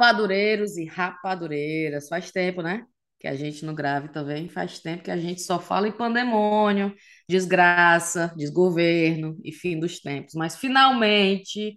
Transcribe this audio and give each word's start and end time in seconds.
Rapadureiros 0.00 0.78
e 0.78 0.86
rapadureiras. 0.86 2.08
Faz 2.08 2.30
tempo, 2.30 2.62
né? 2.62 2.86
Que 3.18 3.28
a 3.28 3.36
gente 3.36 3.66
não 3.66 3.74
grave 3.74 4.08
também. 4.08 4.48
Faz 4.48 4.78
tempo 4.78 5.04
que 5.04 5.10
a 5.10 5.16
gente 5.18 5.42
só 5.42 5.60
fala 5.60 5.86
em 5.88 5.92
pandemônio, 5.92 6.94
desgraça, 7.28 8.32
desgoverno 8.34 9.36
e 9.44 9.52
fim 9.52 9.78
dos 9.78 10.00
tempos. 10.00 10.32
Mas 10.34 10.56
finalmente, 10.56 11.76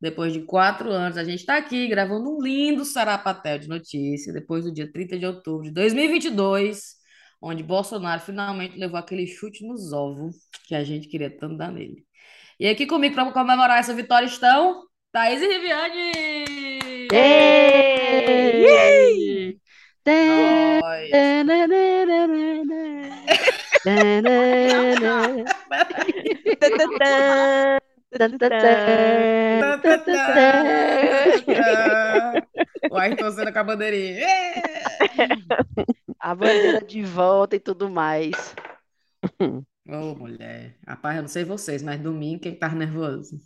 depois 0.00 0.32
de 0.32 0.42
quatro 0.42 0.88
anos, 0.88 1.18
a 1.18 1.24
gente 1.24 1.40
está 1.40 1.56
aqui 1.56 1.88
gravando 1.88 2.30
um 2.30 2.40
lindo 2.40 2.84
sarapatel 2.84 3.58
de 3.58 3.68
notícia, 3.68 4.32
depois 4.32 4.64
do 4.64 4.72
dia 4.72 4.90
30 4.92 5.18
de 5.18 5.26
outubro 5.26 5.64
de 5.64 5.72
2022, 5.72 6.94
onde 7.42 7.64
Bolsonaro 7.64 8.20
finalmente 8.20 8.78
levou 8.78 8.98
aquele 9.00 9.26
chute 9.26 9.66
nos 9.66 9.92
ovos 9.92 10.36
que 10.68 10.76
a 10.76 10.84
gente 10.84 11.08
queria 11.08 11.28
tanto 11.36 11.56
dar 11.56 11.72
nele. 11.72 12.06
E 12.60 12.68
aqui 12.68 12.86
comigo 12.86 13.16
para 13.16 13.32
comemorar 13.32 13.80
essa 13.80 13.92
vitória 13.92 14.26
estão 14.26 14.84
Thaís 15.10 15.42
e 15.42 15.48
Riviane! 15.48 16.63
Yay! 17.14 19.60
Nós. 20.04 21.14
O 32.90 32.96
Ayrton 32.96 33.30
Senna 33.30 33.52
com 33.52 33.58
a 33.60 33.64
bandeirinha. 33.64 34.26
A 36.18 36.34
bandeira 36.34 36.84
de 36.84 37.02
volta 37.02 37.54
e 37.54 37.60
tudo 37.60 37.88
mais. 37.88 38.56
Ô, 39.86 40.16
mulher. 40.16 40.76
Rapaz, 40.84 41.16
eu 41.16 41.22
não 41.22 41.28
sei 41.28 41.44
vocês, 41.44 41.80
mas 41.80 42.00
domingo 42.00 42.42
quem 42.42 42.56
tá 42.56 42.68
nervoso? 42.70 43.38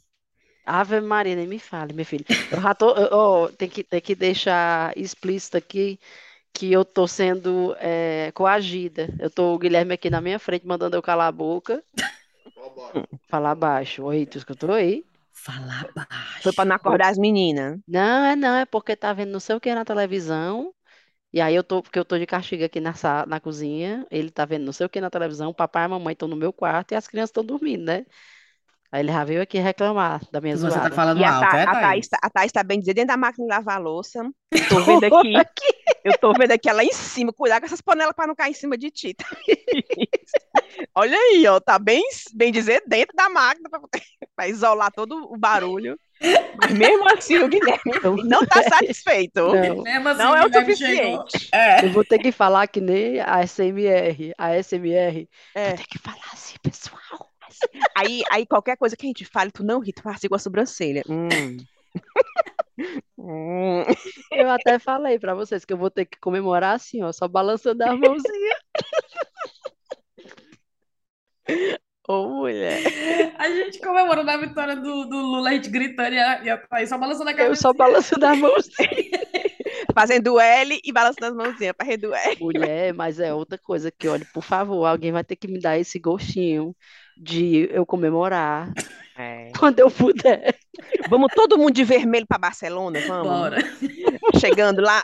Ave 0.68 1.00
Maria, 1.00 1.34
nem 1.36 1.46
me 1.46 1.58
fale, 1.58 1.92
meu 1.92 2.04
filho. 2.04 2.24
Eu 2.50 2.60
já 2.60 2.74
tô, 2.74 2.90
eu- 2.96 3.08
ó, 3.12 3.48
tem 3.48 3.68
que, 3.68 3.82
tem 3.84 4.00
que 4.00 4.14
deixar 4.14 4.96
explícito 4.96 5.56
aqui 5.56 5.98
que 6.52 6.72
eu 6.72 6.84
tô 6.84 7.06
sendo 7.08 7.74
é, 7.78 8.32
coagida. 8.34 9.08
Eu 9.20 9.30
tô 9.30 9.54
o 9.54 9.58
Guilherme 9.58 9.94
aqui 9.94 10.10
na 10.10 10.20
minha 10.20 10.38
frente 10.38 10.66
mandando 10.66 10.96
eu 10.96 11.02
calar 11.02 11.28
a 11.28 11.32
boca, 11.32 11.84
falar 13.28 13.54
baixo. 13.54 14.04
Oi, 14.04 14.26
tu 14.26 14.38
escutou 14.38 14.72
aí? 14.72 15.04
Falar 15.32 15.86
baixo. 15.94 16.42
Foi 16.42 16.52
pra 16.52 16.64
não 16.64 16.76
acordar 16.76 17.08
as 17.10 17.18
meninas. 17.18 17.78
Não, 17.86 18.24
é 18.26 18.36
não, 18.36 18.56
é 18.56 18.66
porque 18.66 18.94
tá 18.96 19.12
vendo 19.12 19.30
não 19.32 19.40
sei 19.40 19.56
o 19.56 19.60
que 19.60 19.74
na 19.74 19.84
televisão. 19.84 20.74
E 21.32 21.40
aí 21.40 21.54
eu 21.54 21.64
tô, 21.64 21.82
porque 21.82 21.98
eu 21.98 22.04
tô 22.04 22.18
de 22.18 22.26
castigo 22.26 22.64
aqui 22.64 22.80
na, 22.80 22.94
sa- 22.94 23.26
na 23.26 23.40
cozinha, 23.40 24.06
ele 24.10 24.30
tá 24.30 24.44
vendo 24.46 24.64
não 24.64 24.72
sei 24.72 24.86
o 24.86 24.90
que 24.90 25.00
na 25.00 25.10
televisão, 25.10 25.50
o 25.50 25.54
papai 25.54 25.84
e 25.84 25.86
a 25.86 25.88
mamãe 25.88 26.12
estão 26.12 26.28
no 26.28 26.36
meu 26.36 26.52
quarto 26.52 26.92
e 26.92 26.96
as 26.96 27.08
crianças 27.08 27.30
estão 27.30 27.44
dormindo, 27.44 27.84
né? 27.84 28.06
Aí 28.90 29.02
ele 29.02 29.12
já 29.12 29.22
veio 29.24 29.42
aqui 29.42 29.58
reclamar 29.58 30.20
da 30.32 30.40
minha 30.40 30.56
Você 30.56 30.64
tá 30.64 30.70
zoada. 30.70 30.94
falando 30.94 31.20
E 31.20 31.24
a, 31.24 31.34
alto, 31.34 31.50
Tha- 31.50 31.58
é, 31.58 31.62
a 31.62 31.66
Thaís, 31.72 31.82
Thaís? 31.82 32.08
tá- 32.08 32.18
a 32.22 32.30
Thaís 32.30 32.52
tá 32.52 32.62
bem 32.62 32.80
dizer 32.80 32.94
dentro 32.94 33.08
da 33.08 33.16
máquina 33.18 33.46
de 33.46 33.52
lavar 33.54 33.80
louça. 33.80 34.20
Eu 34.50 34.60
tô 34.68 34.80
vendo 34.80 35.04
aqui, 35.04 35.34
eu 36.04 36.18
tô 36.18 36.32
vendo 36.32 36.52
aqui 36.52 36.68
ela 36.70 36.82
em 36.82 36.92
cima. 36.92 37.32
Cuidado 37.32 37.60
com 37.60 37.66
essas 37.66 37.82
panelas 37.82 38.14
para 38.16 38.26
não 38.26 38.34
cair 38.34 38.52
em 38.52 38.54
cima 38.54 38.78
de 38.78 38.90
ti. 38.90 39.14
Olha 40.94 41.16
aí, 41.16 41.46
ó, 41.46 41.60
tá 41.60 41.78
bem, 41.78 42.02
bem 42.34 42.50
dizer 42.52 42.82
dentro 42.86 43.14
da 43.16 43.28
máquina 43.28 43.68
para 44.34 44.48
isolar 44.48 44.90
todo 44.92 45.16
o 45.32 45.36
barulho. 45.36 45.98
Mas 46.60 46.72
mesmo 46.72 47.08
assim 47.10 47.38
o 47.38 47.48
Guilherme 47.48 47.92
não 48.24 48.44
tá 48.44 48.62
satisfeito. 48.64 49.40
Não, 49.40 49.82
Mesmo 49.82 50.08
assim, 50.08 50.18
Não 50.22 50.34
é 50.36 50.40
o 50.44 50.48
Guilherme 50.50 50.76
chegou. 50.76 51.22
suficiente. 51.28 51.48
É. 51.54 51.84
eu 51.84 51.92
vou 51.92 52.04
ter 52.04 52.18
que 52.18 52.32
falar 52.32 52.66
que 52.66 52.80
nem 52.80 53.20
a 53.20 53.42
SMR. 53.46 54.32
A 54.36 54.56
SMR. 54.62 55.28
É. 55.54 55.68
Vou 55.68 55.76
ter 55.76 55.86
que 55.86 55.98
falar 55.98 56.30
assim, 56.32 56.56
pessoal. 56.62 57.00
Aí, 57.96 58.22
aí 58.30 58.46
qualquer 58.46 58.76
coisa 58.76 58.96
que 58.96 59.06
a 59.06 59.08
gente 59.08 59.24
fale, 59.24 59.50
tu 59.50 59.64
não 59.64 59.80
ri, 59.80 59.92
tu 59.92 60.02
faz 60.02 60.22
igual 60.24 60.36
a 60.36 60.40
sobrancelha. 60.40 61.02
Hum. 61.08 61.28
Hum. 63.18 63.82
Eu 64.30 64.48
até 64.48 64.78
falei 64.78 65.18
pra 65.18 65.34
vocês 65.34 65.64
que 65.64 65.72
eu 65.72 65.76
vou 65.76 65.90
ter 65.90 66.04
que 66.06 66.16
comemorar 66.20 66.76
assim, 66.76 67.02
ó, 67.02 67.10
só 67.10 67.26
balançando 67.26 67.82
a 67.82 67.96
mãozinha. 67.96 68.56
Ô, 72.08 72.28
mulher. 72.28 72.80
A 73.36 73.48
gente 73.50 73.80
comemorando 73.80 74.30
a 74.30 74.36
vitória 74.38 74.76
do, 74.76 75.04
do 75.06 75.16
Lula, 75.16 75.50
a 75.50 75.52
gente 75.54 75.68
gritando 75.68 76.14
e 76.14 76.18
a, 76.18 76.44
e 76.44 76.48
a 76.50 76.56
Thaís 76.56 76.88
só 76.88 76.96
balançando 76.96 77.28
a 77.28 77.32
Eu 77.32 77.36
cabeça. 77.36 77.62
só 77.62 77.72
balançando 77.72 78.26
a 78.26 78.34
mãozinha. 78.34 78.78
Fazendo 79.94 80.40
L 80.40 80.80
e 80.82 80.92
balançando 80.92 81.26
as 81.26 81.34
mãozinhas 81.34 81.74
para 81.76 81.92
L. 81.92 82.38
Mulher, 82.40 82.94
mas 82.94 83.20
é 83.20 83.34
outra 83.34 83.58
coisa 83.58 83.90
que, 83.90 84.08
olha, 84.08 84.26
por 84.32 84.42
favor, 84.42 84.86
alguém 84.86 85.12
vai 85.12 85.24
ter 85.24 85.36
que 85.36 85.48
me 85.48 85.60
dar 85.60 85.78
esse 85.78 85.98
gostinho 85.98 86.74
de 87.18 87.68
eu 87.72 87.84
comemorar 87.84 88.72
É. 89.16 89.50
quando 89.58 89.80
eu 89.80 89.90
puder. 89.90 90.54
Vamos 91.10 91.32
todo 91.34 91.58
mundo 91.58 91.72
de 91.72 91.84
vermelho 91.84 92.26
para 92.26 92.38
Barcelona, 92.38 93.00
vamos? 93.06 93.26
Bora. 93.28 93.56
Chegando 94.40 94.80
lá. 94.80 95.02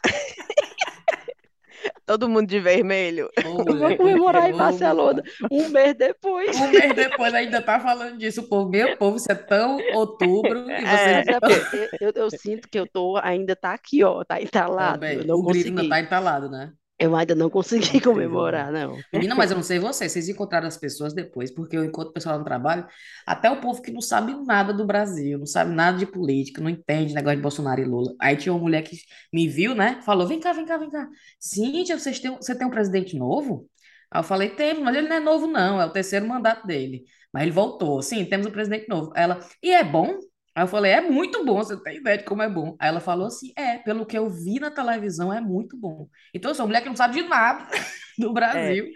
todo 2.07 2.29
mundo 2.29 2.47
de 2.47 2.61
vermelho. 2.61 3.29
Eu 3.43 3.55
vou 3.65 3.97
comemorar 3.97 4.49
em 4.51 4.57
Barcelona 4.57 5.23
um 5.51 5.69
mês 5.71 5.95
depois. 5.95 6.57
Um 6.61 6.69
mês 6.69 6.95
depois 6.95 7.35
ainda 7.35 7.61
tá 7.61 7.81
falando 7.81 8.19
disso. 8.19 8.43
O 8.43 8.49
povo, 8.49 8.71
meu 8.71 8.97
povo, 8.97 9.17
isso 9.17 9.31
é 9.33 9.35
tão 9.35 9.79
outubro 9.95 10.71
e 10.71 10.83
Mas 10.83 11.01
vocês 11.01 11.27
é 11.29 11.41
porque 11.41 11.89
eu, 12.01 12.13
eu 12.15 12.31
sinto 12.31 12.69
que 12.69 12.79
eu 12.79 12.87
tô, 12.87 13.17
ainda 13.23 13.57
tá 13.57 13.73
aqui, 13.73 14.05
ó, 14.05 14.23
tá 14.25 14.41
entalado. 14.41 15.01
também. 15.01 15.19
Eu 15.19 15.25
não 15.27 15.37
O 15.37 15.43
grito 15.45 15.69
ainda 15.69 15.89
tá 15.89 16.01
entalado, 16.01 16.49
né? 16.51 16.73
Eu 16.99 17.17
ainda 17.17 17.35
não 17.35 17.51
consegui 17.51 18.01
comemorar, 18.01 18.71
não. 18.71 18.97
Menina, 19.13 19.35
mas 19.35 19.51
eu 19.51 19.57
não 19.57 19.65
sei 19.65 19.79
vocês, 19.79 20.13
vocês 20.13 20.29
encontraram 20.29 20.69
as 20.69 20.77
pessoas 20.77 21.13
depois, 21.13 21.51
porque 21.51 21.77
eu 21.77 21.85
encontro 21.85 22.11
o 22.11 22.13
pessoal 22.13 22.39
no 22.39 22.45
trabalho, 22.45 22.87
até 23.27 23.51
o 23.51 23.61
povo 23.61 23.83
que 23.83 23.91
não 23.91 24.01
sabe 24.01 24.33
nada 24.45 24.73
do 24.73 24.87
Brasil, 24.87 25.39
não 25.39 25.47
sabe 25.47 25.73
nada 25.73 25.99
de 25.99 26.07
política, 26.07 26.61
não 26.61 26.71
entende 26.71 27.13
negócio 27.13 27.37
de 27.37 27.43
Bolsonaro 27.43 27.81
e 27.81 27.85
Lula. 27.85 28.15
Aí 28.21 28.37
tinha 28.37 28.53
uma 28.53 28.63
mulher 28.63 28.83
que 28.83 28.97
me 29.33 29.49
viu, 29.49 29.75
né? 29.75 30.01
Falou: 30.03 30.27
vem 30.27 30.39
cá, 30.39 30.53
vem 30.53 30.67
cá, 30.67 30.77
vem 30.77 30.91
cá. 30.91 31.09
Cíntia, 31.41 31.99
vocês 31.99 32.21
têm, 32.21 32.37
você 32.37 32.55
tem 32.57 32.67
um 32.67 32.71
presidente 32.71 33.19
novo? 33.19 33.69
Aí 34.11 34.21
eu 34.21 34.25
falei: 34.25 34.51
temos, 34.51 34.83
mas 34.85 34.97
ele 34.97 35.09
não 35.09 35.17
é 35.17 35.21
novo, 35.21 35.47
não, 35.49 35.81
é 35.81 35.87
o 35.87 35.91
terceiro 35.91 36.27
mandato 36.29 36.67
dele. 36.67 37.05
Mas 37.33 37.43
ele 37.43 37.53
voltou, 37.53 38.01
sim, 38.01 38.25
temos 38.25 38.47
um 38.47 38.51
presidente 38.53 38.89
novo. 38.89 39.13
Ela, 39.17 39.41
e 39.61 39.73
é 39.73 39.83
bom? 39.83 40.17
Aí 40.55 40.63
eu 40.63 40.69
falei, 40.69 40.93
é 40.93 41.01
muito 41.01 41.45
bom, 41.45 41.57
você 41.57 41.77
tem 41.83 41.97
ideia 41.97 42.19
de 42.19 42.25
como 42.25 42.41
é 42.41 42.49
bom. 42.49 42.77
Aí 42.79 42.89
ela 42.89 43.01
falou 43.01 43.27
assim, 43.27 43.53
é, 43.57 43.79
pelo 43.79 44.07
que 44.07 44.17
eu 44.17 44.31
vi 44.31 44.61
na 44.61 44.71
televisão, 44.71 45.33
é 45.33 45.41
muito 45.41 45.77
bom. 45.77 46.09
Então 46.33 46.51
eu 46.51 46.55
sou 46.55 46.65
uma 46.65 46.69
mulher 46.69 46.81
que 46.81 46.89
não 46.89 46.95
sabe 46.95 47.21
de 47.21 47.29
nada 47.29 47.67
do 48.17 48.33
Brasil. 48.33 48.87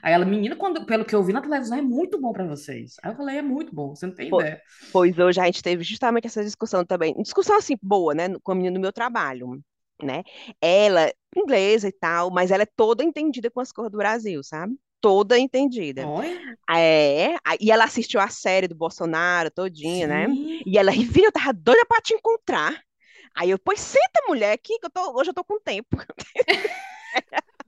Aí 0.00 0.12
ela, 0.12 0.24
menina, 0.24 0.54
quando, 0.54 0.86
pelo 0.86 1.04
que 1.04 1.14
eu 1.14 1.22
vi 1.24 1.32
na 1.32 1.40
televisão, 1.40 1.76
é 1.76 1.82
muito 1.82 2.20
bom 2.20 2.32
pra 2.32 2.46
vocês. 2.46 2.94
Aí 3.02 3.10
eu 3.10 3.16
falei, 3.16 3.38
é 3.38 3.42
muito 3.42 3.74
bom, 3.74 3.96
você 3.96 4.06
não 4.06 4.14
tem 4.14 4.30
Pô, 4.30 4.40
ideia. 4.40 4.62
Pois 4.92 5.18
hoje 5.18 5.40
a 5.40 5.44
gente 5.46 5.60
teve 5.60 5.82
justamente 5.82 6.28
essa 6.28 6.44
discussão 6.44 6.84
também. 6.84 7.12
Discussão 7.20 7.56
assim, 7.56 7.74
boa, 7.82 8.14
né? 8.14 8.28
Com 8.42 8.52
a 8.52 8.54
menina 8.54 8.74
do 8.74 8.80
meu 8.80 8.92
trabalho, 8.92 9.60
né? 10.00 10.22
Ela, 10.60 11.12
inglesa 11.36 11.88
e 11.88 11.92
tal, 11.92 12.30
mas 12.30 12.52
ela 12.52 12.62
é 12.62 12.66
toda 12.76 13.02
entendida 13.02 13.50
com 13.50 13.60
as 13.60 13.72
cores 13.72 13.90
do 13.90 13.98
Brasil, 13.98 14.40
sabe? 14.44 14.78
Toda 15.00 15.38
entendida. 15.38 16.10
Olha, 16.10 16.58
É, 16.70 17.34
e 17.60 17.70
ela 17.72 17.84
assistiu 17.84 18.20
a 18.20 18.28
série 18.28 18.68
do 18.68 18.74
Bolsonaro 18.76 19.50
todinha, 19.50 20.06
né? 20.08 20.28
sim. 20.28 20.60
E 20.66 20.78
ela, 20.78 20.90
Rivinha, 20.92 21.28
eu 21.28 21.32
tava 21.32 21.52
doida 21.52 21.84
pra 21.86 22.00
te 22.02 22.14
encontrar. 22.14 22.82
Aí 23.36 23.50
eu, 23.50 23.58
pois 23.58 23.80
senta, 23.80 24.22
mulher, 24.28 24.52
aqui, 24.52 24.78
que 24.78 24.86
eu 24.86 24.90
tô, 24.90 25.18
hoje 25.18 25.30
eu 25.30 25.34
tô 25.34 25.44
com 25.44 25.60
tempo. 25.60 25.88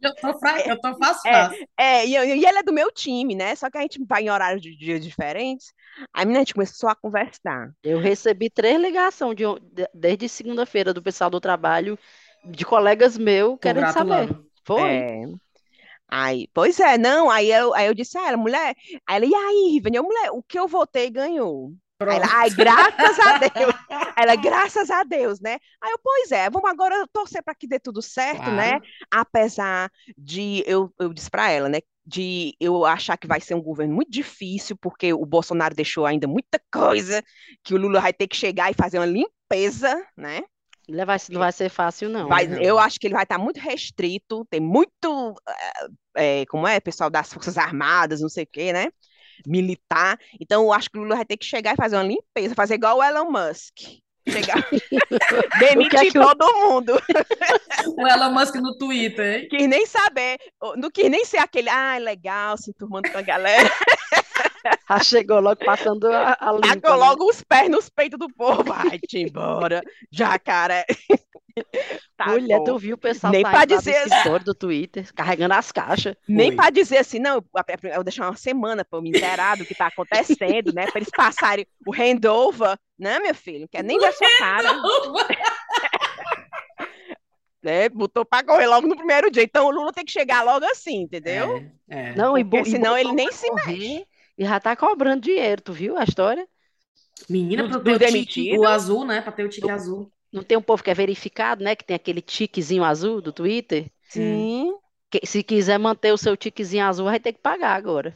Eu 0.02 0.14
tô 0.16 0.38
fraca, 0.38 0.68
eu 0.70 0.80
tô 0.80 0.96
fácil, 0.98 1.30
É, 1.30 1.30
fácil. 1.30 1.68
é, 1.76 2.06
e, 2.06 2.14
eu- 2.14 2.24
e 2.24 2.44
ela 2.44 2.60
é 2.60 2.62
do 2.62 2.72
meu 2.72 2.90
time, 2.90 3.34
né? 3.34 3.54
Só 3.54 3.70
que 3.70 3.76
a 3.78 3.82
gente 3.82 4.02
vai 4.06 4.22
em 4.22 4.30
horários 4.30 4.62
de 4.62 4.74
dias 4.76 5.04
diferentes. 5.04 5.72
Aí, 6.14 6.24
menina, 6.24 6.40
a 6.40 6.42
gente 6.44 6.54
começou 6.54 6.88
a 6.88 6.94
conversar. 6.94 7.70
Eu 7.82 7.98
recebi 7.98 8.50
três 8.50 8.80
ligações 8.80 9.36
de, 9.36 9.44
desde 9.94 10.28
segunda-feira 10.28 10.92
do 10.94 11.02
pessoal 11.02 11.30
do 11.30 11.40
trabalho, 11.40 11.98
de 12.44 12.64
colegas 12.64 13.16
meus, 13.18 13.58
querendo 13.60 13.88
saber. 13.88 14.28
Foi. 14.64 14.80
É. 14.82 15.24
Aí, 16.10 16.48
pois 16.52 16.80
é, 16.80 16.98
não, 16.98 17.30
aí 17.30 17.52
eu, 17.52 17.72
aí 17.74 17.86
eu 17.86 17.94
disse 17.94 18.18
a 18.18 18.28
ela, 18.28 18.36
mulher, 18.36 18.74
aí 19.06 19.16
ela, 19.16 19.24
e 19.24 19.34
aí, 19.34 19.70
Rivane, 19.72 19.96
eu, 19.96 20.02
mulher, 20.02 20.30
o 20.32 20.42
que 20.42 20.58
eu 20.58 20.66
votei 20.66 21.08
ganhou. 21.08 21.72
Aí 22.00 22.16
ela, 22.16 22.26
ai, 22.30 22.50
graças 22.50 23.18
a 23.20 23.38
Deus. 23.38 23.74
Ela, 24.16 24.36
graças 24.36 24.90
a 24.90 25.02
Deus, 25.02 25.40
né? 25.40 25.58
Aí 25.80 25.90
eu, 25.92 25.98
pois 26.02 26.30
é, 26.32 26.48
vamos 26.50 26.70
agora 26.70 27.06
torcer 27.12 27.42
para 27.42 27.54
que 27.54 27.66
dê 27.66 27.78
tudo 27.78 28.02
certo, 28.02 28.50
né? 28.50 28.70
Claro. 28.70 28.84
Apesar 29.10 29.90
de, 30.16 30.62
eu, 30.66 30.92
eu 30.98 31.12
disse 31.12 31.30
para 31.30 31.50
ela, 31.50 31.68
né? 31.68 31.78
De 32.04 32.54
eu 32.60 32.84
achar 32.84 33.16
que 33.16 33.26
vai 33.26 33.40
ser 33.40 33.54
um 33.54 33.62
governo 33.62 33.94
muito 33.94 34.10
difícil, 34.10 34.76
porque 34.78 35.12
o 35.12 35.24
Bolsonaro 35.24 35.74
deixou 35.74 36.06
ainda 36.06 36.26
muita 36.26 36.60
coisa, 36.72 37.22
que 37.62 37.74
o 37.74 37.78
Lula 37.78 38.00
vai 38.00 38.12
ter 38.12 38.26
que 38.26 38.36
chegar 38.36 38.70
e 38.70 38.74
fazer 38.74 38.98
uma 38.98 39.06
limpeza, 39.06 39.94
né? 40.16 40.42
Não 40.90 41.06
vai, 41.06 41.18
não 41.30 41.38
vai 41.40 41.52
ser 41.52 41.68
fácil, 41.68 42.08
não. 42.08 42.28
Vai, 42.28 42.46
não. 42.46 42.60
eu 42.60 42.78
acho 42.78 42.98
que 42.98 43.06
ele 43.06 43.14
vai 43.14 43.22
estar 43.22 43.38
muito 43.38 43.58
restrito, 43.60 44.46
tem 44.50 44.60
muito, 44.60 45.34
é, 46.16 46.44
como 46.46 46.66
é, 46.66 46.80
pessoal 46.80 47.08
das 47.08 47.32
Forças 47.32 47.56
Armadas, 47.56 48.20
não 48.20 48.28
sei 48.28 48.44
o 48.44 48.48
quê, 48.50 48.72
né? 48.72 48.88
Militar. 49.46 50.18
Então, 50.40 50.64
eu 50.64 50.72
acho 50.72 50.90
que 50.90 50.98
o 50.98 51.02
Lula 51.02 51.16
vai 51.16 51.24
ter 51.24 51.36
que 51.36 51.46
chegar 51.46 51.74
e 51.74 51.76
fazer 51.76 51.96
uma 51.96 52.02
limpeza, 52.02 52.54
fazer 52.54 52.74
igual 52.74 52.98
o 52.98 53.02
Elon 53.02 53.30
Musk. 53.30 53.78
Chegar, 54.28 54.58
é 55.54 55.58
demitir 55.70 56.12
que 56.12 56.18
o- 56.18 56.22
todo 56.22 56.46
mundo. 56.68 57.00
O 57.96 58.06
Elon 58.06 58.32
Musk 58.32 58.54
no 58.56 58.76
Twitter, 58.76 59.42
hein? 59.42 59.48
Quis 59.48 59.66
nem 59.66 59.86
saber, 59.86 60.36
não 60.76 60.90
quis 60.90 61.10
nem 61.10 61.24
ser 61.24 61.38
aquele, 61.38 61.70
ah, 61.70 61.96
legal, 61.98 62.56
se 62.58 62.70
enturmando 62.70 63.10
com 63.10 63.16
a 63.16 63.22
galera. 63.22 63.70
Já 64.88 64.98
chegou 65.00 65.40
logo 65.40 65.64
passando 65.64 66.06
a, 66.06 66.36
a 66.40 66.52
limpa, 66.52 66.68
Tacou 66.80 66.90
né? 66.98 67.06
logo 67.06 67.24
os 67.28 67.42
pés 67.42 67.68
nos 67.70 67.88
peitos 67.88 68.18
do 68.18 68.28
povo. 68.28 68.62
Vai-te 68.64 69.18
embora, 69.18 69.82
jacaré. 70.10 70.84
Tá 72.16 72.26
Mulher, 72.28 72.58
bom. 72.58 72.64
tu 72.64 72.78
viu 72.78 72.94
o 72.94 72.98
pessoal 72.98 73.32
Nem 73.32 73.42
pra 73.42 73.50
lá 73.52 73.64
do 73.64 73.76
dizer- 73.76 74.06
escritório 74.06 74.44
do 74.44 74.54
Twitter, 74.54 75.12
carregando 75.14 75.52
as 75.54 75.70
caixas. 75.72 76.14
Nem 76.28 76.54
para 76.54 76.70
dizer 76.70 76.98
assim, 76.98 77.18
não, 77.18 77.36
eu, 77.36 77.44
eu 77.84 77.94
vou 77.96 78.04
deixar 78.04 78.26
uma 78.26 78.36
semana 78.36 78.84
para 78.84 78.98
eu 78.98 79.02
me 79.02 79.10
inteirar 79.10 79.56
do 79.56 79.64
que 79.66 79.74
tá 79.74 79.88
acontecendo, 79.88 80.72
né? 80.72 80.86
Para 80.86 81.00
eles 81.00 81.10
passarem 81.14 81.66
o 81.86 81.92
handover, 81.94 82.78
né, 82.98 83.18
meu 83.18 83.34
filho? 83.34 83.60
Não 83.62 83.68
quer 83.68 83.82
nem 83.84 83.98
ver 83.98 84.06
a 84.06 84.12
sua 84.12 84.28
cara, 84.38 84.72
né? 87.62 87.88
Botou 87.90 88.24
para 88.24 88.46
correr 88.46 88.66
logo 88.66 88.86
no 88.86 88.96
primeiro 88.96 89.30
dia. 89.30 89.42
Então 89.42 89.66
o 89.66 89.70
Lula 89.70 89.92
tem 89.92 90.04
que 90.04 90.12
chegar 90.12 90.42
logo 90.42 90.64
assim, 90.66 91.02
entendeu? 91.02 91.58
É, 91.88 92.10
é. 92.10 92.14
Não, 92.14 92.38
e, 92.38 92.44
Porque 92.44 92.62
bo- 92.62 92.66
e 92.66 92.70
senão 92.70 92.96
ele 92.96 93.12
nem 93.12 93.28
pra 93.28 93.36
se 93.36 93.48
correr 93.48 93.66
mexe. 93.78 94.06
E 94.40 94.44
já 94.44 94.58
tá 94.58 94.74
cobrando 94.74 95.22
dinheiro, 95.22 95.62
tu 95.62 95.72
viu 95.72 95.96
a 95.96 96.02
história? 96.02 96.48
Menina, 97.28 97.62
Do- 97.62 97.68
pra 97.68 97.78
do 97.80 97.98
ter 97.98 98.06
o 98.06 98.06
tique, 98.06 98.58
o 98.58 98.66
azul, 98.66 99.04
né? 99.04 99.20
Pra 99.20 99.32
ter 99.32 99.44
o 99.44 99.48
tique 99.48 99.70
azul. 99.70 100.10
Não 100.32 100.42
tem 100.42 100.56
um 100.58 100.62
povo 100.62 100.82
que 100.82 100.90
é 100.90 100.94
verificado, 100.94 101.62
né? 101.64 101.76
Que 101.76 101.84
tem 101.84 101.94
aquele 101.96 102.20
tiquezinho 102.22 102.84
azul 102.84 103.20
do 103.20 103.32
Twitter. 103.32 103.90
Sim. 104.08 104.74
Que, 105.10 105.26
se 105.26 105.42
quiser 105.42 105.78
manter 105.78 106.12
o 106.12 106.18
seu 106.18 106.36
tiquezinho 106.36 106.84
azul, 106.84 107.06
vai 107.06 107.20
ter 107.20 107.32
que 107.32 107.40
pagar 107.40 107.74
agora. 107.74 108.14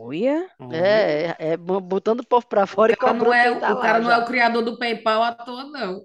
Olha. 0.00 0.48
Olha. 0.60 0.76
É, 0.76 1.36
é 1.38 1.56
bo- 1.56 1.80
botando 1.80 2.20
o 2.20 2.26
povo 2.26 2.46
pra 2.46 2.66
fora 2.66 2.92
O 2.92 2.94
e 2.94 2.96
cara 2.96 3.12
cobrando 3.18 3.34
não 3.34 3.34
é, 3.34 3.58
tá 3.60 3.72
o 3.72 3.74
lá 3.74 3.82
cara 3.82 3.98
não 4.00 4.10
é 4.10 4.14
já. 4.14 4.22
o 4.22 4.26
criador 4.26 4.62
do 4.64 4.78
PayPal 4.78 5.22
à 5.22 5.32
toa, 5.32 5.64
não. 5.64 6.02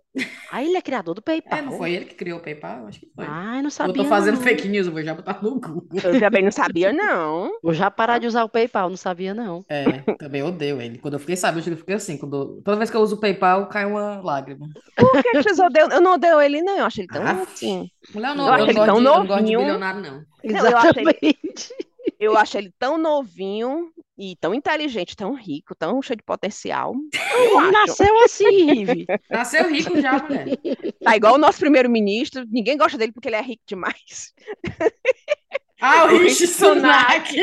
Ah, 0.52 0.64
ele 0.64 0.78
é 0.78 0.82
criador 0.82 1.16
do 1.16 1.22
PayPal. 1.22 1.60
É, 1.60 1.62
não 1.62 1.72
foi 1.78 1.92
ele 1.94 2.06
que 2.06 2.16
criou 2.16 2.40
o 2.40 2.42
PayPal? 2.42 2.82
Eu 2.82 2.88
Acho 2.88 3.00
que 3.00 3.10
foi. 3.16 3.26
Ai, 3.26 3.58
não 3.62 3.66
eu 3.66 3.72
sabia 3.72 4.04
tô 4.04 4.06
fazendo 4.06 4.36
não. 4.36 4.42
fake 4.44 4.68
news, 4.68 4.88
eu 4.88 4.94
vou 4.94 5.04
já 5.04 5.14
botar 5.14 5.42
no 5.42 5.52
Google. 5.60 5.88
Eu 6.04 6.20
também 6.20 6.44
não 6.44 6.52
sabia, 6.52 6.92
não. 6.94 7.52
Vou 7.62 7.74
já 7.74 7.90
parar 7.92 8.20
de 8.20 8.28
usar 8.28 8.44
o 8.44 8.50
PayPal, 8.50 8.90
não 8.90 8.98
sabia 8.98 9.34
não. 9.34 9.64
É, 9.70 10.02
também 10.18 10.44
odeio 10.44 10.82
ele. 10.82 10.98
Quando 11.00 11.16
eu 11.16 11.20
fiquei 11.20 11.36
sabendo, 11.36 11.70
eu 11.70 11.78
fiquei 11.78 11.96
assim. 11.96 12.18
Quando, 12.18 12.62
toda 12.64 12.78
vez 12.78 12.90
que 12.90 12.98
eu 12.98 13.02
uso 13.02 13.16
o 13.16 13.20
PayPal, 13.20 13.68
cai 13.68 13.86
uma 13.86 14.22
lágrima. 14.22 14.68
Por 14.96 15.22
que 15.24 15.32
que 15.32 15.44
vocês 15.44 15.60
odeiam? 15.60 15.90
Eu 15.90 16.02
não 16.02 16.14
odeio 16.14 16.40
ele, 16.42 16.62
não. 16.62 16.78
Eu 16.78 16.86
acho 16.86 17.02
ele 17.02 17.08
tão 17.08 17.24
Ah, 17.26 17.42
assim. 17.44 17.90
Mulher, 18.14 18.30
eu 18.30 18.36
Eu 18.36 18.36
não, 18.36 18.50
acho 18.54 18.62
eu 18.62 18.68
não 18.68 18.72
ele 18.72 18.74
gosto 18.74 18.86
tão 18.86 19.02
de, 19.02 19.06
eu 19.06 19.18
não 19.20 19.28
gosto 19.28 19.46
de 19.46 19.54
bilionário, 19.56 20.02
não. 20.02 20.26
Não, 20.44 20.60
eu 20.60 20.68
Exatamente. 20.68 21.74
Eu 22.20 22.38
acho 22.38 22.58
ele 22.58 22.74
tão 22.78 22.98
novinho 22.98 23.92
e 24.18 24.36
tão 24.36 24.54
inteligente, 24.54 25.16
tão 25.16 25.34
rico, 25.34 25.76
tão 25.76 26.02
cheio 26.02 26.18
de 26.18 26.24
potencial. 26.24 26.94
Eu 27.34 27.42
Ele 27.42 27.56
acho. 27.58 27.72
nasceu 27.72 28.24
assim, 28.24 28.66
Rive. 28.74 29.06
Nasceu 29.30 29.70
rico 29.70 30.00
já, 30.00 30.22
mulher. 30.24 30.58
Tá 31.04 31.16
igual 31.16 31.36
o 31.36 31.38
nosso 31.40 31.60
primeiro-ministro. 31.60 32.46
Ninguém 32.50 32.78
gosta 32.78 32.98
dele 32.98 33.12
porque 33.12 33.28
ele 33.30 33.36
é 33.38 33.42
rico 33.42 33.64
demais. 33.66 34.34
Ah, 35.86 36.06
o 36.06 36.18
Rishi 36.18 36.48
Sunak. 36.48 37.24
Sunak. 37.28 37.34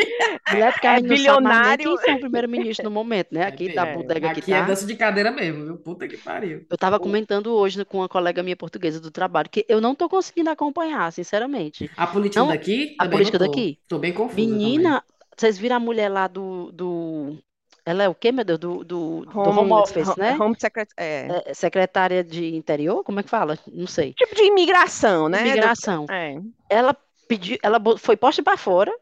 Mulher, 0.48 0.72
porque 0.72 0.86
É 0.86 0.90
mais 0.90 1.02
nem 1.02 1.08
bilionário. 1.08 1.76
quem 1.76 1.96
são 1.98 2.14
o 2.14 2.18
primeiro-ministro 2.18 2.84
no 2.84 2.90
momento, 2.90 3.32
né? 3.32 3.44
Aqui 3.44 3.68
da 3.68 3.86
É, 3.86 3.86
bodega 3.86 4.30
que 4.30 4.40
Aqui 4.40 4.52
é 4.54 4.62
tá. 4.62 4.62
dança 4.62 4.86
de 4.86 4.96
cadeira 4.96 5.30
mesmo, 5.30 5.64
viu? 5.64 5.78
Puta 5.78 6.08
que 6.08 6.16
pariu. 6.16 6.66
Eu 6.70 6.78
tava 6.78 6.98
comentando 7.00 7.52
hoje 7.54 7.84
com 7.84 7.98
uma 7.98 8.08
colega 8.08 8.42
minha 8.42 8.56
portuguesa 8.56 9.00
do 9.00 9.10
trabalho 9.10 9.48
que 9.50 9.64
eu 9.68 9.80
não 9.80 9.94
tô 9.94 10.08
conseguindo 10.08 10.50
acompanhar, 10.50 11.12
sinceramente. 11.12 11.90
A 11.96 12.06
política 12.06 12.44
Não, 12.44 12.48
daqui, 12.48 12.94
a 12.98 13.04
também 13.04 13.10
política 13.10 13.38
tô. 13.38 13.44
daqui? 13.44 13.78
Tô 13.88 13.98
bem 13.98 14.12
confusa 14.12 14.58
também. 14.58 14.76
Menina, 14.78 15.04
vocês 15.36 15.58
viram 15.58 15.76
a 15.76 15.80
mulher 15.80 16.08
lá 16.08 16.26
do, 16.28 16.70
do... 16.72 17.38
Ela 17.84 18.04
é 18.04 18.08
o 18.08 18.14
quê, 18.14 18.30
meu 18.32 18.44
Deus? 18.44 18.58
Do, 18.58 18.84
do, 18.84 19.24
do 19.26 19.38
Home 19.38 19.58
Home, 19.60 19.72
Office, 19.72 20.08
home, 20.08 20.16
né? 20.16 20.36
home 20.38 20.54
secret, 20.58 20.88
é. 20.96 21.42
É, 21.46 21.54
secretária 21.54 22.22
de 22.24 22.54
interior? 22.54 23.02
Como 23.04 23.20
é 23.20 23.22
que 23.22 23.30
fala? 23.30 23.58
Não 23.66 23.86
sei. 23.86 24.12
Tipo 24.14 24.34
de 24.34 24.44
imigração, 24.44 25.28
né? 25.28 25.40
Imigração. 25.48 26.04
É. 26.10 26.36
Ela 26.68 26.96
pediu, 27.30 27.56
ela 27.62 27.78
foi 27.96 28.16
posta 28.16 28.42
pra 28.42 28.56
fora 28.56 28.92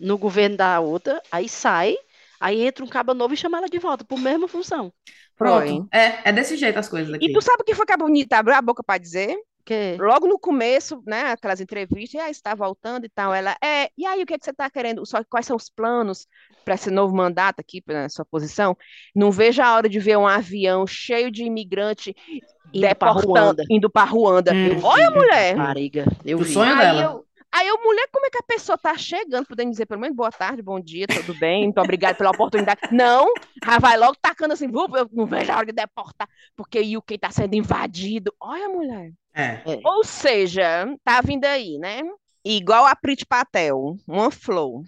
no 0.00 0.16
governo 0.16 0.56
da 0.56 0.80
outra, 0.80 1.20
aí 1.30 1.48
sai, 1.48 1.94
aí 2.40 2.62
entra 2.66 2.82
um 2.82 2.88
caba 2.88 3.12
novo 3.12 3.34
e 3.34 3.36
chama 3.36 3.58
ela 3.58 3.68
de 3.68 3.78
volta 3.78 4.04
por 4.04 4.18
mesma 4.18 4.48
função. 4.48 4.90
Pronto. 5.36 5.86
É, 5.92 6.30
é 6.30 6.32
desse 6.32 6.56
jeito 6.56 6.78
as 6.78 6.88
coisas 6.88 7.12
aqui. 7.12 7.26
E 7.26 7.32
tu 7.32 7.42
sabe 7.42 7.60
o 7.60 7.64
que 7.64 7.74
foi 7.74 7.84
que 7.84 7.92
a 7.92 7.96
Bonita 7.96 8.38
abriu 8.38 8.56
a 8.56 8.62
boca 8.62 8.82
para 8.82 8.98
dizer? 8.98 9.36
Que 9.66 9.96
Logo 9.98 10.26
no 10.26 10.38
começo, 10.38 11.02
né, 11.06 11.32
aquelas 11.32 11.60
entrevistas, 11.60 12.14
e 12.14 12.18
aí 12.18 12.30
está 12.30 12.54
voltando 12.54 13.04
e 13.06 13.08
tal, 13.08 13.32
ela, 13.32 13.56
é, 13.62 13.88
e 13.96 14.04
aí 14.06 14.22
o 14.22 14.26
que 14.26 14.34
é 14.34 14.38
que 14.38 14.44
você 14.44 14.50
está 14.50 14.68
querendo? 14.70 15.04
Só, 15.06 15.22
quais 15.24 15.46
são 15.46 15.56
os 15.56 15.70
planos 15.70 16.26
para 16.64 16.74
esse 16.74 16.90
novo 16.90 17.14
mandato 17.14 17.60
aqui, 17.60 17.80
para 17.80 18.08
sua 18.10 18.24
posição? 18.26 18.76
Não 19.14 19.30
vejo 19.32 19.62
a 19.62 19.74
hora 19.74 19.88
de 19.88 19.98
ver 19.98 20.18
um 20.18 20.26
avião 20.26 20.86
cheio 20.86 21.30
de 21.30 21.44
imigrante 21.44 22.14
Indo 22.72 22.80
pra 22.96 23.12
deportando, 23.14 23.28
Ruanda. 23.32 23.64
indo 23.70 23.90
para 23.90 24.04
Ruanda. 24.10 24.52
Hum. 24.52 24.80
Olha, 24.82 25.10
mulher! 25.10 25.56
Rapariga, 25.56 26.04
eu 26.26 26.38
Do 26.38 26.44
vi. 26.44 26.52
sonho 26.52 26.72
Aí 26.74 26.78
dela. 26.78 27.02
eu, 27.02 27.24
aí 27.54 27.68
eu, 27.68 27.82
mulher, 27.82 28.08
como 28.12 28.26
é 28.26 28.30
que 28.30 28.38
a 28.38 28.42
pessoa 28.42 28.76
tá 28.76 28.96
chegando, 28.98 29.46
podendo 29.46 29.70
dizer 29.70 29.86
pelo 29.86 30.00
menos 30.00 30.16
boa 30.16 30.30
tarde, 30.30 30.62
bom 30.62 30.80
dia, 30.80 31.06
tudo 31.06 31.34
bem, 31.38 31.64
muito 31.64 31.80
obrigada 31.80 32.14
pela 32.14 32.30
oportunidade. 32.30 32.80
Não, 32.92 33.26
já 33.64 33.78
vai 33.78 33.96
logo 33.96 34.16
tacando 34.20 34.52
assim, 34.54 34.68
"Vu, 34.68 34.86
eu 34.96 35.08
não 35.12 35.26
vejo 35.26 35.52
a 35.52 35.56
hora 35.56 35.66
de 35.66 35.72
deportar, 35.72 36.28
porque 36.56 36.80
o 36.80 36.98
UK 36.98 37.18
tá 37.18 37.30
sendo 37.30 37.54
invadido. 37.54 38.34
Olha, 38.40 38.68
mulher. 38.68 39.12
É. 39.34 39.62
Ou 39.84 40.04
seja, 40.04 40.86
tá 41.04 41.20
vindo 41.20 41.44
aí, 41.44 41.78
né? 41.78 42.00
Igual 42.44 42.84
a 42.84 42.94
Prit 42.94 43.24
Patel, 43.26 43.96
uma 44.06 44.30
flow. 44.30 44.82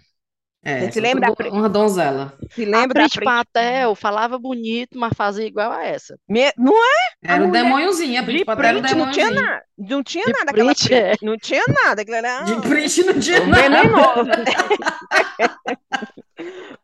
É, 0.69 0.81
Você 0.81 0.93
se 0.93 1.01
lembra 1.01 1.33
da 1.33 1.49
uma 1.51 1.69
donzela. 1.69 2.37
Se 2.51 2.65
A 2.65 2.67
lembra 2.67 3.03
Prit 3.03 3.15
Prit? 3.15 3.25
Patel 3.25 3.95
falava 3.95 4.37
bonito, 4.37 4.99
mas 4.99 5.13
fazia 5.17 5.47
igual 5.47 5.71
a 5.71 5.85
essa. 5.85 6.19
Me- 6.29 6.53
Não 6.59 6.75
é 6.77 6.97
Era 7.25 7.45
um 7.45 7.51
demôniozinho, 7.53 8.19
a 8.19 8.21
de 8.21 8.27
Brit 8.27 8.45
Patel 8.45 8.65
era 8.65 8.79
um 8.79 8.81
Prit, 8.83 8.95
não 8.97 9.11
tinha 9.13 9.31
nada. 9.31 9.63
Não 9.79 10.03
tinha 10.03 10.25
De 10.25 10.33
nada 10.33 10.51
aquela 10.51 10.75
Prit, 10.75 10.89
Prit. 10.89 10.95
é. 11.01 11.13
Não 11.23 11.37
tinha 11.39 11.63
nada. 11.85 12.03
Aquilo 12.03 12.17
era 12.17 12.43
De 12.43 12.55
Brit 12.57 13.05
não 13.05 13.21
tinha 13.21 13.47
nada. 13.47 13.63
venenoso. 13.63 14.31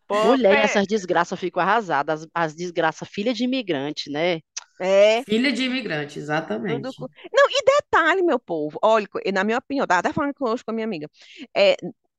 Pô, 0.07 0.15
Mulher, 0.29 0.55
pé- 0.55 0.65
essas 0.65 0.87
desgraças 0.87 1.33
eu 1.33 1.37
fico 1.39 1.59
arrasada. 1.61 2.13
As, 2.13 2.27
as 2.35 2.55
desgraças, 2.55 3.09
filha 3.09 3.33
de 3.35 3.45
imigrante, 3.45 4.11
né? 4.11 4.41
É, 4.81 5.23
Filha 5.25 5.53
de 5.53 5.65
imigrante, 5.65 6.19
exatamente. 6.19 6.83
Não, 6.83 7.47
e 7.49 7.63
detalhe, 7.65 8.23
meu 8.23 8.39
povo, 8.39 8.79
olha, 8.83 9.07
na 9.33 9.45
minha 9.45 9.59
opinião, 9.59 9.87
tava 9.87 10.01
até 10.01 10.13
falando 10.13 10.35
com- 10.35 10.49
hoje 10.49 10.65
com 10.65 10.73
a 10.73 10.75
minha 10.75 10.87
amiga, 10.87 11.09
é, 11.57 11.77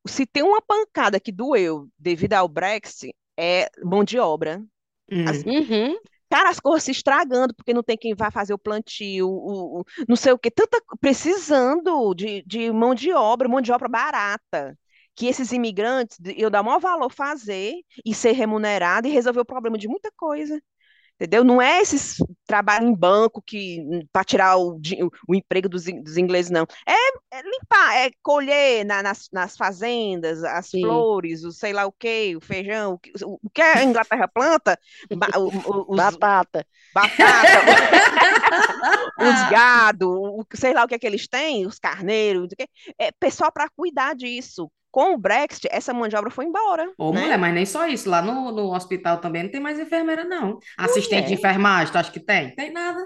se 0.07 0.25
tem 0.25 0.43
uma 0.43 0.61
pancada 0.61 1.19
que 1.19 1.31
doeu 1.31 1.87
devido 1.97 2.33
ao 2.33 2.47
Brexit, 2.47 3.15
é 3.37 3.69
mão 3.83 4.03
de 4.03 4.19
obra. 4.19 4.61
Hum. 5.11 5.25
As- 5.27 5.43
Uhum. 5.43 5.97
Cara, 6.29 6.49
as 6.49 6.59
coisas 6.59 6.83
se 6.83 6.91
estragando, 6.91 7.53
porque 7.53 7.73
não 7.73 7.83
tem 7.83 7.95
quem 7.97 8.15
vá 8.15 8.31
fazer 8.31 8.53
o 8.53 8.57
plantio, 8.57 9.29
o, 9.29 9.81
o- 9.81 9.85
não 10.09 10.15
sei 10.15 10.33
o 10.33 10.39
quê, 10.39 10.49
tanta, 10.49 10.81
precisando 10.99 12.13
de, 12.15 12.41
de 12.45 12.71
mão 12.71 12.95
de 12.95 13.13
obra, 13.13 13.47
mão 13.47 13.61
de 13.61 13.71
obra 13.71 13.87
barata, 13.87 14.77
que 15.15 15.27
esses 15.27 15.51
imigrantes, 15.51 16.17
eu 16.35 16.49
dar 16.49 16.63
maior 16.63 16.79
valor 16.79 17.11
fazer 17.11 17.75
e 18.03 18.15
ser 18.15 18.31
remunerado 18.31 19.07
e 19.07 19.11
resolver 19.11 19.41
o 19.41 19.45
problema 19.45 19.77
de 19.77 19.87
muita 19.87 20.11
coisa. 20.17 20.59
Entendeu? 21.15 21.43
Não 21.43 21.61
é 21.61 21.79
esses 21.79 22.17
trabalho 22.45 22.87
em 22.87 22.93
banco 22.95 23.41
que 23.41 23.79
para 24.11 24.23
tirar 24.25 24.57
o, 24.57 24.79
o, 25.27 25.35
emprego 25.35 25.69
dos, 25.69 25.85
dos 25.85 26.17
ingleses, 26.17 26.51
não. 26.51 26.65
É, 26.87 27.37
é 27.37 27.41
limpar, 27.41 27.95
é 27.97 28.11
colher 28.21 28.83
na- 28.85 29.01
nas, 29.03 29.29
nas 29.31 29.55
fazendas 29.55 30.43
as 30.43 30.69
Sim. 30.69 30.81
flores, 30.81 31.43
o 31.43 31.51
sei 31.51 31.71
lá 31.71 31.85
o 31.85 31.91
quê, 31.91 32.33
o 32.35 32.41
feijão, 32.41 32.93
o 32.93 32.99
que, 32.99 33.11
o 33.25 33.49
que 33.53 33.61
a 33.61 33.83
Inglaterra 33.83 34.27
planta, 34.27 34.77
o- 35.37 35.85
os, 35.93 35.95
Batata. 35.95 36.65
batata, 36.93 37.59
os 39.17 39.49
gado, 39.49 40.09
o, 40.11 40.45
sei 40.55 40.73
lá 40.73 40.83
o 40.83 40.87
que 40.87 40.95
é 40.95 40.99
que 40.99 41.07
eles 41.07 41.27
têm, 41.27 41.65
os 41.65 41.79
carneiros. 41.79 42.49
É 42.97 43.11
pessoal 43.11 43.51
para 43.51 43.69
cuidar 43.69 44.15
disso. 44.15 44.71
Com 44.93 45.13
o 45.13 45.17
Brexit, 45.17 45.67
essa 45.71 45.93
mão 45.93 46.07
de 46.07 46.15
obra 46.15 46.29
foi 46.29 46.45
embora, 46.45 46.89
Ô, 46.97 47.11
né? 47.11 47.21
mulher, 47.23 47.37
mas 47.39 47.53
nem 47.53 47.65
só 47.65 47.87
isso. 47.87 48.09
Lá 48.09 48.21
no, 48.21 48.51
no 48.51 48.73
hospital 48.75 49.19
também 49.19 49.43
não 49.43 49.51
tem 49.51 49.59
mais 49.59 49.79
enfermeira, 49.79 50.23
não. 50.23 50.59
Assistente 50.77 51.27
de 51.29 51.33
enfermagem, 51.33 51.91
tu 51.91 51.97
acha 51.97 52.11
que 52.11 52.19
tem? 52.19 52.53
Tem 52.55 52.71
nada. 52.71 52.99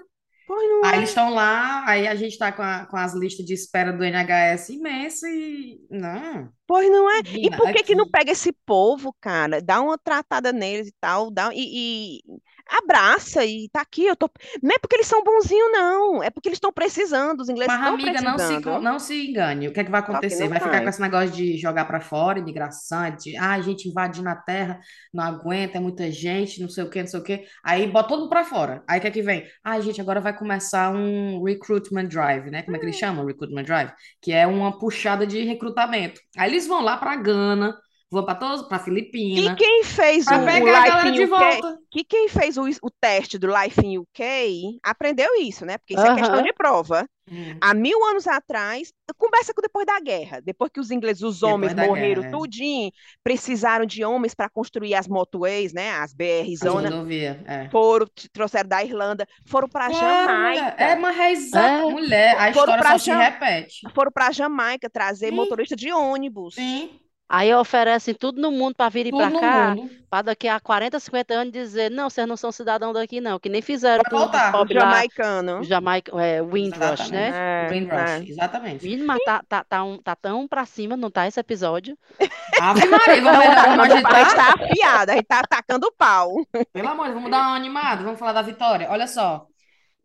Pois 0.46 0.70
não 0.70 0.86
Aí 0.86 0.94
é. 0.96 0.98
eles 0.98 1.10
estão 1.10 1.30
lá, 1.34 1.84
aí 1.88 2.08
a 2.08 2.16
gente 2.16 2.38
tá 2.38 2.52
com, 2.52 2.62
a- 2.62 2.86
com 2.86 2.96
as 2.98 3.14
listas 3.14 3.46
de 3.46 3.54
espera 3.54 3.92
do 3.94 4.04
NHS 4.04 4.70
imensa 4.70 5.28
e. 5.30 5.78
Não. 5.90 6.50
Pois 6.66 6.90
não 6.90 7.10
é. 7.10 7.20
E 7.36 7.50
por 7.52 7.72
que 7.74 7.84
que 7.84 7.96
não 7.96 8.10
pega 8.10 8.32
esse 8.32 8.54
povo, 8.66 9.16
cara? 9.22 9.62
Dá 9.62 9.82
uma 9.82 9.98
tratada 9.98 10.54
neles 10.54 10.88
e 10.90 10.94
tal, 11.02 11.32
dá, 11.32 11.50
e, 11.54 12.20
e 12.20 12.22
abraça 12.70 13.46
e 13.46 13.70
tá 13.70 13.82
aqui, 13.82 14.06
eu 14.06 14.16
tô. 14.16 14.30
Não 14.62 14.72
é 14.72 14.80
porque 14.80 14.96
eles 14.96 15.08
são 15.08 15.24
bonzinhos, 15.24 15.72
não. 15.72 16.24
É 16.24 16.30
porque 16.30 16.50
eles 16.50 16.58
estão 16.58 16.72
precisando, 16.72 17.42
os 17.42 17.50
ingleses 17.50 17.74
Mas, 17.74 17.80
estão 17.80 17.94
amiga, 17.94 18.22
não 18.22 18.38
se, 18.38 18.46
precisando. 18.48 18.82
não 18.82 19.00
se 19.00 19.30
engane. 19.30 19.68
O 19.68 19.74
que 19.74 19.80
é 19.80 19.84
que 19.84 19.92
vai 19.92 20.02
acontecer? 20.02 20.48
Vai 20.48 20.60
ficar 20.60 20.82
com 20.82 20.90
esse 20.90 21.02
negócio 21.02 21.30
de 21.32 21.58
jogar 21.58 21.86
para 21.86 22.02
fora, 22.02 22.40
imigração, 22.40 23.16
de 23.16 23.36
ah, 23.38 23.54
a 23.54 23.62
gente 23.62 23.88
invadindo 23.88 24.30
a 24.30 24.36
terra, 24.36 24.80
não 25.14 25.24
aguenta, 25.24 25.78
é 25.78 25.82
muita 25.82 26.12
gente, 26.12 26.62
não 26.62 26.70
sei 26.70 26.84
o 26.84 26.90
quê, 26.90 27.02
não 27.02 27.08
sei 27.08 27.20
o 27.20 27.24
quê. 27.24 27.46
Aí 27.64 27.88
bota 27.88 28.10
todo 28.10 28.22
mundo 28.22 28.30
para 28.30 28.44
fora. 28.44 28.84
Aí 28.88 29.00
o 29.00 29.02
que 29.02 29.08
é 29.08 29.12
que 29.12 29.22
vem? 29.22 29.46
Ah, 29.64 29.80
gente, 29.80 30.02
agora 30.02 30.20
vai 30.20 30.36
começar 30.36 30.92
um 30.92 31.44
recruitment 31.44 32.06
drive, 32.06 32.50
né? 32.50 32.64
Como 32.64 32.76
é 32.76 32.80
que 32.80 32.86
eles 32.86 32.98
chamam? 32.98 33.26
Recruitment 33.26 33.64
drive? 33.64 33.92
Que 34.22 34.34
é 34.34 34.46
uma 34.48 34.78
puxada 34.78 35.26
de 35.26 35.44
recrutamento. 35.44 36.20
Aí 36.38 36.50
eles 36.50 36.68
vão 36.68 36.82
lá 36.82 36.98
para 36.98 37.16
Gana, 37.16 37.76
vão 38.12 38.24
para 38.26 38.36
todos, 38.36 38.68
para 38.68 38.80
E 38.80 38.80
Filipina, 38.80 39.56
quem 39.56 39.84
fez 39.84 40.30
o, 40.32 40.36
o 40.38 40.40
pegar 40.44 40.76
a 40.84 40.86
Life 40.86 40.88
galera 40.88 41.10
in 41.10 41.14
de 41.14 41.24
UK, 41.24 41.28
volta. 41.28 41.80
que 41.92 42.04
quem 42.04 42.30
fez 42.30 42.58
o, 42.58 42.64
o 42.82 42.92
teste 43.02 43.38
do 43.38 43.48
Life 43.48 43.86
in 43.86 43.98
UK 44.00 44.80
aprendeu 44.84 45.30
isso, 45.42 45.66
né? 45.66 45.78
Porque 45.78 45.94
isso 45.96 46.06
é 46.06 46.16
questão 46.16 46.42
de 46.42 46.54
prova. 46.54 47.08
Hum, 47.30 47.58
Há 47.60 47.74
mil 47.74 48.04
anos 48.06 48.26
atrás, 48.28 48.94
conversa 49.18 49.54
com 49.54 49.62
depois 49.62 49.86
da 49.86 50.00
guerra, 50.00 50.42
depois 50.42 50.72
que 50.72 50.80
os 50.80 50.92
ingleses, 50.92 51.24
os 51.24 51.44
homens 51.44 51.74
morreram 51.74 52.24
guerra, 52.24 52.38
tudinho, 52.38 52.92
precisaram 53.24 53.86
de 53.86 54.04
homens 54.06 54.34
para 54.34 54.50
construir 54.50 54.96
as 54.96 55.08
motorways, 55.08 55.74
né? 55.74 55.92
As 55.92 56.14
BR 56.14 56.56
As 56.60 56.60
zona, 56.60 56.90
rodovias, 56.90 57.38
é. 57.46 57.70
foram, 57.70 58.08
trouxeram 58.32 58.70
da 58.70 58.84
Irlanda, 58.84 59.28
foram 59.46 59.68
para 59.70 59.90
mulher. 59.90 60.76
É, 60.78 60.96
Jamaica, 60.96 60.96
mas 60.96 61.54
é. 61.54 61.82
É. 61.82 61.86
Mulher, 61.90 62.38
a 62.40 62.52
foram 62.54 62.76
história 62.76 62.84
só 62.84 62.98
se 62.98 63.12
Jam... 63.12 63.18
repete. 63.18 63.90
foram 63.94 64.12
para 64.12 64.32
Jamaica 64.32 64.90
trazer 64.90 65.32
Sim, 65.32 65.36
motorista 65.36 65.76
de 65.76 65.92
ônibus. 65.92 66.56
sim. 66.56 67.00
Aí 67.30 67.54
oferecem 67.54 68.14
tudo 68.16 68.42
no 68.42 68.52
mundo 68.52 68.76
para 68.76 68.90
vir 68.90 69.08
Tudo 69.10 69.18
para 69.18 69.30
no 69.30 69.40
cá, 69.40 69.76
mundo. 69.76 69.92
para 70.10 70.22
daqui 70.24 70.48
a 70.48 70.60
40, 70.60 71.00
50 71.00 71.34
anos 71.34 71.52
dizer, 71.54 71.92
não, 71.92 72.10
vocês 72.10 72.28
não 72.28 72.38
são 72.38 72.52
cidadão 72.52 72.94
daqui 72.94 73.20
não, 73.22 73.40
que 73.40 73.50
nem 73.50 73.62
fizeram 73.62 74.04
Pra 74.04 74.14
os 74.16 74.30
voltar. 74.32 74.64
Lá, 74.74 75.06
jamaicanos. 75.06 75.68
Jamaica, 75.68 76.12
é, 76.22 76.42
Windrush, 76.42 77.12
né? 77.12 77.28
Exatamente. 77.30 77.34
É, 77.34 77.68
Windrush, 77.68 78.22
é. 78.22 78.30
exatamente. 78.30 78.84
Menino, 78.84 79.06
mas 79.06 79.22
tá, 79.24 79.44
tá, 79.48 79.64
tá, 79.64 79.84
um- 79.84 79.98
tá 80.02 80.16
tão 80.16 80.48
pra 80.48 80.66
cima, 80.66 80.96
não 80.98 81.12
tá 81.12 81.28
esse 81.28 81.40
episódio? 81.40 81.98
Ave 82.60 82.88
Maria, 82.88 83.22
vamos, 83.22 83.46
tá, 83.56 83.76
vamos 83.76 83.78
mas 83.78 83.92
a 83.94 83.98
gente 84.24 84.36
tá 84.36 84.54
afiada, 84.54 85.12
a 85.14 85.16
gente 85.16 85.26
tá 85.28 85.40
atacando 85.40 85.88
o 85.88 85.92
pau. 85.92 86.32
Pelo 86.74 86.88
amor 86.90 87.06
de 87.08 87.12
Deus, 87.12 87.16
vamos 87.16 87.32
dar 87.32 87.40
uma 87.48 87.56
animada, 87.56 88.04
vamos 88.04 88.20
falar 88.20 88.34
da 88.34 88.42
vitória. 88.42 88.90
Olha 88.90 89.08
só, 89.08 89.48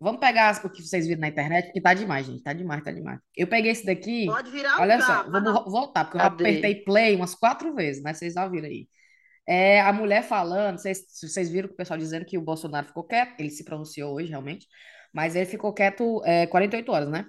vamos 0.03 0.21
pegar 0.21 0.51
as- 0.51 0.65
o 0.65 0.71
que 0.71 0.83
vocês 0.83 1.07
viram 1.07 1.21
na 1.21 1.29
internet, 1.29 1.67
porque 1.67 1.81
tá 1.81 1.95
demais, 1.95 2.27
gente, 2.27 2.43
tá 2.43 2.53
demais, 2.53 2.83
tá 2.85 2.93
demais. 2.93 3.19
Eu 3.37 3.47
peguei 3.49 3.71
esse 3.73 3.85
daqui, 3.87 4.27
Pode 4.27 4.51
virar 4.51 4.79
o 4.79 4.83
olha 4.83 5.01
só, 5.01 5.25
mas 5.31 5.33
vamos 5.33 5.45
não. 5.45 5.65
vo- 5.65 5.71
voltar, 5.71 6.05
porque 6.05 6.19
eu 6.19 6.23
já 6.23 6.31
Cadê? 6.31 6.45
apertei 6.45 6.75
play 6.85 7.17
umas 7.17 7.35
quatro 7.35 7.75
vezes, 7.75 8.03
né? 8.03 8.13
Vocês 8.15 8.35
já 8.35 8.47
viram 8.49 8.69
aí. 8.69 8.89
É, 9.47 9.81
a 9.81 9.93
mulher 9.93 10.23
falando, 10.23 10.79
vocês, 10.79 11.05
se 11.09 11.29
vocês 11.29 11.51
viram 11.51 11.69
o 11.69 11.75
pessoal 11.75 11.99
dizendo 11.99 12.25
que 12.25 12.39
o 12.39 12.43
Bolsonaro 12.43 12.87
ficou 12.87 13.05
quieto, 13.05 13.41
ele 13.41 13.51
se 13.51 13.65
pronunciou 13.65 14.15
hoje, 14.15 14.31
realmente, 14.31 14.67
mas 15.13 15.35
ele 15.37 15.47
ficou 15.47 15.73
quieto 15.75 16.23
é, 16.25 16.47
48 16.47 16.93
horas, 16.93 17.11
né? 17.11 17.27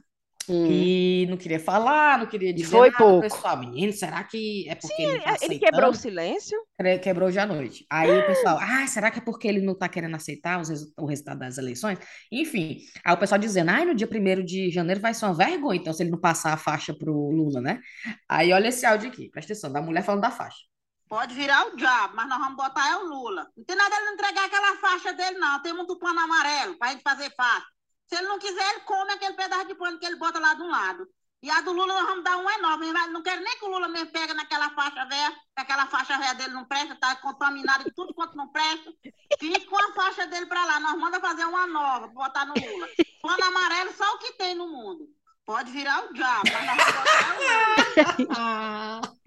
Hum. 0.50 0.68
Que 0.68 1.26
não 1.30 1.38
queria 1.38 1.60
falar, 1.60 2.20
não 2.20 2.26
queria 2.26 2.50
E 2.50 2.54
dizer 2.54 2.72
foi 2.72 2.90
nada, 2.90 3.04
o 3.04 3.08
pouco. 3.08 3.22
pessoal, 3.22 3.58
menino, 3.58 3.94
será 3.94 4.24
que 4.24 4.68
é 4.68 4.76
porque 4.76 5.02
ele 5.02 5.18
não 5.18 5.24
tá 5.24 5.38
Ele 5.42 5.60
quebrou 5.60 5.90
o 5.92 5.96
silêncio. 5.96 6.58
Quebrou 7.02 7.28
hoje 7.30 7.40
à 7.40 7.46
noite. 7.46 7.86
Aí 7.90 8.12
o 8.12 8.26
pessoal, 8.26 8.58
ah, 8.62 8.86
será 8.88 9.10
que 9.10 9.20
é 9.20 9.22
porque 9.22 9.48
ele 9.48 9.62
não 9.62 9.78
tá 9.78 9.88
querendo 9.88 10.16
aceitar 10.16 10.60
os 10.60 10.70
o 10.98 11.06
resultado 11.06 11.40
das 11.40 11.58
eleições? 11.58 11.98
Enfim, 12.32 12.80
aí 13.06 13.14
o 13.14 13.18
pessoal 13.18 13.40
dizendo, 13.40 13.70
ai, 13.70 13.86
no 13.86 13.96
dia 13.96 14.08
primeiro 14.08 14.44
de 14.44 14.70
janeiro 14.70 15.00
vai 15.00 15.14
ser 15.14 15.26
uma 15.26 15.34
vergonha, 15.36 15.80
então, 15.80 15.94
se 15.94 16.04
ele 16.04 16.12
não 16.12 16.20
passar 16.20 16.54
a 16.54 16.58
faixa 16.58 16.94
pro 16.94 17.14
Lula, 17.30 17.62
né? 17.62 17.80
Aí 18.28 18.52
olha 18.52 18.68
esse 18.68 18.86
áudio 18.86 19.10
aqui, 19.10 19.30
presta 19.30 19.54
atenção, 19.54 19.72
da 19.72 19.82
mulher 19.82 20.04
falando 20.04 20.22
da 20.22 20.32
faixa. 20.32 20.60
Pode 21.08 21.36
virar 21.36 21.68
o 21.68 21.76
diabo, 21.76 22.16
mas 22.16 22.28
nós 22.28 22.40
vamos 22.40 22.56
botar 22.56 22.90
é 22.90 22.98
o 22.98 23.04
Lula. 23.06 23.48
Não 23.56 23.64
tem 23.64 23.76
nada 23.76 23.96
ele 23.96 24.10
entregar 24.16 24.46
aquela 24.46 24.76
faixa 24.78 25.14
dele, 25.14 25.38
não. 25.38 25.62
Tem 25.62 25.72
muito 25.72 25.98
pano 26.00 26.20
amarelo 26.20 26.76
pra 26.80 26.90
gente 26.90 27.04
fazer 27.04 27.30
faixa. 27.36 27.68
Se 28.13 28.20
ele 28.20 28.27
não 28.27 28.38
quiser, 28.38 28.70
ele 28.70 28.82
come 28.82 29.12
aquele 29.12 29.34
pedaço 29.34 29.65
de 29.65 29.74
pano 29.74 29.98
que 29.98 30.05
ele 30.05 30.17
bota 30.17 30.38
lá 30.38 30.53
de 30.53 30.62
um 30.62 30.70
lado. 30.70 31.08
E 31.41 31.50
a 31.50 31.62
do 31.62 31.74
Lula 31.74 31.88
nós 31.96 32.05
vamos 32.05 32.24
dar 32.24 32.38
um 32.38 32.48
enorme. 32.48 32.93
Não 33.12 33.24
quero 33.24 33.41
nem 33.41 33.58
que 33.58 33.65
o 33.65 33.70
Lula 33.70 33.88
mesmo 33.88 34.12
pegue 34.12 34.36
naquela 34.36 34.70
faixa 34.70 35.03
velha, 35.05 35.32
que 35.32 35.62
aquela 35.63 35.88
faixa 35.88 36.15
velha 36.20 36.36
dele 36.36 36.53
não 36.53 36.63
presta, 36.63 36.96
tá 36.96 37.15
contaminada 37.15 37.84
de 37.84 37.91
tudo 37.91 38.13
quanto 38.13 38.38
não 38.38 38.50
presta. 38.50 38.93
Fique 39.39 39.65
com 39.65 39.75
a 39.75 39.93
faixa 39.93 40.27
dele 40.27 40.46
pra 40.46 40.63
lá. 40.63 40.79
Nós 40.79 40.96
manda 41.00 41.20
fazer 41.20 41.43
uma 41.46 41.65
nova, 41.65 42.05
botar 42.10 42.46
no 42.46 42.53
Lula. 42.53 42.88
Pano 43.20 43.46
amarelo, 43.46 43.91
só 43.93 44.13
o 44.13 44.20
que 44.20 44.34
tem 44.34 44.53
no 44.53 44.67
mundo. 44.67 45.08
Pode 45.43 45.72
virar 45.72 46.05
o 46.05 46.13
diabo, 46.13 46.43
mas 46.53 46.65
nós 46.67 46.77
vamos 46.77 46.93
botar 46.93 47.36
o 47.36 48.22
Lula. 48.22 49.01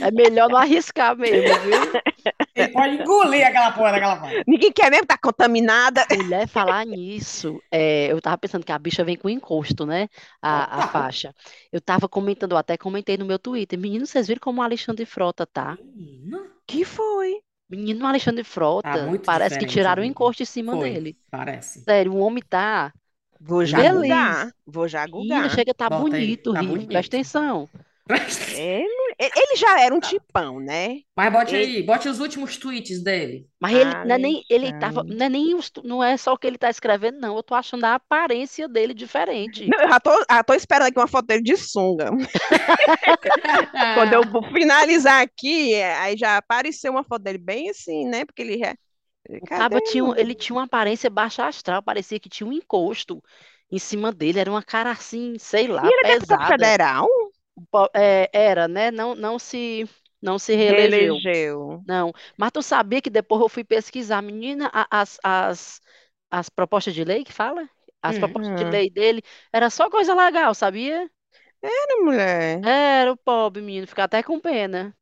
É 0.00 0.10
melhor 0.10 0.48
não 0.48 0.56
arriscar 0.56 1.16
mesmo, 1.16 1.60
viu? 1.60 2.02
Ele 2.54 2.68
pode 2.68 2.96
engolir 2.96 3.46
aquela 3.46 3.72
porra 3.72 3.92
daquela 3.92 4.16
faixa. 4.20 4.42
Ninguém 4.46 4.72
quer 4.72 4.90
mesmo, 4.90 5.06
tá 5.06 5.16
contaminada. 5.18 6.06
Mulher 6.10 6.46
falar 6.46 6.84
nisso, 6.84 7.62
é, 7.70 8.12
eu 8.12 8.20
tava 8.20 8.36
pensando 8.38 8.64
que 8.64 8.72
a 8.72 8.78
bicha 8.78 9.04
vem 9.04 9.16
com 9.16 9.28
encosto, 9.30 9.86
né? 9.86 10.08
A, 10.42 10.78
a 10.78 10.82
faixa. 10.82 11.34
Eu 11.72 11.80
tava 11.80 12.08
comentando, 12.08 12.52
eu 12.52 12.58
até 12.58 12.76
comentei 12.76 13.16
no 13.16 13.24
meu 13.24 13.38
Twitter. 13.38 13.78
Menino, 13.78 14.06
vocês 14.06 14.26
viram 14.28 14.40
como 14.40 14.60
o 14.60 14.64
Alexandre 14.64 15.06
Frota 15.06 15.46
tá? 15.46 15.78
Menina, 15.96 16.40
Que 16.66 16.84
foi? 16.84 17.42
Menino, 17.68 18.04
o 18.04 18.08
Alexandre 18.08 18.44
Tá 18.80 18.96
Frota, 18.96 18.98
muito 18.98 19.24
parece 19.24 19.58
que 19.58 19.66
tiraram 19.66 20.02
o 20.02 20.06
encosto 20.06 20.42
em 20.42 20.46
cima 20.46 20.76
Foi, 20.76 20.76
dele. 20.76 21.18
parece. 21.30 21.88
Sério, 21.88 22.12
o 22.14 22.18
homem 22.18 22.42
tá 22.48 22.92
Vou 23.40 23.64
já 23.66 23.84
gugar. 23.84 24.54
Vou 24.66 24.88
já 24.88 25.06
Menino, 25.06 25.08
gugar. 25.08 25.50
chega, 25.50 25.74
tá 25.74 25.88
Bota 25.88 26.16
aí, 26.16 26.38
bonito, 26.38 26.52
tá 26.52 26.62
Ri, 26.62 26.62
bonito. 26.62 26.88
presta 26.88 27.16
atenção. 27.16 27.70
Ele, 28.54 29.14
ele 29.18 29.56
já 29.56 29.80
era 29.80 29.94
um 29.94 30.00
tipão, 30.00 30.58
né? 30.60 31.00
Mas 31.16 31.32
bote 31.32 31.54
Ele- 31.54 31.76
aí, 31.76 31.82
bote 31.82 32.08
os 32.08 32.20
últimos 32.20 32.56
tweets 32.56 33.02
dele. 33.02 33.46
Mas 33.60 33.76
ele 33.76 33.90
não 34.04 34.14
é 34.14 34.18
nem, 34.18 34.44
ele 34.50 34.72
tava, 34.72 35.00
Alexandre. 35.00 35.16
não 35.18 35.26
é 35.26 35.28
nem 35.28 35.54
os- 35.54 35.70
não 35.84 36.04
é 36.04 36.16
só 36.16 36.32
o 36.32 36.38
que 36.38 36.46
ele 36.46 36.58
tá 36.58 36.68
escrevendo, 36.68 37.20
não. 37.20 37.36
Eu 37.36 37.42
tô 37.42 37.54
achando 37.54 37.84
a 37.84 37.94
aparência 37.94 38.68
dele 38.68 38.92
diferente. 38.92 39.66
Não, 39.68 39.80
eu 39.80 39.88
já 39.88 40.00
tô, 40.00 40.24
já 40.28 40.42
tô 40.44 40.54
esperando 40.54 40.88
aqui 40.88 40.98
uma 40.98 41.06
foto 41.06 41.26
dele 41.26 41.42
de 41.42 41.56
sunga. 41.56 42.10
Quando 43.94 44.12
eu 44.14 44.22
vou 44.30 44.42
finalizar 44.52 45.22
aqui, 45.22 45.74
é, 45.74 45.94
aí 45.98 46.16
já 46.16 46.36
apareceu 46.36 46.92
uma 46.92 47.04
foto 47.04 47.22
dele 47.22 47.38
bem 47.38 47.70
assim, 47.70 48.06
né? 48.08 48.24
Porque 48.24 48.42
ele 48.42 48.58
já. 48.58 48.74
O 49.30 49.46
Cadê 49.46 49.80
tinha, 49.80 50.04
ele 50.16 50.34
tinha 50.34 50.56
uma 50.56 50.64
aparência 50.64 51.08
baixa 51.08 51.46
astral, 51.46 51.82
parecia 51.82 52.18
que 52.18 52.28
tinha 52.28 52.46
um 52.46 52.52
encosto 52.52 53.22
em 53.70 53.78
cima 53.78 54.12
dele, 54.12 54.40
era 54.40 54.50
uma 54.50 54.62
cara 54.62 54.90
assim, 54.90 55.38
sei 55.38 55.68
lá, 55.68 55.84
E 55.84 55.86
ele 55.86 56.00
é 56.06 56.14
deputado 56.14 56.40
pesada. 56.40 56.48
federal? 56.48 57.08
É, 57.94 58.30
era, 58.32 58.68
né? 58.68 58.90
Não, 58.90 59.14
não 59.14 59.38
se, 59.38 59.88
não 60.20 60.38
se 60.38 60.54
reelegeu. 60.54 61.24
Reelegeu. 61.24 61.84
Não. 61.86 62.12
Mas 62.38 62.52
tu 62.52 62.62
sabia 62.62 63.02
que 63.02 63.10
depois 63.10 63.40
eu 63.42 63.48
fui 63.48 63.64
pesquisar, 63.64 64.22
menina, 64.22 64.70
as, 64.90 65.18
as, 65.24 65.80
as 66.30 66.48
propostas 66.50 66.94
de 66.94 67.04
lei 67.04 67.24
que 67.24 67.32
fala? 67.32 67.68
As 68.02 68.18
propostas 68.18 68.54
de 68.56 68.64
Hum. 68.64 68.72
lei 68.72 68.90
dele 68.90 69.22
era 69.52 69.70
só 69.70 69.90
coisa 69.90 70.14
legal, 70.14 70.54
sabia? 70.54 71.10
Era 71.60 71.96
mulher. 72.04 72.64
Era 72.64 73.12
o 73.12 73.16
pobre 73.16 73.62
menino, 73.62 73.86
ficar 73.86 74.04
até 74.04 74.20
com 74.22 74.40
pena. 74.40 74.96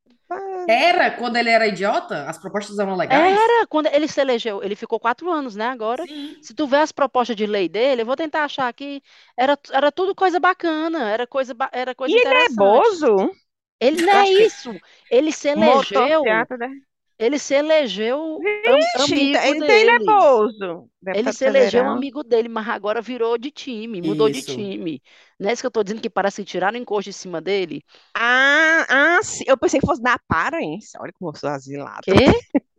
Era 0.69 1.11
quando 1.11 1.37
ele 1.37 1.51
era 1.51 1.67
idiota? 1.67 2.29
As 2.29 2.39
propostas 2.39 2.79
eram 2.79 2.97
legais? 2.97 3.37
Era, 3.37 3.67
quando 3.67 3.87
ele 3.87 4.07
se 4.07 4.21
elegeu, 4.21 4.63
ele 4.63 4.77
ficou 4.77 5.01
quatro 5.01 5.31
anos, 5.31 5.57
né? 5.57 5.67
Agora, 5.67 6.07
Sim. 6.07 6.37
se 6.41 6.55
tu 6.55 6.67
vê 6.67 6.77
as 6.77 6.93
propostas 6.93 7.35
de 7.37 7.45
lei 7.45 7.69
dele, 7.69 8.03
eu 8.03 8.07
vou 8.07 8.15
tentar 8.17 8.45
achar 8.45 8.69
aqui, 8.69 9.03
era, 9.37 9.59
era 9.73 9.91
tudo 9.91 10.15
coisa 10.15 10.39
bacana, 10.39 11.11
era 11.11 11.27
coisa, 11.27 11.55
era 11.73 11.95
coisa 11.95 12.15
E 12.15 12.19
ele 12.19 12.29
é 12.29 12.29
interessante. 12.29 12.57
bozo? 12.57 13.37
Ele 13.81 14.03
não 14.03 14.13
é 14.13 14.31
isso. 14.31 14.81
Ele 15.11 15.33
se 15.33 15.49
elegeu, 15.49 16.21
Motocicleta, 16.21 16.57
né? 16.57 16.69
Ele 17.21 17.39
se 17.39 17.55
elegeu 17.55 18.39
Vixe, 18.41 19.13
amigo 19.13 19.39
ele 19.39 19.65
é 19.65 19.67
dele. 19.67 20.05
bozo. 20.05 20.57
Ele 20.57 20.89
Deputado 21.03 21.35
se 21.35 21.45
elegeu 21.45 21.85
um 21.85 21.91
amigo 21.91 22.23
dele, 22.25 22.49
mas 22.49 22.69
agora 22.69 23.01
virou 23.03 23.37
de 23.37 23.51
time, 23.51 24.01
mudou 24.01 24.29
de 24.29 24.39
Isso. 24.39 24.55
time. 24.55 25.03
Não 25.39 25.49
é 25.49 25.53
isso 25.53 25.63
que 25.63 25.67
eu 25.67 25.71
tô 25.71 25.83
dizendo 25.83 26.01
que 26.01 26.11
parece 26.11 26.43
que 26.43 26.51
tiraram 26.51 26.79
o 26.79 26.83
encosto 26.83 27.11
em 27.11 27.13
cima 27.13 27.41
dele? 27.41 27.83
Ah, 28.15 28.87
ah, 28.89 29.23
sim. 29.23 29.45
Eu 29.47 29.57
pensei 29.57 29.81
que 29.81 29.87
fosse 29.87 30.03
na 30.03 30.15
aparência. 30.15 30.99
Olha 31.01 31.13
como 31.19 31.31
eu 31.31 31.35
sou 31.37 31.49
asilada. 31.51 32.01
Quê? 32.03 32.13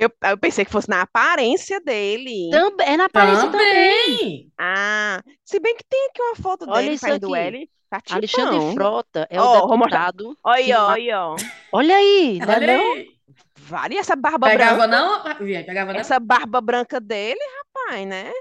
Eu, 0.00 0.12
eu 0.26 0.38
pensei 0.38 0.64
que 0.64 0.70
fosse 0.70 0.88
na 0.88 1.02
aparência 1.02 1.80
dele. 1.80 2.50
Também, 2.52 2.86
é 2.86 2.96
na 2.96 3.06
aparência 3.06 3.50
também. 3.50 4.16
Também. 4.16 4.52
Ah, 4.56 5.20
se 5.44 5.58
bem 5.58 5.74
que 5.74 5.82
tem 5.88 6.06
aqui 6.08 6.22
uma 6.22 6.36
foto 6.36 6.70
Olha 6.70 6.84
dele 6.84 6.98
fazendo 6.98 7.34
aqui. 7.34 7.46
L. 7.46 7.70
Tá 7.90 8.00
Alexandre. 8.10 8.74
Frota 8.74 9.26
é 9.28 9.42
o 9.42 9.66
vou 9.66 9.76
mostrar. 9.76 10.12
deputado 10.12 10.38
Olha, 10.44 10.78
ma- 10.78 10.96
olha, 11.72 11.96
aí, 11.96 12.38
não 12.38 12.52
é 12.52 12.56
Olha 12.56 12.66
não? 12.78 13.17
Vale 13.68 13.96
essa 13.96 14.16
barba 14.16 14.48
branca. 14.48 14.58
Pegava 14.58 14.86
não? 14.86 15.22
Via, 15.44 15.64
pegava 15.64 15.92
não? 15.92 16.00
Essa 16.00 16.18
barba 16.18 16.60
branca 16.60 16.98
dele, 17.00 17.40
rapaz, 17.58 18.06
né? 18.06 18.32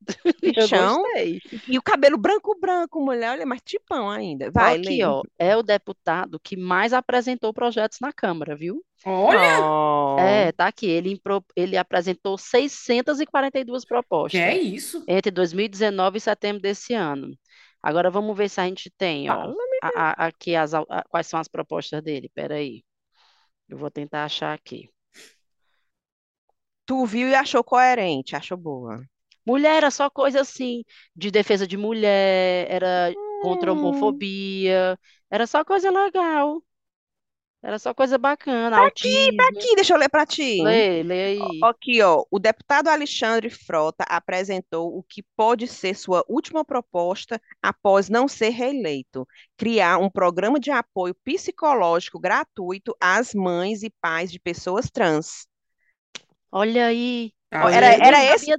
Gostei. 1.04 1.40
E 1.68 1.78
o 1.78 1.82
cabelo 1.82 2.16
branco, 2.16 2.58
branco, 2.58 3.00
mulher, 3.00 3.32
olha, 3.32 3.46
mais 3.46 3.60
tipão 3.62 4.10
ainda. 4.10 4.50
Vai, 4.50 4.76
Aqui, 4.76 4.98
lê. 4.98 5.04
ó, 5.04 5.22
é 5.38 5.56
o 5.56 5.62
deputado 5.62 6.40
que 6.42 6.56
mais 6.56 6.92
apresentou 6.92 7.52
projetos 7.52 7.98
na 8.00 8.12
Câmara, 8.12 8.56
viu? 8.56 8.82
Olha, 9.04 9.60
Oh. 9.62 10.16
É, 10.18 10.52
tá 10.52 10.66
aqui. 10.66 10.86
Ele, 10.86 11.20
ele 11.54 11.76
apresentou 11.76 12.36
642 12.38 13.82
que 13.82 13.88
propostas 13.88 14.40
é 14.40 14.56
isso? 14.56 15.04
entre 15.06 15.30
2019 15.30 16.18
e 16.18 16.20
setembro 16.20 16.60
desse 16.62 16.94
ano. 16.94 17.30
Agora 17.82 18.10
vamos 18.10 18.36
ver 18.36 18.48
se 18.50 18.60
a 18.60 18.64
gente 18.66 18.90
tem, 18.90 19.30
ó, 19.30 19.52
a- 19.82 19.90
a- 19.94 20.26
aqui 20.26 20.54
as, 20.56 20.74
a- 20.74 20.84
quais 21.08 21.26
são 21.26 21.38
as 21.40 21.48
propostas 21.48 22.02
dele. 22.02 22.30
Peraí. 22.34 22.82
Eu 23.70 23.78
vou 23.78 23.90
tentar 23.90 24.24
achar 24.26 24.52
aqui. 24.52 24.90
Tu 26.86 27.04
viu 27.06 27.28
e 27.28 27.34
achou 27.34 27.62
coerente, 27.64 28.36
achou 28.36 28.56
boa. 28.58 29.02
Mulher 29.46 29.76
era 29.78 29.90
só 29.90 30.10
coisa 30.10 30.40
assim, 30.40 30.84
de 31.16 31.30
defesa 31.30 31.66
de 31.66 31.76
mulher, 31.76 32.66
era 32.70 33.16
contra 33.38 33.70
a 33.70 33.72
Hum. 33.72 33.74
homofobia, 33.74 34.98
era 35.30 35.46
só 35.46 35.64
coisa 35.64 35.90
legal. 35.90 36.62
Era 37.62 37.78
só 37.78 37.92
coisa 37.92 38.16
bacana, 38.16 38.76
Tá 38.76 38.86
aqui, 38.86 39.36
tá 39.36 39.44
autismo. 39.44 39.58
aqui, 39.58 39.74
deixa 39.76 39.92
eu 39.94 39.98
ler 39.98 40.08
pra 40.08 40.24
ti. 40.24 40.62
Lê, 40.62 41.02
lê 41.02 41.24
aí. 41.24 41.38
Ó, 41.62 41.66
Aqui, 41.66 42.00
ó, 42.00 42.24
o 42.30 42.38
deputado 42.38 42.88
Alexandre 42.88 43.50
Frota 43.50 44.04
apresentou 44.08 44.96
o 44.96 45.02
que 45.02 45.22
pode 45.36 45.66
ser 45.68 45.94
sua 45.94 46.24
última 46.26 46.64
proposta 46.64 47.40
após 47.62 48.08
não 48.08 48.26
ser 48.26 48.48
reeleito: 48.50 49.26
criar 49.58 49.98
um 49.98 50.08
programa 50.08 50.58
de 50.58 50.70
apoio 50.70 51.14
psicológico 51.22 52.18
gratuito 52.18 52.96
às 52.98 53.34
mães 53.34 53.82
e 53.82 53.90
pais 54.00 54.32
de 54.32 54.40
pessoas 54.40 54.90
trans. 54.90 55.46
Olha 56.50 56.86
aí, 56.86 57.32
Ah, 57.52 57.68
era- 57.72 57.86
era 58.06 58.24
esse? 58.34 58.50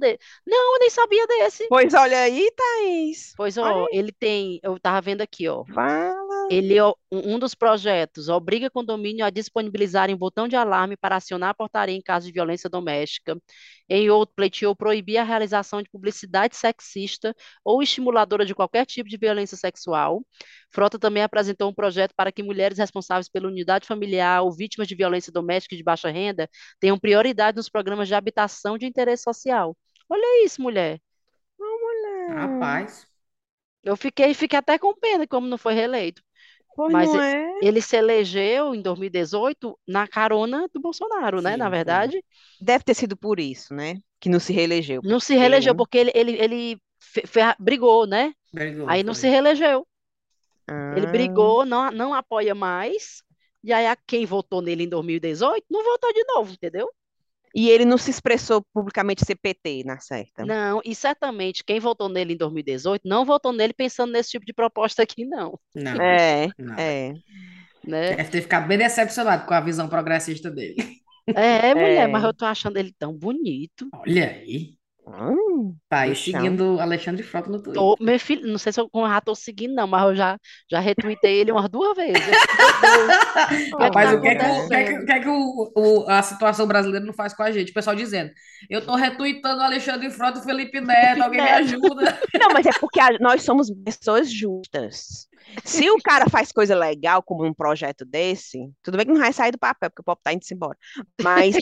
Não, 0.46 0.74
eu 0.74 0.78
nem 0.80 0.90
sabia 0.90 1.26
desse. 1.26 1.64
Pois 1.68 1.94
olha 1.94 2.18
aí, 2.20 2.50
Thaís. 2.54 3.32
Pois, 3.36 3.56
Olha 3.56 3.74
ó, 3.74 3.86
ele 3.90 4.12
tem, 4.12 4.60
eu 4.62 4.78
tava 4.78 5.00
vendo 5.00 5.22
aqui, 5.22 5.48
ó. 5.48 5.64
Fala. 5.64 6.48
Ele, 6.50 6.78
ó, 6.80 6.94
um 7.10 7.34
um 7.34 7.38
dos 7.38 7.54
projetos, 7.54 8.28
obriga 8.28 8.70
condomínio 8.70 9.24
a 9.24 9.30
disponibilizarem 9.30 10.14
botão 10.16 10.46
de 10.46 10.54
alarme 10.56 10.96
para 10.96 11.16
acionar 11.16 11.50
a 11.50 11.54
portaria 11.54 11.96
em 11.96 12.02
caso 12.02 12.26
de 12.26 12.32
violência 12.32 12.68
doméstica. 12.68 13.36
Em 13.94 14.08
outro, 14.08 14.34
pleiteou 14.34 14.74
proibir 14.74 15.18
a 15.18 15.22
realização 15.22 15.82
de 15.82 15.90
publicidade 15.90 16.56
sexista 16.56 17.36
ou 17.62 17.82
estimuladora 17.82 18.46
de 18.46 18.54
qualquer 18.54 18.86
tipo 18.86 19.06
de 19.06 19.18
violência 19.18 19.54
sexual. 19.54 20.24
Frota 20.70 20.98
também 20.98 21.22
apresentou 21.22 21.68
um 21.68 21.74
projeto 21.74 22.14
para 22.16 22.32
que 22.32 22.42
mulheres 22.42 22.78
responsáveis 22.78 23.28
pela 23.28 23.48
unidade 23.48 23.86
familiar 23.86 24.40
ou 24.40 24.50
vítimas 24.50 24.88
de 24.88 24.94
violência 24.94 25.30
doméstica 25.30 25.74
e 25.74 25.76
de 25.78 25.84
baixa 25.84 26.08
renda 26.08 26.48
tenham 26.80 26.98
prioridade 26.98 27.54
nos 27.54 27.68
programas 27.68 28.08
de 28.08 28.14
habitação 28.14 28.78
de 28.78 28.86
interesse 28.86 29.24
social. 29.24 29.76
Olha 30.08 30.46
isso, 30.46 30.62
mulher. 30.62 30.98
Rapaz. 32.34 33.06
Eu 33.84 33.94
fiquei, 33.94 34.32
fiquei 34.32 34.58
até 34.58 34.78
com 34.78 34.94
pena 34.94 35.26
como 35.26 35.46
não 35.46 35.58
foi 35.58 35.74
reeleito. 35.74 36.22
Pois 36.76 36.92
Mas 36.92 37.08
não 37.12 37.20
é? 37.20 37.50
Ele 37.60 37.80
se 37.80 37.96
elegeu 37.96 38.74
em 38.74 38.82
2018 38.82 39.78
na 39.86 40.06
carona 40.08 40.68
do 40.72 40.80
Bolsonaro, 40.80 41.40
né? 41.40 41.52
Sim, 41.52 41.56
Na. 41.56 42.18
É 42.18 42.64
Deve 42.64 42.84
ter 42.84 42.94
sido 42.94 43.16
por 43.16 43.38
isso, 43.38 43.74
né? 43.74 43.98
Que 44.20 44.28
não 44.28 44.40
se 44.40 44.52
reelegeu. 44.52 45.00
Não 45.02 45.20
se 45.20 45.34
reelegeu 45.34 45.74
porque 45.74 45.98
ele, 45.98 46.12
ele, 46.14 46.32
ele 46.32 46.82
brigou, 47.58 48.06
né? 48.06 48.32
Brigou, 48.52 48.88
Aí 48.88 49.02
não 49.02 49.14
foi. 49.14 49.20
se 49.20 49.28
reelegeu. 49.28 49.86
Ele 50.90 51.06
Ah, 51.06 51.10
brigou, 51.12 51.64
não, 51.64 51.90
não 51.90 52.14
apoia 52.14 52.54
mais. 52.54 53.22
E 53.64 53.72
aí 53.72 53.86
a 53.86 53.96
quem 53.96 54.26
votou 54.26 54.60
nele 54.60 54.84
em 54.84 54.88
2018 54.88 55.64
não 55.70 55.82
votou 55.84 56.12
de 56.12 56.24
novo, 56.24 56.52
entendeu? 56.52 56.88
E 57.54 57.68
ele 57.68 57.84
não 57.84 57.98
se 57.98 58.10
expressou 58.10 58.64
publicamente 58.72 59.24
ser 59.24 59.36
PT, 59.36 59.82
na 59.84 59.98
certa. 60.00 60.44
Não, 60.44 60.80
e 60.84 60.94
certamente 60.94 61.62
quem 61.64 61.78
votou 61.80 62.08
nele 62.08 62.34
em 62.34 62.36
2018 62.36 63.06
não 63.06 63.24
votou 63.24 63.52
nele 63.52 63.72
pensando 63.72 64.12
nesse 64.12 64.30
tipo 64.30 64.46
de 64.46 64.52
proposta 64.52 65.02
aqui, 65.02 65.24
não, 65.24 65.58
Não, 65.74 66.00
É, 66.00 66.48
não. 66.58 66.74
é. 66.78 67.12
né? 67.84 68.16
Deve 68.16 68.30
ter 68.30 68.42
ficado 68.42 68.66
bem 68.68 68.78
decepcionado 68.78 69.44
com 69.46 69.54
a 69.54 69.60
visão 69.60 69.88
progressista 69.88 70.50
dele. 70.50 70.76
É, 71.26 71.74
mulher, 71.74 72.08
mas 72.08 72.24
É. 72.24 72.26
eu 72.26 72.34
tô 72.34 72.44
achando 72.44 72.76
ele 72.78 72.92
tão 72.98 73.12
bonito. 73.12 73.88
Olha 73.94 74.26
aí. 74.30 74.74
Hum, 75.06 75.74
Tá 75.88 76.00
aí 76.00 76.10
Bichão. 76.10 76.40
seguindo 76.40 76.80
Alexandre 76.80 77.22
Frota 77.24 77.50
no 77.50 77.56
Twitter. 77.60 77.74
Tô, 77.74 77.96
meu 78.00 78.18
filho, 78.20 78.46
não 78.50 78.56
sei 78.58 78.72
se 78.72 78.80
eu 78.80 78.88
já 78.94 79.20
tô 79.20 79.34
seguindo, 79.34 79.74
não, 79.74 79.86
mas 79.86 80.02
eu 80.04 80.14
já, 80.14 80.38
já 80.70 80.78
retuitei 80.80 81.40
ele 81.40 81.50
umas 81.52 81.68
duas 81.68 81.96
vezes. 81.96 82.14
Meu 83.52 83.60
Deus. 83.60 83.70
Rapaz, 83.80 84.10
tá 84.10 84.16
o 84.16 84.20
que 84.22 84.28
é 84.28 84.34
que, 84.36 84.44
o, 84.44 84.64
o 84.64 84.68
que, 84.68 84.74
é 84.74 84.98
o 84.98 85.04
que 85.06 85.12
é 85.12 85.20
que 85.20 85.28
o- 85.28 85.72
o- 85.76 86.08
a 86.08 86.22
situação 86.22 86.66
brasileira 86.66 87.04
não 87.04 87.12
faz 87.12 87.34
com 87.34 87.42
a 87.42 87.50
gente? 87.50 87.70
O 87.70 87.74
pessoal 87.74 87.96
dizendo, 87.96 88.30
eu 88.70 88.84
tô 88.84 88.94
retweetando 88.94 89.60
o 89.60 89.64
Alexandre 89.64 90.10
Frota 90.10 90.38
e 90.38 90.40
o 90.40 90.44
Felipe 90.44 90.80
Neto, 90.80 91.22
alguém 91.22 91.42
me 91.42 91.48
ajuda. 91.48 92.18
Não, 92.40 92.48
mas 92.52 92.66
é 92.66 92.72
porque 92.80 93.00
a- 93.00 93.18
nós 93.20 93.42
somos 93.42 93.70
pessoas 93.84 94.30
justas. 94.32 95.26
Se 95.64 95.90
o 95.90 96.00
cara 96.00 96.28
faz 96.30 96.52
coisa 96.52 96.74
legal, 96.76 97.22
como 97.22 97.44
um 97.46 97.54
projeto 97.54 98.04
desse, 98.04 98.58
tudo 98.82 98.96
bem 98.96 99.06
que 99.06 99.12
não 99.12 99.20
vai 99.20 99.32
sair 99.32 99.52
do 99.52 99.58
papel, 99.58 99.90
porque 99.90 100.00
o 100.02 100.04
pop 100.04 100.20
tá 100.22 100.32
indo 100.32 100.42
embora. 100.52 100.78
Mas 101.20 101.56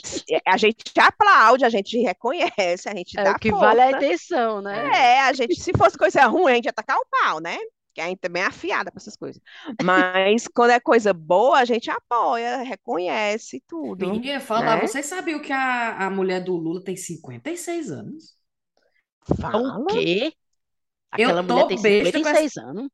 a 0.46 0.56
gente 0.56 0.82
aplaude, 0.98 1.64
a 1.64 1.70
gente 1.70 1.98
reconhece, 1.98 2.88
a 2.88 2.94
gente 2.94 3.16
É 3.16 3.22
dá 3.22 3.32
o 3.32 3.36
que 3.36 3.52
vale 3.52 3.80
é 3.80 3.84
a 3.84 3.90
força. 3.90 3.92
intenção, 3.92 4.60
né? 4.62 4.94
É, 4.94 5.20
a 5.22 5.32
gente, 5.32 5.60
se 5.60 5.72
fosse 5.76 5.96
coisa 5.98 6.26
ruim, 6.26 6.52
a 6.52 6.54
gente 6.56 6.66
ia 6.66 6.72
tacar 6.72 6.98
o 6.98 7.06
pau, 7.10 7.40
né? 7.40 7.58
Que 7.94 8.00
a 8.00 8.06
gente 8.08 8.20
também 8.20 8.42
é 8.42 8.46
afiada 8.46 8.90
para 8.90 9.00
essas 9.00 9.16
coisas. 9.16 9.40
Mas 9.78 10.46
quando 10.48 10.70
é 10.70 10.80
coisa 10.80 11.12
boa, 11.12 11.58
a 11.58 11.64
gente 11.64 11.90
apoia, 11.90 12.58
reconhece 12.62 13.62
tudo. 13.66 14.06
Ninguém 14.06 14.40
fala, 14.40 14.76
né? 14.76 14.76
vocês 14.76 15.06
sabiam 15.06 15.40
que 15.40 15.52
a, 15.52 16.06
a 16.06 16.10
mulher 16.10 16.42
do 16.42 16.56
Lula 16.56 16.82
tem 16.82 16.96
56 16.96 17.90
anos? 17.90 18.36
Fala. 19.40 19.78
O 19.78 19.84
quê? 19.86 20.34
Eu 21.16 21.32
Aquela 21.32 21.42
tô 21.46 21.66
mulher 21.66 21.66
tem 21.66 21.80
besta 21.80 22.20
com 22.20 22.28
56 22.28 22.56
anos. 22.56 22.90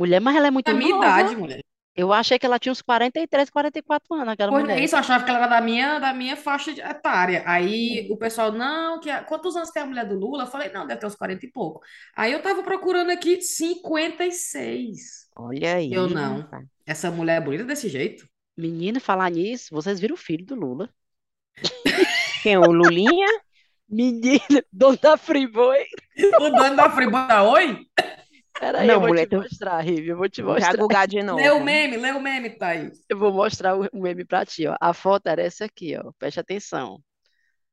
Mulher, 0.00 0.20
mas 0.20 0.34
ela 0.34 0.46
é 0.48 0.50
muito 0.50 0.66
Da 0.66 0.74
minha 0.74 0.94
nova. 0.96 1.04
idade, 1.04 1.36
mulher. 1.36 1.60
Eu 1.94 2.12
achei 2.12 2.38
que 2.38 2.46
ela 2.46 2.58
tinha 2.58 2.72
uns 2.72 2.80
43, 2.80 3.50
44 3.50 4.14
anos, 4.14 4.28
aquela 4.28 4.50
Pois 4.50 4.64
é 4.64 4.66
mulher. 4.68 4.82
isso, 4.82 4.94
eu 4.94 5.00
achava 5.00 5.22
que 5.24 5.28
ela 5.30 5.40
era 5.40 5.48
da 5.48 5.60
minha, 5.60 5.98
da 5.98 6.14
minha 6.14 6.36
faixa 6.36 6.72
de- 6.72 6.80
etária. 6.80 7.42
Aí 7.44 8.08
o 8.10 8.16
pessoal, 8.16 8.50
não, 8.52 8.98
que 9.00 9.10
a- 9.10 9.22
quantos 9.24 9.54
anos 9.56 9.70
tem 9.70 9.82
a 9.82 9.86
mulher 9.86 10.06
do 10.08 10.14
Lula? 10.18 10.44
Eu 10.44 10.46
falei, 10.46 10.70
não, 10.72 10.86
deve 10.86 11.00
ter 11.00 11.06
uns 11.06 11.16
40 11.16 11.44
e 11.44 11.50
pouco. 11.52 11.80
Aí 12.16 12.32
eu 12.32 12.40
tava 12.40 12.62
procurando 12.62 13.10
aqui 13.10 13.42
56. 13.42 15.28
Olha 15.36 15.74
aí. 15.76 15.92
Eu 15.92 16.08
não. 16.08 16.38
rapaz. 16.38 16.64
Essa 16.86 17.10
mulher 17.10 17.36
é 17.36 17.44
bonita 17.44 17.64
desse 17.64 17.88
jeito? 17.88 18.26
Menino, 18.56 19.00
falar 19.00 19.30
nisso, 19.30 19.68
vocês 19.72 20.00
viram 20.00 20.14
o 20.14 20.18
filho 20.18 20.46
do 20.46 20.54
Lula. 20.54 20.88
Quem? 22.42 22.56
O 22.56 22.70
Lulinha? 22.72 23.26
Menino, 23.88 24.40
dono 24.72 24.96
da 25.02 25.16
Friboi. 25.16 25.84
O 26.38 26.50
dono 26.50 26.76
da 26.76 26.88
Fribota, 26.90 27.42
oi? 27.42 27.86
Peraí, 28.58 28.88
Não, 28.88 28.94
eu 28.94 29.00
vou 29.00 29.10
mulher, 29.10 29.26
te 29.28 29.28
mostrar, 29.28 29.80
Rivi, 29.80 30.08
eu 30.08 30.16
vou 30.16 30.28
te 30.28 30.42
mostrar. 30.42 30.76
Gugar 30.76 31.06
de 31.08 31.22
novo. 31.22 31.42
Lê 31.42 31.50
o 31.50 31.60
meme, 31.60 31.96
lê 31.96 32.12
o 32.12 32.20
meme, 32.20 32.50
Thaís. 32.58 32.98
Eu 33.08 33.18
vou 33.18 33.32
mostrar 33.32 33.76
o 33.76 33.88
meme 33.92 34.24
pra 34.24 34.46
ti, 34.46 34.66
ó. 34.66 34.76
A 34.80 34.92
foto 34.94 35.26
era 35.28 35.42
essa 35.42 35.64
aqui, 35.66 35.96
ó. 35.96 36.12
Preste 36.18 36.40
atenção. 36.40 37.02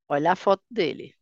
Olha 0.10 0.34
a 0.34 0.38
foto 0.38 0.64
dele. 0.72 1.16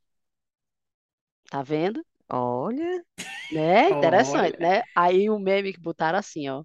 Tá 1.49 1.61
vendo? 1.63 2.03
Olha. 2.29 3.03
Né? 3.49 3.91
Interessante, 3.91 4.55
Olha. 4.57 4.59
né? 4.59 4.83
Aí 4.95 5.29
o 5.29 5.39
meme 5.39 5.73
que 5.73 5.79
botaram 5.79 6.19
assim, 6.19 6.49
ó. 6.49 6.63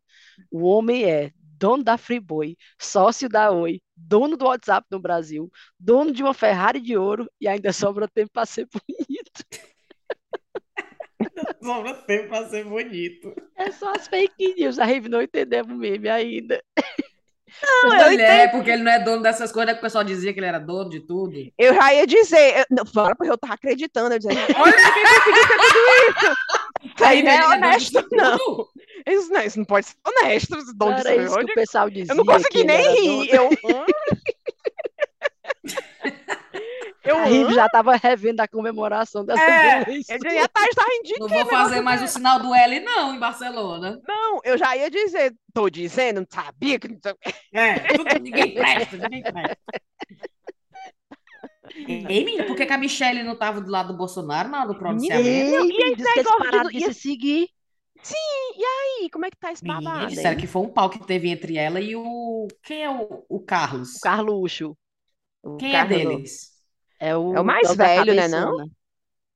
O 0.50 0.64
homem 0.64 1.04
é 1.10 1.32
dono 1.36 1.84
da 1.84 1.98
Friboi, 1.98 2.56
sócio 2.80 3.28
da 3.28 3.50
Oi, 3.52 3.82
dono 3.96 4.36
do 4.36 4.46
WhatsApp 4.46 4.86
no 4.90 5.00
Brasil, 5.00 5.50
dono 5.78 6.12
de 6.12 6.22
uma 6.22 6.34
Ferrari 6.34 6.80
de 6.80 6.96
ouro 6.98 7.30
e 7.40 7.48
ainda 7.48 7.72
sobra 7.74 8.08
tempo 8.08 8.32
para 8.32 8.46
ser 8.46 8.68
bonito. 8.72 9.44
Sobra 11.62 11.94
tempo 11.94 12.28
pra 12.28 12.48
ser 12.48 12.64
bonito. 12.64 13.34
É 13.56 13.70
só 13.70 13.92
as 13.92 14.08
fake 14.08 14.54
news. 14.54 14.78
A 14.78 14.84
Rive 14.84 15.08
não 15.08 15.22
entendemos 15.22 15.72
o 15.72 15.78
meme 15.78 16.08
ainda. 16.08 16.62
Não, 17.82 17.94
eu 17.94 18.10
Mulher, 18.12 18.50
porque 18.52 18.70
ele 18.70 18.82
não 18.82 18.92
é 18.92 19.00
dono 19.00 19.22
dessas 19.22 19.50
coisas, 19.52 19.66
né, 19.66 19.72
que 19.74 19.80
o 19.80 19.82
pessoal 19.82 20.04
dizia 20.04 20.32
que 20.32 20.38
ele 20.38 20.46
era 20.46 20.58
dono 20.58 20.88
de 20.88 21.00
tudo. 21.00 21.34
Eu 21.58 21.74
já 21.74 21.92
ia 21.92 22.06
dizer, 22.06 22.58
eu, 22.58 22.64
não, 22.70 22.86
fala 22.86 23.14
porque 23.14 23.30
eu 23.30 23.36
tava 23.36 23.54
acreditando, 23.54 24.14
eu 24.14 24.18
dizia, 24.18 24.32
Olha, 24.56 24.72
quem 24.72 25.02
conseguiu 25.02 25.48
ter 25.48 25.56
tudo 25.56 26.28
isso? 26.28 26.36
Isso 26.82 27.04
aí 27.04 27.22
não 27.22 27.30
é 27.30 27.34
ele 27.34 27.44
honesto, 27.44 28.06
não. 28.10 28.38
Isso 29.06 29.30
não, 29.30 29.42
isso 29.42 29.58
não 29.58 29.64
pode 29.66 29.86
ser 29.86 29.96
honesto, 30.06 30.56
esse 30.56 30.74
dono 30.74 30.96
aí. 31.06 31.24
isso 31.24 31.36
que 31.36 31.44
o 31.44 31.54
pessoal 31.54 31.90
dizia. 31.90 32.12
Eu 32.12 32.16
não 32.16 32.24
consegui 32.24 32.60
ele 32.60 32.66
nem 32.68 32.94
rir. 32.94 33.34
Eu? 33.34 33.50
eu, 37.04 37.16
A 37.18 37.52
já 37.52 37.66
estava 37.66 37.96
revendo 37.96 38.40
a 38.40 38.48
comemoração 38.48 39.24
dessa 39.24 39.42
É, 39.42 39.82
eleição. 39.82 40.16
eu 40.16 40.22
já 40.22 40.32
ia 40.34 40.44
estar 40.44 40.66
tá 40.74 40.84
de 41.04 41.18
Não 41.18 41.28
vou 41.28 41.46
fazer 41.46 41.80
mais 41.80 42.02
o 42.02 42.06
sinal 42.08 42.38
do 42.40 42.54
L, 42.54 42.80
não, 42.80 43.14
em 43.14 43.18
Barcelona. 43.18 44.00
Não, 44.06 44.40
eu 44.44 44.58
já 44.58 44.76
ia 44.76 44.90
dizer, 44.90 45.34
tô 45.54 45.70
dizendo, 45.70 46.20
não 46.20 46.26
sabia 46.28 46.78
que 46.78 46.88
não. 46.88 46.98
É, 47.52 47.74
tudo, 47.96 48.18
ninguém 48.20 48.54
presta, 48.54 48.96
ninguém 48.96 49.22
presta. 49.22 49.58
Ei, 51.74 52.24
menina, 52.24 52.44
por 52.44 52.56
que, 52.56 52.66
que 52.66 52.72
a 52.72 52.78
Michelle 52.78 53.22
não 53.22 53.36
tava 53.36 53.60
do 53.60 53.70
lado 53.70 53.92
do 53.92 53.96
Bolsonaro 53.96 54.48
na 54.48 54.58
hora 54.60 54.68
do 54.68 54.78
pronunciamento? 54.78 55.28
Ei, 55.28 55.50
e 55.50 55.56
aí, 55.56 55.66
diz 55.68 55.76
que 55.76 55.82
eles 55.82 56.16
negócio 56.16 56.38
de- 56.42 56.50
pararam 56.50 56.70
de 56.70 56.76
e- 56.78 56.80
se 56.92 56.94
seguir. 56.94 57.48
E 58.56 58.64
aí, 58.64 59.10
como 59.10 59.26
é 59.26 59.30
que 59.30 59.36
tá 59.36 59.52
esse 59.52 59.62
Menina, 59.62 59.82
babado, 59.90 60.06
disseram 60.08 60.36
que 60.36 60.46
foi 60.46 60.62
um 60.62 60.68
pau 60.70 60.88
que 60.90 60.98
teve 61.06 61.28
entre 61.28 61.56
ela 61.58 61.80
e 61.80 61.94
o. 61.94 62.48
Quem 62.64 62.82
é 62.82 62.90
o, 62.90 63.24
o 63.28 63.40
Carlos? 63.40 63.96
O 63.96 64.00
Carluxo 64.00 64.76
O 65.42 65.56
Quem 65.58 65.70
é 65.70 65.72
Carlos- 65.72 65.96
deles? 65.98 66.49
É 67.00 67.16
o, 67.16 67.34
É 67.34 67.40
o 67.40 67.44
mais 67.44 67.68
é 67.68 67.72
o 67.72 67.74
velho, 67.74 68.14
né, 68.14 68.28
não? 68.28 68.70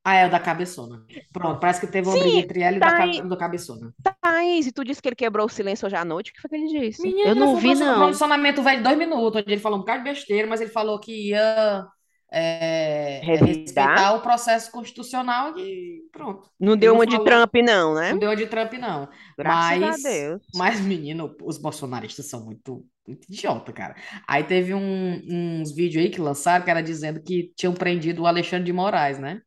Ah, 0.04 0.16
é 0.16 0.26
o 0.26 0.30
da 0.30 0.38
Cabeçona. 0.38 1.04
Pronto, 1.32 1.58
parece 1.60 1.80
que 1.80 1.86
teve 1.86 2.06
uma 2.08 2.16
Sim, 2.16 2.20
briga 2.20 2.38
entre 2.40 2.60
ela 2.60 2.76
e 2.76 2.80
tá 2.80 2.90
da, 2.90 3.06
do 3.22 3.36
Cabeçona. 3.38 3.94
Thaís, 4.22 4.66
e 4.66 4.72
tu 4.72 4.84
disse 4.84 5.00
que 5.00 5.08
ele 5.08 5.16
quebrou 5.16 5.46
o 5.46 5.48
silêncio 5.48 5.86
hoje 5.86 5.96
à 5.96 6.04
noite, 6.04 6.30
o 6.30 6.34
que 6.34 6.40
foi 6.42 6.50
que 6.50 6.56
ele 6.56 6.80
disse? 6.90 7.02
Menina, 7.02 7.30
Eu 7.30 7.34
não 7.34 7.54
um 7.54 7.56
vi, 7.56 7.74
não. 7.74 7.94
pronunciamento 7.96 8.62
velho 8.62 8.78
de 8.78 8.84
dois 8.84 8.98
minutos, 8.98 9.40
onde 9.40 9.52
ele 9.52 9.60
falou 9.60 9.78
um 9.78 9.80
bocado 9.80 10.04
de 10.04 10.10
besteira, 10.10 10.46
mas 10.46 10.60
ele 10.60 10.70
falou 10.70 10.98
que 11.00 11.30
ia 11.30 11.86
é, 12.30 13.20
é, 13.32 13.36
respeitar 13.36 14.14
o 14.14 14.20
processo 14.22 14.70
constitucional 14.70 15.58
e 15.58 16.02
pronto. 16.12 16.50
Não 16.58 16.76
deu 16.76 16.92
não 16.92 17.00
uma 17.00 17.06
de 17.06 17.16
falou. 17.16 17.24
Trump, 17.24 17.54
não, 17.64 17.94
né? 17.94 18.12
Não 18.12 18.18
deu 18.18 18.36
de 18.36 18.46
Trump, 18.46 18.72
não. 18.74 19.08
Graças 19.38 19.78
Mas, 19.78 19.82
a 19.82 19.96
Deus. 19.96 20.42
mas, 20.54 20.80
menino, 20.80 21.36
os 21.42 21.58
bolsonaristas 21.58 22.26
são 22.26 22.44
muito, 22.44 22.86
muito 23.06 23.24
idiota, 23.32 23.72
cara. 23.72 23.94
Aí 24.26 24.44
teve 24.44 24.74
um- 24.74 25.60
uns 25.60 25.74
vídeos 25.74 26.04
aí 26.04 26.10
que 26.10 26.20
lançaram 26.20 26.64
que 26.64 26.70
era 26.70 26.82
dizendo 26.82 27.22
que 27.22 27.52
tinham 27.56 27.74
prendido 27.74 28.22
o 28.22 28.26
Alexandre 28.26 28.64
de 28.66 28.72
Moraes, 28.72 29.18
né? 29.18 29.40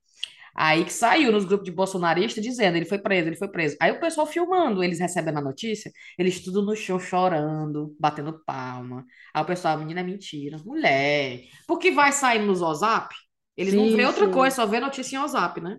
Aí 0.56 0.84
que 0.86 0.94
saiu 0.94 1.32
nos 1.32 1.46
grupos 1.46 1.66
de 1.66 1.72
bolsonaristas 1.72 2.44
dizendo, 2.44 2.78
ele 2.78 2.86
foi 2.86 2.98
preso, 3.00 3.30
ele 3.30 3.36
foi 3.38 3.48
preso. 3.50 3.78
Aí 3.82 3.92
o 3.92 4.00
pessoal 4.00 4.26
filmando, 4.28 4.84
eles 4.84 5.00
recebendo 5.00 5.38
a 5.38 5.42
notícia, 5.42 5.92
eles 6.18 6.44
tudo 6.44 6.64
no 6.64 6.76
show 6.76 7.00
chorando, 7.00 7.96
batendo 8.00 8.44
palma. 8.46 9.06
Aí 9.34 9.44
o 9.44 9.46
pessoal, 9.46 9.78
menina, 9.78 10.02
é 10.02 10.04
mentira. 10.04 10.58
Mulher, 10.66 11.42
porque 11.68 11.92
vai 11.92 12.12
sair 12.12 12.40
nos 12.40 12.62
WhatsApp, 12.62 13.14
eles 13.56 13.76
não 13.76 13.88
Sim, 13.88 13.90
vê 13.90 14.06
outra 14.06 14.28
sim. 14.28 14.30
coisa, 14.30 14.56
só 14.58 14.66
vê 14.66 14.80
notícia 14.80 15.16
em 15.16 15.20
WhatsApp, 15.20 15.62
né? 15.62 15.78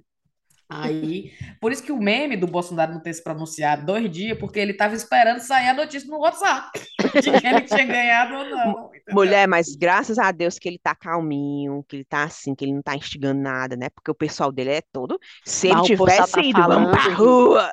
Aí, 0.70 1.32
por 1.60 1.72
isso 1.72 1.82
que 1.82 1.90
o 1.92 1.98
meme 1.98 2.36
do 2.36 2.46
Bolsonaro 2.46 2.92
não 2.92 3.00
ter 3.00 3.14
se 3.14 3.24
pronunciado 3.24 3.86
dois 3.86 4.10
dias, 4.10 4.38
porque 4.38 4.58
ele 4.60 4.72
estava 4.72 4.94
esperando 4.94 5.40
sair 5.40 5.68
a 5.68 5.74
notícia 5.74 6.08
no 6.08 6.18
WhatsApp 6.18 6.78
de 7.22 7.40
que 7.40 7.46
ele 7.46 7.62
tinha 7.62 7.86
ganhado 7.86 8.34
ou 8.34 8.44
não. 8.44 8.90
entendeu? 8.94 9.14
Mulher, 9.14 9.48
mas 9.48 9.74
graças 9.74 10.18
a 10.18 10.30
Deus 10.30 10.58
que 10.58 10.68
ele 10.68 10.78
tá 10.78 10.94
calminho, 10.94 11.82
que 11.88 11.96
ele 11.96 12.04
tá 12.04 12.24
assim, 12.24 12.54
que 12.54 12.64
ele 12.64 12.74
não 12.74 12.82
tá 12.82 12.94
instigando 12.94 13.40
nada, 13.40 13.76
né? 13.76 13.88
Porque 13.88 14.10
o 14.10 14.14
pessoal 14.14 14.52
dele 14.52 14.70
é 14.70 14.82
todo. 14.92 15.18
Se 15.44 15.68
ele 15.68 15.76
Mas 15.76 15.88
pessoal 15.88 16.06
tivesse 16.08 16.32
tá 16.32 16.42
ido, 16.42 16.66
vamos 16.66 16.90
pra 16.90 17.00
falando, 17.00 17.16
rua. 17.16 17.72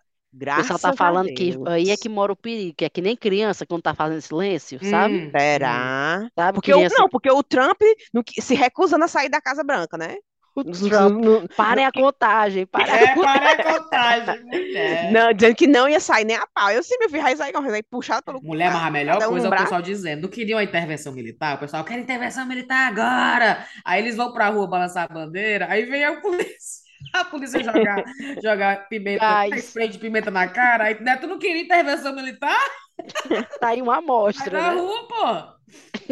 o 0.51 0.55
pessoal 0.55 0.79
Graças 0.79 0.81
tá 0.81 0.89
a 0.89 0.93
falando 0.93 1.33
que 1.33 1.57
aí 1.67 1.89
é 1.89 1.97
que 1.97 2.09
mora 2.09 2.31
o 2.31 2.35
perigo, 2.35 2.75
que 2.77 2.85
é 2.85 2.89
que 2.89 3.01
nem 3.01 3.15
criança 3.15 3.65
quando 3.65 3.83
tá 3.83 3.93
fazendo 3.93 4.21
silêncio, 4.21 4.79
sabe? 4.83 5.15
Hum, 5.15 5.27
hum. 5.27 5.31
Será? 5.31 6.29
Sabe, 6.37 6.55
Porque 6.55 6.73
o, 6.73 6.87
não, 6.89 7.09
porque 7.09 7.31
o 7.31 7.41
Trump 7.41 7.79
não 8.13 8.21
se 8.39 8.53
recusando 8.53 9.05
a 9.05 9.07
sair 9.07 9.29
da 9.29 9.41
Casa 9.41 9.63
Branca, 9.63 9.97
né? 9.97 10.17
O 10.55 10.63
Trump, 10.63 11.17
não- 11.23 11.47
parem 11.55 11.85
a 11.85 11.91
contagem, 11.91 12.65
parem 12.65 12.95
a 12.99 13.07
É, 13.07 13.15
para 13.15 13.51
a 13.51 13.55
contagem, 13.57 14.43
mulher. 14.43 15.11
não, 15.11 15.33
dizendo 15.33 15.55
que 15.55 15.67
não 15.67 15.87
ia 15.89 15.99
sair 15.99 16.25
nem 16.25 16.35
a 16.35 16.47
pau. 16.47 16.71
Eu 16.71 16.83
sim, 16.83 16.95
meu 16.99 17.09
filho, 17.09 17.21
vai 17.23 17.35
sair, 17.35 17.53
sair 17.53 17.83
puxado 17.83 18.23
pelo 18.23 18.41
Mulher, 18.41 18.71
mas 18.71 18.83
a 18.85 18.91
melhor 18.91 19.17
um 19.25 19.29
coisa 19.29 19.47
é 19.47 19.49
o 19.49 19.55
pessoal 19.55 19.81
dizendo, 19.81 20.23
não 20.23 20.29
queria 20.29 20.55
uma 20.55 20.63
intervenção 20.63 21.13
militar, 21.13 21.55
o 21.55 21.59
pessoal 21.59 21.83
quer 21.83 21.99
intervenção 21.99 22.45
militar 22.45 22.87
agora. 22.91 23.65
Aí 23.83 24.01
eles 24.01 24.15
vão 24.15 24.31
pra 24.33 24.49
rua 24.49 24.67
balançar 24.67 25.05
a 25.09 25.13
bandeira, 25.13 25.67
aí 25.69 25.85
vem 25.85 26.03
a 26.05 26.19
polícia. 26.21 26.83
A 27.13 27.23
polícia 27.25 27.61
jogar, 27.61 28.03
jogar 28.41 28.87
pimenta, 28.89 29.37
spray 29.59 29.89
de 29.89 29.99
pimenta 29.99 30.31
na 30.31 30.47
cara, 30.47 30.85
aí 30.85 30.99
né, 31.01 31.15
tu 31.17 31.27
não 31.27 31.37
queria 31.37 31.61
intervenção 31.61 32.15
militar? 32.15 32.57
tá 33.59 33.69
aí 33.69 33.81
uma 33.81 33.97
amostra, 33.97 34.61
na 34.61 34.71
né? 34.71 34.81
rua, 34.81 35.07
pô. 35.07 35.54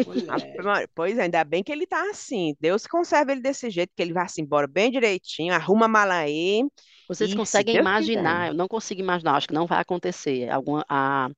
Mulher. 0.04 0.34
Ave 0.34 0.62
Maria, 0.62 0.88
Pois 0.94 1.18
é, 1.18 1.22
ainda 1.22 1.44
bem 1.44 1.62
que 1.62 1.72
ele 1.72 1.86
tá 1.86 2.10
assim. 2.10 2.54
Deus 2.60 2.86
conserva 2.86 3.32
ele 3.32 3.40
desse 3.40 3.70
jeito, 3.70 3.92
que 3.94 4.02
ele 4.02 4.12
vai-se 4.12 4.40
embora 4.40 4.66
bem 4.66 4.90
direitinho, 4.90 5.54
arruma 5.54 5.86
a 5.86 5.88
mala 5.88 6.14
aí. 6.18 6.62
Vocês 7.08 7.32
E 7.32 7.44
se 7.46 7.64
conseguem 7.64 7.76
imaginar, 7.76 8.48
quiser. 8.48 8.50
eu 8.50 8.54
não 8.54 8.66
consigo 8.68 9.00
imaginar, 9.00 9.36
acho 9.36 9.48
que 9.48 9.54
não 9.54 9.66
vai 9.66 9.80
acontecer 9.80 10.48
alguma, 10.50 10.84
a, 10.88 11.28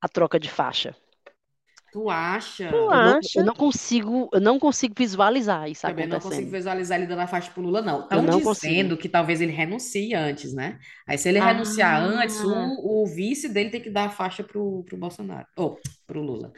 a 0.00 0.08
troca 0.08 0.38
de 0.40 0.50
faixa. 0.50 0.96
Tu 1.92 2.08
acha? 2.10 2.68
Tu 2.68 2.90
Eu 2.90 3.00
não, 3.00 3.18
acha? 3.18 3.28
eu 3.34 3.44
não 3.44 3.54
consigo, 3.54 4.28
eu 4.32 4.40
não 4.40 4.58
consigo 4.58 4.94
visualizar 4.96 5.68
isso 5.68 5.86
Também 5.86 6.06
não 6.06 6.20
consigo 6.20 6.50
acontecendo. 6.50 6.50
visualizar 6.50 6.98
ele 6.98 7.06
dando 7.06 7.20
a 7.20 7.26
faixa 7.26 7.50
pro 7.50 7.62
Lula, 7.62 7.80
não. 7.80 8.02
Estão 8.02 8.22
não 8.22 8.40
consigo. 8.40 8.90
dizendo 8.90 8.96
que 8.98 9.08
talvez 9.08 9.40
ele 9.40 9.50
renuncie 9.52 10.14
antes, 10.14 10.52
né? 10.52 10.78
Aí 11.06 11.16
se 11.16 11.28
ele 11.28 11.40
renunciar 11.40 12.02
antes, 12.02 12.38
Ah, 12.40 12.44
o, 12.44 13.02
o 13.02 13.06
vice 13.06 13.48
dele 13.48 13.70
tem 13.70 13.80
que 13.80 13.88
dar 13.90 14.06
a 14.06 14.10
faixa 14.10 14.44
pro, 14.44 14.84
pro 14.84 14.98
Bolsonaro. 14.98 15.46
Ou, 15.56 15.80
pro 16.06 16.20
Lula. 16.22 16.52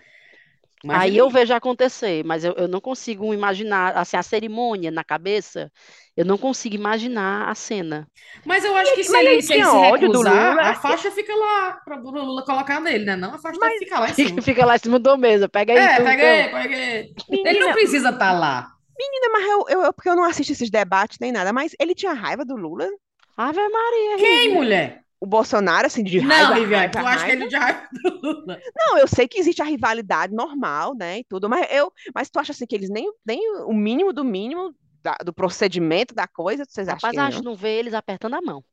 Aí 0.90 1.16
Imagina 1.16 1.18
eu 1.18 1.28
aí. 1.28 1.30
vejo 1.30 1.54
acontecer, 1.54 2.24
mas 2.24 2.44
eu, 2.44 2.54
eu 2.54 2.68
não 2.68 2.80
consigo 2.80 3.32
imaginar, 3.34 3.96
assim, 3.96 4.16
a 4.16 4.22
cerimônia 4.22 4.90
na 4.90 5.04
cabeça, 5.04 5.70
eu 6.16 6.24
não 6.24 6.38
consigo 6.38 6.74
imaginar 6.74 7.48
a 7.48 7.54
cena. 7.54 8.08
Mas 8.44 8.64
eu 8.64 8.74
acho 8.76 8.94
que 8.94 9.04
se 9.04 9.16
ele, 9.16 9.42
se 9.42 9.52
ele 9.52 9.64
se 9.64 9.76
recusar, 9.76 10.58
Lula. 10.58 10.64
a 10.64 10.74
faixa 10.74 11.10
fica 11.10 11.34
lá 11.34 11.72
para 11.84 11.98
o 12.00 12.10
Lula 12.10 12.44
colocar 12.44 12.80
nele, 12.80 13.04
né? 13.04 13.16
Não, 13.16 13.34
a 13.34 13.38
faixa 13.38 13.60
Mas, 13.60 13.72
ficar 13.78 14.00
lá 14.00 14.10
em 14.10 14.14
Fica, 14.14 14.42
cima. 14.42 14.42
fica 14.42 14.64
lá 14.66 14.76
em 14.76 14.78
cima 14.78 14.98
da 14.98 15.16
mesa, 15.16 15.48
pega 15.48 15.72
aí 15.74 15.88
É, 15.88 15.90
tu, 15.90 16.06
pega 16.06 16.22
então. 16.22 16.46
aí, 16.46 16.50
pega 16.50 16.76
aí. 16.76 17.14
Ele 17.44 17.58
não 17.60 17.72
precisa 17.72 18.10
estar 18.10 18.32
lá. 18.32 18.72
menina, 18.98 19.28
mas 19.32 19.44
eu, 19.50 19.64
eu, 19.68 19.82
eu- 19.86 19.92
porque 19.92 20.08
eu 20.08 20.16
não 20.16 20.24
assisto 20.24 20.52
esses 20.52 20.70
debates 20.70 21.18
nem 21.20 21.32
nada, 21.32 21.52
mas 21.52 21.74
ele 21.78 21.94
tinha 21.94 22.12
raiva 22.12 22.44
do 22.44 22.56
Lula? 22.56 22.88
Ave 23.36 23.60
Maria, 23.68 24.16
Quem, 24.16 24.54
Rivi. 24.54 24.54
mulher? 24.54 25.04
O 25.22 25.26
Bolsonaro, 25.26 25.86
assim, 25.86 26.02
de 26.04 26.18
Não, 26.18 26.52
raiva, 26.52 26.54
Viviane, 26.54 26.90
raiva, 26.90 26.94
tu 26.94 27.06
acha 27.06 27.24
que 27.24 27.30
ele 27.32 27.46
de 27.46 27.56
raiva 27.56 27.88
do 27.92 28.10
Lula? 28.22 28.66
Não, 28.74 28.98
eu 28.98 29.06
sei 29.08 29.26
que 29.28 29.38
existe 29.38 29.62
a 29.62 29.64
rivalidade 29.64 30.34
normal, 30.34 30.94
né, 30.94 31.20
e 31.20 31.24
tudo, 31.24 31.48
mas 31.48 31.66
eu, 31.70 31.92
mas 32.14 32.30
tu 32.30 32.38
acha 32.38 32.52
assim 32.52 32.66
que 32.66 32.74
eles 32.74 32.90
nem, 32.90 33.10
nem 33.24 33.40
o 33.64 33.72
mínimo 33.72 34.12
do 34.12 34.24
mínimo 34.24 34.74
da- 35.02 35.16
do 35.24 35.32
procedimento 35.32 36.14
da 36.14 36.26
coisa, 36.28 36.64
vocês 36.66 36.88
acham 36.88 37.08
Rapaz, 37.08 37.12
que 37.12 37.22
acho 37.22 37.38
que 37.38 37.44
não? 37.44 37.44
não 37.44 37.56
vê 37.56 37.76
eles 37.78 37.92
apertando 37.94 38.34
a 38.34 38.40
mão. 38.42 38.64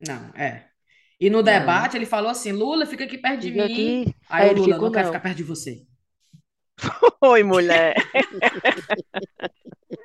Não, 0.00 0.28
é. 0.36 0.68
E 1.20 1.30
no 1.30 1.42
Não. 1.42 1.42
debate 1.42 1.96
ele 1.96 2.06
falou 2.06 2.30
assim: 2.30 2.52
Lula, 2.52 2.86
fica 2.86 3.04
aqui 3.04 3.18
perto 3.18 3.40
de 3.40 3.50
Fica 3.50 3.64
mim. 3.64 3.66
aqui, 3.66 4.14
Aí 4.28 4.48
aí 4.48 4.54
o 4.54 4.54
Lula, 4.54 4.78
ficou 4.78 4.90
não 4.90 4.90
quero 4.90 5.04
não. 5.04 5.06
ficar 5.06 5.20
perto 5.20 5.36
de 5.38 5.44
você. 5.44 5.86
Oi, 7.22 7.42
mulher. 7.42 7.94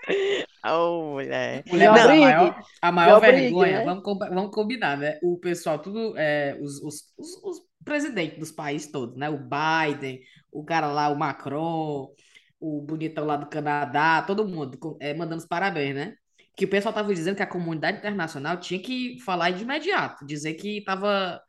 Oh, 0.66 1.14
mulher. 1.14 1.64
Mulher, 1.68 1.86
Não 1.86 1.94
mas 1.94 2.04
a 2.04 2.08
brigue, 2.08 2.22
maior, 2.22 2.64
a 2.82 2.92
maior 2.92 3.14
não 3.14 3.20
brigue, 3.22 3.42
vergonha, 3.44 3.80
né? 3.80 3.86
vamos, 3.86 4.04
vamos 4.04 4.52
combinar, 4.52 4.98
né? 4.98 5.18
O 5.24 5.38
pessoal, 5.40 5.80
tudo, 5.80 6.18
é, 6.18 6.58
os, 6.62 6.82
os, 6.82 7.14
os, 7.18 7.44
os 7.44 7.62
presidentes 7.84 8.38
dos 8.38 8.52
países 8.52 8.92
todos, 8.92 9.16
né? 9.16 9.30
O 9.30 9.38
Biden, 9.38 10.20
o 10.52 10.64
cara 10.64 10.88
lá, 10.92 11.10
o 11.10 11.18
Macron, 11.18 12.14
o 12.60 12.82
bonitão 12.82 13.26
lá 13.26 13.38
do 13.38 13.48
Canadá, 13.48 14.22
todo 14.24 14.48
mundo 14.48 14.98
é, 15.00 15.14
mandando 15.14 15.42
os 15.42 15.48
parabéns, 15.48 15.96
né? 15.96 16.16
Que 16.58 16.66
o 16.66 16.70
pessoal 16.70 16.94
tava 16.94 17.14
dizendo 17.14 17.38
que 17.38 17.44
a 17.44 17.48
comunidade 17.48 18.00
internacional 18.00 18.58
tinha 18.58 18.82
que 18.82 19.18
falar 19.22 19.52
de 19.52 19.64
imediato, 19.64 20.26
dizer 20.26 20.56
que 20.56 20.84
tava, 20.84 21.42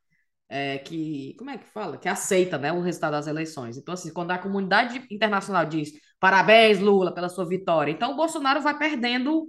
é, 0.48 0.78
que, 0.78 1.34
como 1.36 1.50
é 1.50 1.58
que 1.58 1.66
fala? 1.66 1.98
Que 1.98 2.08
aceita, 2.08 2.58
né, 2.58 2.72
o 2.72 2.80
resultado 2.80 3.12
das 3.12 3.26
eleições. 3.26 3.76
Então, 3.76 3.94
assim, 3.94 4.12
quando 4.12 4.30
a 4.30 4.38
comunidade 4.38 5.04
internacional 5.10 5.66
diz 5.66 5.90
parabéns, 6.20 6.78
Lula, 6.78 7.12
pela 7.12 7.28
sua 7.28 7.46
vitória, 7.46 7.90
então 7.90 8.12
o 8.12 8.16
Bolsonaro 8.16 8.60
vai 8.60 8.78
perdendo 8.78 9.48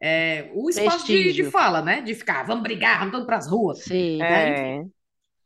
é, 0.00 0.50
o 0.54 0.70
espaço 0.70 1.06
de, 1.06 1.32
de 1.32 1.44
fala, 1.50 1.82
né? 1.82 2.00
De 2.00 2.14
ficar, 2.14 2.44
vamos 2.44 2.62
brigar, 2.62 3.00
vamos 3.00 3.12
todos 3.12 3.26
pras 3.26 3.48
ruas. 3.48 3.80
Sim. 3.80 4.18
Né? 4.18 4.78
É. 4.78 4.84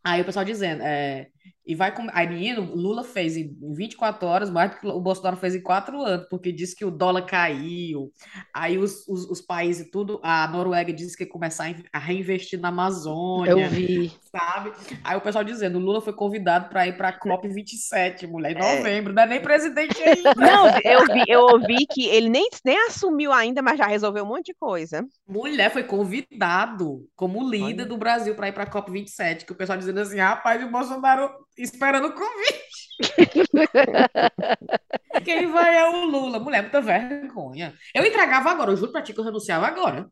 Aí 0.05 0.21
o 0.21 0.25
pessoal 0.25 0.45
dizendo, 0.45 0.83
é, 0.83 1.29
e 1.65 1.75
vai 1.75 1.95
com. 1.95 2.07
Aí, 2.13 2.29
menino, 2.29 2.75
Lula 2.75 3.05
fez 3.05 3.37
em 3.37 3.57
24 3.75 4.27
horas 4.27 4.51
mais 4.51 4.71
do 4.73 4.77
que 4.79 4.87
o 4.87 5.01
Bolsonaro 5.01 5.37
fez 5.37 5.55
em 5.55 5.63
4 5.63 6.01
anos, 6.03 6.27
porque 6.29 6.51
disse 6.53 6.75
que 6.75 6.85
o 6.85 6.91
dólar 6.91 7.23
caiu. 7.23 8.11
Aí 8.53 8.79
os, 8.79 9.07
os, 9.09 9.25
os 9.31 9.41
países, 9.41 9.89
tudo, 9.91 10.19
a 10.23 10.47
Noruega 10.49 10.93
disse 10.93 11.17
que 11.17 11.23
ia 11.25 11.29
começar 11.31 11.65
a 11.65 11.71
in- 11.71 11.85
a 11.93 11.99
reinvestir 11.99 12.59
na 12.61 12.69
Eu 12.69 12.73
Amazônia, 12.73 13.69
vi. 13.69 14.13
sabe? 14.31 14.73
Aí 15.05 15.17
o 15.17 15.21
pessoal 15.21 15.45
dizendo, 15.45 15.79
o 15.79 15.81
Lula 15.81 16.01
foi 16.01 16.13
convidado 16.13 16.69
para 16.69 16.87
ir 16.89 16.97
para 16.97 17.09
a 17.11 17.19
COP27, 17.21 18.27
mulher, 18.27 18.57
em 18.57 18.61
É. 18.63 18.77
novembro, 18.79 19.13
não 19.13 19.23
é 19.23 19.27
nem 19.27 19.41
presidente 19.41 19.97
ainda. 20.03 20.35
Não, 20.37 20.67
eu 20.85 21.07
vi, 21.13 21.23
eu 21.29 21.41
ouvi 21.43 21.87
que 21.87 22.07
ele 22.07 22.29
nem, 22.29 22.49
nem 22.65 22.87
assumiu 22.89 23.33
ainda, 23.33 23.63
mas 23.63 23.79
já 23.79 23.87
resolveu 23.87 24.25
um 24.25 24.29
monte 24.29 24.47
de 24.47 24.55
coisa. 24.55 25.07
Mulher 25.29 25.71
foi 25.73 25.85
convidado 25.85 27.07
como 27.15 27.49
líder 27.49 27.83
Olha. 27.83 27.87
do 27.87 27.97
Brasil 27.97 28.35
para 28.35 28.49
ir 28.49 28.53
para 28.53 28.65
a 28.65 28.71
COP27, 28.71 29.45
que 29.45 29.53
o 29.53 29.57
pessoal 29.57 29.79
dizendo 29.79 30.01
assim, 30.01 30.19
rapaz, 30.19 30.61
e 30.61 30.65
o 30.65 30.71
Bolsonaro 30.71 31.31
esperando 31.57 32.09
o 32.09 32.15
convite. 32.15 32.73
Quem 35.25 35.51
vai 35.51 35.77
é 35.77 35.89
o 35.89 36.05
Lula. 36.07 36.39
Mulher, 36.39 36.63
muita 36.63 36.81
vergonha. 36.81 37.75
Eu 37.95 38.05
entregava 38.05 38.51
agora, 38.51 38.73
eu 38.73 38.77
juro 38.77 38.93
pra 38.93 39.03
ti 39.03 39.13
que 39.13 39.21
eu 39.21 39.25
renunciava 39.25 39.67
agora. 39.67 40.11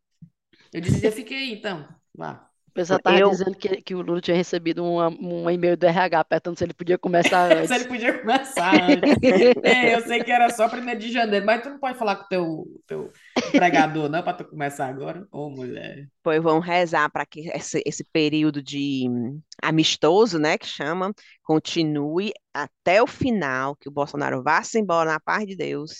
Eu 0.72 0.80
dizia, 0.80 1.12
fiquei, 1.12 1.52
então, 1.52 1.86
vá. 2.14 2.49
O 2.70 2.72
pessoal 2.72 3.00
tava 3.00 3.18
Eu, 3.18 3.30
dizendo 3.30 3.56
que, 3.56 3.82
que 3.82 3.94
o 3.94 4.00
Lula 4.02 4.20
tinha 4.20 4.36
recebido 4.36 4.84
uma- 4.84 5.08
um 5.08 5.50
e-mail 5.50 5.76
do 5.76 5.84
RH 5.86 6.24
perguntando 6.24 6.58
se 6.58 6.64
ele 6.64 6.74
podia 6.74 6.96
começar 6.98 7.50
Se 7.66 7.74
ele 7.74 7.84
antes. 7.84 7.86
podia 7.86 8.18
começar 8.20 8.80
antes. 8.80 9.18
É, 9.62 9.94
eu 9.94 10.00
sei 10.02 10.22
que 10.22 10.30
era 10.30 10.48
só 10.50 10.68
1 10.68 10.94
de 10.96 11.10
janeiro, 11.12 11.44
mas 11.44 11.62
tu 11.62 11.70
não 11.70 11.78
pode 11.78 11.98
falar 11.98 12.16
com 12.16 12.24
o 12.24 12.28
teu, 12.28 12.66
teu 12.86 13.12
empregador, 13.44 14.08
não, 14.08 14.22
pra 14.22 14.32
tu 14.34 14.44
começar 14.44 14.86
agora? 14.88 15.26
Ô, 15.30 15.50
mulher. 15.50 16.08
Pois 16.22 16.42
vamos 16.42 16.64
rezar 16.66 17.08
para 17.10 17.24
que 17.26 17.48
esse, 17.48 17.82
esse 17.86 18.04
período 18.04 18.62
de 18.62 19.06
hum, 19.08 19.40
amistoso, 19.62 20.38
né, 20.38 20.58
que 20.58 20.66
chama, 20.66 21.12
continue 21.50 22.32
até 22.54 23.02
o 23.02 23.08
final, 23.08 23.74
que 23.74 23.88
o 23.88 23.92
Bolsonaro 23.92 24.40
vá 24.40 24.62
se 24.62 24.78
embora 24.78 25.10
na 25.10 25.18
paz 25.18 25.44
de 25.44 25.56
Deus 25.56 25.98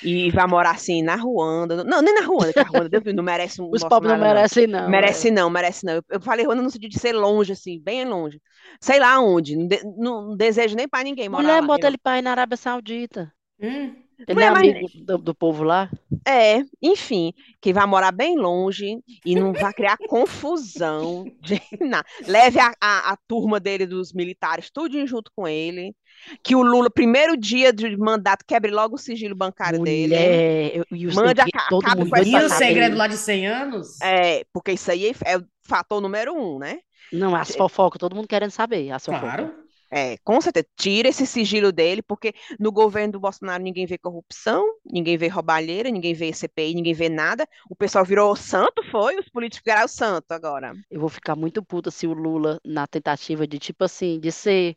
e 0.00 0.30
vá 0.30 0.46
morar 0.46 0.70
assim 0.70 1.02
na 1.02 1.16
Ruanda. 1.16 1.82
Não, 1.82 2.00
nem 2.00 2.14
na 2.14 2.24
Ruanda, 2.24 2.52
que 2.52 2.60
a 2.60 2.62
Ruanda, 2.62 2.88
Deus 2.88 3.02
não 3.12 3.24
merece 3.24 3.60
um 3.60 3.68
Os 3.72 3.82
pobres 3.82 4.12
não 4.12 4.20
merecem, 4.20 4.68
não. 4.68 4.88
Merece 4.88 5.28
é. 5.28 5.30
não, 5.32 5.50
merece 5.50 5.84
não. 5.84 5.94
Eu, 5.94 6.02
eu 6.10 6.20
falei 6.20 6.46
Ruanda 6.46 6.62
no 6.62 6.70
sentido 6.70 6.92
de 6.92 7.00
ser 7.00 7.12
longe, 7.12 7.50
assim, 7.52 7.80
bem 7.80 8.04
longe. 8.04 8.40
Sei 8.80 9.00
lá 9.00 9.18
onde, 9.18 9.56
não, 9.56 9.66
de- 9.66 9.82
não 9.96 10.36
desejo 10.36 10.76
nem 10.76 10.86
para 10.88 11.02
ninguém 11.02 11.28
morar 11.28 11.42
Mulher, 11.42 11.60
lá. 11.60 11.66
bota 11.66 11.86
Eu- 11.86 11.90
ele 11.90 11.98
pra 11.98 12.18
ir 12.18 12.22
na 12.22 12.30
Arábia 12.30 12.56
Saudita. 12.56 13.32
Hum, 13.60 13.96
Ele 14.18 14.30
é 14.30 14.34
Mulher, 14.34 14.52
mas 14.52 14.62
amigo 14.76 14.88
do, 15.04 15.18
do 15.18 15.34
povo 15.34 15.62
lá. 15.64 15.90
É, 16.26 16.62
enfim, 16.82 17.32
que 17.60 17.72
vai 17.72 17.84
morar 17.86 18.12
bem 18.12 18.36
longe 18.36 18.98
e 19.24 19.34
não 19.34 19.52
vai 19.52 19.72
criar 19.72 19.96
confusão. 20.08 21.24
De, 21.42 21.60
nada. 21.80 22.06
Leve 22.26 22.58
a, 22.60 22.72
a, 22.80 23.12
a 23.12 23.16
turma 23.28 23.58
dele, 23.60 23.86
dos 23.86 24.12
militares, 24.12 24.70
tudo 24.70 25.06
junto 25.06 25.30
com 25.34 25.46
ele. 25.48 25.94
Que 26.42 26.54
o 26.54 26.62
Lula, 26.62 26.88
primeiro 26.88 27.36
dia 27.36 27.72
de 27.72 27.96
mandato, 27.96 28.44
quebre 28.46 28.70
logo 28.70 28.94
o 28.94 28.98
sigilo 28.98 29.34
bancário 29.34 29.82
dele. 29.82 30.14
Mulher, 30.14 30.76
eu- 30.76 30.84
e 30.92 31.06
os 31.06 31.14
Mande 31.14 31.40
a 31.40 31.46
todo 31.68 31.84
mundo 31.96 32.10
com 32.10 32.16
essa 32.16 32.28
e 32.28 32.44
o 32.44 32.48
segredo 32.50 32.90
bem. 32.90 32.98
lá 32.98 33.06
de 33.08 33.16
100 33.16 33.46
anos? 33.46 34.00
É, 34.00 34.44
porque 34.52 34.72
isso 34.72 34.90
aí 34.90 35.12
é 35.24 35.36
o 35.36 35.44
fator 35.62 36.00
número 36.00 36.32
um, 36.32 36.58
né? 36.58 36.78
Não, 37.12 37.34
as 37.34 37.54
fofocas, 37.54 37.98
todo 37.98 38.14
mundo 38.16 38.28
querendo 38.28 38.50
saber, 38.50 38.90
as 38.90 39.04
fofocas. 39.04 39.28
Claro. 39.34 39.63
É, 39.96 40.16
com 40.24 40.40
certeza. 40.40 40.66
Tira 40.76 41.08
esse 41.08 41.24
sigilo 41.24 41.70
dele, 41.70 42.02
porque 42.02 42.34
no 42.58 42.72
governo 42.72 43.12
do 43.12 43.20
Bolsonaro 43.20 43.62
ninguém 43.62 43.86
vê 43.86 43.96
corrupção, 43.96 44.64
ninguém 44.84 45.16
vê 45.16 45.28
roubalheira, 45.28 45.88
ninguém 45.88 46.12
vê 46.14 46.32
CPI, 46.32 46.74
ninguém 46.74 46.94
vê 46.94 47.08
nada. 47.08 47.46
O 47.70 47.76
pessoal 47.76 48.04
virou 48.04 48.34
santo, 48.34 48.82
foi? 48.90 49.16
Os 49.18 49.28
políticos 49.28 49.62
viraram 49.64 49.86
santo 49.86 50.32
agora. 50.32 50.72
Eu 50.90 50.98
vou 51.00 51.08
ficar 51.08 51.36
muito 51.36 51.62
puta 51.62 51.92
se 51.92 52.06
o 52.08 52.12
Lula, 52.12 52.60
na 52.64 52.86
tentativa 52.88 53.46
de, 53.46 53.58
tipo 53.60 53.84
assim, 53.84 54.18
de 54.18 54.32
ser 54.32 54.76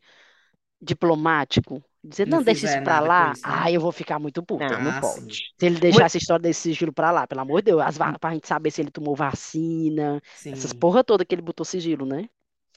diplomático, 0.82 1.84
Dizer, 2.04 2.26
Não 2.26 2.38
não, 2.38 2.44
deixa 2.44 2.66
isso 2.66 2.82
pra 2.84 3.00
lá. 3.02 3.32
isso, 3.34 3.50
né? 3.50 3.56
Ai, 3.64 3.76
eu 3.76 3.82
vou 3.82 3.92
ficar 3.92 4.18
muito 4.20 4.42
puta. 4.44 4.64
Não, 4.64 4.80
não 4.80 4.94
Ah, 4.94 5.02
pode. 5.02 5.22
sim. 5.22 5.28
Se 5.60 5.66
ele 5.66 5.80
deixar 5.80 6.06
essa 6.06 6.18
história 6.18 6.42
desse 6.44 6.62
sigilo 6.62 6.94
pra 6.94 7.12
lá, 7.12 7.28
pelo 7.28 7.42
amor 7.42 7.62
de 7.62 7.66
Deus, 7.72 7.82
as, 7.82 7.98
Hum. 7.98 8.00
va- 8.00 8.18
pra 8.20 8.34
gente 8.34 8.48
saber 8.48 8.72
se 8.72 8.82
ele 8.82 8.92
tomou 8.92 9.16
vacina, 9.16 10.22
essas 10.52 10.72
Sim. 10.72 10.80
porra 10.80 11.04
toda 11.04 11.26
que 11.26 11.36
ele 11.36 11.42
botou 11.42 11.66
sigilo, 11.66 12.06
né? 12.06 12.30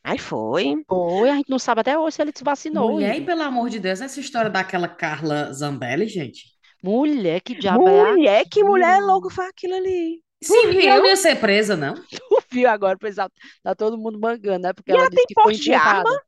Aí 0.03 0.19
foi. 0.19 0.75
Foi, 0.89 1.31
a 1.31 1.35
gente 1.37 1.51
não 1.51 1.59
sabe 1.59 1.83
até 1.83 1.99
hoje 1.99 2.17
se 2.17 2.23
ele 2.23 2.33
se 2.35 2.43
vacinou. 2.43 2.93
Mulher, 2.93 3.13
e 3.15 3.17
Igor. 3.19 3.27
pelo 3.27 3.43
amor 3.43 3.69
de 3.69 3.79
Deus, 3.79 4.01
essa 4.01 4.19
história 4.21 4.51
daquela 4.51 4.89
Carla 4.89 5.53
Zambelli, 5.53 6.09
gente. 6.09 6.45
Mulher, 6.83 7.41
que 7.43 7.55
diabo 7.55 7.87
é 7.87 8.11
Mulher, 8.13 8.45
que 8.51 8.65
mulher 8.65 8.95
aquilo? 8.95 9.07
louca 9.07 9.29
foi 9.31 9.47
aquilo 9.47 9.75
ali. 9.75 10.21
Sim, 10.43 10.69
viu? 10.71 10.81
ela 10.89 11.01
não 11.01 11.07
ia 11.07 11.17
ser 11.17 11.37
presa, 11.39 11.77
não. 11.77 11.95
Tu 12.11 12.43
viu 12.51 12.69
agora, 12.71 12.97
pois 12.99 13.15
tá, 13.17 13.29
tá 13.63 13.75
todo 13.75 13.99
mundo 13.99 14.19
mangando, 14.19 14.61
né? 14.63 14.73
Porque 14.73 14.91
E 14.91 14.95
ela 14.95 15.03
ela 15.03 15.11
disse 15.11 15.19
tem 15.19 15.27
que 15.29 15.35
foi 15.35 15.43
porte 15.53 15.61
de 15.61 15.75
arma? 15.75 16.23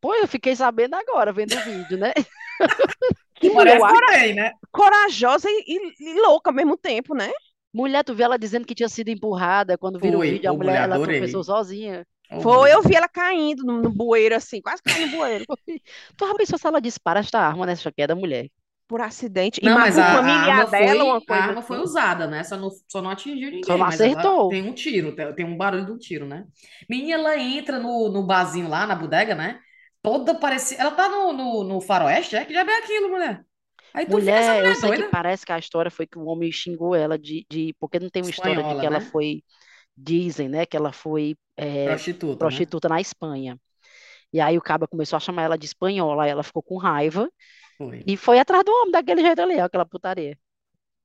Pô, 0.00 0.14
eu 0.14 0.28
fiquei 0.28 0.54
sabendo 0.54 0.94
agora, 0.94 1.32
vendo 1.32 1.54
o 1.56 1.60
vídeo, 1.60 1.98
né? 1.98 2.12
Que 3.38 3.50
mulher 3.50 3.78
Parece 3.78 3.94
cora- 4.00 4.12
que 4.14 4.20
tem, 4.20 4.34
né? 4.34 4.52
corajosa 4.72 5.48
e, 5.50 5.64
e- 5.66 5.94
e 6.10 6.20
louca 6.22 6.50
ao 6.50 6.54
mesmo 6.54 6.76
tempo, 6.76 7.14
né? 7.14 7.30
Mulher, 7.74 8.02
tu 8.02 8.14
viu 8.14 8.24
ela 8.24 8.38
dizendo 8.38 8.64
que 8.66 8.74
tinha 8.74 8.88
sido 8.88 9.08
empurrada 9.10 9.76
quando 9.76 9.98
virou 10.00 10.20
o 10.20 10.24
vídeo, 10.24 10.48
a 10.48 10.54
mulher, 10.54 10.66
mulher, 10.70 10.82
ela 10.84 10.94
adorei. 10.94 11.18
tropeçou 11.18 11.44
sozinha. 11.44 12.06
Ô, 12.30 12.42
Foi, 12.42 12.72
mulher. 12.72 12.72
eu 12.72 12.82
vi 12.82 12.94
ela 12.96 13.08
caindo 13.08 13.64
no, 13.64 13.82
no 13.82 13.90
bueiro 13.90 14.34
assim, 14.36 14.60
quase 14.60 14.82
caindo 14.82 15.02
no 15.02 15.08
bueiro. 15.08 15.44
Tu 16.16 16.26
já 16.26 16.34
pensou 16.34 16.58
se 16.58 16.66
ela 16.66 16.80
dispara 16.80 17.20
esta 17.20 17.40
arma 17.40 17.66
nessa 17.66 17.92
queda, 17.92 18.14
mulher? 18.14 18.50
Por 18.88 19.00
acidente. 19.00 19.60
E 19.62 19.68
Não, 19.68 19.78
matou 19.78 19.80
mas 19.80 19.98
o 20.02 20.04
a, 20.04 20.04
a 20.04 20.06
familiar 20.06 20.64
arma 20.64 20.66
dela, 20.70 21.04
foi, 21.04 21.04
uma 21.04 21.20
a 21.28 21.34
arma 21.36 21.62
foi 21.62 21.78
assim. 21.78 21.80
usada, 21.80 22.26
né? 22.26 22.44
Só 22.44 22.56
não, 22.56 22.70
só 22.88 23.00
não 23.02 23.10
atingiu 23.10 23.50
ninguém, 23.50 23.64
Só 23.66 23.76
não 23.78 23.86
mas 23.86 24.04
ela 24.04 24.28
acertou. 24.28 24.44
tem 24.48 24.62
um 24.62 24.74
tiro, 24.74 25.14
tem, 25.16 25.34
tem 25.34 25.44
um 25.46 25.56
barulho 25.56 25.86
de 25.86 25.92
um 25.92 25.98
tiro, 25.98 26.26
né? 26.26 26.46
Menina, 26.88 27.14
ela 27.14 27.38
entra 27.38 27.78
no, 27.78 28.08
no 28.10 28.22
barzinho 28.26 28.68
lá, 28.68 28.86
na 28.86 28.94
bodega, 28.94 29.34
né? 29.34 29.60
Toda 30.02 30.34
parecida. 30.38 30.82
Ela 30.82 30.90
tá 30.94 31.08
no, 31.08 31.32
no, 31.32 31.64
no 31.64 31.80
faroeste, 31.80 32.36
é? 32.36 32.44
Que 32.44 32.52
já 32.52 32.60
é 32.60 32.78
aquilo, 32.78 33.08
mulher. 33.10 33.44
Aí 33.94 34.06
tu 34.06 34.20
fica 34.20 34.40
essa 34.40 34.54
Mulher, 34.54 34.64
eu 34.64 34.74
mulher 34.74 34.76
sei 34.76 34.92
que 34.92 35.02
doida. 35.02 35.10
parece 35.10 35.44
que 35.44 35.52
a 35.52 35.58
história 35.58 35.90
foi 35.90 36.06
que 36.06 36.18
o 36.18 36.26
homem 36.26 36.50
xingou 36.52 36.94
ela 36.94 37.18
de, 37.18 37.44
de 37.50 37.74
porque 37.80 37.98
não 37.98 38.08
tem 38.08 38.22
uma 38.22 38.30
história 38.30 38.62
de 38.62 38.74
Espanhola, 38.74 38.76
que 38.76 38.86
ela 38.86 39.00
né? 39.00 39.00
foi, 39.00 39.42
dizem, 39.96 40.48
né, 40.48 40.66
que 40.66 40.76
ela 40.76 40.92
foi 40.92 41.36
é, 41.56 41.84
Prostituta, 41.84 42.48
né? 42.48 42.48
prostituta 42.48 42.88
na 42.88 43.00
Espanha. 43.00 43.58
E 44.32 44.40
aí 44.40 44.58
o 44.58 44.62
caba 44.62 44.88
começou 44.88 45.16
a 45.16 45.20
chamar 45.20 45.44
ela 45.44 45.58
de 45.58 45.66
espanhola, 45.66 46.24
aí 46.24 46.30
ela 46.30 46.42
ficou 46.42 46.62
com 46.62 46.76
raiva 46.78 47.30
Foi. 47.78 48.04
e 48.06 48.16
foi 48.16 48.38
atrás 48.40 48.64
do 48.64 48.72
homem 48.72 48.92
daquele 48.92 49.22
jeito 49.22 49.40
ali, 49.42 49.60
aquela 49.60 49.86
putaria. 49.86 50.38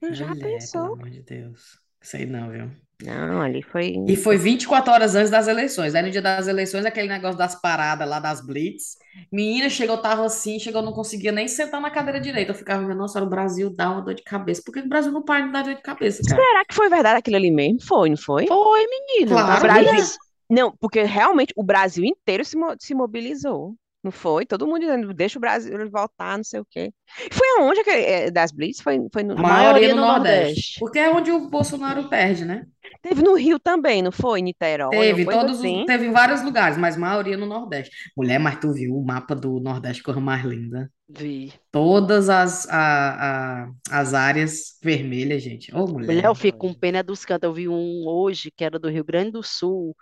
Já 0.10 0.26
Mulher, 0.28 0.36
pelo 0.36 0.44
pensou? 0.58 0.94
amor 0.94 1.10
de 1.10 1.22
Deus. 1.24 1.80
Sei 2.02 2.26
não, 2.26 2.50
viu? 2.52 2.72
Não, 3.04 3.42
ali 3.42 3.62
foi. 3.64 3.96
E 4.08 4.16
foi 4.16 4.38
24 4.38 4.92
horas 4.94 5.16
antes 5.16 5.32
das 5.32 5.48
eleições. 5.48 5.96
Aí 5.96 6.04
no 6.04 6.12
dia 6.12 6.22
das 6.22 6.48
eleições, 6.48 6.86
aquele 6.86 7.08
negócio 7.08 7.38
das 7.38 7.60
paradas 7.60 8.08
lá, 8.08 8.20
das 8.20 8.46
blitz. 8.46 8.98
Menina, 9.32 9.70
chegou, 9.70 9.98
tava 9.98 10.26
assim, 10.26 10.60
chegou, 10.60 10.82
não 10.82 10.94
conseguia 10.94 11.32
nem 11.32 11.48
sentar 11.48 11.82
na 11.82 11.90
cadeira 11.90 12.20
direita. 12.20 12.52
Eu 12.52 12.56
ficava 12.56 12.86
vendo, 12.86 12.98
nossa, 12.98 13.22
o 13.22 13.28
Brasil 13.30 13.70
dá 13.70 13.90
uma 13.92 14.02
dor 14.02 14.14
de 14.14 14.24
cabeça. 14.24 14.62
Por 14.66 14.72
que 14.74 14.80
o 14.82 14.88
Brasil 14.90 15.12
não 15.12 15.24
para 15.24 15.46
de 15.46 15.52
dar 15.52 15.64
dor 15.64 15.74
de 15.76 15.82
cabeça, 15.82 16.22
cara? 16.28 16.42
Será 16.42 16.66
que 16.66 16.76
foi 16.76 16.90
verdade 16.90 17.18
aquilo 17.20 17.38
ali 17.38 17.52
mesmo? 17.52 17.82
Foi, 17.82 18.10
não 18.10 18.18
foi? 18.18 18.46
Foi, 18.48 18.86
menino, 18.88 19.30
Claro 19.36 19.62
Brasil. 19.62 20.06
Não, 20.50 20.74
porque 20.80 21.02
realmente 21.04 21.54
o 21.56 21.64
Brasil 21.64 22.04
inteiro 22.04 22.44
se, 22.44 22.58
mo- 22.58 22.76
se 22.80 22.94
mobilizou. 22.94 23.74
Não 24.04 24.12
foi? 24.12 24.46
Todo 24.46 24.66
mundo 24.68 24.80
dizendo, 24.82 25.14
deixa 25.14 25.38
o 25.38 25.42
Brasil 25.42 25.90
voltar, 25.92 26.38
não 26.38 26.44
sei 26.44 26.60
o 26.60 26.66
quê. 26.66 26.94
Foi 27.32 27.48
aonde 27.60 27.84
que, 27.84 27.90
é, 27.92 28.32
das 28.32 28.52
Blitz? 28.52 28.82
Foi, 28.82 28.98
foi 29.14 29.24
no, 29.24 29.36
A 29.36 29.42
A 29.42 29.44
maioria 29.44 29.72
maioria 29.72 29.90
no 29.90 29.96
no 29.96 30.02
Nordeste. 30.02 30.62
Nordeste. 30.62 30.80
Porque 30.80 31.00
é 31.00 31.10
onde 31.10 31.32
o 31.32 31.50
Bolsonaro 31.50 32.10
perde, 32.10 32.46
né? 32.46 32.66
Teve 33.02 33.22
no 33.22 33.36
Rio 33.36 33.60
também, 33.60 34.02
não 34.02 34.12
foi? 34.12 34.42
Niterói, 34.42 34.90
Teve, 34.90 35.26
todos, 35.26 35.62
os- 35.62 35.62
assim. 35.62 35.86
teve 35.86 36.06
em 36.08 36.12
vários 36.12 36.42
lugares, 36.42 36.78
mas 36.78 36.96
a 36.96 37.00
maioria 37.00 37.38
no 37.38 37.46
Nordeste. 37.46 37.92
Mulher, 38.16 38.40
mas 38.40 38.60
tu 38.60 38.74
viu 38.74 38.94
o 38.96 39.06
mapa 39.06 39.34
do 39.36 39.60
Nordeste, 39.60 40.04
coisa 40.04 40.20
mais 40.20 40.44
linda. 40.44 40.92
Vi. 41.08 41.54
Todas 41.72 42.30
as, 42.30 42.68
a, 42.70 43.66
a- 43.66 43.72
as 43.92 44.14
áreas 44.14 44.78
vermelhas, 44.84 45.44
gente. 45.44 45.74
Ô, 45.76 45.88
Mulher, 46.08 46.26
mulher. 46.26 46.26
eu 46.26 46.36
fico 46.36 46.58
com 46.58 46.74
pena 46.74 47.04
dos 47.04 47.24
cantos. 47.26 47.48
Eu 47.48 47.54
vi 47.54 47.68
um 47.70 48.08
hoje 48.08 48.52
que 48.52 48.64
era 48.64 48.80
do 48.80 48.90
Rio 48.90 49.04
Grande 49.04 49.32
do 49.32 49.44
Sul, 49.44 49.96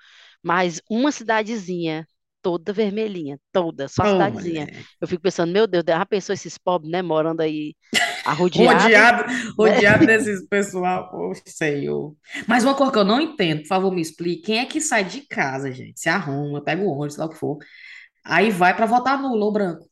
mas 0.43 0.81
uma 0.89 1.11
cidadezinha, 1.11 2.07
toda 2.41 2.73
vermelhinha, 2.73 3.39
toda, 3.51 3.87
só 3.87 4.03
Ô, 4.03 4.05
cidadezinha. 4.05 4.67
mulher. 4.67 4.85
Eu 5.01 5.07
fico 5.07 5.21
pensando, 5.21 5.51
meu 5.51 5.67
Deus, 5.67 5.83
já 5.87 6.05
pensou 6.05 6.33
esses 6.33 6.57
pobres, 6.57 6.91
né, 6.91 7.01
morando 7.01 7.41
aí 7.41 7.75
arrodeados? 8.23 8.83
Rodeado, 8.83 9.23
né? 9.27 9.33
rodeado 9.57 10.05
desses 10.05 10.47
pessoal, 10.47 11.09
ô 11.13 11.33
Senhor. 11.45 12.15
Mas 12.47 12.63
uma 12.63 12.75
coisa 12.75 12.91
que 12.91 12.99
eu 12.99 13.05
não 13.05 13.21
entendo, 13.21 13.61
por 13.61 13.67
favor, 13.67 13.91
me 13.93 14.01
explique. 14.01 14.43
Quem 14.43 14.59
é 14.59 14.65
que 14.65 14.81
sai 14.81 15.03
de 15.03 15.21
casa, 15.21 15.71
gente? 15.71 15.99
Se 15.99 16.09
arruma, 16.09 16.63
pega 16.63 16.81
o 16.81 16.87
ônibus, 16.87 17.15
sei 17.15 17.21
lá 17.21 17.27
o 17.27 17.29
que 17.29 17.37
for. 17.37 17.57
Aí 18.25 18.51
vai 18.51 18.75
pra 18.75 18.85
votar 18.85 19.21
nulo 19.21 19.45
ou 19.45 19.51
branco. 19.53 19.88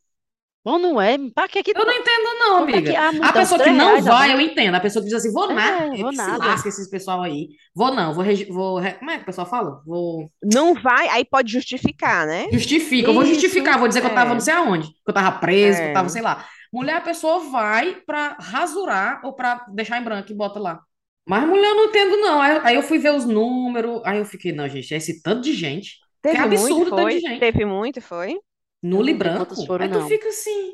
Ou 0.63 0.77
não 0.77 0.99
é? 0.99 1.17
Pra 1.33 1.47
que 1.47 1.63
que 1.63 1.71
Eu 1.71 1.85
não 1.85 1.93
entendo, 1.93 2.39
não, 2.39 2.57
Como 2.59 2.75
é 2.75 2.81
que 2.81 2.93
amiga. 2.95 3.25
a 3.25 3.31
pessoa 3.33 3.63
que 3.63 3.69
não 3.69 4.01
vai, 4.01 4.31
agora? 4.31 4.33
eu 4.33 4.41
entendo. 4.41 4.75
A 4.75 4.79
pessoa 4.81 5.01
que 5.01 5.09
diz 5.09 5.17
assim, 5.17 5.31
vou 5.31 5.53
nada, 5.53 5.95
É, 5.95 6.01
vou 6.01 6.09
que 6.09 6.17
nada. 6.17 6.53
esses 6.55 6.89
pessoal 6.89 7.21
aí. 7.23 7.47
Vou 7.73 7.93
não, 7.95 8.13
vou, 8.13 8.21
regi- 8.23 8.51
vou, 8.51 8.77
re- 8.77 8.95
como 8.95 9.11
é 9.11 9.15
que 9.17 9.23
o 9.23 9.25
pessoal 9.25 9.47
fala? 9.47 9.81
Vou, 9.85 10.29
Não 10.43 10.73
vai, 10.73 11.07
aí 11.07 11.23
pode 11.23 11.51
justificar, 11.53 12.27
né? 12.27 12.47
justifica, 12.51 13.09
eu 13.09 13.13
vou 13.13 13.23
Isso, 13.23 13.33
justificar, 13.35 13.79
vou 13.79 13.87
dizer 13.87 14.01
que 14.01 14.07
eu 14.07 14.13
tava 14.13 14.31
é. 14.31 14.33
não 14.33 14.41
sei 14.41 14.53
aonde, 14.55 14.87
que 14.89 14.93
eu 15.09 15.13
tava 15.13 15.39
preso, 15.39 15.79
que 15.81 15.87
eu 15.87 15.93
tava, 15.93 16.07
É. 16.07 16.09
sei 16.09 16.21
lá. 16.21 16.45
Mulher, 16.73 16.97
a 16.97 17.01
pessoa 17.01 17.39
vai 17.49 17.95
pra 18.05 18.35
rasurar 18.37 19.21
ou 19.23 19.33
pra 19.33 19.65
deixar 19.73 20.01
em 20.01 20.03
branco 20.03 20.29
e 20.31 20.35
bota 20.35 20.59
lá. 20.59 20.81
Mas 21.25 21.47
mulher, 21.47 21.69
eu 21.69 21.75
não 21.75 21.85
entendo, 21.85 22.17
não. 22.17 22.41
Aí, 22.41 22.59
aí 22.63 22.75
eu 22.75 22.81
fui 22.83 22.97
ver 22.97 23.13
os 23.13 23.23
números, 23.25 24.01
aí 24.05 24.17
eu 24.17 24.25
fiquei, 24.25 24.51
não, 24.51 24.67
gente, 24.67 24.93
é 24.93 24.97
esse 24.97 25.21
tanto 25.21 25.41
de 25.41 25.53
gente. 25.53 25.91
Que 26.21 26.29
Teve 26.33 26.39
absurdo 26.39 26.75
muito, 26.75 26.93
o 26.93 26.95
tanto 26.95 27.09
de 27.09 27.19
foi? 27.21 27.21
gente. 27.21 27.39
Teve 27.39 27.65
muito, 27.65 28.01
foi? 28.01 28.37
Nulo 28.81 29.09
e 29.09 29.13
branco. 29.13 29.63
foram, 29.65 29.85
Aí 29.85 29.89
tu 29.89 29.99
não. 29.99 30.01
fica 30.01 30.29
assim. 30.29 30.73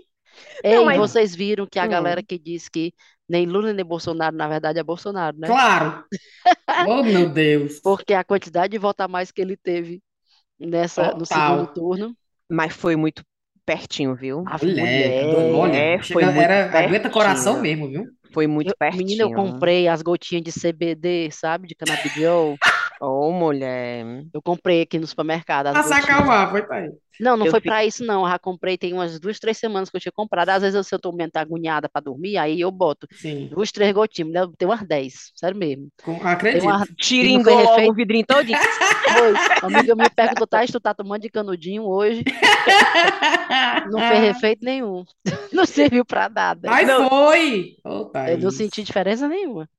Ei, 0.63 0.79
Não, 0.79 0.85
mas. 0.85 1.03
vocês 1.05 1.35
viram 1.35 1.67
que 1.67 1.79
a 1.79 1.87
Hum. 1.87 1.87
galera 1.87 2.23
que 2.23 2.37
diz 2.39 2.69
que 2.69 2.93
nem 3.29 3.45
Lula 3.45 3.73
nem 3.73 3.85
Bolsonaro, 3.85 4.35
na 4.35 4.47
verdade, 4.47 4.79
é 4.79 4.83
Bolsonaro, 4.83 5.37
né? 5.37 5.55
Claro. 5.59 6.05
Oh, 6.77 7.03
meu 7.03 7.29
Deus. 7.31 7.81
Porque 7.83 8.13
a 8.13 8.23
quantidade 8.23 8.71
de 8.71 8.77
voto 8.79 9.01
a 9.01 9.07
mais 9.07 9.31
que 9.31 9.41
ele 9.41 9.57
teve 9.57 10.01
nessa, 10.59 11.13
no 11.15 11.25
segundo 11.25 11.67
turno, 11.67 12.17
Mas 12.49 12.73
foi 12.73 12.95
muito 12.95 13.23
pertinho, 13.65 14.15
viu? 14.15 14.45
a 14.45 14.57
Mulher, 14.61 15.13
tá 15.15 15.27
doido? 15.27 15.49
mulher. 15.49 15.57
olha, 15.57 15.89
É, 15.97 16.01
chega, 16.01 16.25
foi 16.25 16.25
muito 16.25 16.51
era, 16.51 16.77
aguenta 16.77 17.09
coração 17.09 17.59
pertinho. 17.59 17.61
mesmo, 17.61 17.89
viu? 17.89 18.15
Foi 18.33 18.47
muito 18.47 18.73
Eu, 18.73 18.77
menina, 18.91 19.23
eu 19.23 19.31
pertinho. 19.31 19.31
comprei 19.31 19.87
as 19.87 20.01
gotinhas 20.01 20.43
de 20.43 20.51
CBD, 20.51 21.31
sabe? 21.31 21.67
De 21.67 21.75
canabidiol. 21.75 22.59
Ô, 23.05 23.31
mulher. 23.31 24.23
Eu 24.33 24.41
comprei 24.41 24.81
aqui 24.81 24.97
no 24.97 25.05
supermercado 25.07 25.67
as 25.67 25.73
Pra 25.73 25.83
se 25.83 25.93
acalmar, 25.93 26.49
foi 26.51 26.61
pra 26.63 26.77
aí. 26.77 26.89
Não, 27.19 27.37
não 27.37 27.45
Eu 27.45 27.51
foi 27.51 27.59
fico. 27.59 27.69
pra 27.71 27.85
isso, 27.85 28.03
não. 28.03 28.23
Eu 28.23 28.29
já 28.29 28.39
comprei 28.39 28.77
tem 28.77 28.93
umas 28.93 29.19
duas, 29.19 29.39
três 29.39 29.57
semanas 29.57 29.89
que 29.89 29.97
eu 29.97 30.01
tinha 30.01 30.11
comprado. 30.11 30.49
Às 30.49 30.61
vezes, 30.63 30.87
se 30.87 30.95
eu 30.95 30.99
tô 30.99 31.11
muito 31.11 31.35
agoniada 31.35 31.87
pra 31.89 32.01
dormir, 32.01 32.37
aí 32.37 32.59
eu 32.61 32.71
boto 32.71 33.05
Sim, 33.11 33.49
duas, 33.53 33.71
três 33.71 33.91
gotinhas. 33.93 34.47
Tem 34.57 34.67
umas 34.67 34.81
dez, 34.87 35.31
sério 35.35 35.57
mesmo. 35.57 35.89
com- 36.03 36.17
Tem 36.17 36.27
acredito. 36.27 36.63
uma... 36.63 36.85
E 36.85 37.43
foi 37.43 37.53
refeito. 37.55 37.91
o 37.91 37.93
vidrinho 37.93 38.25
todinho. 38.25 38.57
Foi. 39.13 39.31
Uma 39.69 39.77
amiga 39.79 39.95
me 39.95 40.09
perguntou, 40.09 40.47
Thais, 40.47 40.71
tu 40.71 40.79
tá 40.79 40.91
tomando 40.93 41.21
de 41.21 41.29
canudinho 41.29 41.83
hoje? 41.83 42.23
Não 43.91 43.99
fez 43.99 44.19
refeito 44.21 44.63
nenhum. 44.65 45.03
Não 45.53 45.65
serviu 45.65 46.03
pra 46.05 46.29
nada. 46.29 46.69
Mas 46.69 46.87
Não, 46.87 47.09
foi! 47.09 47.75
Ô, 47.85 48.09
Eu 48.27 48.37
não 48.39 48.49
senti 48.49 48.81
diferença 48.81 49.27
nenhuma. 49.27 49.69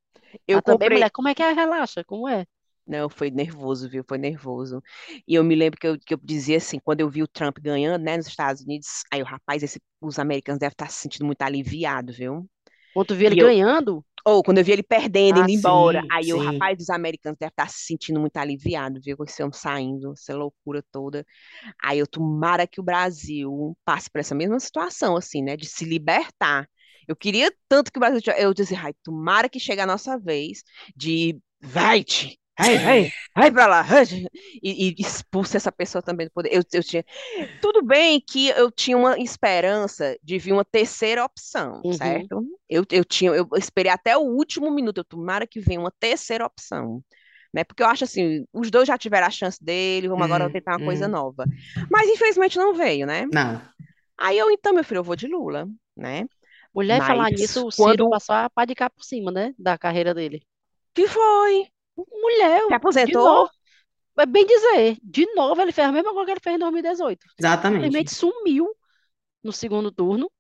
eu 0.46 0.56
Mas 0.56 0.62
também, 0.64 0.78
comprei. 0.78 0.90
mulher, 0.98 1.10
como 1.10 1.28
é 1.28 1.34
que 1.34 1.42
é? 1.42 1.52
Relaxa, 1.52 2.04
como 2.04 2.28
é? 2.28 2.44
Não, 2.86 3.08
foi 3.08 3.30
nervoso, 3.30 3.88
viu? 3.88 4.04
Foi 4.06 4.18
nervoso. 4.18 4.82
E 5.26 5.34
eu 5.34 5.44
me 5.44 5.54
lembro 5.54 5.78
que 5.80 5.86
eu, 5.86 5.98
que 5.98 6.14
eu 6.14 6.18
dizia 6.22 6.58
assim, 6.58 6.78
quando 6.78 7.00
eu 7.00 7.08
vi 7.10 7.22
o 7.22 7.28
Trump 7.28 7.58
ganhando, 7.60 8.02
né, 8.02 8.16
nos 8.16 8.26
Estados 8.26 8.62
Unidos, 8.62 9.04
aí 9.12 9.22
o 9.22 9.24
rapaz, 9.24 9.62
esse- 9.62 9.80
os 10.00 10.18
americanos 10.18 10.58
devem 10.60 10.72
estar 10.72 10.90
se 10.90 11.00
sentindo 11.00 11.24
muito 11.26 11.40
aliviados, 11.42 12.16
viu? 12.16 12.48
Quando 12.92 13.08
tu 13.08 13.14
viu 13.16 13.26
ele 13.26 13.36
eu, 13.36 13.54
ganhando, 13.54 14.04
ou 14.26 14.42
quando 14.44 14.58
eu 14.58 14.64
vi 14.64 14.72
ele 14.72 14.82
perdendo, 14.82 15.40
ah, 15.40 15.42
indo 15.42 15.50
embora, 15.50 16.02
Sim, 16.02 16.08
aí 16.10 16.32
o 16.34 16.38
rapaz 16.38 16.78
dos 16.78 16.90
americanos 16.90 17.38
deve 17.40 17.50
estar 17.52 17.68
se 17.70 17.84
sentindo 17.86 18.20
muito 18.20 18.36
aliviado, 18.38 19.00
viu? 19.02 19.16
Com 19.16 19.24
esse 19.24 19.42
homem 19.42 19.52
saindo, 19.54 20.12
essa 20.12 20.34
loucura 20.36 20.82
toda. 20.92 21.26
Aí 21.82 21.98
eu 21.98 22.06
tomara 22.06 22.66
que 22.66 22.80
o 22.80 22.84
Brasil 22.84 23.76
passe 23.84 24.10
por 24.10 24.18
essa 24.20 24.34
mesma 24.34 24.58
situação, 24.60 25.16
assim, 25.16 25.42
né, 25.42 25.56
de 25.56 25.66
se 25.66 25.84
libertar. 25.84 26.68
Eu 27.06 27.16
queria 27.16 27.52
tanto 27.68 27.92
que 27.92 27.98
o 27.98 28.00
Brasil, 28.00 28.20
eu 28.38 28.54
dizia, 28.54 28.78
ai, 28.80 28.94
tomara 29.02 29.48
que 29.48 29.60
chegue 29.60 29.80
a 29.80 29.86
nossa 29.86 30.18
vez 30.18 30.62
de 30.96 31.38
vai-te, 31.60 32.38
vai, 32.58 32.78
vai, 32.78 33.12
vai 33.36 33.50
pra 33.52 33.66
lá, 33.66 33.82
vai", 33.82 34.04
e, 34.62 34.90
e 34.90 34.94
expulse 34.98 35.56
essa 35.56 35.72
pessoa 35.72 36.02
também 36.02 36.26
do 36.26 36.32
poder. 36.32 36.50
Eu, 36.52 36.62
eu 36.72 36.82
tinha, 36.82 37.04
tudo 37.60 37.82
bem 37.84 38.20
que 38.20 38.48
eu 38.50 38.70
tinha 38.70 38.96
uma 38.96 39.18
esperança 39.18 40.18
de 40.22 40.38
vir 40.38 40.52
uma 40.52 40.64
terceira 40.64 41.24
opção, 41.24 41.84
uhum. 41.84 41.90
certo? 41.90 42.46
Eu, 42.68 42.84
eu 42.90 43.04
tinha, 43.04 43.32
eu 43.32 43.48
esperei 43.56 43.92
até 43.92 44.16
o 44.16 44.22
último 44.22 44.70
minuto, 44.70 44.98
eu 44.98 45.04
tomara 45.04 45.46
que 45.46 45.60
venha 45.60 45.80
uma 45.80 45.92
terceira 46.00 46.46
opção. 46.46 47.04
Né? 47.54 47.64
Porque 47.64 47.82
eu 47.82 47.86
acho 47.88 48.04
assim, 48.04 48.46
os 48.52 48.70
dois 48.70 48.88
já 48.88 48.98
tiveram 48.98 49.26
a 49.28 49.30
chance 49.30 49.62
dele, 49.64 50.08
vamos 50.08 50.24
agora 50.24 50.48
Hum, 50.48 50.50
tentar 50.50 50.72
uma 50.74 50.80
coisa 50.80 51.06
hum. 51.06 51.08
nova. 51.08 51.48
Mas 51.90 52.08
infelizmente 52.10 52.58
não 52.58 52.74
veio, 52.74 53.06
né? 53.06 53.26
Não. 53.30 53.60
Aí 54.18 54.38
eu, 54.38 54.50
então, 54.50 54.72
meu 54.74 54.84
filho, 54.84 54.98
eu 54.98 55.04
vou 55.04 55.16
de 55.16 55.26
Lula, 55.28 55.68
né? 55.96 56.26
Mulher, 56.74 57.02
falar 57.02 57.30
Mas 57.30 57.32
nisso, 57.32 57.66
o 57.66 57.70
Ciro 57.70 58.04
quando 58.04 58.08
passou 58.08 58.34
a 58.34 58.50
pá 58.50 58.64
de 58.64 58.74
cá 58.74 58.90
por 58.90 59.04
cima, 59.04 59.30
né? 59.32 59.54
Da 59.58 59.78
carreira 59.78 60.14
dele. 60.14 60.46
que 60.94 61.06
foi? 61.08 61.56
Mulher, 61.96 62.62
Se 62.68 62.74
de 63.00 63.14
aposentou? 63.14 63.22
novo, 63.22 63.50
é 64.18 64.26
bem 64.26 64.46
dizer, 64.46 64.98
de 65.02 65.26
novo 65.34 65.60
ele 65.62 65.72
fez 65.72 65.88
a 65.88 65.92
mesma 65.92 66.12
coisa 66.12 66.26
que 66.26 66.32
ele 66.32 66.40
fez 66.40 66.56
em 66.56 66.58
2018. 66.60 67.26
Exatamente. 67.38 67.68
Simplesmente 67.68 68.14
sumiu 68.14 68.68
no 69.44 69.52
segundo 69.52 69.92
turno. 69.92 70.30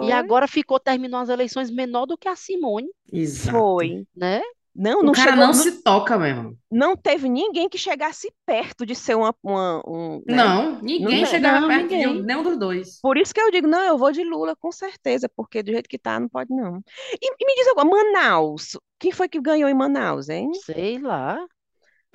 E 0.00 0.10
Foi, 0.10 0.12
agora 0.12 0.46
ficou, 0.48 0.78
terminou 0.78 1.20
as 1.20 1.28
eleições 1.28 1.70
menor 1.70 2.06
do 2.06 2.18
que 2.18 2.28
a 2.28 2.36
Simone, 2.36 2.88
Exato. 3.12 3.66
foi. 3.74 4.06
né? 4.14 4.40
Não, 4.78 5.00
O 5.00 5.02
não 5.04 5.12
cara 5.12 5.30
chegou, 5.30 5.46
não 5.46 5.46
não, 5.46 5.54
se 5.54 5.82
toca 5.82 6.18
mesmo. 6.18 6.58
não 6.70 6.96
teve 6.96 7.28
ninguém 7.28 7.68
que 7.68 7.78
chegasse 7.78 8.30
perto 8.44 8.84
de 8.84 8.94
ser 8.94 9.14
uma, 9.16 9.34
uma- 9.42 9.82
um, 9.86 10.22
né? 10.26 10.36
Não, 10.36 10.72
Não 10.72 10.80
ninguém 10.82 11.08
tem. 11.08 11.26
chegava 11.26 11.60
Não, 11.60 11.68
perto 11.68 11.88
de 11.88 11.96
ninguém. 11.96 12.22
nenhum 12.22 12.42
dos 12.42 12.58
dois. 12.58 12.98
Por 13.00 13.16
isso 13.16 13.32
que 13.32 13.40
eu 13.40 13.50
digo, 13.50 13.66
não, 13.66 13.82
eu 13.82 13.96
vou 13.96 14.12
de 14.12 14.22
Lula 14.22 14.54
com 14.56 14.70
certeza, 14.70 15.28
porque 15.34 15.62
do 15.62 15.72
jeito 15.72 15.88
que 15.88 15.98
tá, 15.98 16.20
não 16.20 16.28
pode 16.28 16.54
não. 16.54 16.82
E, 17.20 17.26
e 17.40 17.46
me 17.46 17.54
diz 17.54 17.68
agora, 17.68 17.88
Manaus, 17.88 18.78
quem 18.98 19.12
foi 19.12 19.28
que 19.28 19.40
ganhou 19.40 19.68
em 19.70 19.74
Manaus, 19.74 20.28
hein? 20.28 20.50
Sei 20.64 20.98
lá. 20.98 21.38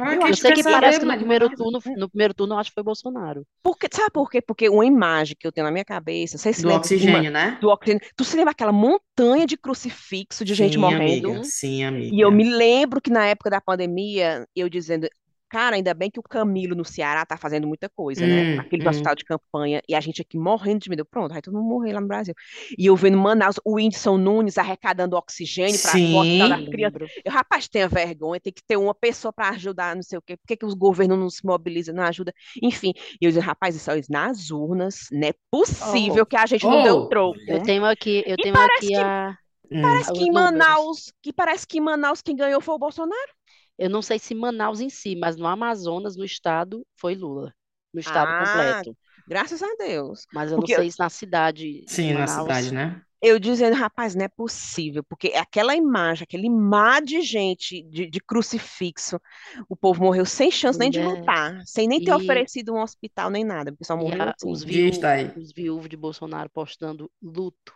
Pra 0.01 0.29
Eu 0.29 0.35
sei 0.35 0.51
que 0.51 0.63
que 0.63 0.63
parece 0.63 0.99
que 0.99 1.05
no 1.05 1.15
primeiro 1.15 1.49
turno, 1.49 1.79
no 1.97 2.09
primeiro 2.09 2.33
turno 2.33 2.55
eu 2.55 2.59
acho 2.59 2.69
que 2.71 2.73
foi 2.75 2.83
Bolsonaro. 2.83 3.45
Porque, 3.61 3.87
sabe 3.91 4.11
por 4.11 4.29
quê? 4.29 4.41
Porque 4.41 4.67
uma 4.69 4.85
imagem 4.85 5.35
que 5.39 5.45
eu 5.45 5.51
tenho 5.51 5.65
na 5.65 5.71
minha 5.71 5.85
cabeça, 5.85 6.37
vocês 6.37 6.55
se 6.57 6.63
do 6.63 6.69
lembram 6.69 6.81
de 6.81 7.07
uma, 7.07 7.19
oxigênio, 7.19 7.31
né? 7.31 7.57
do 7.61 7.69
oxigênio? 7.69 8.01
Tu 8.15 8.23
se 8.23 8.35
lembra 8.35 8.51
aquela 8.51 8.71
montanha 8.71 9.45
de 9.45 9.57
crucifixo 9.57 10.43
de 10.43 10.53
gente 10.55 10.73
Sim, 10.73 10.79
morrendo? 10.79 11.29
amiga. 11.29 11.43
Sim, 11.43 11.83
E 11.83 12.19
eu 12.21 12.29
amiga. 12.29 12.31
me 12.31 12.43
lembro 12.43 12.99
que 13.01 13.09
na 13.11 13.25
época 13.27 13.49
da 13.49 13.61
pandemia, 13.61 14.45
eu 14.55 14.67
dizendo, 14.67 15.07
cara, 15.51 15.75
ainda 15.75 15.93
bem 15.93 16.09
que 16.09 16.19
o 16.19 16.23
Camilo 16.23 16.75
no 16.75 16.85
Ceará 16.85 17.25
tá 17.25 17.35
fazendo 17.37 17.67
muita 17.67 17.89
coisa, 17.89 18.25
né? 18.27 18.45
Hum, 18.45 18.57
Aquele 18.57 18.81
hum. 18.81 18.87
hospital 18.87 19.15
de 19.15 19.25
campanha, 19.25 19.81
e 19.87 19.93
a 19.95 19.99
gente 19.99 20.21
aqui 20.21 20.37
morrendo 20.37 20.79
de 20.79 20.89
medo. 20.89 21.05
Pronto, 21.05 21.33
vai 21.33 21.41
todo 21.41 21.53
mundo 21.57 21.67
morrer 21.67 21.93
lá 21.93 22.01
no 22.01 22.07
Brasil. 22.07 22.33
E 22.77 22.85
eu 22.85 22.95
vendo 22.95 23.17
Manaus, 23.17 23.57
o 23.65 23.75
Whindersson 23.75 24.17
Nunes 24.17 24.57
arrecadando 24.57 25.15
oxigênio 25.17 25.79
para 25.79 26.01
o 26.09 26.17
hospital 26.19 26.49
das 26.49 26.61
Sim. 26.61 26.71
crianças. 26.71 26.99
Eu, 27.25 27.31
rapaz, 27.31 27.67
tenha 27.67 27.87
vergonha, 27.89 28.39
tem 28.39 28.53
que 28.53 28.63
ter 28.63 28.77
uma 28.77 28.95
pessoa 28.95 29.33
para 29.33 29.49
ajudar, 29.49 29.95
não 29.95 30.03
sei 30.03 30.17
o 30.17 30.21
quê. 30.21 30.37
Por 30.37 30.47
que, 30.47 30.57
que 30.57 30.65
os 30.65 30.73
governos 30.73 31.17
não 31.19 31.29
se 31.29 31.45
mobilizam, 31.45 31.93
não 31.95 32.03
ajudam? 32.03 32.33
Enfim, 32.61 32.93
e 33.21 33.25
eu 33.25 33.29
dizendo, 33.31 33.43
rapaz, 33.45 33.75
isso 33.75 33.91
aí 33.91 34.01
nas 34.09 34.49
urnas, 34.51 35.07
não 35.11 35.27
é 35.27 35.33
possível 35.51 36.25
Oh, 36.25 36.25
que 36.25 36.35
a 36.37 36.45
gente 36.45 36.69
não 36.69 36.81
deu 36.81 36.97
Oh, 36.97 37.09
troco. 37.09 37.39
eu 37.47 37.59
tenho 37.59 37.85
aqui, 37.85 38.23
eu 38.25 38.37
E 38.37 38.45
tenho 38.45 38.59
aqui 38.59 38.93
que, 38.93 39.01
a, 39.01 39.37
hum. 39.71 39.81
parece 39.81 40.11
os 40.15 40.29
que 40.29 40.31
em. 40.31 40.31
Manaus, 40.31 41.11
que 41.21 41.33
parece 41.33 41.67
que 41.67 41.77
em 41.79 41.81
Manaus 41.81 42.21
quem 42.21 42.35
ganhou 42.35 42.61
foi 42.61 42.75
o 42.75 42.79
Bolsonaro. 42.79 43.31
Eu 43.81 43.89
não 43.89 44.01
sei 44.01 44.19
se 44.19 44.35
Manaus 44.35 44.79
em 44.81 44.89
si, 44.89 45.15
mas 45.15 45.35
no 45.37 45.47
Amazonas, 45.47 46.15
no 46.17 46.25
estado, 46.25 46.85
foi 46.95 47.15
Lula. 47.15 47.53
No 47.93 47.99
estado 47.99 48.33
Ah, 48.33 48.33
completo. 48.35 48.97
graças 49.27 49.61
a 49.63 49.75
Deus. 49.77 50.27
Mas 50.31 50.51
eu 50.51 50.59
não 50.59 50.67
Porque 50.67 50.75
sei 50.75 50.91
se 50.91 50.99
na 50.99 51.09
cidade 51.09 51.87
de 51.87 51.87
Sim, 51.87 52.13
na 52.15 52.27
cidade, 52.27 52.71
né? 52.73 53.03
eu 53.21 53.39
dizendo, 53.39 53.75
rapaz, 53.75 54.15
não 54.15 54.25
é 54.25 54.27
possível, 54.27 55.03
porque 55.03 55.27
aquela 55.35 55.75
imagem, 55.75 56.23
aquele 56.23 56.49
mar 56.49 57.01
de 57.03 57.21
gente 57.21 57.83
de, 57.83 58.09
de 58.09 58.19
crucifixo, 58.19 59.19
o 59.69 59.75
povo 59.75 60.03
morreu 60.03 60.25
sem 60.25 60.49
chance 60.51 60.79
nem 60.79 60.89
de 60.89 60.99
Mulher. 60.99 61.03
lutar, 61.03 61.61
sem 61.65 61.87
nem 61.87 62.01
ter 62.01 62.13
E, 62.13 62.15
oferecido 62.15 62.73
um 62.73 62.81
hospital 62.81 63.29
nem 63.29 63.43
nada, 63.43 63.71
o 63.71 63.77
pessoal 63.77 63.99
morreu 63.99 64.27
a- 64.27 64.35
assim. 64.35 64.49
os, 64.51 64.63
viúvos, 64.63 65.03
aí. 65.03 65.31
os 65.35 65.51
viúvos 65.53 65.89
de 65.89 65.97
Bolsonaro 65.97 66.49
postando 66.49 67.11
luto. 67.21 67.73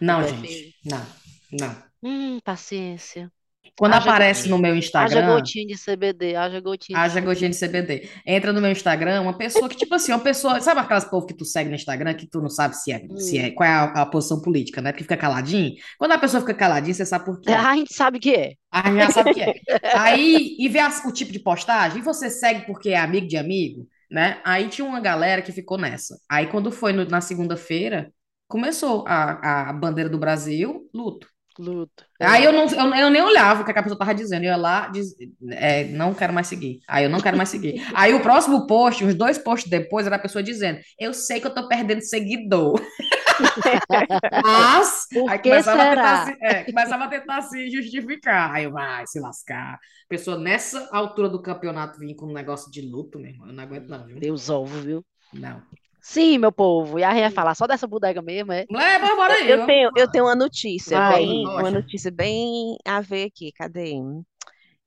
Não, 0.00 0.22
gente. 0.26 0.74
Não, 0.84 1.06
não. 1.52 1.88
Hum, 2.02 2.40
paciência. 2.40 3.32
Quando 3.78 3.94
Haja 3.94 4.10
aparece 4.10 4.48
no 4.48 4.56
gotinha. 4.56 4.58
meu 4.58 4.76
Haja 4.98 5.20
Instagram, 5.20 5.26
gotinha 5.26 5.66
de 5.66 5.76
CBD, 5.78 6.34
haja 6.36 6.60
gotinha 6.60 7.00
de 7.00 7.06
haja 7.06 7.20
gotinha 7.20 7.50
de 7.50 7.56
CBD. 7.56 8.10
Entra 8.26 8.52
no 8.52 8.60
meu 8.60 8.72
Instagram, 8.72 9.20
uma 9.22 9.38
pessoa 9.38 9.68
que, 9.68 9.76
tipo 9.76 9.94
assim, 9.94 10.12
uma 10.12 10.18
pessoa. 10.22 10.60
Sabe 10.60 10.80
aquelas 10.80 11.04
povo 11.04 11.26
que 11.26 11.34
tu 11.34 11.44
segue 11.44 11.68
no 11.70 11.76
Instagram 11.76 12.14
que 12.14 12.26
tu 12.28 12.40
não 12.40 12.48
sabe 12.50 12.76
se 12.76 12.92
é, 12.92 13.06
se 13.18 13.38
Hum. 13.38 13.44
é 13.44 13.50
qual 13.52 13.68
é 13.68 13.72
a, 13.72 13.84
a 14.02 14.06
posição 14.06 14.42
política, 14.42 14.82
né? 14.82 14.92
Que 14.92 15.02
fica 15.04 15.16
caladinho. 15.16 15.74
Quando 15.98 16.12
a 16.12 16.18
pessoa 16.18 16.40
fica 16.40 16.54
caladinha, 16.54 16.94
você 16.94 17.06
sabe 17.06 17.24
por 17.26 17.40
quê. 17.40 17.50
A 17.52 17.76
gente 17.76 17.94
sabe 17.94 18.18
que 18.18 18.34
é. 18.34 18.54
A 18.72 18.90
gente 18.90 18.98
já 19.00 19.10
sabe 19.10 19.30
o 19.30 19.34
que 19.34 19.42
é. 19.42 19.54
Aí, 19.96 20.56
e 20.58 20.68
vê 20.68 20.80
as- 20.80 21.04
o 21.04 21.12
tipo 21.12 21.32
de 21.32 21.38
postagem, 21.38 21.98
e 22.00 22.02
você 22.04 22.28
segue 22.30 22.66
porque 22.66 22.90
é 22.90 22.98
amigo 22.98 23.26
de 23.28 23.36
amigo, 23.36 23.86
né? 24.10 24.40
Aí 24.44 24.68
tinha 24.68 24.86
uma 24.86 25.00
galera 25.00 25.40
que 25.42 25.52
ficou 25.52 25.78
nessa. 25.78 26.18
Aí, 26.28 26.46
quando 26.48 26.70
foi 26.72 26.92
no- 26.92 27.04
na 27.06 27.20
segunda-feira, 27.20 28.12
começou 28.46 29.04
a, 29.06 29.70
a 29.70 29.72
bandeira 29.72 30.10
do 30.10 30.18
Brasil, 30.18 30.88
luto. 30.92 31.28
Luto. 31.58 32.04
Aí 32.22 32.44
É. 32.44 32.46
eu, 32.46 32.52
não, 32.52 32.66
eu, 32.66 32.94
eu 32.94 33.10
nem 33.10 33.22
olhava 33.22 33.62
o 33.62 33.64
que 33.64 33.70
a 33.72 33.82
pessoa 33.82 33.98
tava 33.98 34.14
dizendo, 34.14 34.44
eu 34.44 34.50
ia 34.50 34.56
lá, 34.56 34.88
diz, 34.88 35.14
é, 35.50 35.84
não 35.86 36.14
quero 36.14 36.32
mais 36.32 36.46
seguir. 36.46 36.80
Aí 36.88 37.04
eu 37.04 37.10
não 37.10 37.20
quero 37.20 37.36
mais 37.36 37.48
seguir. 37.48 37.80
Aí 37.94 38.14
o 38.14 38.22
próximo 38.22 38.66
post, 38.66 39.04
uns 39.04 39.14
dois 39.14 39.38
posts 39.38 39.68
depois, 39.70 40.06
era 40.06 40.16
a 40.16 40.18
pessoa 40.20 40.42
dizendo, 40.42 40.78
eu 40.98 41.12
sei 41.12 41.40
que 41.40 41.46
eu 41.46 41.54
tô 41.54 41.66
perdendo 41.68 42.00
seguidor. 42.02 42.80
Mas, 44.42 45.06
aí 45.26 45.38
que 45.38 45.48
começava 45.48 45.82
a 45.82 45.86
tentar 45.86 46.16
será? 46.16 46.24
se, 46.24 46.36
é, 46.40 46.64
começava 46.64 47.04
a 47.04 47.08
tentar 47.08 47.42
se 47.42 47.70
justificar. 47.70 48.52
Aí 48.52 48.64
eu, 48.64 48.72
vai 48.72 49.06
se 49.06 49.20
lascar. 49.20 49.78
Pessoa 50.08 50.38
nessa 50.38 50.88
altura 50.92 51.28
do 51.28 51.42
campeonato 51.42 51.98
vir 51.98 52.14
com 52.14 52.26
um 52.26 52.32
negócio 52.32 52.70
de 52.70 52.80
luto, 52.82 53.18
meu 53.18 53.30
irmão, 53.30 53.48
eu 53.48 53.52
não 53.54 53.62
aguento 53.64 53.88
não, 53.88 54.06
viu? 54.06 54.18
Deus 54.18 54.48
ovo, 54.50 54.80
viu? 54.82 55.04
Não. 55.32 55.62
Sim, 56.00 56.38
meu 56.38 56.52
povo. 56.52 56.98
E 56.98 57.04
a 57.04 57.10
gente 57.12 57.20
ia 57.22 57.30
falar 57.30 57.54
só 57.54 57.66
dessa 57.66 57.86
bodega 57.86 58.22
mesmo, 58.22 58.52
é? 58.52 58.64
Leva, 58.70 59.14
bora 59.16 59.34
aí. 59.34 59.50
Eu 59.50 59.66
tenho, 59.66 59.90
eu 59.96 60.10
tenho 60.10 60.24
uma 60.24 60.34
notícia 60.34 60.98
Vai. 60.98 61.18
bem, 61.18 61.44
uma 61.46 61.60
Poxa. 61.60 61.70
notícia 61.72 62.10
bem 62.10 62.76
a 62.84 63.00
ver 63.00 63.24
aqui. 63.26 63.52
Cadê? 63.52 63.94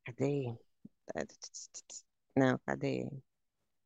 Cadê? 0.05 0.55
Não, 2.35 2.57
cadê? 2.65 3.07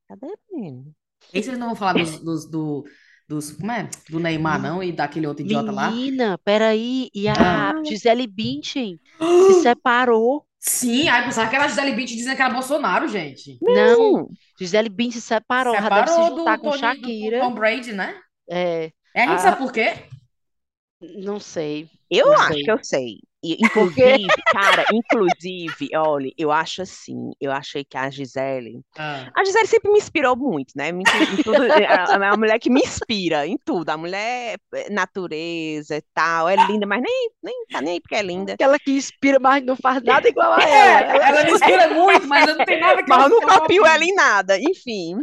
Cadê, 0.08 0.28
menino? 0.52 0.94
E 1.34 1.42
vocês 1.42 1.58
não 1.58 1.68
vão 1.68 1.76
falar 1.76 1.94
dos, 1.94 2.20
dos, 2.20 2.50
do, 2.50 2.86
dos, 3.28 3.52
como 3.52 3.72
é? 3.72 3.90
Do 4.10 4.20
Neymar, 4.20 4.62
não? 4.62 4.84
E 4.84 4.92
daquele 4.92 5.28
outro 5.28 5.44
idiota 5.44 5.72
lá? 5.72 5.90
Menina, 5.92 6.38
peraí. 6.40 7.10
E 7.14 7.28
a 7.28 7.72
Ah. 7.72 7.84
Gisele 7.84 8.28
Bündchen 8.28 9.00
se 9.48 9.62
separou. 9.62 10.46
Sim, 10.68 11.08
aí 11.10 11.24
pensava 11.24 11.50
que 11.50 11.56
era 11.56 11.66
a 11.66 11.68
Gisele 11.68 11.92
Bündchen 11.96 12.18
dizendo 12.18 12.36
que 12.36 12.42
era 12.42 12.54
Bolsonaro, 12.54 13.08
gente. 13.08 13.58
Não, 13.62 14.28
Gisele 14.60 14.90
Bündchen 14.90 15.22
se 15.22 15.28
separou. 15.28 15.76
Já 15.76 15.90
deve 15.90 16.08
se 16.08 16.14
Separou 16.14 16.30
do, 16.32 16.38
juntar 16.40 16.58
com 16.58 16.64
Tony- 16.72 16.78
do 16.78 16.80
Shakira. 16.80 17.40
Tom 17.40 17.54
Brady, 17.54 17.94
né? 17.94 18.20
É, 18.50 18.92
É, 19.14 19.24
a 19.24 19.28
gente 19.28 19.36
Ah. 19.36 19.40
sabe 19.40 19.58
por 19.58 19.72
quê? 19.72 19.94
não 21.02 21.40
sei. 21.40 21.90
eu 22.10 22.28
Não 22.28 22.34
acho 22.34 22.54
sei. 22.54 22.64
que 22.64 22.72
eu 22.72 22.84
sei. 22.84 23.20
Inclusive, 23.60 24.44
cara, 24.50 24.86
inclusive, 24.90 25.90
olha, 25.96 26.32
eu 26.38 26.52
acho 26.52 26.82
assim, 26.82 27.32
eu 27.40 27.52
achei 27.52 27.84
que 27.86 27.98
a 27.98 28.10
Gisele 28.10 28.82
Ah. 28.98 29.36
A 29.36 29.44
Gisele 29.46 29.68
sempre 29.68 29.92
me 29.92 30.00
inspirou 30.00 30.36
muito, 30.38 30.74
né? 30.76 30.90
Em 30.90 31.10
em 31.36 31.38
tudo, 31.40 31.64
é 31.64 31.86
a- 31.88 32.18
uma 32.18 32.38
mulher 32.38 32.60
que 32.60 32.70
me 32.70 32.82
inspira 32.82 33.46
em 33.48 33.58
tudo. 33.66 33.90
A 33.90 33.98
mulher 33.98 34.58
é 34.74 34.90
natureza 34.90 35.98
e 35.98 36.04
tal, 36.14 36.50
é 36.50 36.56
linda, 36.56 36.86
mas 36.88 37.02
nem, 37.02 37.32
nem 37.44 37.66
tá 37.72 37.82
nem 37.82 37.94
aí 37.96 38.02
porque 38.02 38.16
é 38.16 38.22
linda. 38.24 38.54
Aquela 38.54 38.78
que 38.80 38.92
inspira, 38.92 39.40
mas 39.40 39.64
não 39.64 39.76
faz 39.76 40.04
nada 40.04 40.28
igual 40.28 40.52
a 40.54 40.68
É, 40.68 40.68
ela. 40.70 41.14
ela 41.30 41.44
me 41.44 41.52
inspira 41.54 41.88
muito, 41.90 42.28
mas 42.28 42.46
eu 42.48 42.56
não 42.56 42.64
tenho 42.64 42.80
nada 42.80 43.04
que 43.04 43.10
Mas 43.10 43.24
eu 43.24 43.30
não 43.30 43.42
copio 43.42 43.86
ela 43.86 44.04
em 44.04 44.14
nada, 44.16 44.60
enfim. 44.60 45.18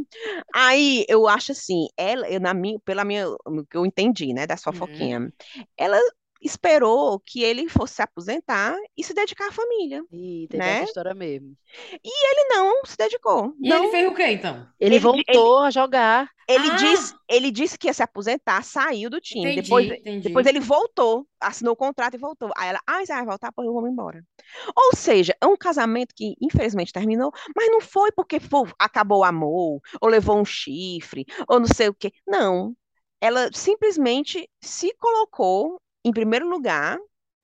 Aí 0.54 1.04
eu 1.08 1.26
acho 1.28 1.52
assim, 1.52 1.88
ela, 1.96 2.28
eu, 2.28 2.40
na 2.40 2.54
minha, 2.54 2.78
pela 2.80 3.04
minha, 3.04 3.28
o 3.28 3.64
que 3.66 3.76
eu 3.76 3.86
entendi, 3.86 4.32
né, 4.32 4.46
das 4.46 4.62
Uhum. 4.68 4.72
fofoquinhas, 4.72 5.30
ela 5.76 5.98
esperou 6.42 7.20
que 7.20 7.42
ele 7.42 7.68
fosse 7.68 7.94
se 7.94 8.02
aposentar 8.02 8.76
e 8.96 9.04
se 9.04 9.14
dedicar 9.14 9.48
à 9.48 9.52
família. 9.52 10.02
Ih, 10.10 10.46
teve 10.48 10.58
Né? 10.62 10.72
essa 10.78 10.84
história 10.84 11.14
mesmo. 11.14 11.56
Ele 12.02 12.44
não 12.50 12.84
se 12.84 12.96
dedicou. 12.96 13.54
E 13.60 13.68
Não, 13.68 13.84
ele 13.84 13.90
fez 13.90 14.08
o 14.10 14.14
quê, 14.14 14.26
então? 14.26 14.66
Ele 14.78 14.96
Ele- 14.96 15.02
voltou 15.02 15.58
a 15.60 15.70
jogar. 15.70 16.28
ele 16.48 16.68
Ah! 16.70 16.76
disse, 16.76 17.14
ele 17.28 17.50
disse 17.50 17.78
que 17.78 17.86
ia 17.86 17.94
se 17.94 18.02
aposentar, 18.02 18.62
saiu 18.64 19.08
do 19.08 19.20
time. 19.20 19.52
Entendi, 19.52 19.62
Depois, 19.62 19.90
entendi. 19.90 20.20
Depois 20.28 20.46
ele 20.46 20.60
voltou, 20.60 21.26
assinou 21.40 21.72
o 21.72 21.76
contrato 21.76 22.14
e 22.14 22.18
voltou. 22.18 22.50
Aí 22.56 22.68
ela, 22.68 22.80
ah, 22.86 22.98
você 23.04 23.12
vai 23.14 23.24
voltar? 23.24 23.52
Pois 23.52 23.66
eu 23.66 23.72
vou 23.72 23.86
embora. 23.88 24.22
Ou 24.76 24.96
seja, 24.96 25.34
é 25.40 25.46
um 25.46 25.56
casamento 25.56 26.14
que 26.14 26.34
infelizmente 26.40 26.92
terminou, 26.92 27.32
mas 27.56 27.70
não 27.70 27.80
foi 27.80 28.10
porque 28.12 28.40
pô, 28.40 28.66
acabou 28.78 29.20
o 29.20 29.24
amor, 29.24 29.80
ou 30.00 30.08
levou 30.08 30.38
um 30.38 30.44
chifre, 30.44 31.24
ou 31.48 31.60
não 31.60 31.66
sei 31.66 31.88
o 31.88 31.94
quê. 31.94 32.12
Não. 32.26 32.74
Ela 33.20 33.50
simplesmente 33.52 34.48
se 34.60 34.92
colocou 34.98 35.80
em 36.04 36.12
primeiro 36.12 36.48
lugar 36.48 36.98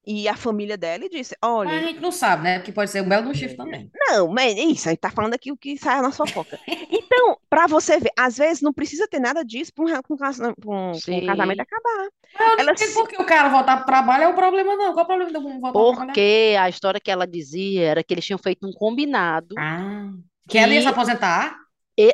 e 0.07 0.27
a 0.29 0.35
família 0.37 0.77
dela 0.77 1.05
e 1.05 1.09
disse: 1.09 1.37
Mas 1.43 1.51
a 1.51 1.55
olha, 1.55 1.81
gente 1.87 2.01
não 2.01 2.11
sabe, 2.13 2.43
né? 2.45 2.59
Porque 2.59 2.73
pode 2.73 2.91
ser 2.91 3.03
um 3.03 3.09
belo 3.09 3.29
do 3.29 3.35
chifre 3.35 3.57
também. 3.57 3.91
não, 4.09 4.29
mas 4.29 4.57
é 4.57 4.61
isso, 4.63 4.89
a 4.89 4.93
gente 4.93 5.01
tá 5.01 5.11
falando 5.11 5.35
aqui 5.35 5.53
o 5.53 5.57
que 5.57 5.77
sai 5.77 6.01
na 6.01 6.11
fofoca. 6.11 6.59
Então, 6.91 7.37
pra 7.51 7.67
você 7.67 7.99
ver, 8.01 8.11
às 8.19 8.37
vezes 8.39 8.63
não 8.63 8.73
precisa 8.73 9.07
ter 9.09 9.21
nada 9.21 9.45
disso 9.45 9.73
pra 9.75 9.85
um, 9.85 9.89
pra 9.89 10.15
um 10.15 10.17
pra 10.55 10.71
um- 10.71 10.93
um 10.93 11.27
casamento 11.27 11.61
acabar. 11.61 12.09
Mas 12.39 12.41
eu 12.41 12.57
não 12.57 12.63
Ela 12.63 12.73
entendo 12.73 12.89
se- 12.89 12.95
por 12.95 13.09
que 13.09 13.21
o 13.23 13.27
cara 13.27 13.49
voltar 13.49 13.77
pro 13.79 13.87
trabalho 13.87 14.25
é 14.25 14.29
o 14.29 14.35
problema, 14.35 14.77
não. 14.77 14.93
Qual 14.95 15.01
é 15.01 15.03
o 15.03 15.07
problema 15.07 15.31
de 15.31 15.37
eu 15.37 15.61
voltar? 15.61 15.73
Porque 16.07 16.57
a 16.59 16.69
história 16.69 17.01
que 17.01 17.11
ela 17.11 17.27
dizia 17.27 17.87
era 17.89 18.05
que 18.05 18.15
eles 18.15 18.25
tinham 18.25 18.39
feito 18.39 18.67
um 18.67 18.73
combinado. 18.73 19.55
Ah, 19.59 20.11
que 20.49 20.57
ela 20.59 20.73
ia 20.73 20.81
se 20.83 20.89
aposentar? 20.89 21.57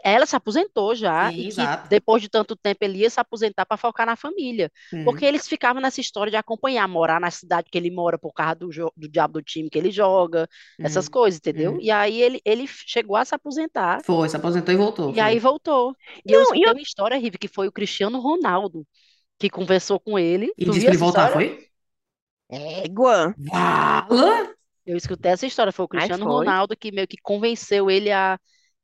Ela 0.05 0.27
se 0.27 0.35
aposentou 0.37 0.94
já 0.94 1.31
Sim, 1.31 1.37
e 1.37 1.47
que 1.47 1.49
exato. 1.49 1.88
depois 1.88 2.23
de 2.23 2.29
tanto 2.29 2.57
tempo 2.57 2.79
ele 2.85 2.99
ia 3.01 3.11
se 3.11 3.20
aposentar 3.20 3.66
para 3.66 3.77
focar 3.77 4.07
na 4.07 4.16
família. 4.16 4.70
Hum. 4.92 5.05
Porque 5.05 5.25
eles 5.25 5.47
ficavam 5.49 5.83
nessa 5.83 6.01
história 6.01 6.31
de 6.31 6.37
acompanhar, 6.37 6.88
morar 6.88 7.20
na 7.20 7.31
cidade 7.31 7.68
que 7.70 7.77
ele 7.79 7.90
mora 7.90 8.18
por 8.18 8.33
causa 8.33 8.55
do, 8.57 8.68
do 8.97 9.09
diabo 9.09 9.35
do 9.35 9.42
time 9.42 9.68
que 9.70 9.79
ele 9.79 9.90
joga, 9.90 10.49
essas 10.83 11.07
Hum. 11.07 11.11
coisas, 11.11 11.38
entendeu? 11.38 11.77
Hum. 11.77 11.79
E 11.81 11.90
aí 11.90 12.21
ele, 12.23 12.40
ele 12.44 12.67
chegou 12.67 13.17
a 13.17 13.25
se 13.25 13.35
aposentar 13.35 14.04
Foi, 14.06 14.29
se 14.29 14.37
aposentou 14.37 14.73
e 14.75 14.77
voltou. 14.77 15.13
e 15.13 15.21
aí 15.21 15.38
foi. 15.38 15.40
voltou. 15.40 15.96
E 16.27 16.33
eu 16.33 16.42
Não, 16.42 16.54
e 16.54 16.63
escutei 16.63 16.71
eu- 16.71 16.75
uma 16.75 16.81
história, 16.83 17.17
Rive, 17.19 17.38
que 17.38 17.48
foi 17.48 17.69
o 17.69 17.73
Cristiano 17.73 18.21
Ronaldo 18.21 18.87
que 19.38 19.50
conversou 19.50 20.00
com 20.00 20.19
ele. 20.19 20.54
E 20.59 20.65
Tu 20.65 20.71
disse 20.73 20.85
pra 20.85 20.94
ele 20.94 21.02
voltar, 21.04 21.29
história? 21.29 21.33
foi? 21.33 21.71
Égua. 22.50 23.37
Vala! 23.37 24.54
Eu 24.87 24.96
escutei 24.96 25.33
essa 25.33 25.46
história, 25.46 25.73
foi 25.73 25.85
o 25.85 25.88
Ai, 25.94 26.11
Cristiano 26.13 26.27
foi. 26.27 26.27
Ronaldo 26.27 26.77
que 26.77 26.92
meio 26.92 27.09
que 27.09 27.17
convenceu 27.23 27.90
ele 27.90 28.11
a, 28.13 28.38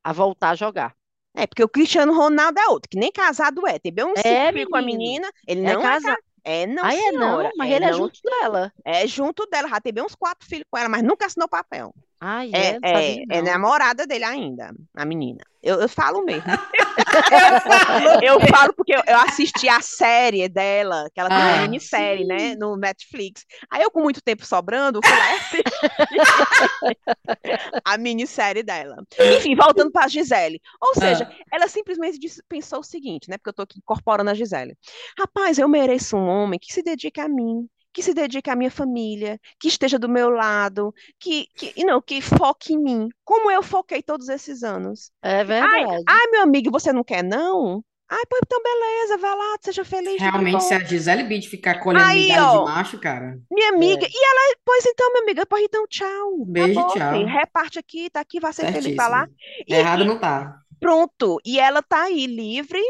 a 0.05 0.13
voltar 0.13 0.51
a 0.51 0.55
jogar. 0.57 0.97
É, 1.35 1.47
porque 1.47 1.63
o 1.65 1.69
Cristiano 1.69 2.13
Ronaldo 2.15 2.59
é 2.59 2.69
outro, 2.69 2.89
que 2.91 2.99
nem 2.99 3.13
casado 3.13 3.67
é. 3.67 3.79
Teve 3.79 4.05
um 4.05 4.17
É, 4.17 4.51
filho 4.51 4.69
com 4.69 4.77
a 4.77 4.83
menina, 4.83 5.31
ele 5.47 5.63
É 5.63 5.77
não 5.77 5.89
é, 5.89 5.97
casa... 5.97 6.17
ca- 6.17 6.19
É, 6.45 6.67
não, 6.67 6.83
Ah, 6.83 6.95
é 6.95 7.13
não, 7.13 7.51
mas 7.57 7.71
É, 7.71 7.75
ele 7.75 7.85
é 7.85 7.93
não, 7.93 7.93
junto 7.93 8.21
dela. 8.23 8.73
é 8.85 9.07
junto 9.07 9.47
dela. 9.47 9.69
Já 9.69 9.81
teve 9.81 10.03
uns 10.03 10.15
quatro 10.15 10.47
filhos 10.49 10.67
com 10.71 10.79
ela, 10.79 10.89
mas 10.89 11.03
nunca 11.03 11.27
assinou 11.27 11.49
papel. 11.49 11.95
Ai, 12.21 12.55
É, 12.55 12.79
é, 12.83 12.83
é, 12.83 13.25
é 13.29 13.43
namorada 13.43 14.07
dele 14.07 14.25
ainda, 14.25 14.75
a 14.95 15.05
menina. 15.07 15.45
Eu, 15.63 15.81
eu 15.81 15.89
falo 15.89 16.25
mesmo. 16.25 16.51
Eu 18.23 18.41
falo 18.49 18.73
porque 18.75 18.95
eu, 18.95 19.03
eu 19.07 19.17
assisti 19.21 19.69
a 19.69 19.81
série 19.81 20.49
dela, 20.49 21.09
que 21.15 21.21
ela 21.21 21.29
tem 21.29 21.39
uma 21.39 21.57
Ah, 21.57 21.63
minissérie, 21.63 22.25
né, 22.27 22.55
no 22.57 22.77
Netflix. 22.77 23.45
Aí 23.71 23.83
eu, 23.83 23.91
com 23.91 24.01
muito 24.03 24.21
tempo 24.23 24.45
sobrando, 24.45 25.01
fui 25.03 25.17
lá 25.17 25.25
a 27.85 27.99
minissérie 27.99 28.63
dela. 28.63 28.97
Enfim, 29.37 29.55
voltando 29.55 29.91
para 29.91 30.05
a 30.05 30.09
Gisele. 30.09 30.61
Ou 30.81 30.95
seja, 30.95 31.27
ah, 31.29 31.35
ela 31.53 31.69
simplesmente 31.69 32.19
disse- 32.19 32.43
pensou 32.49 32.81
o 32.81 32.85
seguinte, 32.85 33.29
né? 33.29 33.37
Porque 33.39 33.51
eu 33.51 33.55
tô 33.55 33.63
aqui 33.63 33.79
incorporando 33.79 34.31
a 34.31 34.35
Gisele. 34.35 34.77
Rapaz, 35.19 35.59
eu 35.59 35.69
mereço 35.69 36.17
um 36.17 36.29
homem 36.29 36.59
que 36.59 36.73
se 36.73 36.83
dedique 36.83 37.21
a 37.21 37.29
mim, 37.29 37.67
que 37.93 38.03
se 38.03 38.14
dedique 38.14 38.51
à 38.51 38.57
minha 38.57 38.70
família, 38.70 39.38
que 39.59 39.68
esteja 39.68 39.99
do 39.99 40.09
meu 40.09 40.30
lado, 40.30 40.93
que, 41.18 41.47
que, 41.57 41.84
know, 41.84 42.01
que 42.03 42.20
foque 42.20 42.74
em 42.74 42.78
mim, 42.82 43.09
como 43.24 43.51
eu 43.51 43.62
foquei 43.62 44.03
todos 44.03 44.28
esses 44.28 44.62
anos. 44.62 45.11
É 45.22 45.41
Ai, 45.41 45.45
verdade. 45.45 46.05
ai, 46.09 46.26
meu 46.30 46.43
amigo, 46.43 46.70
você 46.70 46.93
não 46.93 47.05
quer, 47.05 47.22
não? 47.22 47.84
Ai, 48.09 48.26
pô, 48.28 48.36
então 48.43 48.61
beleza, 48.61 49.18
vai 49.18 49.36
lá, 49.36 49.57
seja 49.61 49.84
feliz, 49.84 50.20
realmente, 50.20 50.64
se 50.64 50.74
a 50.74 50.80
Gisele 50.80 51.22
Bündchen 51.22 51.49
ficar 51.49 51.78
colhendo 51.80 52.05
Aí, 52.05 52.22
migalha 52.22 52.59
de 52.59 52.64
macho, 52.64 52.99
cara, 52.99 53.38
minha 53.49 53.68
amiga, 53.68 54.05
é, 54.05 54.09
e 54.09 54.24
ela, 54.24 54.57
pois 54.64 54.84
então, 54.84 55.12
minha 55.12 55.22
amiga, 55.22 55.47
pois 55.47 55.62
então, 55.62 55.86
tchau, 55.86 56.45
beijo 56.45 56.82
filho, 56.88 56.88
tchau. 56.88 57.24
reparte 57.26 57.78
aqui, 57.78 58.11
tá 58.11 58.20
aqui, 58.20 58.41
vai 58.41 58.53
ser 58.53 58.66
feliz, 58.66 58.97
vai 58.97 59.09
lá. 59.09 59.20
Certíssimo. 59.20 59.36
E, 59.68 59.74
Errado 59.74 60.05
não 60.05 60.18
tá. 60.18 60.61
pronto, 60.80 61.41
e 61.45 61.61
ela 61.61 61.82
tá 61.82 62.05
aí 62.05 62.26
livre, 62.26 62.80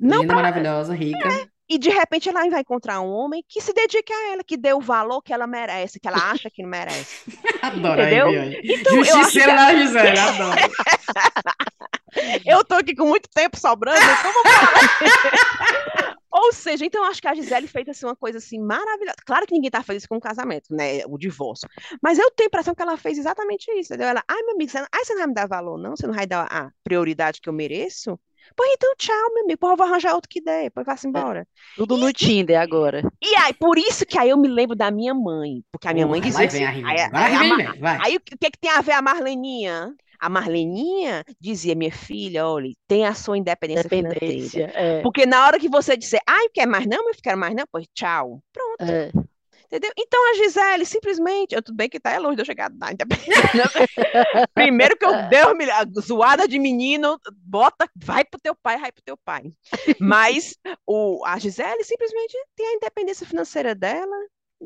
não 0.00 0.22
Linda, 0.22 0.26
pra 0.26 0.36
maravilhosa, 0.36 0.94
rica. 0.94 1.48
E 1.68 1.78
de 1.78 1.90
repente 1.90 2.28
ela 2.28 2.48
vai 2.48 2.60
encontrar 2.60 3.00
um 3.00 3.10
homem 3.10 3.44
que 3.46 3.60
se 3.60 3.74
dedique 3.74 4.10
a 4.12 4.32
ela, 4.32 4.42
que 4.42 4.56
dê 4.56 4.72
o 4.72 4.80
valor 4.80 5.20
que 5.20 5.34
ela 5.34 5.46
merece, 5.46 6.00
que 6.00 6.08
ela 6.08 6.30
acha 6.30 6.48
que 6.50 6.62
não 6.62 6.70
merece. 6.70 7.24
Adoro 7.60 8.00
Entendeu? 8.00 8.28
Hermione. 8.28 8.60
Então 8.64 8.94
eu 8.94 9.02
acho 9.02 9.12
que 9.12 9.18
Justiceira 9.18 9.54
da 9.54 9.74
Gisele, 9.76 10.18
adoro. 10.18 10.60
eu 12.46 12.64
tô 12.64 12.74
aqui 12.74 12.94
com 12.94 13.04
muito 13.04 13.28
tempo 13.28 13.58
sobrando, 13.58 13.98
então 13.98 14.32
vamos 14.32 14.52
falar. 14.52 16.18
Ou 16.30 16.52
seja, 16.52 16.84
então 16.84 17.02
eu 17.04 17.10
acho 17.10 17.20
que 17.20 17.28
a 17.28 17.34
Gisele 17.34 17.66
fez 17.66 17.88
assim, 17.88 18.06
uma 18.06 18.14
coisa 18.16 18.38
assim 18.38 18.60
maravilhosa. 18.60 19.16
Claro 19.26 19.46
que 19.46 19.54
ninguém 19.54 19.70
tá 19.70 19.82
feliz 19.82 20.06
com 20.06 20.16
o 20.16 20.20
casamento, 20.20 20.66
né? 20.70 21.04
O 21.06 21.18
divórcio. 21.18 21.68
Mas 22.02 22.18
eu 22.18 22.30
tenho 22.30 22.46
a 22.46 22.48
impressão 22.48 22.74
que 22.74 22.82
ela 22.82 22.96
fez 22.96 23.18
exatamente 23.18 23.70
isso, 23.72 23.92
entendeu? 23.92 24.08
Ela, 24.08 24.22
ai, 24.28 24.42
meu 24.42 24.54
amigo, 24.54 24.70
você 24.70 24.78
não, 24.80 24.86
ai, 24.92 25.04
você 25.04 25.12
não 25.14 25.20
vai 25.20 25.28
me 25.28 25.34
dar 25.34 25.48
valor, 25.48 25.78
não? 25.78 25.96
Você 25.96 26.06
não 26.06 26.14
vai 26.14 26.26
dar 26.26 26.46
a 26.50 26.70
prioridade 26.84 27.40
que 27.40 27.48
eu 27.48 27.52
mereço? 27.52 28.18
Pois 28.56 28.70
então, 28.74 28.94
tchau, 28.96 29.34
meu 29.34 29.44
amigo. 29.44 29.58
Pô, 29.60 29.70
eu 29.70 29.76
vou 29.76 29.86
arranjar 29.86 30.14
outro 30.14 30.28
que 30.28 30.40
dê, 30.40 30.64
depois 30.64 30.86
vá-se 30.86 31.06
É, 31.14 31.22
embora. 31.22 31.46
tudo 31.74 31.96
no 31.98 32.12
Tinder 32.12 32.60
agora. 32.60 33.02
E 33.20 33.34
aí, 33.36 33.52
por 33.54 33.78
isso 33.78 34.06
que 34.06 34.18
aí 34.18 34.30
eu 34.30 34.36
me 34.38 34.48
lembro 34.48 34.76
da 34.76 34.90
minha 34.90 35.12
mãe, 35.14 35.64
porque 35.72 35.88
a 35.88 35.94
minha 35.94 36.06
mãe 36.06 36.20
Porra, 36.20 36.22
dizia 36.22 36.46
assim, 36.46 36.64
aí, 36.64 36.64
a 36.64 36.72
aí, 36.82 36.98
a 37.12 37.30
Hermione 37.30 37.36
Mar- 37.44 37.56
vem, 37.56 37.78
vai. 37.80 38.04
aí 38.04 38.16
o 38.16 38.20
que 38.20 38.36
que 38.50 38.58
tem 38.60 38.70
a 38.70 38.80
ver 38.80 38.92
a 38.92 39.02
Marleninha? 39.02 39.92
A 40.20 40.28
Marleninha 40.28 41.24
dizia, 41.40 41.74
minha 41.74 41.92
filha, 41.92 42.46
olha, 42.46 42.72
tem 42.86 43.06
a 43.06 43.14
sua 43.14 43.36
independência 43.38 43.90
financeira. 43.90 44.62
Dependência. 44.62 44.72
É, 44.74 44.98
Porque 45.00 45.26
na 45.26 45.46
hora 45.46 45.58
que 45.60 45.68
você 45.68 45.96
disser, 45.96 46.20
ai, 46.26 46.48
quer 46.50 46.66
mais 46.66 46.86
não, 46.86 46.98
filho, 47.04 47.22
quero 47.22 47.38
mais 47.38 47.54
não, 47.54 47.64
pois 47.70 47.86
tchau. 47.94 48.42
Pronto, 48.52 48.84
é. 48.88 49.12
Entendeu? 49.68 49.92
Então 49.96 50.30
a 50.30 50.34
Gisele 50.34 50.84
simplesmente, 50.84 51.54
eu, 51.54 51.62
tudo 51.62 51.76
bem 51.76 51.88
que 51.88 52.00
tá 52.00 52.12
é 52.12 52.18
longe 52.18 52.36
de 52.36 52.42
eu 52.42 52.46
chegar 52.46 52.70
na 52.70 52.92
independência. 52.92 53.32
Primeiro 54.54 54.96
que 54.96 55.04
eu 55.04 55.28
Deus 55.28 55.56
me 55.56 55.70
a 55.70 55.84
zoada 56.00 56.48
de 56.48 56.58
menino, 56.58 57.18
bota, 57.44 57.88
vai 57.94 58.24
pro 58.24 58.40
teu 58.40 58.54
pai, 58.54 58.78
vai 58.78 58.90
pro 58.90 59.02
teu 59.02 59.16
pai. 59.16 59.52
Mas 60.00 60.56
o, 60.86 61.22
a 61.24 61.38
Gisele 61.38 61.84
simplesmente 61.84 62.36
tem 62.56 62.66
a 62.66 62.74
independência 62.74 63.26
financeira 63.26 63.74
dela, 63.74 64.16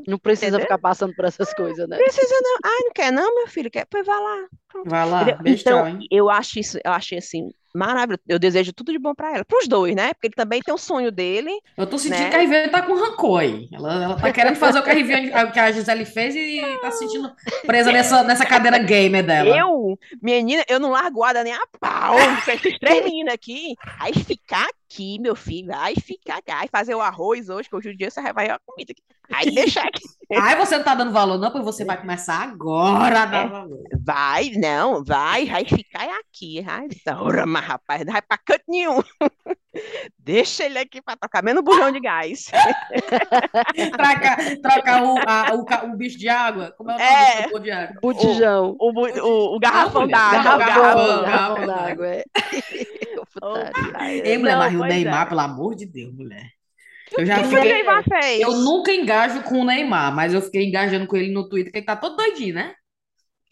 Não 0.06 0.18
precisa 0.18 0.58
entendeu? 0.58 0.60
ficar 0.60 0.78
passando 0.78 1.14
por 1.14 1.24
essas 1.24 1.52
coisas, 1.52 1.88
né? 1.88 1.96
Precisa 1.96 2.34
não. 2.40 2.58
Ai, 2.64 2.78
não 2.84 2.92
quer 2.92 3.12
não, 3.12 3.34
meu 3.34 3.46
filho, 3.48 3.70
quer? 3.70 3.86
Pois 3.86 4.06
vá 4.06 4.18
lá. 4.18 4.48
Pronto. 4.72 4.88
Vai 4.90 5.08
lá, 5.08 5.22
Entendeu? 5.22 5.42
beijo, 5.42 5.60
Então, 5.60 5.86
hein? 5.88 6.06
eu 6.10 6.30
acho 6.30 6.58
isso, 6.58 6.78
eu 6.84 6.92
achei 6.92 7.18
assim 7.18 7.50
maravilhoso. 7.74 8.20
Eu 8.28 8.38
desejo 8.38 8.70
tudo 8.74 8.92
de 8.92 8.98
bom 8.98 9.14
para 9.14 9.34
ela, 9.36 9.44
para 9.46 9.58
os 9.58 9.66
dois, 9.66 9.94
né? 9.96 10.12
Porque 10.12 10.26
ele 10.26 10.34
também 10.34 10.60
tem 10.60 10.74
o 10.74 10.78
sonho 10.78 11.10
dele, 11.10 11.50
Eu 11.74 11.86
tô 11.86 11.96
sentindo 11.96 12.20
né? 12.20 12.28
que 12.28 12.36
a 12.36 12.40
Riviane 12.40 12.68
tá 12.68 12.82
com 12.82 12.92
rancor 12.94 13.40
aí. 13.40 13.66
Ela, 13.72 14.04
ela 14.04 14.14
tá 14.16 14.30
querendo 14.30 14.56
fazer 14.56 14.78
o 14.78 14.82
que 14.82 14.90
a, 14.90 14.92
Riviane, 14.92 15.30
que 15.52 15.58
a 15.58 15.72
Gisele 15.72 16.04
fez 16.04 16.34
e 16.36 16.60
tá 16.82 16.90
se 16.90 16.98
sentindo 16.98 17.32
presa 17.66 17.90
nessa, 17.90 18.22
nessa 18.24 18.44
cadeira 18.44 18.76
gamer 18.78 19.24
dela. 19.24 19.56
Eu, 19.56 19.98
menina, 20.20 20.62
eu 20.68 20.78
não 20.78 20.90
largo 20.90 21.12
guarda 21.16 21.42
nem 21.42 21.54
a 21.54 21.62
pau. 21.80 22.16
com 22.44 22.50
Esses 22.50 22.78
três 22.78 23.04
meninos 23.04 23.32
aqui, 23.32 23.74
aí 23.98 24.12
ficar 24.12 24.66
aqui, 24.90 25.18
meu 25.18 25.34
filho, 25.34 25.68
vai 25.68 25.94
ficar 25.94 26.38
aqui, 26.38 26.50
aí 26.50 26.68
fazer 26.70 26.94
o 26.94 27.00
arroz 27.00 27.48
hoje, 27.48 27.70
que 27.70 27.76
hoje 27.76 27.88
o 27.88 27.96
dia 27.96 28.10
você 28.10 28.20
vai 28.34 28.50
a 28.50 28.58
comida 28.66 28.92
aqui. 28.92 29.02
Aí 29.32 29.50
deixar 29.54 29.84
aqui. 29.86 30.02
Ai, 30.34 30.56
você 30.56 30.76
não 30.76 30.84
tá 30.84 30.94
dando 30.94 31.10
valor, 31.10 31.38
não, 31.38 31.50
pois 31.50 31.64
você 31.64 31.84
vai 31.86 31.98
começar 31.98 32.42
agora 32.42 33.22
a 33.22 33.24
dar 33.24 33.46
É. 33.46 33.48
valor. 33.48 33.82
Vai, 34.04 34.50
não, 34.62 35.02
vai, 35.04 35.46
vai 35.46 35.64
ficar 35.64 36.04
aqui. 36.20 36.64
Ai, 36.66 36.86
ora, 37.18 37.44
mas 37.46 37.64
rapaz, 37.64 38.04
não 38.04 38.12
vai 38.12 38.22
pra 38.22 38.38
canto 38.38 38.62
nenhum. 38.68 39.00
Deixa 40.18 40.64
ele 40.64 40.78
aqui 40.78 41.00
pra 41.02 41.16
tocar 41.16 41.42
menos 41.42 41.64
bujão 41.64 41.90
de 41.90 41.98
gás. 42.00 42.44
Troca, 43.92 44.60
troca 44.62 45.02
o, 45.02 45.18
a- 45.26 45.54
o, 45.54 45.92
o 45.92 45.96
bicho 45.96 46.18
de 46.18 46.28
água. 46.28 46.72
Como 46.76 46.90
é 46.90 46.94
o 46.94 46.98
nome 46.98 47.10
É. 47.10 47.48
do 47.48 47.58
de 47.58 47.70
água? 47.70 47.96
Botijão. 48.02 48.76
O, 48.78 48.90
o, 48.92 49.56
o 49.56 49.58
garrafão 49.58 50.06
d'água. 50.06 50.40
o 50.40 50.58
garrafão. 50.58 50.58
garrafão. 50.58 51.22
garrafão 51.22 51.66
d'água, 51.66 52.06
é. 52.08 52.24
Ai, 53.94 54.20
Ei, 54.20 54.38
mulher, 54.38 54.52
não, 54.52 54.58
mas 54.58 54.74
o 54.74 54.84
Neymar, 54.84 55.22
é. 55.22 55.28
pelo 55.28 55.40
amor 55.40 55.74
de 55.74 55.86
Deus, 55.86 56.14
mulher. 56.14 56.46
O 57.16 57.20
Eu 57.20 57.26
já 57.26 57.42
fiquei. 57.44 57.72
Neymar 57.72 58.04
fez? 58.04 58.40
Eu 58.40 58.52
nunca 58.52 58.92
engajo 58.92 59.42
com 59.42 59.60
o 59.60 59.64
Neymar, 59.64 60.14
mas 60.14 60.32
eu 60.34 60.42
fiquei 60.42 60.66
engajando 60.68 61.06
com 61.06 61.16
ele 61.16 61.32
no 61.32 61.48
Twitter, 61.48 61.72
que 61.72 61.78
ele 61.78 61.86
tá 61.86 61.96
todo 61.96 62.16
doidinho, 62.16 62.54
né? 62.54 62.74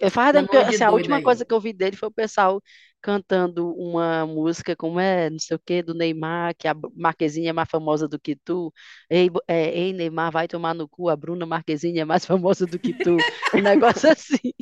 Eu 0.00 0.10
faz 0.10 0.32
tempo 0.32 0.48
que, 0.50 0.56
Negócio 0.56 0.68
de 0.68 0.76
assim, 0.76 0.84
a 0.84 0.90
última 0.90 1.16
aí. 1.16 1.22
coisa 1.22 1.44
que 1.44 1.52
eu 1.54 1.60
vi 1.60 1.72
dele 1.72 1.96
foi 1.96 2.08
o 2.08 2.12
pessoal 2.12 2.62
cantando 3.02 3.74
uma 3.76 4.26
música, 4.26 4.76
como 4.76 5.00
é, 5.00 5.30
não 5.30 5.38
sei 5.38 5.56
o 5.56 5.60
que, 5.64 5.82
do 5.82 5.94
Neymar, 5.94 6.54
que 6.58 6.68
a 6.68 6.74
Marquezinha 6.96 7.50
é 7.50 7.52
mais 7.52 7.68
famosa 7.70 8.08
do 8.08 8.18
que 8.20 8.36
tu. 8.36 8.72
Ei, 9.10 9.30
é, 9.48 9.70
ei, 9.78 9.92
Neymar, 9.92 10.30
vai 10.32 10.48
tomar 10.48 10.74
no 10.74 10.88
cu, 10.88 11.08
a 11.08 11.16
Bruna 11.16 11.46
Marquezinha 11.46 12.02
é 12.02 12.04
mais 12.04 12.24
famosa 12.26 12.66
do 12.66 12.78
que 12.78 12.94
tu. 12.94 13.24
Um 13.52 13.60
negócio 13.60 14.08
assim. 14.10 14.52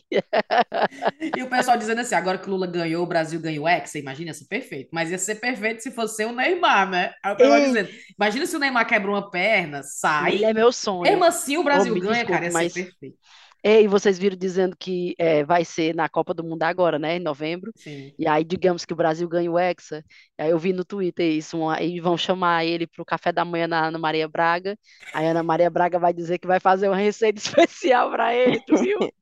E 1.20 1.43
o 1.43 1.49
pessoal 1.51 1.76
dizendo 1.76 2.01
assim, 2.01 2.14
agora 2.14 2.39
que 2.39 2.49
o 2.49 2.51
Lula 2.51 2.66
ganhou, 2.66 3.03
o 3.05 3.07
Brasil 3.07 3.41
ganhou 3.41 3.64
o 3.64 3.68
Hexa, 3.68 3.99
imagina, 3.99 4.30
ia 4.30 4.34
ser 4.34 4.47
perfeito. 4.47 4.89
Mas 4.93 5.11
ia 5.11 5.18
ser 5.18 5.36
perfeito 5.36 5.82
se 5.82 5.91
fosse 5.91 6.24
o 6.24 6.32
Neymar, 6.32 6.89
né? 6.91 7.12
Aí 7.22 7.32
o 7.32 7.36
pessoal 7.39 7.61
Ei. 7.61 7.66
dizendo, 7.66 7.89
imagina 8.18 8.47
se 8.47 8.57
o 8.57 8.59
Neymar 8.59 8.86
quebra 8.86 9.11
uma 9.11 9.30
perna, 9.30 9.82
sai. 9.82 10.34
Ele 10.34 10.45
é 10.45 10.53
meu 10.55 10.72
sonho. 10.72 11.03
Mesmo 11.03 11.24
assim 11.24 11.57
o 11.57 11.64
Brasil 11.64 11.95
Oh, 11.95 12.01
ganha, 12.01 12.24
cara, 12.26 12.47
ia 12.47 12.51
desculpe, 12.51 12.53
ser 12.53 12.70
mas- 12.70 12.72
perfeito. 12.72 13.18
Ei, 13.62 13.88
vocês 13.88 14.18
viram 14.18 14.36
dizendo 14.36 14.76
que 14.78 15.14
é, 15.18 15.44
vai 15.44 15.64
ser 15.64 15.94
na 15.94 16.09
Copa 16.09 16.32
do 16.34 16.44
Mundo 16.44 16.62
agora, 16.62 16.98
né, 16.98 17.16
em 17.16 17.20
novembro. 17.20 17.72
Sim. 17.74 18.12
E 18.18 18.26
aí, 18.26 18.44
digamos 18.44 18.84
que 18.84 18.92
o 18.92 18.96
Brasil 18.96 19.28
ganha 19.28 19.50
o 19.50 19.59
Hexa. 19.59 20.04
Aí 20.38 20.50
eu 20.50 20.59
vi 20.59 20.72
no 20.72 20.84
Twitter 20.84 21.26
isso, 21.36 21.59
uma- 21.59 21.76
aí 21.76 22.00
vão 22.00 22.16
chamar 22.16 22.64
ele 22.64 22.86
para 22.86 23.02
o 23.02 23.04
café 23.04 23.32
da 23.32 23.44
manhã 23.44 23.66
na 23.66 23.86
Ana 23.86 23.98
Maria 23.98 24.28
Braga. 24.28 24.76
Aí 25.12 25.26
a 25.26 25.30
Ana 25.30 25.42
Maria 25.42 25.70
Braga 25.70 25.98
vai 25.98 26.12
dizer 26.12 26.38
que 26.38 26.46
vai 26.46 26.61
fazer 26.61 26.88
uma 26.88 26.96
receita 26.96 27.38
especial 27.68 28.11
para 28.11 28.34
ele, 28.34 28.61
tu 28.61 28.76
viu? 28.76 28.98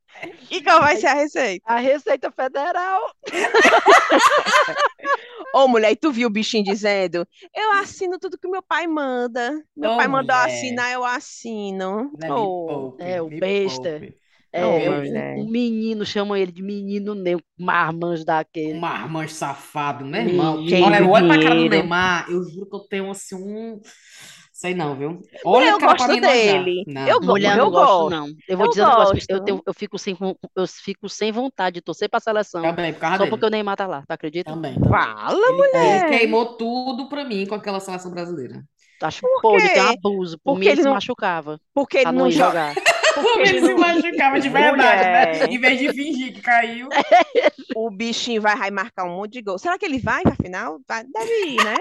E 0.51 0.62
qual 0.62 0.80
vai 0.80 0.97
ser 0.97 1.09
a 1.09 1.14
receita? 1.14 1.62
A 1.66 1.76
Receita 1.78 2.30
Federal. 2.32 3.03
Ô, 5.55 5.66
mulher, 5.68 5.93
e 5.93 5.97
tu 5.97 6.12
viu 6.12 6.28
o 6.28 6.30
bichinho 6.30 6.64
dizendo? 6.64 7.26
Eu 7.55 7.72
assino 7.72 8.18
tudo 8.18 8.39
que 8.39 8.49
meu 8.49 8.62
pai 8.62 8.87
manda. 8.87 9.53
Meu 9.76 9.91
Ô, 9.91 9.97
pai 9.97 10.09
mandou 10.09 10.34
mulher. 10.34 10.47
assinar, 10.47 10.93
eu 10.93 11.05
assino. 11.05 12.11
Me 12.12 12.30
Ô, 12.30 12.55
poupe, 12.64 13.03
é, 13.03 13.20
o 13.22 13.28
me 13.28 13.41
besta. 13.41 13.89
poupe. 13.99 14.14
É, 14.57 14.61
Não, 14.62 14.72
um- 14.76 14.96
mulher. 14.96 15.36
um, 15.38 15.48
menino, 15.50 16.04
chamam 16.07 16.36
ele 16.36 16.50
de 16.52 16.62
menino 16.62 17.14
nem 17.14 17.36
um 17.36 17.40
marmanjo 17.59 18.24
daquele. 18.24 18.74
Um 18.74 18.80
marmanjo 18.80 19.34
safado, 19.34 20.04
meu 20.04 20.20
irmão. 20.20 20.54
Olha, 20.84 20.98
eu 21.00 21.11
olho 21.11 21.26
pra 21.28 21.42
cara 21.42 21.54
do. 21.54 21.68
Neymar, 21.68 22.26
eu 22.30 22.42
juro 22.44 22.68
que 22.68 22.76
eu 22.76 22.80
tenho 22.80 23.11
assim 23.11 23.34
um. 23.36 23.80
Sei 24.52 24.74
não, 24.74 24.94
viu? 24.96 25.20
Olha 25.44 25.66
eu 25.68 25.76
o 25.76 25.78
cara 25.78 25.94
pra 25.96 26.07
gosto 26.07 26.20
dele. 26.22 26.82
Não. 26.86 27.07
Eu 27.07 27.20
Mulher, 27.20 27.52
eu 27.52 27.59
eu 27.59 27.64
não 27.64 27.70
gosto, 27.70 27.92
gosto. 27.92 28.11
não. 28.11 28.26
Eu 28.48 28.57
vou 28.57 28.66
Eu 28.66 28.70
dizer 28.70 28.86
negócio, 28.86 29.14
gosto. 29.14 29.30
eu, 29.30 29.40
tenho- 29.44 29.62
eu 29.66 29.74
fico 29.74 29.98
sem, 29.98 30.16
eu 30.57 30.66
fico 30.66 31.09
sem 31.11 31.30
vontade 31.30 31.74
de 31.74 31.80
torcer 31.82 32.09
pra 32.09 32.18
seleção, 32.20 32.62
Também, 32.62 32.94
por 32.94 33.00
causa 33.00 33.16
só 33.16 33.24
dele. 33.24 33.30
porque 33.30 33.44
o 33.44 33.50
Neymar 33.50 33.76
tá 33.76 33.86
lá, 33.86 34.02
tu 34.09 34.11
acredita? 34.12 34.50
Também. 34.50 34.72
também. 34.74 34.88
Fala, 34.88 35.36
Ele, 35.48 35.57
mulher. 35.59 36.07
ele 36.09 36.18
queimou 36.18 36.46
tudo 36.57 37.07
pra 37.07 37.22
mim 37.22 37.44
com 37.44 37.54
aquela 37.54 37.80
seleção 37.80 38.11
brasileira. 38.11 38.62
Acho 39.02 39.20
pô, 39.42 39.57
ele 39.59 39.68
tem 39.68 39.82
um 39.82 39.88
abuso. 39.90 40.38
Por 40.38 40.52
Porque 40.54 40.61
mim, 40.61 40.66
ele 40.68 40.72
ele 40.76 40.80
se 40.80 40.86
não- 40.88 40.94
machucava 40.94 41.61
Porque 41.74 41.98
ele 41.98 42.07
não 42.07 42.12
não 42.24 42.30
joga. 42.30 42.72
Porque 43.23 43.49
Ele 43.49 43.61
se 43.67 43.75
machucava 43.75 44.41
de 44.41 44.49
verdade, 44.49 45.03
né? 45.05 45.45
Em 45.47 45.59
vez 45.59 45.79
de 45.79 45.93
fingir 45.93 46.33
que 46.35 46.41
caiu. 46.41 46.89
O 47.75 47.91
bichinho 47.91 48.41
vai, 48.43 48.71
marcar 48.71 49.05
um 49.05 49.17
monte 49.17 49.33
de 49.35 49.43
gol. 49.43 49.59
Será 49.59 49.79
que 49.79 49.85
ele 49.85 49.99
vai 49.99 50.23
pra 50.23 50.35
final? 50.37 50.79
Vai- 50.89 51.05
Deve 51.05 51.47
ir, 51.47 51.64
né? 51.64 51.77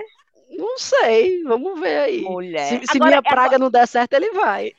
Não 0.58 0.78
sei, 0.78 1.44
vamos 1.44 1.80
ver 1.80 1.98
aí. 2.00 2.22
Mulher. 2.22 2.66
Se, 2.68 2.78
se 2.80 2.96
Agora, 2.96 3.10
minha 3.10 3.20
é 3.26 3.30
praga 3.30 3.58
não 3.60 3.70
der 3.70 3.88
certo, 3.88 4.14
ele 4.14 4.32
vai. 4.32 4.72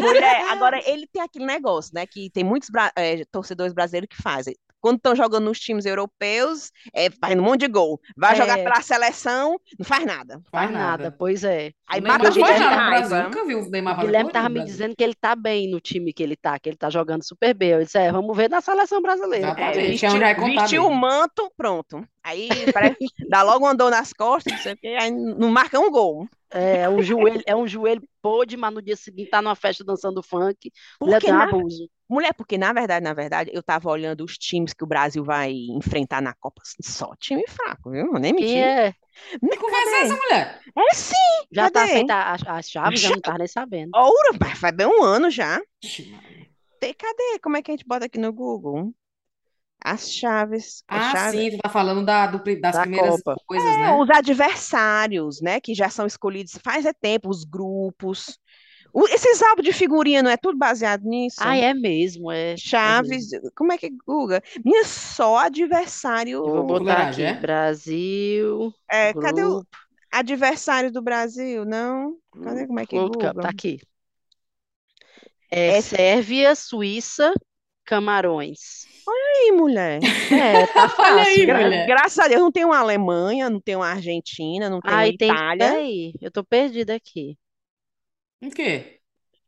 Mulher, 0.00 0.46
agora 0.50 0.80
ele 0.88 1.06
tem 1.12 1.20
aquele 1.22 1.44
negócio, 1.44 1.92
né? 1.94 2.06
Que 2.06 2.30
tem 2.30 2.44
muitos 2.44 2.70
bra- 2.70 2.92
eh, 2.96 3.24
torcedores 3.30 3.72
brasileiros 3.74 4.08
que 4.14 4.22
fazem. 4.22 4.54
Quando 4.82 4.96
estão 4.98 5.16
jogando 5.16 5.44
nos 5.46 5.58
times 5.60 5.86
europeus, 5.86 6.70
é, 6.94 7.08
faz 7.10 7.38
um 7.38 7.42
monte 7.42 7.60
de 7.60 7.68
gol. 7.68 8.00
Vai 8.16 8.36
jogar 8.36 8.58
É. 8.58 8.64
pela 8.64 8.82
seleção, 8.82 9.58
não 9.78 9.86
faz 9.86 10.04
nada. 10.04 10.42
Faz 10.50 10.70
Faz 10.70 10.70
nada, 10.70 11.04
nada. 11.04 11.16
pois 11.18 11.44
é. 11.44 11.72
Aí 11.88 12.00
O 12.00 12.02
mata 12.02 12.28
a 12.28 12.30
gente 12.30 12.52
de 12.54 12.62
lá 12.64 12.70
no 12.76 12.84
Brasil, 12.84 13.16
raiva. 13.16 13.22
nunca 13.22 13.44
viu 13.46 13.60
o 13.60 13.70
Neymar 13.70 13.98
Guilherme 14.00 14.30
coisa 14.30 14.32
tava 14.32 14.48
no 14.48 14.54
me 14.54 14.64
dizendo 14.64 14.94
que 14.96 15.04
ele 15.04 15.14
tá 15.14 15.34
bem 15.36 15.70
no 15.70 15.80
time 15.80 16.12
que 16.12 16.22
ele 16.22 16.36
tá, 16.36 16.58
que 16.58 16.68
ele 16.68 16.76
tá 16.76 16.90
jogando 16.90 17.22
super 17.24 17.54
bem. 17.54 17.70
Eu 17.70 17.84
disse, 17.84 17.98
é, 17.98 18.10
vamos 18.12 18.36
ver 18.36 18.50
na 18.50 18.60
seleção 18.60 19.00
brasileira. 19.00 19.54
É, 19.58 19.70
é 19.70 19.72
vestiu, 19.72 20.10
contar 20.10 20.62
vestiu 20.62 20.86
o 20.86 20.94
manto, 20.94 21.50
pronto. 21.56 22.04
Aí 22.24 22.48
parece, 22.72 22.96
dá 23.28 23.42
logo 23.42 23.64
uma 23.64 23.74
dor 23.74 23.90
nas 23.90 24.12
costas, 24.12 24.52
não 24.52 24.60
sei 24.60 24.72
o 24.74 24.76
quê, 24.76 24.96
aí 25.00 25.10
não 25.10 25.50
marca 25.50 25.78
um 25.80 25.90
gol. 25.90 26.28
É 26.50 26.86
um 26.88 27.02
joelho, 27.02 27.42
é 27.46 27.56
um 27.56 27.66
joelho 27.66 28.02
podre, 28.20 28.56
mas 28.58 28.74
no 28.74 28.82
dia 28.82 28.94
seguinte 28.96 29.30
tá 29.30 29.40
numa 29.40 29.56
festa 29.56 29.82
dançando 29.82 30.22
funk. 30.22 30.70
Porque 30.98 31.18
tem 31.18 31.32
um 31.32 31.38
na, 31.38 31.44
abuso. 31.44 31.88
Mulher, 32.12 32.34
porque 32.34 32.58
na 32.58 32.72
verdade, 32.72 33.02
na 33.04 33.14
verdade, 33.14 33.50
eu 33.52 33.62
tava 33.62 33.88
olhando 33.90 34.24
os 34.24 34.36
times 34.38 34.72
que 34.72 34.84
o 34.84 34.86
Brasil 34.86 35.24
vai 35.24 35.52
enfrentar 35.52 36.20
na 36.20 36.34
Copa, 36.34 36.62
assim, 36.62 36.82
só 36.82 37.14
time 37.16 37.44
fraco, 37.48 37.90
viu? 37.90 38.12
Nem 38.14 38.34
Quem 38.34 38.46
mentir. 38.46 38.58
é? 38.58 38.92
Que 39.40 39.56
conversa 39.56 39.96
é 39.96 40.00
essa, 40.02 40.16
mulher? 40.16 40.60
É 40.76 40.94
sim, 40.94 41.14
Já 41.52 41.70
tá 41.70 41.80
cadê? 41.80 41.92
feita 41.92 42.32
as, 42.46 42.68
chaves, 42.70 43.00
já 43.00 43.10
não 43.10 43.20
tava 43.20 43.38
nem 43.38 43.46
sabendo. 43.46 43.90
Ouro, 43.94 44.38
vai- 44.38 44.54
faz 44.56 44.74
bem 44.74 44.86
um 44.86 45.02
ano 45.02 45.30
já. 45.30 45.60
Tem- 46.80 46.94
Cadê? 46.94 47.38
Como 47.42 47.56
é 47.56 47.62
que 47.62 47.70
a 47.70 47.74
gente 47.74 47.86
bota 47.86 48.06
aqui 48.06 48.18
no 48.18 48.32
Google? 48.32 48.92
As 49.84 50.12
chaves, 50.12 50.84
as 50.86 51.04
Ah, 51.06 51.10
chaves. 51.10 51.40
sim, 51.40 51.50
tu 51.50 51.58
tá 51.58 51.68
falando 51.68 52.04
da, 52.04 52.26
do 52.26 52.38
das 52.60 52.72
Da 52.74 52.82
primeiras 52.82 53.20
Copa. 53.20 53.42
coisas, 53.46 53.76
É, 53.76 53.80
né? 53.80 54.02
os 54.02 54.10
adversários, 54.10 55.40
né, 55.40 55.60
que 55.60 55.74
já 55.74 55.90
são 55.90 56.06
escolhidos 56.06 56.56
faz 56.62 56.86
é 56.86 56.92
tempo, 56.92 57.28
os 57.28 57.44
grupos. 57.44 58.38
Esses 59.10 59.42
álbuns 59.42 59.64
de 59.66 59.72
figurinha 59.72 60.22
não 60.22 60.30
é 60.30 60.36
tudo 60.36 60.56
baseado 60.58 61.02
nisso? 61.04 61.44
Ah, 61.44 61.56
é 61.56 61.74
mesmo, 61.74 62.30
é. 62.32 62.62
é 62.82 62.92
mesmo. 62.94 63.26
Chaves, 63.26 63.30
como 63.56 63.72
é 63.72 63.78
que 63.78 63.90
Guga? 63.90 64.42
Minha 64.64 64.84
só 64.84 65.38
adversário. 65.38 66.42
Eu 66.44 66.52
vou 66.52 66.62
botar 66.64 67.00
aqui, 67.02 67.22
é? 67.22 67.34
Brasil, 67.34 68.72
É, 68.88 69.14
cadê 69.14 69.42
o 69.44 69.64
adversário 70.10 70.92
do 70.92 71.02
Brasil? 71.02 71.64
Não? 71.64 72.18
Cadê 72.40 72.66
como 72.66 72.80
é 72.80 72.86
que 72.86 72.98
World 72.98 73.16
Cup, 73.18 73.34
Guga? 73.34 73.40
tá 73.40 73.48
aqui. 73.48 73.78
É 75.50 75.70
É- 75.70 75.82
Sérvia, 75.82 76.54
Suíça, 76.54 77.32
Camarões. 77.84 78.86
Ih, 79.46 79.52
mulher. 79.52 80.00
É, 80.36 80.66
tá 80.68 80.88
Olha 80.98 81.22
aí, 81.24 81.44
fácil. 81.44 81.46
Gra- 81.46 81.64
mulher. 81.64 81.84
graças 81.84 82.18
a 82.18 82.28
Deus, 82.28 82.40
não 82.40 82.52
tem 82.52 82.64
uma 82.64 82.78
Alemanha, 82.78 83.50
não 83.50 83.60
tem 83.60 83.76
uma 83.76 83.88
Argentina, 83.88 84.68
não 84.70 84.80
tem 84.82 84.96
uma 84.96 85.06
Aí 85.06 85.12
tem. 85.14 85.36
Itália. 85.36 85.46
Peraí, 85.56 86.12
eu 86.20 86.30
tô 86.30 86.44
perdida 86.44 86.94
aqui. 86.94 87.36
O 88.46 88.48
quê? 88.56 89.00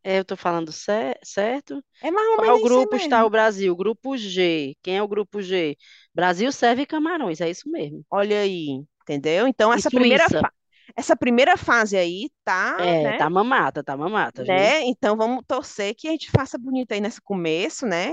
É, 0.03 0.19
eu 0.19 0.25
tô 0.25 0.37
falando 0.37 0.71
cer- 0.73 1.19
certo? 1.25 1.83
É 2.01 2.09
mais 2.11 2.29
ou 2.29 2.41
Qual 2.41 2.47
menos 2.47 2.63
isso 2.63 2.81
grupo 2.83 2.97
está 2.97 3.25
mesmo. 3.25 3.27
o 3.27 3.31
Brasil? 3.31 3.75
Grupo 3.77 4.17
G. 4.17 4.77
Quem 4.83 4.97
é 4.99 5.03
o 5.03 5.09
grupo 5.09 5.41
G? 5.43 5.77
Brasil, 6.15 6.53
Sérvia 6.53 6.83
e 6.85 6.87
Camarões, 6.87 7.41
é 7.41 7.51
isso 7.51 7.71
mesmo. 7.71 8.05
Olha 8.11 8.41
aí, 8.41 8.83
entendeu? 9.03 9.47
Então, 9.49 9.73
E 9.77 9.79
essa 9.79 9.91
primeira, 9.91 10.31
Suíça. 10.31 10.41
fa- 10.41 10.53
essa 10.97 11.17
primeira 11.17 11.57
fase 11.57 11.97
aí 11.97 12.31
tá, 12.45 12.75
É, 12.77 13.13
né? 13.13 13.15
tá 13.15 13.31
mamata, 13.31 13.83
tá 13.85 13.97
mamata, 13.97 14.45
viu? 14.45 14.73
né? 14.73 14.83
Então, 14.83 15.17
vamos 15.17 15.45
torcer 15.47 15.95
que 15.97 16.09
a 16.09 16.11
gente 16.13 16.31
faça 16.31 16.59
bonito 16.59 16.93
aí 16.93 17.01
nesse 17.01 17.21
começo, 17.21 17.87
né? 17.87 18.13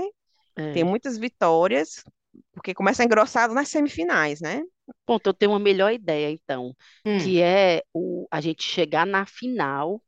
É. 0.56 0.72
Tem 0.72 0.84
muitas 0.84 1.18
vitórias, 1.18 2.04
porque 2.52 2.74
começa 2.74 3.04
engrossado 3.04 3.54
nas 3.54 3.68
semifinais, 3.70 4.40
né? 4.40 4.62
Ponto, 5.06 5.28
eu 5.28 5.34
tenho 5.34 5.52
uma 5.52 5.58
melhor 5.60 5.92
ideia, 5.92 6.30
então, 6.30 6.74
Hum. 7.04 7.16
que 7.16 7.40
é 7.40 7.82
o, 7.92 8.26
a 8.30 8.40
gente 8.40 8.62
chegar 8.64 9.06
na 9.06 9.26
final 9.26 10.02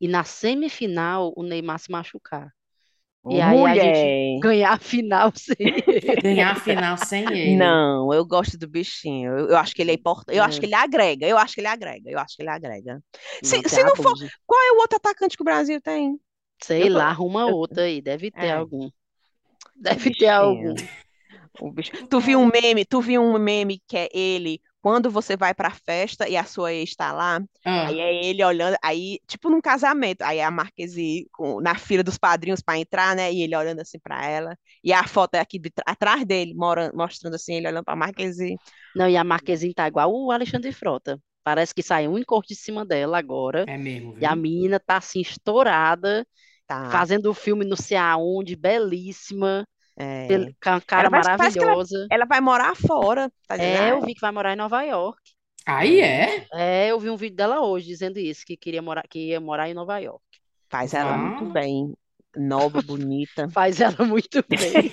e 0.00 0.08
na 0.08 0.24
semifinal 0.24 1.32
o 1.36 1.42
Neymar 1.42 1.78
se 1.78 1.90
machucar. 1.90 2.50
E 3.28 3.40
aí 3.40 3.58
a 3.64 3.74
gente 3.74 3.86
Mulher. 3.88 4.38
ganhar 4.40 4.72
a 4.74 4.78
final 4.78 5.32
sem 5.34 5.56
ele. 5.58 6.20
Ganhar 6.22 6.52
a 6.52 6.54
final 6.54 6.96
sem 6.96 7.24
ele. 7.24 7.56
Não, 7.56 8.12
eu 8.14 8.24
gosto 8.24 8.56
do 8.56 8.68
bichinho. 8.68 9.36
Eu, 9.36 9.48
eu 9.48 9.56
acho 9.56 9.74
que 9.74 9.82
ele 9.82 9.90
é 9.90 9.94
importante. 9.94 10.36
Eu 10.36 10.44
acho 10.44 10.58
É. 10.58 10.60
que 10.60 10.66
ele 10.66 10.74
agrega. 10.74 11.26
Eu 11.26 11.36
acho 11.36 11.54
que 11.54 11.60
ele 11.60 11.66
agrega. 11.66 12.08
Eu 12.08 12.18
acho 12.20 12.36
que 12.36 12.42
ele 12.42 12.50
agrega. 12.50 13.02
Se, 13.42 13.56
Não, 13.60 13.68
se 13.68 13.82
não 13.82 13.96
for, 13.96 14.14
qual 14.46 14.62
é 14.62 14.72
o 14.72 14.78
outro 14.80 14.96
atacante 14.96 15.36
que 15.36 15.42
o 15.42 15.44
Brasil 15.44 15.80
tem? 15.80 16.20
Sei 16.62 16.82
Eu 16.84 16.86
tô- 16.92 16.98
lá, 16.98 17.06
arruma 17.08 17.40
eu- 17.42 17.56
outra 17.56 17.82
aí, 17.82 18.00
deve 18.00 18.30
ter 18.30 18.46
É. 18.46 18.52
algum. 18.52 18.88
Deve 19.74 20.04
ter 20.04 20.10
bichinho. 20.10 20.32
algum. 20.32 20.74
O 21.60 21.72
bicho. 21.72 21.90
Tu 22.06 22.20
viu 22.20 22.38
um 22.38 22.46
meme? 22.46 22.84
Tu 22.84 23.00
viu 23.00 23.22
um 23.22 23.38
meme 23.38 23.82
que 23.88 23.96
é 23.96 24.08
ele 24.14 24.60
quando 24.82 25.10
você 25.10 25.36
vai 25.36 25.54
pra 25.54 25.70
festa 25.70 26.28
e 26.28 26.36
a 26.36 26.44
sua 26.44 26.72
ex 26.72 26.94
tá 26.96 27.12
lá? 27.12 27.40
Ah, 27.64 27.72
Aí 27.82 28.00
é 28.00 28.24
ele 28.24 28.42
olhando, 28.44 28.76
aí, 28.82 29.20
tipo 29.26 29.50
num 29.50 29.60
casamento, 29.60 30.22
aí 30.22 30.40
a 30.40 30.50
Marquise 30.50 31.28
com- 31.32 31.60
na 31.60 31.74
fila 31.76 32.02
dos 32.02 32.18
padrinhos 32.18 32.60
pra 32.62 32.78
entrar, 32.78 33.14
né? 33.16 33.32
E 33.32 33.42
ele 33.42 33.54
olhando 33.56 33.80
assim 33.80 33.98
pra 33.98 34.24
ela. 34.26 34.56
E 34.82 34.92
a 34.92 35.06
foto 35.06 35.34
é 35.34 35.40
aqui 35.40 35.58
de 35.58 35.70
atrás 35.86 36.24
dele, 36.24 36.54
mora- 36.54 36.90
mostrando 36.94 37.34
assim, 37.34 37.54
ele 37.54 37.68
olhando 37.68 37.84
pra 37.84 37.96
Marquise. 37.96 38.58
Não, 38.94 39.08
e 39.08 39.16
a 39.16 39.24
Marquezine 39.24 39.74
tá 39.74 39.86
igual 39.88 40.12
o 40.12 40.30
Alexandre 40.32 40.72
Frota. 40.72 41.20
Parece 41.44 41.74
que 41.74 41.82
saiu 41.82 42.12
um 42.12 42.18
encosto 42.18 42.48
de 42.48 42.56
cima 42.60 42.84
dela 42.84 43.18
agora. 43.18 43.66
é 43.66 43.76
mesmo, 43.78 44.12
E 44.20 44.26
a 44.26 44.34
viu? 44.34 44.36
menina 44.36 44.80
tá 44.80 44.98
assim, 44.98 45.20
estourada, 45.20 46.26
Tá. 46.66 46.82
fazendo 46.88 47.26
o 47.30 47.34
filme 47.34 47.64
não 47.64 47.76
sei 47.76 47.96
aonde, 47.96 48.56
belíssima, 48.56 49.66
é. 49.98 50.26
a 50.64 50.80
cara 50.80 51.10
parece- 51.10 51.36
parece 51.36 51.58
que 51.58 51.64
ela- 51.64 51.72
maravilhosa. 51.74 52.06
Ela 52.10 52.24
vai 52.26 52.40
morar 52.40 52.74
fora, 52.76 53.30
tá? 53.48 53.56
É, 53.56 53.90
eu 53.92 54.00
vi 54.02 54.14
que 54.14 54.20
vai 54.20 54.30
morar 54.32 54.52
em 54.52 54.56
Nova 54.56 54.82
York. 54.82 55.20
Aí 55.66 56.00
é. 56.00 56.46
É, 56.52 56.88
eu 56.88 57.00
vi 57.00 57.10
um 57.10 57.16
vídeo 57.16 57.36
dela 57.36 57.60
hoje 57.60 57.86
dizendo 57.88 58.18
isso, 58.18 58.44
que 58.46 58.56
queria 58.56 58.80
morar, 58.80 59.02
que 59.08 59.18
ia 59.30 59.40
morar 59.40 59.68
em 59.68 59.74
Nova 59.74 59.98
York. 59.98 60.22
faz 60.68 60.94
ela 60.94 61.16
muito 61.16 61.44
Ah. 61.44 61.52
bem. 61.52 61.92
Nova, 62.38 62.82
bonita. 62.82 63.48
Faz 63.54 63.80
ela 63.80 64.04
muito 64.04 64.44
bem. 64.50 64.92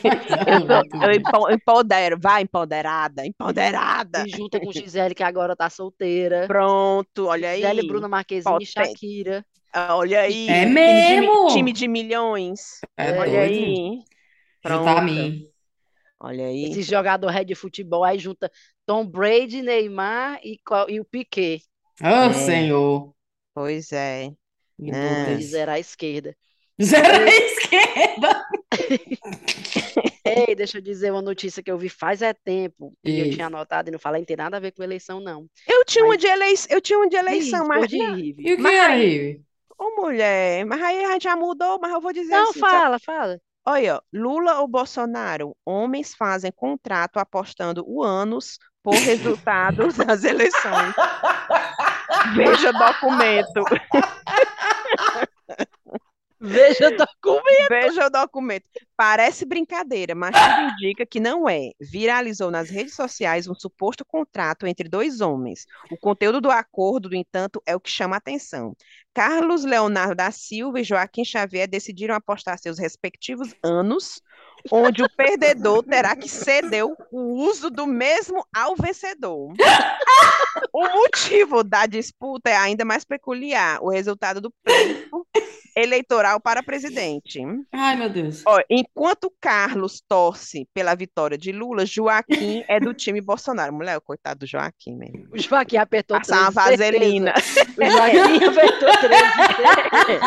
Eu 1.05 1.11
empo- 1.11 1.51
empodero, 1.51 2.17
vai 2.17 2.41
empoderada, 2.43 3.25
empoderada. 3.25 4.23
E 4.25 4.29
junta 4.29 4.61
com 4.61 4.71
Gisele, 4.71 5.13
que 5.13 5.23
agora 5.23 5.53
tá 5.53 5.69
solteira. 5.69 6.47
Pronto, 6.47 7.25
olha 7.27 7.49
aí. 7.49 7.61
Gisele, 7.61 7.85
Bruna 7.87 8.07
Marquezine 8.07 8.49
e 8.49 8.65
Potente. 8.65 8.71
Shakira. 8.71 9.45
Olha 9.89 10.21
aí. 10.21 10.47
É 10.47 10.61
time 10.63 10.69
de 10.69 10.73
mesmo? 10.73 11.47
Time 11.47 11.73
de 11.73 11.87
milhões. 11.87 12.79
É 12.95 13.11
Olha 13.11 13.25
doido. 13.25 13.37
aí. 13.39 13.99
Juntar 14.65 14.91
a 14.91 14.95
Pronto. 14.95 15.03
mim. 15.13 15.47
Olha 16.19 16.45
aí. 16.45 16.65
Esse 16.65 16.83
jogador 16.83 17.27
red 17.29 17.45
de 17.45 17.55
futebol, 17.55 18.03
aí 18.03 18.17
junta 18.17 18.49
Tom 18.85 19.05
Brady, 19.05 19.61
Neymar 19.61 20.39
e, 20.43 20.57
qual- 20.65 20.89
e 20.89 20.99
o 20.99 21.05
Piquet. 21.05 21.61
Ô, 22.01 22.05
É. 22.05 22.33
Senhor. 22.33 23.13
Pois 23.53 23.91
é. 23.91 24.31
Eles 24.79 25.45
zero 25.47 25.71
à 25.71 25.79
esquerda. 25.79 26.35
Zero 26.81 27.07
à 27.07 27.29
esquerda. 27.29 28.45
Ei, 30.25 30.55
deixa 30.55 30.77
eu 30.77 30.81
dizer 30.81 31.11
uma 31.11 31.21
notícia 31.21 31.61
que 31.61 31.69
eu 31.69 31.77
vi 31.77 31.89
faz 31.89 32.21
é 32.21 32.33
tempo. 32.33 32.93
E 33.03 33.19
eu 33.19 33.29
tinha 33.31 33.47
anotado 33.47 33.89
e 33.89 33.91
não 33.91 33.99
falei, 33.99 34.21
não 34.21 34.25
tem 34.25 34.37
nada 34.37 34.57
a 34.57 34.59
ver 34.59 34.71
com 34.71 34.81
eleição, 34.83 35.19
não. 35.19 35.47
Eu 35.67 35.83
tinha 35.85 36.03
uma 36.03 36.13
Mas- 36.13 36.21
de 36.21 36.27
eleição, 36.27 36.67
eu 36.75 36.81
tinha 36.81 36.97
uma 36.97 37.09
de 37.09 37.15
eleição, 37.17 37.67
mas 37.67 37.91
não, 37.91 38.17
E 38.17 38.31
o 38.31 38.35
que 38.35 38.57
Mas 38.57 38.79
aí- 38.79 39.01
Rive? 39.07 39.41
Ô, 39.77 40.01
mulher, 40.01 40.65
mas 40.65 40.81
aí 40.81 41.03
a 41.03 41.11
gente 41.13 41.23
já 41.23 41.35
mudou, 41.35 41.77
mas 41.81 41.91
eu 41.91 41.99
vou 41.99 42.13
dizer 42.13 42.31
Não, 42.31 42.49
assim, 42.51 42.59
sabe? 42.59 42.71
fala, 42.71 42.99
fala. 42.99 43.41
Olha, 43.65 44.01
Lula 44.11 44.59
ou 44.59 44.67
Bolsonaro, 44.67 45.55
homens 45.65 46.13
fazem 46.13 46.51
contrato 46.51 47.17
apostando 47.17 47.83
o 47.87 48.03
ânus 48.03 48.57
por 48.83 48.93
resultados 48.93 49.95
das 50.05 50.25
eleições. 50.25 50.93
Veja 52.35 52.73
documento. 52.73 53.63
Veja 56.45 56.89
o 56.89 56.97
documento. 56.97 57.69
Veja 57.69 58.07
o 58.07 58.09
documento. 58.09 58.65
Parece 58.97 59.45
brincadeira, 59.45 60.13
mas 60.13 60.35
tudo 60.35 60.71
indica 60.73 61.05
que 61.05 61.19
não 61.19 61.47
é. 61.47 61.71
Viralizou 61.79 62.51
nas 62.51 62.69
redes 62.69 62.93
sociais 62.93 63.47
um 63.47 63.55
suposto 63.55 64.03
contrato 64.03 64.67
entre 64.67 64.89
dois 64.89 65.21
homens. 65.21 65.65
O 65.89 65.97
conteúdo 65.97 66.41
do 66.41 66.51
acordo, 66.51 67.09
no 67.09 67.15
entanto, 67.15 67.63
é 67.65 67.73
o 67.73 67.79
que 67.79 67.89
chama 67.89 68.15
a 68.15 68.17
atenção. 68.17 68.75
Carlos 69.13 69.63
Leonardo 69.63 70.15
da 70.15 70.31
Silva 70.31 70.81
e 70.81 70.83
Joaquim 70.83 71.23
Xavier 71.23 71.67
decidiram 71.67 72.15
apostar 72.15 72.57
seus 72.57 72.77
respectivos 72.77 73.55
anos, 73.63 74.21
onde 74.69 75.01
o 75.03 75.09
perdedor 75.15 75.83
terá 75.83 76.15
que 76.15 76.27
ceder 76.27 76.83
o 76.83 77.21
uso 77.45 77.69
do 77.69 77.87
mesmo 77.87 78.45
ao 78.53 78.75
vencedor. 78.75 79.53
O 80.71 80.87
motivo 80.87 81.63
da 81.63 81.85
disputa 81.85 82.49
é 82.49 82.55
ainda 82.55 82.83
mais 82.83 83.05
peculiar, 83.05 83.79
o 83.81 83.89
resultado 83.89 84.41
do 84.41 84.51
pleito 84.63 85.25
eleitoral 85.75 86.39
para 86.39 86.63
presidente. 86.63 87.39
Ai, 87.71 87.95
meu 87.95 88.09
Deus. 88.09 88.43
Ó, 88.45 88.59
enquanto 88.69 89.33
Carlos 89.39 90.01
torce 90.07 90.67
pela 90.73 90.95
vitória 90.95 91.37
de 91.37 91.51
Lula, 91.51 91.85
Joaquim 91.85 92.63
é 92.67 92.79
do 92.79 92.93
time 92.93 93.21
Bolsonaro. 93.21 93.73
Mulher, 93.73 93.99
coitado 94.01 94.41
do 94.41 94.47
Joaquim 94.47 94.95
mesmo. 94.95 95.27
O 95.31 95.37
Joaquim 95.37 95.77
apertou 95.77 96.17
Passar 96.17 96.51
uma 96.51 96.63
13, 96.63 96.77
certeza. 96.77 96.91
vaselina. 96.91 97.33
O 97.77 97.91
Joaquim 97.91 98.45
apertou 98.45 98.89
13. 98.97 100.19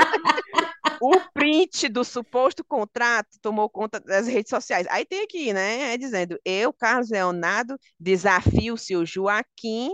O 1.01 1.20
print 1.34 1.88
do 1.88 2.05
suposto 2.05 2.64
contrato 2.64 3.28
tomou 3.42 3.68
conta 3.68 4.01
das 4.01 4.26
redes 4.26 4.51
sociais. 4.51 4.86
Aí 4.90 5.05
tem 5.05 5.22
aqui, 5.22 5.53
né? 5.53 5.92
É 5.94 5.99
dizendo: 5.99 6.38
eu, 6.44 6.72
Carlos 6.72 7.11
Leonardo, 7.11 7.78
desafio 7.99 8.74
o 8.74 8.78
seu 8.78 9.05
Joaquim 9.05 9.90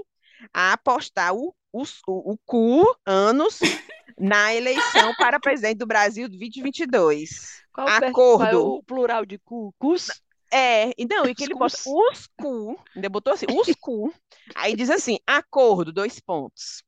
a 0.53 0.73
apostar 0.75 1.35
o, 1.35 1.55
o, 1.73 1.83
o, 2.07 2.33
o 2.33 2.39
cu 2.45 2.85
anos 3.07 3.61
na 4.23 4.55
eleição 4.55 5.13
para 5.17 5.41
presidente 5.41 5.79
do 5.79 5.87
Brasil 5.87 6.29
de 6.29 6.39
2022. 6.39 7.61
Qual, 7.73 7.89
Acordo. 7.89 8.47
é 8.47 8.57
o 8.57 8.83
plural 8.83 9.27
de 9.27 9.39
cu? 9.39 9.75
Cus? 9.79 10.09
É, 10.53 10.91
e 10.97 11.07
não, 11.07 11.25
e 11.27 11.35
que 11.35 11.45
ele 11.45 11.55
bota 11.55 11.75
os 11.87 12.29
cu, 12.39 12.79
ainda 12.95 13.09
botou 13.09 13.33
assim, 13.33 13.47
os 13.51 13.75
cu. 13.81 14.15
Aí 14.55 14.77
diz 14.77 14.91
assim: 14.91 15.19
acordo, 15.27 15.93
dois 15.93 16.21
pontos. 16.21 16.85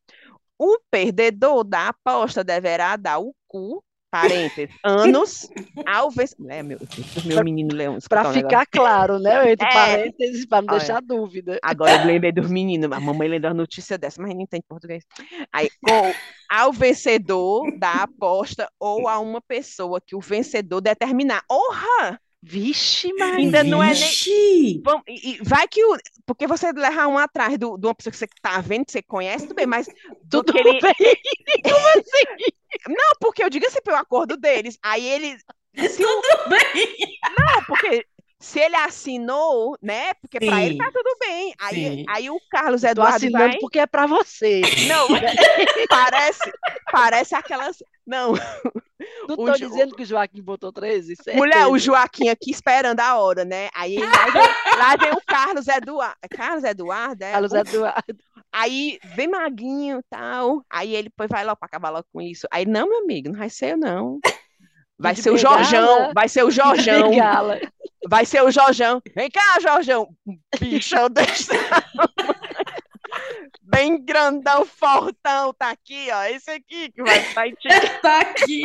O 0.57 0.79
perdedor 0.91 1.65
da 1.65 1.89
aposta 1.89 2.45
deverá 2.45 2.97
dar 2.97 3.19
o 3.19 3.35
cu, 3.49 3.84
parênteses, 4.21 4.75
anos, 4.85 5.51
ao 5.87 6.11
vencedor. 6.11 6.51
É, 6.51 6.63
meu, 6.63 6.79
meu 7.25 7.45
menino 7.45 7.75
Leão. 7.75 7.99
Para 8.09 8.29
um 8.29 8.33
ficar 8.33 8.67
claro, 8.67 9.19
né? 9.19 9.53
Entre 9.53 9.67
É. 9.67 9.73
parênteses, 9.73 10.47
para 10.47 10.63
não 10.63 10.75
Olha. 10.75 10.79
deixar 10.79 11.03
dúvida. 11.03 11.59
Agora 11.63 11.93
eu 12.03 12.07
lembrei 12.07 12.33
dos 12.33 12.49
meninos, 12.51 12.91
a 12.93 13.01
mamãe 13.01 13.29
lendo 13.29 13.47
a 13.47 13.55
notícia 13.55 13.99
dessa, 13.99 14.23
mas 14.23 14.35
não 14.35 14.41
entende 14.41 14.65
português. 14.69 15.05
Aí, 15.53 15.69
com, 15.83 16.13
ao 16.49 16.73
vencedor 16.73 17.77
da 17.79 18.03
aposta 18.05 18.69
ou 18.79 19.09
a 19.09 19.19
uma 19.19 19.41
pessoa 19.41 20.01
que 20.01 20.15
o 20.15 20.21
vencedor 20.21 20.81
determinar. 20.81 21.43
Orra! 21.51 22.21
Vixe, 22.47 23.11
Maria. 23.15 23.37
Ainda 23.37 23.65
não 23.65 23.83
é 23.83 23.87
nem- 23.87 23.95
Vixe! 23.95 24.81
Vamos, 24.85 25.03
e, 25.09 25.33
e 25.33 25.39
vai 25.43 25.67
que 25.67 25.83
o. 25.83 25.97
Porque 26.27 26.47
você 26.47 26.71
levar 26.73 27.07
um 27.09 27.17
atrás 27.17 27.57
do, 27.59 27.79
de 27.79 27.87
uma 27.87 27.95
pessoa 27.95 28.11
que 28.13 28.19
você 28.19 28.27
tá 28.43 28.61
vendo, 28.61 28.85
que 28.85 28.93
você 28.93 29.03
conhece, 29.03 29.47
tudo 29.47 29.57
bem, 29.57 29.67
mas 29.67 29.87
do 30.25 30.45
Tudo 30.45 30.59
ele. 30.59 30.79
bem. 30.81 30.95
Como 31.65 31.89
assim? 31.89 32.45
Não, 32.89 33.13
porque 33.21 33.43
eu 33.43 33.49
digo 33.49 33.67
assim 33.67 33.81
pelo 33.83 33.97
acordo 33.97 34.37
deles. 34.37 34.79
Aí 34.83 35.07
ele. 35.07 35.37
Se 35.89 36.05
o- 36.05 36.23
Bem, 36.49 37.19
Não, 37.39 37.65
porque 37.67 38.07
se 38.41 38.59
ele 38.61 38.77
assinou, 38.77 39.77
né? 39.81 40.13
Porque 40.15 40.39
pra 40.39 40.63
ele 40.63 40.77
tá 40.77 40.91
tudo 40.93 41.17
bem. 41.19 41.55
Aí, 41.59 41.75
Sim. 41.75 42.05
aí 42.09 42.29
o 42.31 42.39
Carlos 42.51 42.83
Tô 42.83 42.89
Eduardo 42.89 43.17
assinando 43.17 43.49
vai. 43.49 43.59
porque 43.59 43.79
é 43.79 43.87
para 43.87 44.07
você. 44.07 44.61
Não, 44.87 45.07
parece, 45.89 46.53
parece 46.93 47.35
aquelas. 47.35 47.83
Não, 48.07 48.35
Não 49.27 49.37
tô 49.37 49.55
Jo- 49.55 49.69
dizendo 49.69 49.95
que 49.97 50.03
o 50.03 50.07
Joaquim 50.07 50.43
botou 50.43 50.71
13? 50.73 51.15
mulher, 51.35 51.57
o 51.67 51.71
certeza. 51.71 51.79
Joaquim 51.79 52.29
aqui 52.29 52.51
esperando 52.51 53.01
a 53.01 53.17
hora, 53.19 53.45
né? 53.47 53.71
Aí 53.75 53.97
lá, 53.97 54.25
vem, 54.31 54.79
lá 54.79 54.97
vem 54.97 55.13
o 55.13 55.23
Carlos 55.27 55.67
Eduardo. 55.69 56.17
Carlos 56.31 56.65
Eduardo, 56.65 57.25
é? 57.25 57.33
Carlos 57.33 57.53
O- 57.53 57.57
Eduardo. 57.57 58.19
Aí 58.53 58.99
vem 59.17 59.27
maguinho 59.27 60.01
e 60.01 60.03
tal. 60.11 60.63
Aí 60.71 60.95
ele 60.95 61.09
depois 61.09 61.29
vai 61.31 61.45
logo 61.45 61.57
pra 61.57 61.67
acabar 61.67 61.89
logo 61.91 62.07
com 62.13 62.21
isso. 62.21 62.47
Aí, 62.51 62.67
não, 62.67 62.89
meu 62.89 62.99
amigo, 63.01 63.31
não 63.31 63.39
vai 63.39 63.49
ser 63.49 63.73
eu, 63.73 63.79
não. 63.79 64.21
Vai 64.99 65.15
de 65.15 65.23
ser 65.23 65.31
o 65.31 65.37
Jorjão, 65.39 66.13
vai 66.15 66.29
ser 66.29 66.45
o 66.45 66.51
Jorjão. 66.51 67.11
Vai 68.09 68.25
ser 68.25 68.43
o 68.43 68.51
Jorjão. 68.51 69.03
Vem 69.15 69.31
cá, 69.31 69.59
Jorjão. 69.61 70.09
Bichão 70.59 71.09
desse. 71.11 71.51
Bem 73.63 74.05
grandão, 74.05 74.65
fortão, 74.65 75.53
tá 75.55 75.71
aqui, 75.71 76.09
ó. 76.13 76.25
Esse 76.25 76.51
aqui 76.51 76.91
que 76.93 77.03
vai 77.03 77.21
sair 77.33 77.57
te 77.57 77.69
tá 78.03 78.21
aqui. 78.21 78.63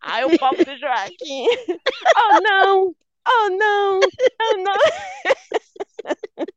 Aí 0.00 0.24
o 0.24 0.38
pobre 0.38 0.64
do 0.64 0.76
Joaquim. 0.78 1.46
Oh, 2.16 2.40
não! 2.40 2.94
Oh, 3.26 3.48
não! 3.50 4.00
Oh, 4.00 4.56
não! 4.58 4.74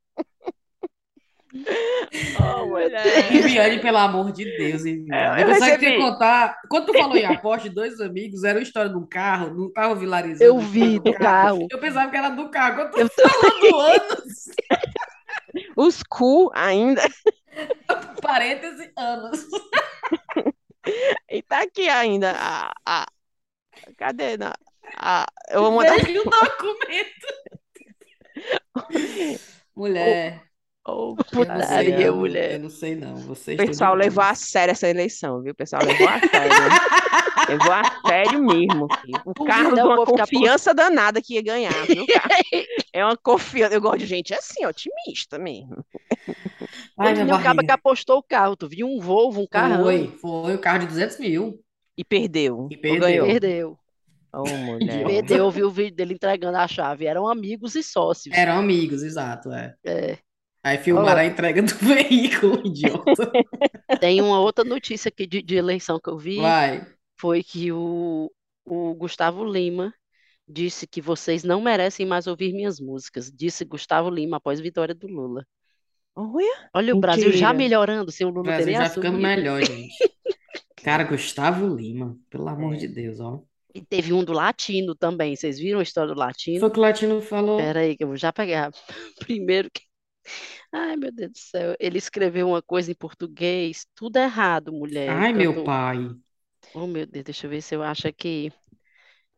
Oh, 2.40 2.66
mulher. 2.68 3.30
Viviane, 3.30 3.80
pelo 3.80 3.98
amor 3.98 4.32
de 4.32 4.46
Deus, 4.58 4.86
hein, 4.86 5.00
Viviane. 5.04 5.42
É, 5.42 5.44
eu 5.44 5.48
que 5.48 5.54
recebi. 5.54 5.86
ia 5.86 5.98
contar. 5.98 6.58
Quando 6.70 6.86
tu 6.88 6.94
falou 6.94 7.16
em 7.18 7.26
aposta, 7.26 7.70
dois 7.70 8.00
amigos, 8.00 8.44
era 8.44 8.58
uma 8.58 8.64
história 8.64 8.90
de 8.90 8.98
um 8.98 9.06
carro, 9.06 9.54
não 9.54 9.72
tava 9.72 9.94
vilarizando. 9.96 10.44
Eu 10.44 10.58
vi 10.60 11.00
do 11.00 11.14
carro. 11.14 11.68
Eu 11.70 11.80
pensava 11.80 12.10
que 12.10 12.18
era 12.18 12.30
do 12.30 12.50
carro. 12.50 12.76
Quando 12.76 12.92
tu 12.92 13.00
Eu 13.00 13.10
tô- 13.10 13.30
falou 13.30 13.60
do 13.60 13.80
anos, 13.80 14.46
Os 15.76 16.04
cu 16.04 16.52
ainda. 16.54 17.02
parêntese, 18.22 18.92
anos. 18.98 19.46
E 21.30 21.42
tá 21.44 21.64
aqui 21.64 21.90
ainda. 21.90 22.32
A, 22.38 22.72
a... 22.86 23.06
Cadê? 23.98 24.38
Na... 24.38 24.54
A... 24.96 25.26
Eu 25.50 25.62
vou 25.62 25.72
mandar. 25.72 25.98
Veja 26.00 26.22
o 26.22 26.24
documento. 26.24 27.28
Mulher. 29.76 30.44
Oh, 30.90 31.16
eu 31.34 31.38
não 31.46 31.46
sei 31.46 31.46
Putaria, 31.46 31.96
não, 31.98 32.02
Eu 32.06 32.16
mulher. 32.16 32.60
não 32.60 32.70
sei 32.70 32.96
não. 32.96 33.16
Vocês 33.18 33.60
O 33.60 33.66
pessoal 33.66 33.94
levou 33.94 34.24
a 34.24 34.34
sério 34.36 34.72
essa 34.72 34.88
eleição, 34.88 35.42
viu? 35.42 35.52
O 35.52 35.56
pessoal 35.56 35.82
levou 35.86 36.08
a 36.08 36.20
sério. 36.20 36.56
levou 37.50 37.72
a 37.74 37.84
sério 38.08 38.44
mesmo. 38.44 38.88
filho. 39.02 39.22
O 39.26 39.34
Carlos, 39.46 39.80
o 39.80 39.86
uma 39.86 39.96
povo 39.98 40.12
ficar 40.12 40.26
por- 40.28 40.32
confiança 40.34 40.74
danada 40.74 41.22
que 41.22 41.34
ia 41.36 41.42
ganhar, 41.44 41.74
viu? 41.86 42.06
É 42.94 43.06
uma 43.06 43.16
confiança. 43.18 43.76
Eu 43.76 43.82
gosto 43.82 44.00
de 44.00 44.06
gente 44.08 44.34
assim, 44.34 44.66
otimista 44.66 45.38
mesmo. 45.38 45.86
Ai, 46.98 47.14
nem 47.14 47.26
o 47.32 47.44
cara 47.44 47.64
que 47.64 47.72
apostou 47.72 48.18
o 48.18 48.24
carro. 48.24 48.56
Tu 48.56 48.68
viu 48.70 48.88
um 48.88 49.00
Volvo, 49.00 49.42
um 49.42 49.48
carrão. 49.48 49.84
Foi, 49.84 50.08
foi 50.20 50.56
o 50.56 50.60
carro 50.60 50.80
de 50.80 50.88
200 50.88 51.20
mil. 51.20 51.60
E 51.96 52.04
perdeu. 52.04 52.68
E 52.72 52.78
perdeu. 52.78 53.02
ganhou? 53.02 53.28
Perdeu. 53.28 53.78
Oh, 54.34 54.48
mulher. 54.48 55.06
Perdeu, 55.06 55.38
eu 55.38 55.52
vi 55.52 55.64
o 55.64 55.70
vídeo 55.70 55.96
dele 55.96 56.14
entregando 56.16 56.58
a 56.58 56.68
chave. 56.68 57.06
Eram 57.06 57.28
amigos 57.28 57.76
e 57.76 57.84
sócios. 57.84 58.36
Eram 58.36 58.58
amigos, 58.58 59.04
exato, 59.04 59.52
é. 59.52 59.76
É. 59.86 60.18
Aí 60.68 60.78
filmaram 60.78 61.22
a 61.22 61.26
entrega 61.26 61.62
do 61.62 61.74
veículo, 61.80 62.62
idiota. 62.66 63.32
Tem 64.02 64.22
uma 64.22 64.40
outra 64.40 64.64
notícia 64.64 65.10
aqui 65.10 65.26
de, 65.28 65.42
de 65.42 65.56
eleição 65.56 66.00
que 66.00 66.10
eu 66.10 66.18
vi. 66.18 66.38
Vai. 66.38 66.86
Foi 67.20 67.44
que 67.44 67.72
o, 67.72 68.32
o 68.66 68.94
Gustavo 68.96 69.44
Lima 69.46 69.94
disse 70.48 70.86
que 70.88 71.02
vocês 71.02 71.44
não 71.44 71.62
merecem 71.62 72.06
mais 72.06 72.28
ouvir 72.28 72.54
minhas 72.54 72.80
músicas. 72.80 73.32
Disse 73.32 73.66
Gustavo 73.66 74.10
Lima 74.10 74.38
após 74.38 74.60
vitória 74.60 74.94
do 74.96 75.08
Lula. 75.08 75.46
Olha, 76.16 76.70
Olha 76.74 76.96
o 76.96 77.00
Brasil 77.00 77.32
já 77.32 77.54
Mentira. 77.54 77.54
melhorando 77.54 78.12
sem 78.12 78.26
o 78.26 78.30
O 78.30 78.34
Lula 78.34 78.44
Brasil 78.44 78.74
já 78.74 78.90
ficando 78.90 79.18
assumido. 79.18 79.28
melhor, 79.28 79.64
gente. 79.64 79.94
Cara, 80.84 81.04
Gustavo 81.04 81.68
Lima, 81.76 82.18
pelo 82.30 82.48
amor 82.48 82.74
É. 82.76 82.78
de 82.78 82.88
Deus, 82.88 83.20
ó. 83.20 83.42
E 83.74 83.82
teve 83.86 84.12
um 84.14 84.24
do 84.24 84.34
Latino 84.34 84.96
também. 84.96 85.36
Vocês 85.36 85.60
viram 85.60 85.80
a 85.80 85.84
história 85.84 86.14
do 86.14 86.20
Latino? 86.20 86.60
Foi 86.60 86.70
o 86.70 86.72
que 86.72 86.80
o 86.80 86.82
Latino 86.82 87.22
falou. 87.22 87.58
Pera 87.58 87.82
aí, 87.82 87.96
que 87.96 88.04
eu 88.04 88.08
vou 88.08 88.18
já 88.18 88.34
pegar. 88.34 88.72
Primeiro 89.20 89.70
que. 89.72 89.82
Ai, 90.72 90.96
meu 90.96 91.12
Deus 91.12 91.32
do 91.32 91.38
céu. 91.38 91.76
Ele 91.80 91.98
escreveu 91.98 92.48
uma 92.50 92.62
coisa 92.62 92.92
em 92.92 92.96
português, 92.96 93.86
tudo 93.96 94.18
errado, 94.18 94.72
mulher. 94.72 95.10
Ai, 95.10 95.32
Eu 95.32 95.36
meu 95.36 95.54
tô- 95.56 95.64
pai. 95.64 96.10
Oh, 96.74 96.86
meu 96.88 97.06
Deus, 97.06 97.24
deixa 97.26 97.46
eu 97.48 97.52
ver 97.52 97.62
se 97.62 97.76
eu 97.76 97.84
acho 97.84 98.08
aqui. 98.08 98.52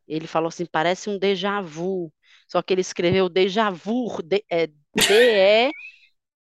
Ele 0.08 0.28
falou 0.28 0.48
assim, 0.50 0.66
parece 0.66 1.10
um 1.10 1.18
déjà 1.20 1.62
vu. 1.62 2.12
Só 2.48 2.62
que 2.62 2.74
ele 2.74 2.82
escreveu 2.82 3.30
déjà 3.30 3.70
vu, 3.70 4.22
D- 4.24 4.44
é, 4.50 4.68
D-E, 4.68 5.72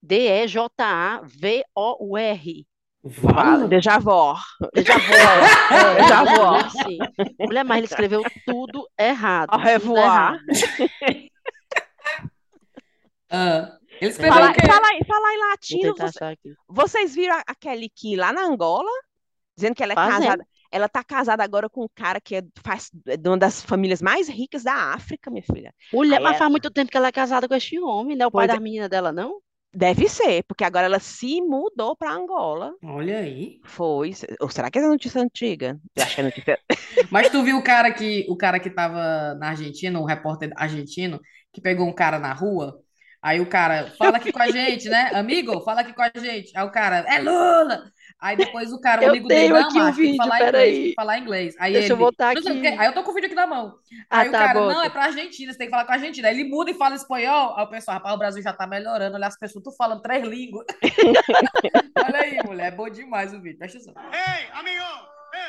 D-E-J-A-V-O-U-R. 0.02 2.66
Vala. 3.04 3.68
déjà 3.68 3.98
vu. 4.00 4.36
Déjà 4.76 4.98
vu. 4.98 5.14
É, 5.72 5.96
Déjà 6.02 6.24
vu. 6.24 6.42
Mulher, 7.39 7.64
mas 7.66 7.78
ele 7.78 7.86
escreveu 7.88 8.24
tudo 8.46 8.88
errado. 8.98 9.50
Au 9.52 9.58
tudo 9.60 9.68
revoir. 9.70 10.34
errado. 10.34 10.39
Ah, 13.34 13.78
ele 14.02 14.12
escreveu 14.12 14.34
Falar, 14.34 14.52
o 14.52 14.54
quê? 14.54 14.68
falar, 14.68 14.93
em- 14.95 15.04
falar 15.06 15.34
em 15.34 15.49
latino, 15.49 15.95
você- 15.97 16.38
vocês 16.68 17.16
viram 17.16 17.36
a, 17.36 17.43
a 17.47 17.56
Kelly 17.56 17.89
Key 17.89 18.16
lá 18.18 18.34
na 18.34 18.43
Angola? 18.43 18.89
Dizendo 19.56 19.76
que 19.76 19.84
ela 19.84 19.93
é 19.93 19.95
Fazendo. 19.95 20.24
casada. 20.24 20.47
Ela 20.72 20.88
tá 20.89 21.04
casada 21.04 21.43
agora 21.43 21.70
com 21.70 21.84
um 21.84 21.89
cara 21.93 22.20
que 22.22 22.38
é, 22.38 22.43
faz, 22.64 22.89
é 23.08 23.18
de 23.18 23.28
uma 23.30 23.38
das 23.38 23.62
famílias 23.62 24.02
mais 24.02 24.30
ricas 24.30 24.64
da 24.64 24.74
África, 24.93 25.30
minha 25.30 25.43
filha. 25.43 25.74
Mulher, 25.93 26.18
Aí 26.18 26.24
mas 26.24 26.32
ela- 26.32 26.39
faz 26.39 26.52
muito 26.52 26.72
tempo 26.72 26.89
que 26.89 26.97
ela 26.97 27.08
é 27.08 27.12
casada 27.12 27.47
com 27.47 27.54
este 27.56 27.78
homem, 27.80 28.16
né? 28.18 28.26
O 28.26 28.32
pai 28.32 28.47
Pois 28.47 28.56
é. 28.56 28.58
da 28.58 28.64
menina 28.64 28.89
dela, 28.89 29.12
não? 29.12 29.39
Deve 29.74 30.10
ser, 30.10 30.43
porque 30.47 30.64
agora 30.66 30.86
ela 30.86 30.99
se 30.99 31.39
mudou 31.41 31.95
para 31.95 32.12
Angola. 32.14 32.74
Olha 32.84 33.20
aí. 33.20 33.60
Foi. 33.66 34.12
Ou 34.41 34.49
será 34.49 34.70
que 34.72 34.80
é 34.80 34.82
notícia 34.82 35.22
antiga? 35.22 35.80
Eu 35.95 36.04
acho 36.04 36.16
que 36.16 36.22
é 36.22 36.24
notícia. 36.26 36.60
Mas 37.12 37.30
tu 37.30 37.41
viu 37.43 37.58
o 37.58 37.64
cara 37.64 37.91
que 37.93 38.26
o 38.30 38.36
cara 38.36 38.60
que 38.60 38.70
tava 38.70 39.34
na 39.36 39.49
Argentina, 39.49 39.97
um 39.99 40.04
repórter 40.06 40.52
argentino, 40.58 41.20
que 41.54 41.62
pegou 41.62 41.88
um 41.88 41.93
cara 41.93 42.18
na 42.20 42.34
rua. 42.34 42.82
Aí 43.24 43.40
o 43.40 43.46
cara, 43.46 43.94
fala 44.00 44.18
aqui 44.18 44.32
com 44.32 44.42
a 44.42 44.50
gente, 44.50 44.90
né? 44.90 45.12
Amigo, 45.14 45.62
fala 45.62 45.82
aqui 45.82 45.94
com 45.94 46.02
a 46.02 46.12
gente. 46.16 46.52
Aí 46.58 46.66
o 46.66 46.72
cara, 46.72 47.06
é 47.08 47.20
Lula! 47.20 47.92
Aí 48.20 48.36
depois 48.36 48.74
o 48.74 48.82
cara, 48.82 49.02
o 49.02 49.04
Eu 49.04 49.10
amigo 49.12 49.28
dele, 49.28 49.54
não, 49.54 49.68
o 49.68 49.74
tem 49.74 49.86
que 49.86 49.92
vídeo, 49.92 50.18
falar 50.18 50.42
inglês, 50.48 50.76
tem 50.76 50.84
que 50.90 50.94
falar 50.96 51.18
inglês. 51.20 51.56
Aí 51.60 51.74
Deixa 51.74 51.94
eu 51.94 51.98
ele, 52.00 52.16
sei 52.18 52.52
o 52.52 52.56
aqui. 52.56 52.62
quê. 52.62 52.68
Aí 52.80 52.88
eu 52.88 52.94
tô 52.94 53.04
com 53.04 53.12
o 53.12 53.14
vídeo 53.14 53.28
aqui 53.28 53.36
na 53.36 53.46
mão. 53.46 53.76
Ah, 54.10 54.22
Aí 54.22 54.30
o 54.30 54.32
tá, 54.32 54.40
cara, 54.40 54.60
bota. 54.60 54.74
não, 54.74 54.84
é 54.84 54.90
pra 54.90 55.04
Argentina, 55.06 55.52
você 55.52 55.58
tem 55.58 55.68
que 55.68 55.72
falar 55.72 55.86
com 55.86 55.92
a 55.92 55.96
Argentina. 55.96 56.28
Aí 56.28 56.40
ele 56.40 56.50
muda 56.50 56.72
e 56.72 56.74
fala 56.76 56.96
espanhol. 56.96 57.56
Aí 57.58 57.64
o 57.64 57.68
pessoal, 57.70 57.98
rapaz, 57.98 58.16
o 58.16 58.18
Brasil 58.18 58.42
já 58.42 58.54
tá 58.54 58.66
melhorando. 58.66 59.16
Olha 59.16 59.28
as 59.28 59.38
pessoas, 59.38 59.64
tu 59.64 59.72
falando 59.72 60.02
três 60.02 60.24
línguas. 60.24 60.66
Olha 62.06 62.22
aí, 62.22 62.40
mulher, 62.44 62.68
é 62.68 62.76
bom 62.76 62.90
demais 62.90 63.34
o 63.34 63.42
vídeo. 63.42 63.60
Presta 63.60 63.78
atenção. 63.78 63.94
Ei, 64.12 64.48
amigo! 64.52 64.84
Ei. 65.34 65.42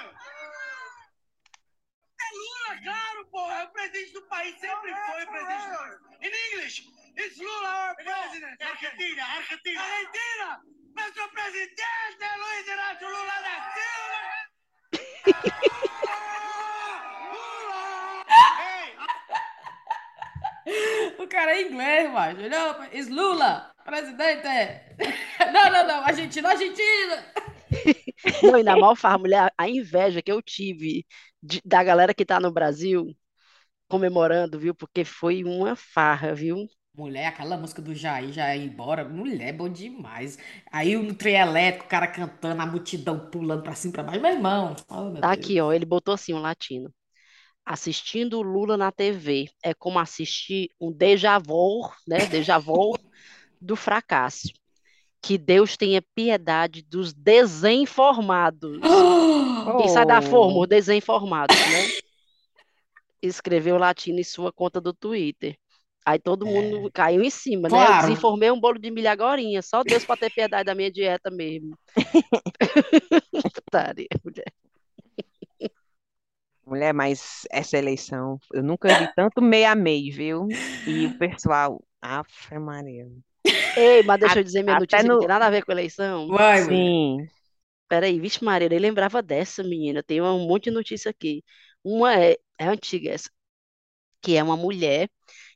É 2.21 2.29
Lula, 2.35 2.83
claro, 2.85 3.27
porra! 3.31 3.55
É 3.61 3.65
o 3.65 3.69
presidente 3.69 4.13
do 4.13 4.23
país, 4.23 4.55
sempre 4.59 4.95
foi 4.95 5.25
o 5.25 5.27
presidente 5.31 5.63
do 5.71 5.77
país. 5.79 5.95
In 6.23 6.57
English, 6.57 6.83
it's 7.17 7.39
Lula 7.39 7.69
our 7.69 7.95
president. 7.97 8.57
Argentina, 8.61 9.23
Argentina. 9.39 9.81
Argentina! 9.81 10.49
Nuestro 10.95 11.25
presidente 11.33 12.27
Luis 12.43 12.67
Inácio 12.69 13.09
Lula 13.09 13.37
da 13.43 13.57
Silva! 13.73 14.21
O 21.19 21.27
cara 21.27 21.53
é 21.57 21.63
inglês, 21.63 22.11
macho. 22.11 22.49
Não, 22.49 22.85
is 22.93 23.09
Lula, 23.09 23.73
presidente. 23.85 24.47
Não, 25.53 25.71
não, 25.73 25.87
não, 25.87 26.05
Argentina, 26.05 26.51
Argentina. 26.51 27.25
Não, 28.43 28.59
e 28.59 28.63
na 28.63 28.77
maior 28.77 28.95
farra, 28.97 29.19
mulher, 29.19 29.53
a 29.59 29.69
inveja 29.69 30.23
que 30.23 30.31
eu 30.31 30.41
tive 30.43 31.05
de- 31.43 31.61
da 31.65 31.83
galera 31.83 32.15
que 32.15 32.25
tá 32.25 32.39
no 32.41 32.53
Brasil, 32.53 33.07
comemorando, 33.89 34.59
viu? 34.61 34.75
Porque 34.75 35.05
foi 35.05 35.45
uma 35.45 35.75
farra, 35.77 36.35
viu? 36.35 36.67
Mulher, 36.95 37.27
aquela 37.29 37.57
música 37.57 37.81
do 37.81 37.95
Jair, 37.95 38.33
já 38.33 38.55
ia 38.55 38.65
embora. 38.65 39.03
Mulher, 39.09 39.55
bom 39.55 39.69
demais. 39.69 40.39
Aí 40.71 40.95
no 40.97 41.15
trem 41.15 41.37
elétrico, 41.37 41.87
o 41.87 41.89
cara 41.89 42.07
cantando, 42.07 42.61
a 42.61 42.67
multidão 42.67 43.19
pulando 43.31 43.63
pra 43.63 43.75
cima 43.75 43.91
e 43.91 43.95
pra 43.95 44.03
baixo. 44.03 44.21
Meu 44.21 44.33
irmão, 44.33 44.77
oh 44.91 45.05
meu 45.11 45.21
Tá 45.21 45.35
Deus. 45.35 45.45
aqui, 45.47 45.59
ó. 45.61 45.73
Ele 45.73 45.87
botou 45.87 46.13
assim, 46.13 46.35
um 46.35 46.39
latino. 46.41 46.93
Assistindo 47.65 48.39
o 48.39 48.43
Lula 48.43 48.77
na 48.77 48.93
TV 48.93 49.49
é 49.65 49.73
como 49.73 49.99
assistir 49.99 50.69
um 50.79 50.93
déjà 50.93 51.39
vu, 51.39 51.91
né? 52.07 52.27
Déjà 52.27 52.59
vu 52.59 52.95
do 53.59 53.75
fracasso. 53.75 54.49
Que 55.23 55.39
Deus 55.39 55.77
tenha 55.77 56.03
piedade 56.15 56.83
dos 56.83 57.15
desinformados. 57.15 58.81
Quem 59.79 59.89
sai 59.89 60.05
da 60.05 60.21
forma, 60.21 60.59
Oh. 60.59 60.63
os 60.63 60.69
desinformados, 60.69 61.57
né? 61.57 62.03
Escreveu 63.23 63.79
latino 63.79 64.19
em 64.19 64.25
sua 64.25 64.53
conta 64.53 64.81
do 64.81 64.93
Twitter. 64.93 65.57
Aí 66.05 66.19
todo 66.19 66.47
mundo 66.47 66.91
caiu 66.93 67.23
em 67.23 67.31
cima, 67.31 67.69
né? 67.69 67.89
Eu 67.89 67.95
Claro. 67.95 67.97
desinformei 67.97 68.51
um 68.51 68.61
bolo 68.61 68.79
de 68.79 68.91
milho 68.91 69.09
agorinha. 69.09 69.63
Só 69.63 69.85
Deus 69.85 70.05
para 70.05 70.17
ter 70.17 70.31
piedade 70.31 70.65
da 70.65 70.75
minha 70.75 70.91
dieta 70.91 71.31
mesmo. 71.31 71.77
Putaria, 73.55 74.09
mulher. 74.25 74.53
Mulher, 76.65 76.93
mas 76.95 77.43
essa 77.51 77.77
eleição, 77.77 78.39
eu 78.53 78.63
nunca 78.63 78.95
vi 78.95 79.09
tanto 79.17 79.43
meio 79.43 79.69
a 79.69 79.75
meio, 79.75 80.15
viu? 80.15 80.49
E 80.87 81.07
o 81.07 81.19
pessoal, 81.19 81.83
Afe 82.01 82.59
Maria. 82.59 83.09
Ei, 83.77 84.03
mas 84.03 84.21
deixa 84.21 84.39
A- 84.39 84.41
eu 84.41 84.45
dizer 84.45 84.63
minha 84.63 84.77
até 84.77 84.81
notícia, 84.81 85.03
que 85.03 85.09
não 85.09 85.15
no- 85.15 85.21
tem 85.21 85.29
nada 85.29 85.47
a 85.47 85.51
ver 85.51 85.65
com 85.65 85.73
eleição. 85.73 86.29
Vai, 86.29 86.61
mulher. 86.63 86.79
Sim. 86.79 87.29
Peraí, 87.89 88.19
vixe 88.21 88.43
Maria, 88.45 88.67
eu 88.67 88.71
nem 88.71 88.79
lembrava 88.81 89.23
dessa 89.23 89.63
menina. 89.63 90.03
Tem 90.03 90.21
um 90.23 90.47
monte 90.47 90.65
de 90.65 90.71
notícia 90.71 91.11
aqui. 91.11 91.45
Uma 91.85 92.15
é, 92.19 92.37
é 92.59 92.67
antiga 92.67 93.11
essa, 93.11 93.31
que 94.23 94.37
é 94.37 94.43
uma 94.43 94.57
mulher 94.57 95.11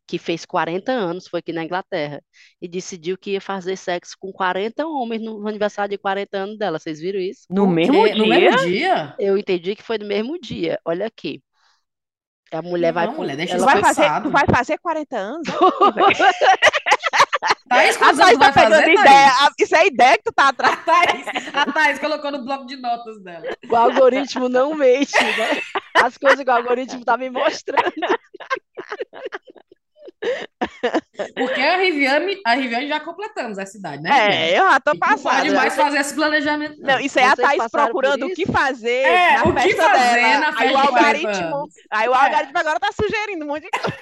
que 0.06 0.18
fez 0.18 0.44
40 0.44 0.92
anos, 0.92 1.26
foi 1.28 1.40
aqui 1.40 1.52
na 1.52 1.64
Inglaterra, 1.64 2.22
e 2.60 2.68
decidiu 2.68 3.18
que 3.18 3.32
ia 3.32 3.40
fazer 3.40 3.76
sexo 3.76 4.14
com 4.18 4.32
40 4.32 4.86
homens 4.86 5.20
no 5.22 5.46
aniversário 5.48 5.90
de 5.90 5.98
40 5.98 6.38
anos 6.38 6.58
dela. 6.58 6.78
Vocês 6.78 7.00
viram 7.00 7.18
isso? 7.18 7.42
No 7.50 7.66
mesmo 7.66 8.04
quê? 8.04 8.14
No 8.14 8.24
dia? 8.24 8.38
mesmo 8.40 8.58
dia? 8.66 9.14
Eu 9.18 9.36
entendi 9.36 9.74
que 9.74 9.82
foi 9.82 9.98
no 9.98 10.06
mesmo 10.06 10.38
dia. 10.40 10.78
Olha 10.84 11.06
aqui. 11.06 11.42
A 12.52 12.62
mulher 12.62 12.92
vai 12.92 13.06
Não, 13.06 13.14
mulher, 13.14 13.36
deixa 13.36 13.54
ela 13.56 13.64
vai 13.66 13.80
fazer, 13.80 14.22
tu 14.22 14.30
vai 14.30 14.44
fazer 14.46 14.78
40 14.78 15.16
anos? 15.16 15.48
Thaís, 17.68 17.96
A 17.96 17.98
quantos 17.98 18.20
anos 18.20 18.20
Thaís 18.20 18.32
tu 18.32 18.38
tá 18.38 18.44
vai 18.44 18.52
fazer, 18.52 18.82
pegando 18.84 19.00
ideia. 19.00 19.04
Thaís? 19.04 19.40
A- 19.40 19.50
Isso 19.58 19.76
é 19.76 19.86
ideia 19.86 20.16
que 20.16 20.22
tu 20.22 20.32
tá 20.32 20.48
atrás. 20.48 20.72
A 20.74 20.76
Thaís, 20.76 21.26
a 21.54 21.72
Thaís 21.72 21.98
colocou 21.98 22.30
no 22.30 22.44
bloco 22.44 22.66
de 22.66 22.76
notas 22.76 23.20
dela. 23.22 23.44
o 23.68 23.76
algoritmo 23.76 24.48
não 24.48 24.74
mente, 24.74 25.12
né? 25.20 25.60
As 25.94 26.16
coisas 26.16 26.44
que 26.44 26.50
o 26.50 26.54
algoritmo 26.54 27.04
tá 27.04 27.16
me 27.16 27.28
mostrando. 27.30 27.82
Porque 31.34 31.60
a 31.60 31.76
Riviane, 31.78 32.40
a 32.44 32.54
Riviane 32.54 32.88
já 32.88 33.00
completamos 33.00 33.58
essa 33.58 33.76
idade, 33.76 34.02
né, 34.02 34.10
É, 34.10 34.58
eu 34.58 34.64
já 34.70 34.80
tô 34.80 34.92
E 34.92 34.98
não 34.98 35.18
pode 35.18 35.50
mais 35.50 35.74
fazer 35.74 35.98
esse 35.98 36.14
planejamento, 36.14 36.76
Não, 36.78 36.94
não. 36.94 37.00
isso 37.00 37.18
aí 37.18 37.24
é 37.24 37.28
a 37.28 37.36
Thaís 37.36 37.64
procurando 37.70 38.26
o 38.26 38.34
que 38.34 38.46
fazer 38.46 38.88
É, 39.06 39.36
na 39.36 39.42
o 39.44 39.54
que 39.54 39.60
festa 39.62 39.82
fazer 39.90 40.14
dela. 40.14 40.38
na 40.40 40.48
Aí 40.48 40.54
festa 40.54 40.78
o 40.78 40.82
de 40.82 40.88
40 40.88 41.28
algoritmo, 41.28 41.68
aí 41.90 42.08
o 42.08 42.14
É. 42.14 42.24
algoritmo 42.24 42.58
agora 42.58 42.80
tá 42.80 42.90
sugerindo 42.92 43.44
um 43.44 43.48
monte 43.48 43.62
de 43.64 43.70
coisa. 43.70 43.96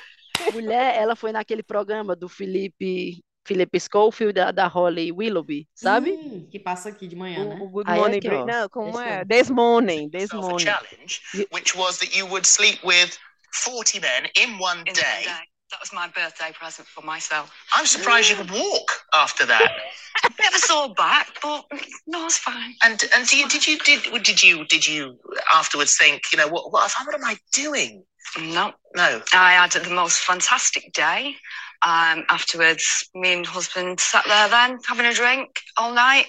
Mulher, 0.52 0.96
ela 0.96 1.14
foi 1.16 1.32
naquele 1.32 1.62
programa 1.62 2.14
do 2.16 2.28
Felipe, 2.28 3.22
Felipe 3.46 3.78
Schofield, 3.80 4.32
da, 4.32 4.50
da 4.50 4.66
Holly 4.66 5.12
Willoughby, 5.12 5.66
sabe? 5.74 6.10
Hum, 6.12 6.48
que 6.50 6.58
passa 6.58 6.88
aqui 6.88 7.06
de 7.06 7.14
manhã, 7.14 7.44
né? 7.44 7.56
O, 7.60 7.64
o 7.64 7.68
Good 7.68 7.90
Aí 7.90 7.98
Morning 8.00 8.18
aqui, 8.18 8.28
Brit- 8.28 8.42
ó. 8.42 8.46
Não, 8.46 8.68
como 8.68 8.88
Esse 8.90 8.98
é? 9.02 9.10
mesmo. 9.10 9.26
This 9.28 9.50
Morning, 9.50 10.10
This 10.10 10.30
a 10.32 10.36
Morning. 10.36 10.58
challenge, 10.64 11.22
which 11.52 11.76
was 11.76 11.98
that 11.98 12.16
you 12.16 12.26
would 12.26 12.46
sleep 12.46 12.80
with 12.84 13.16
40 13.52 14.00
men 14.00 14.24
in 14.36 14.58
one 14.58 14.80
in 14.80 14.84
one 14.86 14.92
day. 14.92 15.26
Day. 15.74 15.80
That 15.80 15.80
was 15.80 15.92
my 15.92 16.08
birthday 16.08 16.52
present 16.58 16.88
for 16.88 17.02
myself. 17.02 17.50
I'm 17.72 17.86
surprised 17.86 18.30
you 18.30 18.36
could 18.36 18.50
walk 18.50 18.90
after 19.14 19.46
that. 19.46 19.72
Never 20.40 20.58
saw 20.58 20.88
back, 20.94 21.28
but 21.42 21.64
no, 22.06 22.26
it's 22.26 22.38
fine. 22.38 22.74
And 22.82 23.02
and 23.14 23.26
do 23.26 23.36
you, 23.36 23.48
did 23.48 23.66
you 23.66 23.78
did 23.78 24.22
did 24.22 24.42
you 24.42 24.64
did 24.66 24.86
you 24.86 25.18
afterwards 25.54 25.96
think 25.96 26.22
you 26.32 26.38
know 26.38 26.48
what 26.48 26.72
what, 26.72 26.92
what 27.04 27.14
am 27.14 27.24
I 27.24 27.36
doing? 27.52 28.04
No, 28.40 28.72
No. 28.96 29.22
I 29.32 29.52
had 29.52 29.72
the 29.72 29.90
most 29.90 30.18
fantastic 30.20 30.92
day. 30.92 31.36
Um, 31.82 32.24
afterwards, 32.30 33.08
me 33.14 33.34
and 33.34 33.46
husband 33.46 34.00
sat 34.00 34.24
there 34.26 34.48
then 34.48 34.78
having 34.86 35.06
a 35.06 35.12
drink 35.12 35.50
all 35.76 35.92
night. 35.92 36.26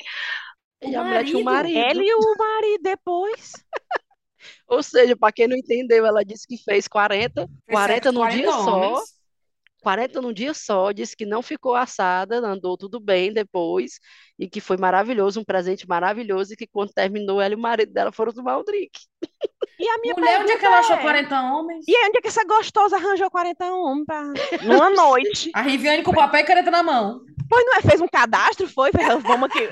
A 0.83 0.87
mulher 0.87 1.23
tinha 1.23 1.43
marido. 1.43 1.73
marido. 1.73 1.77
Ela 1.77 2.03
e 2.03 2.13
o 2.13 2.35
marido 2.37 2.83
depois. 2.83 3.53
Ou 4.67 4.83
seja, 4.83 5.15
para 5.15 5.31
quem 5.31 5.47
não 5.47 5.55
entendeu, 5.55 6.05
ela 6.05 6.25
disse 6.25 6.47
que 6.47 6.57
fez 6.57 6.87
40, 6.87 7.47
Fez 7.47 7.49
40 7.69 8.11
num 8.11 8.27
dia 8.27 8.51
40 8.51 8.51
só. 8.51 9.14
Homens. 9.85 9.95
40 9.95 10.21
num 10.21 10.33
dia 10.33 10.53
só, 10.53 10.91
disse 10.91 11.15
que 11.15 11.25
não 11.25 11.41
ficou 11.41 11.75
assada, 11.75 12.37
andou 12.37 12.77
tudo 12.77 12.99
bem 12.99 13.31
depois, 13.31 13.99
e 14.37 14.49
que 14.49 14.59
foi 14.59 14.77
maravilhoso, 14.77 15.39
um 15.39 15.43
presente 15.43 15.87
maravilhoso, 15.87 16.53
e 16.53 16.55
que 16.55 16.67
quando 16.67 16.91
terminou, 16.93 17.39
ela 17.39 17.53
e 17.53 17.57
o 17.57 17.59
marido 17.59 17.93
dela 17.93 18.11
foram 18.11 18.33
tomar 18.33 18.57
um 18.57 18.63
drink. 18.63 18.91
E 19.79 19.87
a 19.89 19.97
minha 19.99 20.13
Mulher, 20.15 20.41
onde 20.41 20.51
é 20.51 20.57
que 20.57 20.65
ela 20.65 20.79
achou 20.79 20.95
é, 20.95 21.01
40 21.01 21.41
homens? 21.41 21.85
E 21.87 21.95
aí, 21.95 22.07
onde 22.07 22.17
é 22.17 22.21
que 22.21 22.27
essa 22.27 22.45
gostosa 22.45 22.95
arranjou 22.95 23.29
40 23.29 23.65
homens 23.65 24.05
pra... 24.05 24.23
numa 24.63 24.89
noite? 24.89 25.51
A 25.53 25.61
Riviane 25.61 26.03
com 26.03 26.13
papel 26.13 26.39
e 26.39 26.43
caneta 26.43 26.71
na 26.71 26.81
mão. 26.81 27.21
Pois 27.49 27.65
não 27.65 27.77
é, 27.77 27.81
fez 27.81 28.01
um 28.01 28.07
cadastro, 28.07 28.67
foi? 28.67 28.91
Fez, 28.91 29.07
vamos 29.21 29.49
aqui. 29.49 29.67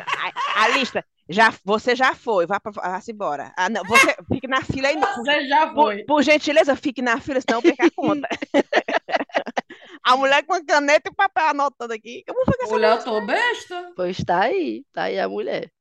A, 0.55 0.63
a 0.63 0.67
lista. 0.69 1.03
Já, 1.29 1.53
você 1.63 1.95
já 1.95 2.13
foi, 2.13 2.45
vá, 2.45 2.59
pra, 2.59 2.71
vá-se 2.71 3.11
embora. 3.11 3.53
Ah, 3.57 3.69
não, 3.69 3.81
você 3.85 4.13
fique 4.31 4.45
na 4.45 4.61
fila 4.61 4.89
aí. 4.89 4.97
Você 4.97 5.47
já 5.47 5.67
Por, 5.67 5.83
foi. 5.83 6.03
por 6.03 6.21
gentileza, 6.21 6.75
fique 6.75 7.01
na 7.01 7.19
fila, 7.19 7.39
senão 7.39 7.59
eu 7.59 7.61
perco 7.61 7.85
a 7.85 7.91
conta. 7.95 8.27
a 10.03 10.17
mulher 10.17 10.45
com 10.45 10.63
caneta 10.65 11.09
e 11.09 11.15
papel 11.15 11.47
anotando 11.47 11.93
aqui. 11.93 12.23
Foi 12.27 12.57
que 12.57 12.63
essa 12.63 12.73
Mulher, 12.73 12.97
eu 12.97 13.03
tô 13.03 13.21
besta. 13.25 13.91
Pois 13.95 14.17
tá 14.17 14.41
aí, 14.41 14.83
tá 14.91 15.03
aí 15.03 15.19
a 15.19 15.29
mulher. 15.29 15.71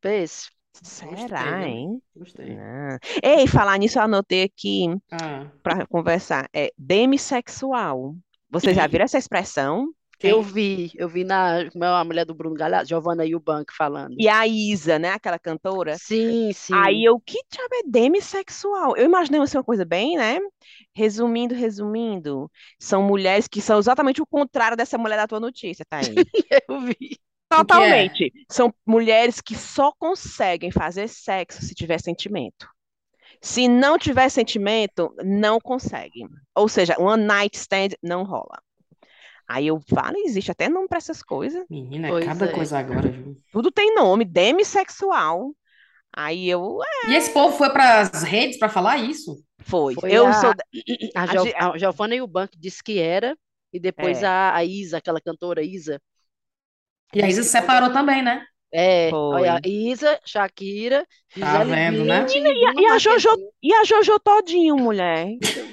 Pense. 0.00 0.50
Será, 0.82 1.10
Gostei, 1.10 1.64
hein? 1.64 2.02
Gostei. 2.14 2.56
Ah. 2.58 2.98
Ei, 3.22 3.46
falar 3.46 3.78
nisso, 3.78 3.98
eu 3.98 4.02
anotei 4.02 4.42
aqui 4.42 4.86
Ah, 5.10 5.46
para 5.62 5.86
conversar. 5.86 6.48
É 6.54 6.70
demissexual. 6.76 8.14
Vocês 8.50 8.76
já 8.76 8.86
viram 8.86 9.04
essa 9.04 9.18
expressão? 9.18 9.88
Eu 10.22 10.42
vi, 10.42 10.90
eu 10.94 11.08
vi 11.08 11.24
na, 11.24 11.68
a 11.98 12.04
mulher 12.04 12.24
do 12.24 12.34
Bruno 12.34 12.54
Galhaço, 12.54 12.88
Giovanna 12.88 13.26
Eubank 13.26 13.72
falando. 13.76 14.14
E 14.18 14.28
a 14.28 14.46
Isa, 14.46 14.98
né? 14.98 15.10
Aquela 15.10 15.38
cantora. 15.38 15.96
Sim, 15.98 16.52
sim. 16.54 16.74
Aí 16.74 17.04
eu, 17.04 17.20
que 17.20 17.38
diabo 17.50 17.74
é 17.74 17.82
demissexual? 17.86 18.96
Eu 18.96 19.04
imaginei 19.04 19.40
assim, 19.40 19.58
uma 19.58 19.64
coisa 19.64 19.84
bem, 19.84 20.16
né? 20.16 20.38
Resumindo, 20.94 21.54
resumindo, 21.54 22.50
são 22.78 23.02
mulheres 23.02 23.46
que 23.46 23.60
são 23.60 23.78
exatamente 23.78 24.22
o 24.22 24.26
contrário 24.26 24.76
dessa 24.76 24.96
mulher 24.96 25.16
da 25.16 25.26
tua 25.26 25.40
notícia, 25.40 25.84
Thaís. 25.88 26.08
eu 26.68 26.80
vi. 26.80 26.94
Que 26.94 27.14
é? 27.14 27.58
Totalmente. 27.58 28.32
São 28.50 28.74
mulheres 28.86 29.40
que 29.40 29.54
só 29.54 29.92
conseguem 29.98 30.70
fazer 30.70 31.08
sexo 31.08 31.62
se 31.62 31.74
tiver 31.74 32.00
sentimento. 32.00 32.66
Se 33.40 33.68
não 33.68 33.98
tiver 33.98 34.28
sentimento, 34.30 35.14
não 35.22 35.60
conseguem. 35.60 36.28
Ou 36.54 36.68
seja, 36.68 36.96
one 36.98 37.22
night 37.22 37.56
stand 37.56 37.90
não 38.02 38.24
rola. 38.24 38.60
Aí 39.48 39.66
eu 39.68 39.80
falo, 39.80 40.16
existe 40.18 40.50
até 40.50 40.68
nome 40.68 40.88
para 40.88 40.98
essas 40.98 41.22
coisas. 41.22 41.64
Menina, 41.70 42.08
é 42.08 42.10
Pois 42.10 42.24
cada 42.24 42.46
é. 42.46 42.52
coisa 42.52 42.78
agora, 42.78 43.12
Ju. 43.12 43.36
Tudo 43.52 43.70
tem 43.70 43.94
nome, 43.94 44.24
demissexual. 44.24 45.52
Aí 46.12 46.48
eu, 46.48 46.78
é, 47.06 47.10
E 47.10 47.14
esse 47.14 47.32
povo 47.32 47.56
foi 47.56 47.70
pras 47.70 48.22
redes 48.22 48.58
pra 48.58 48.68
falar 48.68 48.96
isso? 48.98 49.42
foi. 49.60 49.94
Foi 49.94 50.10
Eu 50.10 50.26
a, 50.26 50.32
sou. 50.32 50.50
a, 51.14 51.22
a 51.22 51.26
Gio- 51.26 51.44
Gi- 51.44 51.54
a 51.56 51.78
Giovanna 51.78 52.14
Eubank 52.16 52.56
disse 52.58 52.82
que 52.82 52.98
era, 52.98 53.36
e 53.72 53.78
depois 53.80 54.22
É. 54.22 54.26
a, 54.26 54.54
a 54.56 54.64
Isa, 54.64 54.98
aquela 54.98 55.20
cantora 55.20 55.62
Isa, 55.62 56.00
E 57.14 57.22
a 57.22 57.28
Isa 57.28 57.42
se 57.42 57.50
separou 57.50 57.92
também, 57.92 58.22
né? 58.22 58.44
É, 58.72 59.10
Foi. 59.10 59.48
olha, 59.48 59.60
Isa, 59.64 60.20
Shakira, 60.24 61.06
Tá 61.38 61.64
Gisele 61.64 61.70
vendo, 61.70 62.04
né? 62.04 62.20
Bündchen 62.22 62.42
E 62.42 62.64
a, 62.66 62.72
Bruna 62.72 62.80
e 62.82 62.86
a 62.86 62.98
Jojo, 62.98 63.28
Marquezine. 63.28 63.52
e 63.62 63.74
a 63.74 63.84
Jojo 63.84 64.20
todinho, 64.20 64.76
mulher. 64.76 65.28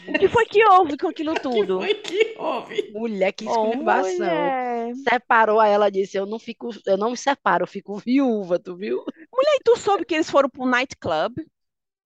O 0.08 0.14
que 0.20 0.28
foi 0.30 0.46
que 0.46 0.64
houve 0.66 0.98
com 0.98 1.08
aquilo 1.08 1.34
Que 1.36 1.40
tudo? 1.42 1.80
foi 1.80 1.94
que 1.96 2.36
houve? 2.38 2.92
Mulher, 2.94 3.32
que 3.34 3.46
Oh, 3.48 3.50
esculhambação. 3.52 4.18
mulher. 4.18 4.94
Separou, 5.10 5.60
aí 5.60 5.72
ela 5.72 5.90
disse, 5.90 6.18
eu 6.18 6.26
não 6.26 6.40
fico, 6.40 6.70
eu 6.86 6.98
não 6.98 7.12
me 7.12 7.18
separo, 7.18 7.64
eu 7.64 7.68
fico 7.68 7.98
viúva, 7.98 8.60
tu 8.60 8.76
viu? 8.76 8.98
Mulher, 8.98 9.56
e 9.60 9.64
tu 9.64 9.76
soube 9.78 10.06
que 10.06 10.14
eles 10.16 10.30
foram 10.30 10.50
pro 10.50 10.66
nightclub 10.66 11.34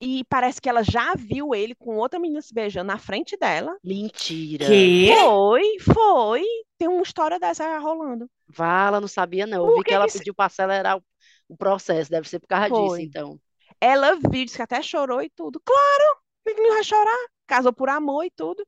e 0.01 0.23
parece 0.29 0.61
que 0.61 0.69
ela 0.69 0.83
já 0.83 1.13
viu 1.15 1.53
ele 1.55 1.73
com 1.75 1.97
outra 1.97 2.19
menina 2.19 2.41
se 2.41 2.53
beijando 2.53 2.88
na 2.88 2.97
frente 2.99 3.35
dela. 3.38 3.75
Mentira. 3.83 4.65
Que? 4.65 5.11
Foi, 5.19 5.63
foi. 5.93 6.43
Tem 6.77 6.88
uma 6.88 7.01
história 7.01 7.39
dessa 7.39 7.77
rolando. 7.79 8.29
Vá, 8.50 8.88
ela 8.88 9.02
não 9.02 9.08
sabia 9.08 9.45
não. 9.45 9.66
Eu 9.68 9.76
vi 9.76 9.84
que 9.84 9.89
que 9.89 9.93
ela 9.93 10.08
se- 10.10 10.20
pediu 10.20 10.34
para 10.34 10.45
acelerar 10.45 10.98
o, 10.98 11.04
o 11.50 11.58
processo, 11.58 12.10
deve 12.10 12.28
ser 12.30 12.39
por 12.39 12.48
causa 12.48 12.70
disso, 12.70 12.88
Foi. 12.88 13.02
então. 13.02 13.39
Ela 13.80 14.16
viu, 14.16 14.45
disse 14.45 14.56
que 14.58 14.62
até 14.62 14.82
chorou 14.82 15.22
e 15.22 15.30
tudo. 15.30 15.62
Claro, 15.64 16.18
que 16.45 16.54
não 16.54 16.74
vai 16.76 16.84
chorar? 16.84 17.28
Casou 17.45 17.74
por 17.74 17.89
amor 17.89 18.24
e 18.26 18.32
tudo. 18.32 18.66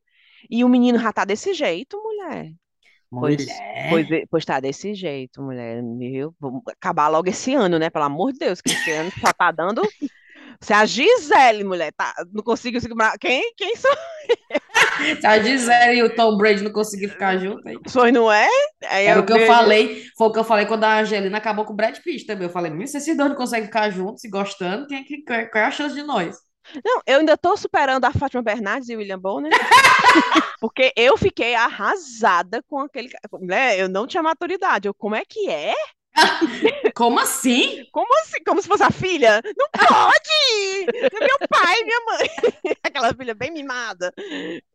E 0.50 0.64
o 0.64 0.70
menino 0.70 1.00
já 1.00 1.12
tá 1.12 1.26
desse 1.26 1.54
jeito, 1.54 1.98
mulher. 2.02 2.54
Pois, 3.12 3.38
Mulher. 3.44 3.90
pois, 3.90 4.12
é- 4.12 4.26
pois 4.30 4.46
tá 4.46 4.60
desse 4.60 4.94
jeito, 4.94 5.42
mulher. 5.42 5.82
Meu, 5.82 6.36
vamos 6.40 6.62
acabar 6.68 7.08
logo 7.08 7.28
esse 7.28 7.56
ano, 7.56 7.80
né? 7.80 7.90
Pelo 7.90 8.06
amor 8.06 8.32
de 8.34 8.38
Deus, 8.40 8.62
que 8.62 8.70
esse 8.72 8.92
ano 8.92 9.10
só 9.20 9.34
tá 9.34 9.52
dando. 9.52 9.82
Se 10.62 10.74
a 10.74 10.86
Gisele, 10.86 11.64
mulher, 11.64 11.94
tá, 11.96 12.14
não 12.34 12.44
consigo 12.44 12.80
segurar. 12.82 13.18
Quem, 13.18 13.54
quem 13.56 13.76
sou? 13.78 13.90
A 15.24 15.40
Gisele 15.40 16.00
e 16.00 16.04
o 16.04 16.14
Tom 16.14 16.38
Brady 16.38 16.64
não 16.64 16.72
conseguiram 16.72 17.14
ficar 17.14 17.38
juntos. 17.38 17.66
aí. 17.66 17.78
Foi, 17.90 18.12
não 18.12 18.32
é? 18.32 18.48
Aí 18.88 19.06
Era 19.06 19.22
o 19.22 19.26
que 19.26 19.32
eu 19.34 19.46
falei, 19.48 20.04
foi 20.18 20.28
o 20.28 20.32
que 20.34 20.40
eu 20.40 20.44
falei 20.44 20.66
quando 20.66 20.84
a 20.84 21.00
Angelina 21.00 21.38
acabou 21.38 21.64
com 21.66 21.72
o 21.74 21.76
Brad 21.76 21.98
Pitt 22.00 22.26
também. 22.26 22.48
Eu 22.48 22.52
falei, 22.54 22.72
"Mas 22.72 22.92
se 22.92 22.98
esses 22.98 23.16
dois 23.16 23.30
não 23.30 23.38
conseguem 23.38 23.66
ficar 23.68 23.90
juntos, 23.90 24.22
se 24.22 24.30
gostando, 24.30 24.86
quem, 24.88 25.00
é 25.00 25.04
que- 25.04 25.22
qual 25.24 25.64
é 25.64 25.66
a 25.68 25.72
chance 25.72 25.96
de 25.96 26.04
nós? 26.04 26.38
Não, 26.84 27.02
eu 27.08 27.20
ainda 27.20 27.38
tô 27.38 27.56
superando 27.58 28.06
a 28.06 28.12
Fátima 28.12 28.44
Bernardes 28.44 28.90
e 28.90 28.96
o 28.96 29.00
William 29.00 29.18
Bonner. 29.20 29.52
Porque 30.60 30.92
eu 30.96 31.18
fiquei 31.18 31.56
arrasada 31.56 32.62
com 32.68 32.80
aquele. 32.80 33.10
Né? 33.42 33.82
Eu 33.82 33.88
não 33.88 34.06
tinha 34.06 34.22
maturidade. 34.22 34.88
Eu, 34.88 34.94
como 34.94 35.16
é 35.16 35.24
que 35.26 35.50
é? 35.50 35.74
Como 36.96 37.20
assim? 37.20 37.86
Como 37.92 38.08
assim? 38.22 38.44
Como 38.46 38.62
se 38.62 38.68
fosse 38.68 38.84
a 38.84 38.92
filha? 38.92 39.42
Não 39.58 39.68
pode! 39.72 40.86
Meu 41.20 41.48
pai, 41.50 41.76
minha 41.84 42.00
mãe. 42.06 42.30
Aquela 42.84 43.14
filha 43.14 43.34
bem 43.34 43.52
mimada. 43.52 44.14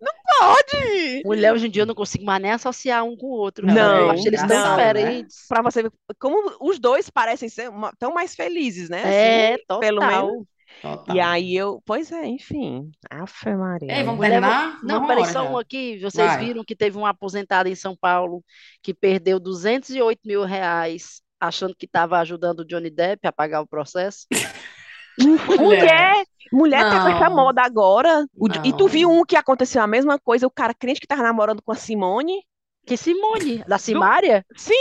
Não 0.01 0.13
pode! 0.39 1.23
Mulher, 1.25 1.53
hoje 1.53 1.67
em 1.67 1.71
dia 1.71 1.83
eu 1.83 1.87
não 1.87 1.95
consigo 1.95 2.25
mais 2.25 2.41
nem 2.41 2.53
associar 2.53 3.05
um 3.05 3.17
com 3.17 3.27
o 3.27 3.31
outro. 3.39 3.67
Não, 3.67 3.97
eu 3.99 4.11
acho 4.11 4.27
eles 4.27 4.41
tão 4.41 4.49
né? 4.49 4.71
diferentes. 4.71 5.47
Pra 5.49 5.63
você 5.63 5.83
ver 5.83 5.93
como 6.19 6.57
os 6.61 6.79
dois 6.79 7.11
parecem 7.11 7.49
ser 7.49 7.69
uma- 7.69 7.93
tão 7.99 8.13
mais 8.15 8.35
felizes, 8.35 8.89
né? 8.89 9.03
É, 9.05 9.55
Assim, 9.55 9.63
total. 9.67 9.81
pelo 9.81 10.01
menos. 10.07 10.47
Total. 10.83 11.17
E 11.17 11.21
aí 11.21 11.55
eu. 11.57 11.81
Pois 11.85 12.11
é, 12.11 12.27
enfim. 12.27 12.91
Afe 13.11 13.55
Maria. 13.55 13.97
Ei, 13.97 14.03
vamos 14.03 14.21
terminar? 14.21 14.81
Não, 14.83 14.99
Uma 14.99 15.07
peraí, 15.07 15.27
só 15.27 15.49
um 15.49 15.57
aqui. 15.57 15.99
Vocês 16.01 16.27
Vai. 16.27 16.45
viram 16.45 16.65
que 16.65 16.75
teve 16.75 16.97
uma 16.99 17.11
aposentada 17.11 17.69
em 17.69 17.75
São 17.75 17.97
Paulo 17.97 18.43
que 18.83 18.93
perdeu 18.93 19.39
208 19.39 20.21
mil 20.25 20.43
reais 20.45 21.23
achando 21.47 21.75
que 21.77 21.87
estava 21.87 22.19
ajudando 22.19 22.61
o 22.61 22.65
Johnny 22.65 22.91
Depp 22.91 23.27
a 23.27 23.33
pagar 23.33 23.61
o 23.61 23.67
processo? 23.67 24.27
Mulher, 25.19 26.25
mulher 26.53 26.83
tá 26.83 27.03
com 27.03 27.09
essa 27.09 27.31
moda 27.31 27.63
agora. 27.63 28.27
O- 28.37 28.49
e 28.65 28.73
tu 28.73 28.89
viu 28.89 29.11
um 29.11 29.25
que 29.25 29.37
aconteceu 29.37 29.81
a 29.83 29.87
mesma 29.87 30.19
coisa, 30.19 30.47
o 30.47 30.51
cara 30.51 30.75
crente 30.75 31.01
que 31.01 31.07
tava 31.07 31.23
namorando 31.23 31.63
com 31.63 31.71
a 31.73 31.77
Simone? 31.77 32.43
Que 32.87 32.97
Simone, 32.97 33.65
da 33.67 33.79
Simária? 33.79 34.45
Sim, 34.57 34.75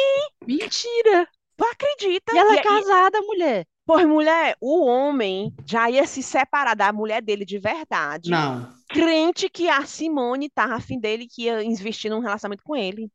Mentira! 0.46 1.28
tu 1.56 1.64
acredita? 1.66 2.34
E 2.34 2.38
ela 2.38 2.54
E- 2.56 2.58
é 2.58 2.60
e- 2.60 2.64
casada, 2.64 3.22
mulher. 3.22 3.66
Pois, 3.86 4.06
mulher, 4.08 4.56
o 4.62 4.86
homem 4.86 5.54
já 5.66 5.90
ia 5.90 6.08
se 6.08 6.24
separar 6.24 6.74
da 6.74 6.92
mulher 6.94 7.22
dele 7.22 7.46
de 7.46 7.60
verdade. 7.60 8.32
Não. 8.32 8.70
Crente 8.90 9.50
que 9.50 9.70
a 9.70 9.86
Simone 9.86 10.50
tava 10.50 10.76
afim 10.76 11.00
dele, 11.00 11.28
que 11.30 11.44
ia 11.44 11.62
investir 11.64 12.10
num 12.10 12.20
relacionamento 12.22 12.64
com 12.64 12.76
ele. 12.76 13.10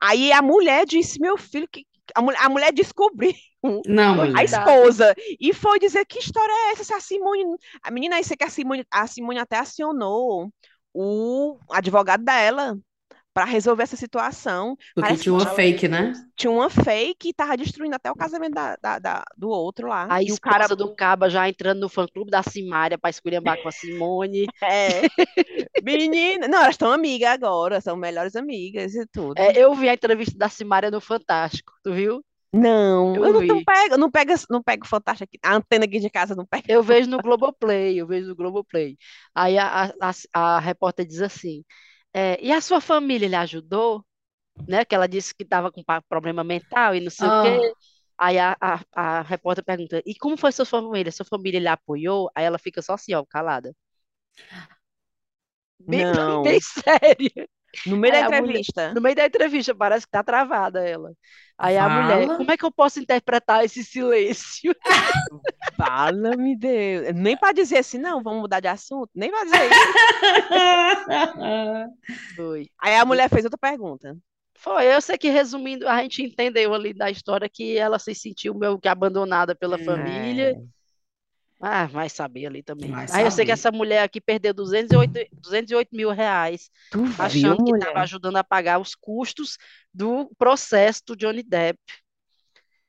Aí 0.00 0.32
a 0.32 0.42
mulher 0.42 0.84
disse, 0.84 1.20
meu 1.20 1.36
filho, 1.38 1.68
que 1.70 1.86
a 2.14 2.22
mulher, 2.22 2.40
a 2.40 2.48
mulher 2.48 2.72
descobriu 2.72 3.32
Não, 3.86 4.22
a 4.36 4.44
esposa 4.44 5.14
e 5.40 5.52
foi 5.52 5.78
dizer 5.78 6.04
que 6.04 6.18
história 6.18 6.52
é 6.52 6.72
essa? 6.72 6.84
Se 6.84 6.94
a 6.94 7.00
Simone, 7.00 7.44
a 7.82 7.90
menina 7.90 8.16
aí 8.16 8.24
sei 8.24 8.36
que 8.36 8.44
a 8.44 8.50
Simone, 8.50 8.84
a 8.90 9.06
Simone 9.06 9.38
até 9.38 9.58
acionou 9.58 10.52
o 10.94 11.58
advogado 11.70 12.24
dela 12.24 12.78
para 13.38 13.44
resolver 13.44 13.84
essa 13.84 13.96
situação. 13.96 14.76
Porque 14.94 15.12
Parece 15.12 15.22
tinha 15.22 15.32
uma 15.32 15.46
que 15.46 15.54
fake, 15.54 15.88
né? 15.88 16.12
tinha 16.36 16.50
uma 16.50 16.68
fake 16.68 17.28
e 17.28 17.34
tava 17.34 17.56
destruindo 17.56 17.94
até 17.94 18.10
o 18.10 18.16
casamento 18.16 18.54
da, 18.54 18.76
da- 18.76 18.98
da- 18.98 19.24
do 19.36 19.48
outro 19.48 19.88
lá. 19.88 20.06
A 20.10 20.22
e 20.22 20.32
o 20.32 20.40
cara 20.40 20.66
do 20.74 20.94
Caba 20.96 21.30
já 21.30 21.48
entrando 21.48 21.80
no 21.80 21.88
fã-clube 21.88 22.30
da 22.30 22.42
Simária 22.42 22.98
pra 22.98 23.10
esculhambar 23.10 23.58
com 23.60 23.68
a 23.68 23.72
Simone. 23.72 24.46
é, 24.62 25.06
menina, 25.80 26.48
não, 26.48 26.60
elas 26.62 26.74
estão 26.74 26.90
amigas 26.92 27.30
agora, 27.30 27.80
são 27.80 27.96
melhores 27.96 28.34
amigas 28.36 28.94
e 28.94 29.06
tudo. 29.06 29.36
É, 29.40 29.58
eu 29.58 29.74
vi 29.74 29.88
a 29.88 29.94
entrevista 29.94 30.36
da 30.36 30.48
Simária 30.48 30.90
no 30.90 31.00
Fantástico, 31.00 31.72
tu 31.82 31.92
viu? 31.92 32.24
Não, 32.52 33.14
Eu 33.14 33.24
eu 33.26 33.32
não, 33.32 33.40
não 33.46 33.60
vi. 33.60 33.64
pego, 33.64 33.96
não 33.96 34.10
pego, 34.10 34.32
não 34.50 34.62
pego 34.62 34.86
Fantástico 34.86 35.24
aqui. 35.24 35.38
A 35.42 35.56
antena 35.56 35.84
aqui 35.84 36.00
de 36.00 36.10
casa 36.10 36.34
não 36.34 36.46
pega. 36.46 36.64
Eu 36.68 36.82
vejo 36.82 37.08
no 37.10 37.20
Globoplay, 37.20 37.98
eu 38.00 38.06
vejo 38.06 38.28
no 38.28 38.36
Globoplay. 38.36 38.96
Aí 39.34 39.58
a, 39.58 39.86
a, 40.00 40.10
a, 40.34 40.56
a 40.56 40.60
repórter 40.60 41.06
diz 41.06 41.20
assim, 41.22 41.64
é, 42.18 42.38
e 42.44 42.52
a 42.52 42.60
sua 42.60 42.80
família 42.80 43.28
lhe 43.28 43.36
ajudou? 43.36 44.04
Né? 44.68 44.84
Que 44.84 44.94
ela 44.94 45.08
disse 45.08 45.34
que 45.34 45.44
estava 45.44 45.72
com 45.72 45.82
problema 46.08 46.44
mental 46.44 46.94
e 46.94 47.00
não 47.00 47.10
sei 47.10 47.30
o 47.30 47.32
Ah. 47.32 47.42
quê. 47.42 47.58
Aí 48.18 48.38
a, 48.38 48.56
a, 48.60 48.80
a 48.94 49.22
repórter 49.22 49.64
pergunta, 49.64 50.02
e 50.06 50.14
como 50.16 50.36
foi 50.38 50.52
sua 50.52 50.66
família? 50.66 51.12
Sua 51.12 51.26
família 51.26 51.60
lhe 51.60 51.68
apoiou? 51.68 52.30
Aí 52.34 52.44
ela 52.44 52.58
fica 52.58 52.82
só 52.82 52.94
assim, 52.94 53.14
ó, 53.14 53.24
calada. 53.26 53.74
Bem, 55.80 56.04
Não. 56.42 56.42
bem 56.42 56.60
séria. 56.60 57.48
No 57.86 57.96
meio 57.96 58.14
Aí 58.14 58.20
da 58.20 58.26
a 58.26 58.30
mulher- 58.30 58.42
entrevista. 58.42 58.94
No 58.94 59.00
meio 59.00 59.14
da 59.14 59.26
entrevista, 59.26 59.74
parece 59.74 60.06
que 60.06 60.10
tá 60.12 60.22
travada 60.22 60.80
ela. 60.86 61.12
Aí 61.56 61.76
a 61.76 61.88
mulher, 61.88 62.24
Fala. 62.26 62.36
como 62.38 62.50
é 62.52 62.56
que 62.56 62.64
eu 62.64 62.70
posso 62.70 63.00
interpretar 63.00 63.64
esse 63.64 63.82
silêncio? 63.84 64.74
Fala-me 65.76 66.56
Deus. 66.56 67.14
Nem 67.14 67.36
para 67.36 67.52
dizer 67.52 67.78
assim, 67.78 67.98
não, 67.98 68.22
vamos 68.22 68.42
mudar 68.42 68.60
de 68.60 68.68
assunto. 68.68 69.10
Nem 69.14 69.30
para 69.30 69.44
dizer 69.44 69.70
isso. 69.70 69.78
Aí 72.80 72.94
a 72.96 73.04
mulher 73.04 73.28
fez 73.28 73.44
outra 73.44 73.58
pergunta. 73.58 74.16
Foi, 74.56 74.86
eu 74.92 75.00
sei 75.00 75.16
que 75.16 75.30
resumindo, 75.30 75.86
a 75.88 76.02
gente 76.02 76.22
entendeu 76.22 76.74
ali 76.74 76.92
da 76.92 77.10
história 77.10 77.48
que 77.48 77.76
ela 77.78 77.98
se 77.98 78.12
sentiu 78.14 78.54
meio 78.54 78.78
que 78.78 78.88
abandonada 78.88 79.54
pela 79.54 79.78
família. 79.78 80.56
Ah, 81.60 81.86
vai 81.86 82.08
saber 82.08 82.46
ali 82.46 82.62
também. 82.62 82.94
Vai 82.94 83.06
Aí 83.10 83.24
eu 83.24 83.30
sei 83.30 83.44
que 83.44 83.50
saber. 83.50 83.52
essa 83.52 83.72
mulher 83.72 84.02
aqui 84.02 84.20
perdeu 84.20 84.54
208, 84.54 85.18
208 85.42 85.94
mil 85.94 86.10
reais, 86.10 86.70
Tu 86.90 87.04
viu, 87.06 87.56
achando 87.56 87.62
que 87.64 87.72
mulher? 87.72 87.82
estava 87.82 88.00
ajudando 88.02 88.36
a 88.36 88.44
pagar 88.44 88.78
os 88.80 88.94
custos 88.94 89.56
do 89.92 90.30
processo 90.38 91.02
do 91.06 91.16
Johnny 91.16 91.42
Depp. 91.42 91.78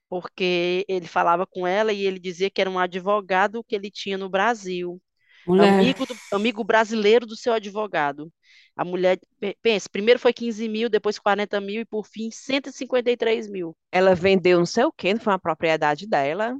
Porque 0.07 0.85
ele 0.87 1.07
falava 1.07 1.45
com 1.45 1.67
ela 1.67 1.93
e 1.93 2.01
ele 2.05 2.19
dizia 2.19 2.49
que 2.49 2.59
era 2.61 2.69
um 2.69 2.79
advogado 2.79 3.63
que 3.63 3.75
ele 3.75 3.91
tinha 3.91 4.17
no 4.17 4.29
Brasil. 4.29 5.01
Mulher. 5.45 5.85
Amigo, 5.85 6.05
do- 6.05 6.21
amigo 6.31 6.63
brasileiro 6.63 7.25
do 7.27 7.35
seu 7.37 7.53
advogado. 7.53 8.31
A 8.75 8.85
mulher, 8.85 9.19
pe- 9.39 9.57
pensa, 9.61 9.89
primeiro 9.91 10.19
foi 10.19 10.33
15 10.33 10.69
mil, 10.69 10.89
depois 10.89 11.19
40 11.19 11.61
mil 11.61 11.81
e 11.81 11.85
por 11.85 12.07
fim 12.07 12.31
153 12.31 13.49
mil. 13.49 13.77
Ela 13.91 14.15
vendeu 14.15 14.57
não 14.57 14.65
sei 14.65 14.83
o 14.85 14.91
quê, 14.91 15.13
não 15.13 15.21
foi 15.21 15.33
uma 15.33 15.39
propriedade 15.39 16.07
dela. 16.07 16.55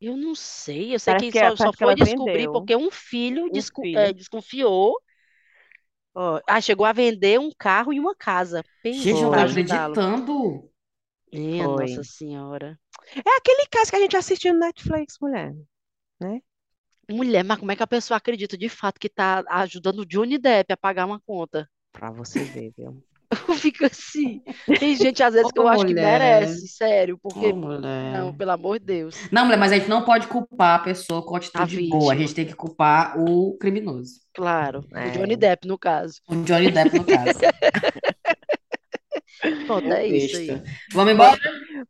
Eu 0.00 0.16
não 0.16 0.34
sei, 0.34 0.94
eu 0.94 0.98
sei 0.98 1.14
Parece 1.14 1.26
que 1.26 1.32
que- 1.32 1.38
só, 1.38 1.44
parece 1.44 1.62
só 1.64 1.70
que 1.72 1.78
foi 1.78 1.94
descobrir 1.94 2.32
vendeu. 2.34 2.52
porque 2.52 2.76
um 2.76 2.90
filho, 2.90 3.46
Um 3.46 3.50
desco- 3.50 3.82
filho. 3.82 3.98
é, 3.98 4.12
desconfiou. 4.12 4.96
Ó, 6.14 6.40
ah, 6.48 6.60
chegou 6.60 6.86
a 6.86 6.92
vender 6.92 7.38
um 7.40 7.50
carro 7.56 7.92
e 7.92 7.98
uma 8.00 8.14
casa. 8.14 8.64
Pensa 8.82 9.02
Gente, 9.02 9.20
eu 9.22 9.30
não 9.30 9.38
acreditando. 9.38 10.70
Nossa 11.32 12.04
Senhora. 12.04 12.78
É 13.14 13.36
aquele 13.38 13.66
caso 13.70 13.90
que 13.90 13.96
a 13.96 14.00
gente 14.00 14.16
assistiu 14.16 14.52
no 14.54 14.60
Netflix, 14.60 15.16
mulher. 15.20 15.54
Mulher, 17.10 17.42
mas 17.42 17.58
como 17.58 17.72
é 17.72 17.76
que 17.76 17.82
a 17.82 17.86
pessoa 17.86 18.18
acredita 18.18 18.56
de 18.56 18.68
fato 18.68 19.00
que 19.00 19.08
tá 19.08 19.42
ajudando 19.48 20.00
o 20.00 20.06
Johnny 20.06 20.36
Depp 20.38 20.72
a 20.72 20.76
pagar 20.76 21.06
uma 21.06 21.18
conta? 21.20 21.68
Pra 21.92 22.10
você 22.10 22.40
ver, 22.44 22.72
viu? 22.76 23.02
Eu 23.30 23.54
fico 23.54 23.84
assim. 23.84 24.42
Tem 24.78 24.96
gente 24.96 25.22
às 25.22 25.34
vezes 25.34 25.52
que 25.52 25.58
eu 25.58 25.64
Ô, 25.64 25.68
acho 25.68 25.84
que 25.84 25.92
mulher. 25.92 26.18
merece, 26.18 26.66
sério, 26.68 27.18
porque 27.22 27.52
mulher. 27.52 28.12
não, 28.18 28.34
pelo 28.34 28.52
amor 28.52 28.78
de 28.78 28.86
Deus. 28.86 29.16
Não, 29.30 29.44
mulher, 29.44 29.58
mas 29.58 29.70
a 29.72 29.78
gente 29.78 29.88
não 29.88 30.02
pode 30.02 30.26
culpar 30.28 30.80
a 30.80 30.82
pessoa 30.82 31.22
com 31.22 31.36
atitude 31.36 31.86
A 31.86 31.90
boa. 31.90 32.12
A 32.14 32.16
gente 32.16 32.34
tem 32.34 32.46
que 32.46 32.54
culpar 32.54 33.18
o 33.20 33.56
criminoso. 33.58 34.12
Claro, 34.34 34.82
o 34.90 34.96
É. 34.96 35.10
Johnny 35.10 35.36
Depp 35.36 35.68
no 35.68 35.78
caso. 35.78 36.20
O 36.28 36.36
Johnny 36.36 36.70
Depp, 36.70 36.98
no 36.98 37.04
caso. 37.04 37.38
Pronto, 39.66 39.92
é 39.92 40.06
isso 40.06 40.36
aí. 40.36 40.62
Vamos 40.92 41.12
embora? 41.12 41.38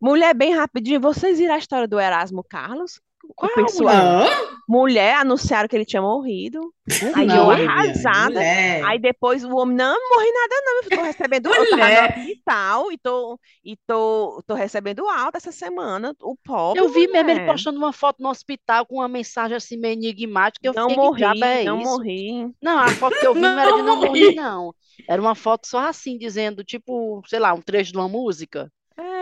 Mulher, 0.01 0.34
bem 0.34 0.55
rapidinho, 0.55 1.01
vocês 1.01 1.39
viram 1.39 1.55
a 1.55 1.59
história 1.59 1.89
do 1.89 1.99
Erasmo 2.01 2.43
Carlos? 2.45 3.01
Qual, 3.37 3.51
Hã? 3.87 4.29
mulher, 4.69 5.16
anunciaram 5.16 5.69
que 5.69 5.77
ele 5.77 5.85
tinha 5.85 6.03
morrido. 6.03 6.73
Aí 7.12 7.27
Não, 7.27 7.37
eu 7.37 7.51
arrasada. 7.51 8.41
mulher. 8.41 8.81
Aí 8.81 8.99
depois 8.99 9.45
o 9.45 9.55
homem, 9.57 9.77
não, 9.77 9.95
não 9.95 10.11
morri 10.16 10.31
nada 10.33 10.55
não, 10.64 10.83
eu 10.85 10.91
tô 10.93 11.03
recebendo, 11.03 11.47
eu 11.47 11.53
Mulher. 11.57 12.12
hospital 12.43 12.93
e 12.93 12.99
tô, 12.99 13.41
e 13.64 13.77
tô, 13.87 14.43
tô 14.47 14.55
recebendo 14.55 15.07
alta 15.09 15.39
essa 15.39 15.53
semana, 15.53 16.14
o 16.23 16.37
pobre, 16.37 16.83
Eu 16.83 16.89
vi 16.89 17.07
mesmo 17.09 17.31
ele 17.31 17.41
mulher. 17.41 17.41
postando 17.41 17.79
uma 17.79 17.93
foto 17.93 18.23
no 18.23 18.29
hospital 18.31 18.87
com 18.87 18.97
uma 18.97 19.09
mensagem 19.09 19.57
assim 19.57 19.77
meio 19.77 19.95
enigmática. 19.95 20.66
Eu 20.66 20.75
Não 20.75 20.91
fiquei, 20.97 20.97
morri, 20.97 21.43
é 21.43 21.64
não 21.64 21.77
isso? 21.83 22.01
morri. 22.01 22.55
Não, 22.62 22.79
a 22.79 22.93
foto 22.93 23.19
que 23.19 23.27
eu 23.27 23.35
vi 23.35 23.49
não 23.51 23.61
era 23.61 23.73
de 23.73 23.83
Não 23.85 23.97
morri. 23.97 24.01
morrer, 24.01 24.33
não. 24.33 24.75
Era 25.09 25.21
uma 25.23 25.35
foto 25.35 25.66
só 25.66 25.81
assim, 25.89 26.19
dizendo, 26.19 26.64
tipo, 26.64 27.23
sei 27.27 27.39
lá, 27.39 27.53
um 27.55 27.62
trecho 27.62 27.93
de 27.93 27.99
uma 27.99 28.09
música. 28.09 28.73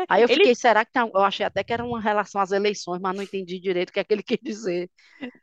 Aí 0.08 0.22
eu 0.22 0.28
ele, 0.28 0.36
fiquei, 0.36 0.54
será 0.54 0.84
que 0.84 0.92
tem, 0.92 1.02
eu 1.02 1.20
achei 1.22 1.44
até 1.44 1.62
que 1.64 1.72
era 1.72 1.84
uma 1.84 2.00
relação 2.00 2.40
às 2.40 2.52
eleições, 2.52 3.00
mas 3.00 3.16
não 3.16 3.22
entendi 3.22 3.58
direito 3.58 3.90
o 3.90 3.92
que 3.92 4.00
é 4.00 4.04
que 4.04 4.14
ele 4.14 4.22
quis 4.24 4.38
dizer. 4.42 4.90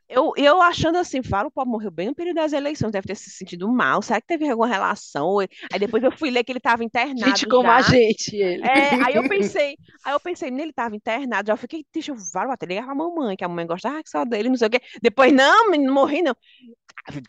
eu, 0.08 0.32
eu 0.36 0.60
achando 0.62 0.98
assim, 0.98 1.22
falo, 1.22 1.52
morreu 1.66 1.90
bem 1.90 2.08
no 2.08 2.14
período 2.14 2.36
das 2.36 2.52
eleições, 2.52 2.92
deve 2.92 3.06
ter 3.06 3.14
se 3.14 3.30
sentido 3.30 3.70
mal, 3.70 4.02
será 4.02 4.20
que 4.20 4.26
teve 4.26 4.48
alguma 4.48 4.68
relação? 4.68 5.38
Aí 5.40 5.78
depois 5.78 6.02
eu 6.02 6.12
fui 6.12 6.30
ler 6.30 6.44
que 6.44 6.52
ele 6.52 6.58
estava 6.58 6.84
internado 6.84 7.24
Gente 7.24 7.46
como 7.46 7.70
a 7.70 7.80
já. 7.80 7.90
gente, 7.90 8.36
ele. 8.36 8.62
É, 8.62 8.94
aí 9.04 9.14
eu 9.14 9.26
pensei, 9.28 9.76
aí 10.04 10.12
eu 10.12 10.20
pensei, 10.20 10.50
nele 10.50 10.70
estava 10.70 10.94
internado, 10.94 11.48
já 11.48 11.56
fiquei, 11.56 11.84
deixa 11.92 12.12
eu 12.12 12.16
vá, 12.32 12.44
vou 12.44 12.52
até 12.52 12.66
ligar 12.66 12.84
pra 12.84 12.94
mamãe, 12.94 13.36
que 13.36 13.44
a 13.44 13.48
mamãe 13.48 13.66
gosta 13.66 13.88
ah, 13.88 14.02
que 14.02 14.10
só 14.10 14.24
dele, 14.24 14.48
não 14.48 14.56
sei 14.56 14.68
o 14.68 14.70
quê. 14.70 14.80
Depois, 15.02 15.32
não, 15.32 15.70
não 15.70 15.94
morri, 15.94 16.22
não. 16.22 16.34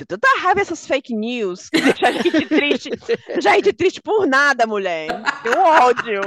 Tanta 0.07 0.27
raiva 0.39 0.61
essas 0.61 0.87
fake 0.87 1.13
news 1.13 1.69
que 1.69 1.81
deixa 1.81 2.07
a 2.07 2.11
gente 2.11 2.45
triste. 2.47 2.89
A 3.35 3.41
gente 3.41 3.73
triste 3.73 4.01
por 4.01 4.25
nada, 4.25 4.65
mulher. 4.65 5.07
Tenho 5.43 5.59
ódio. 5.59 6.21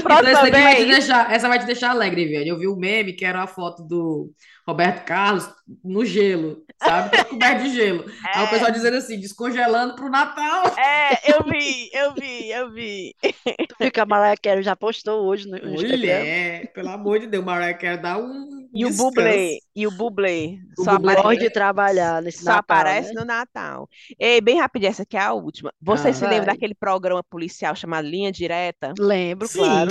Então, 0.00 0.22
essa, 0.38 0.48
aqui 0.48 0.62
vai 0.62 0.76
te 0.76 0.84
deixar, 0.86 1.32
essa 1.32 1.48
vai 1.48 1.58
te 1.58 1.66
deixar 1.66 1.90
alegre, 1.90 2.26
velho. 2.26 2.48
Eu 2.48 2.58
vi 2.58 2.68
um 2.68 2.76
meme 2.76 3.12
que 3.12 3.24
era 3.24 3.42
a 3.42 3.46
foto 3.46 3.82
do 3.82 4.32
Roberto 4.66 5.04
Carlos 5.04 5.48
no 5.82 6.04
gelo, 6.04 6.62
sabe? 6.82 7.16
Todo 7.16 7.28
coberto 7.30 7.62
de 7.62 7.74
gelo. 7.74 8.04
Aí 8.34 8.44
o 8.44 8.50
pessoal 8.50 8.70
dizendo 8.70 8.96
assim, 8.96 9.18
descongelando 9.18 9.94
pro 9.94 10.10
Natal. 10.10 10.66
É, 10.78 11.32
eu 11.32 11.42
vi, 11.44 11.90
eu 11.92 12.14
vi, 12.14 12.50
eu 12.50 12.70
vi. 12.70 13.14
Tu 13.22 13.74
viu 13.80 13.90
que 13.90 14.00
a 14.00 14.06
Mariah 14.06 14.36
Carey 14.36 14.62
já 14.62 14.76
postou 14.76 15.26
hoje 15.26 15.48
no, 15.48 15.56
Instagram? 15.56 15.96
Mulher, 15.96 16.72
pelo 16.72 16.90
amor 16.90 17.18
de 17.18 17.26
Deus, 17.26 17.44
Mariah 17.44 17.78
quer 17.78 17.96
dar 17.96 18.18
um 18.18 18.67
E 18.78 18.86
o. 18.86 18.94
Bublé, 18.94 19.58
e 19.74 19.86
o 19.86 19.90
Bublé. 19.90 20.58
O 20.78 20.84
Só 20.84 20.92
Bublé. 20.96 21.12
Aparece, 21.14 21.50
trabalhar 21.50 22.22
nesse 22.22 22.38
só 22.44 22.44
Natal, 22.50 22.58
aparece 22.60 23.12
né? 23.12 23.20
no 23.20 23.26
Natal. 23.26 23.88
Ei, 24.18 24.40
bem 24.40 24.58
rapidinho, 24.58 24.90
essa 24.90 25.02
aqui 25.02 25.16
é 25.16 25.20
a 25.20 25.32
última. 25.32 25.72
Você 25.80 26.08
Ah. 26.08 26.12
se 26.12 26.22
lembra 26.24 26.46
Vai. 26.46 26.54
daquele 26.54 26.74
programa 26.74 27.22
policial 27.24 27.74
chamado 27.74 28.06
Linha 28.06 28.30
Direta? 28.30 28.92
Lembro, 28.98 29.48
Sim. 29.48 29.58
claro. 29.58 29.90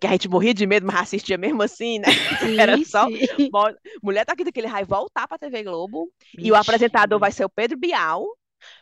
Que 0.00 0.06
a 0.06 0.10
gente 0.12 0.28
morria 0.30 0.54
de 0.54 0.66
medo, 0.66 0.86
mas 0.86 0.96
assistia 1.00 1.36
mesmo 1.36 1.62
assim, 1.62 1.98
né? 1.98 2.06
Era 2.58 2.76
Sim, 2.78 2.84
só 2.84 3.06
sim. 3.08 3.50
Mulher 4.02 4.24
tá 4.24 4.32
aqui 4.32 4.50
que 4.50 4.60
ele 4.60 4.68
vai 4.68 4.84
voltar 4.84 5.28
pra 5.28 5.36
TV 5.36 5.62
Globo 5.64 6.08
e 6.38 6.50
o 6.50 6.54
apresentador 6.54 7.18
vai 7.18 7.30
ser 7.32 7.44
o 7.44 7.50
Pedro 7.50 7.76
Bial. 7.76 8.24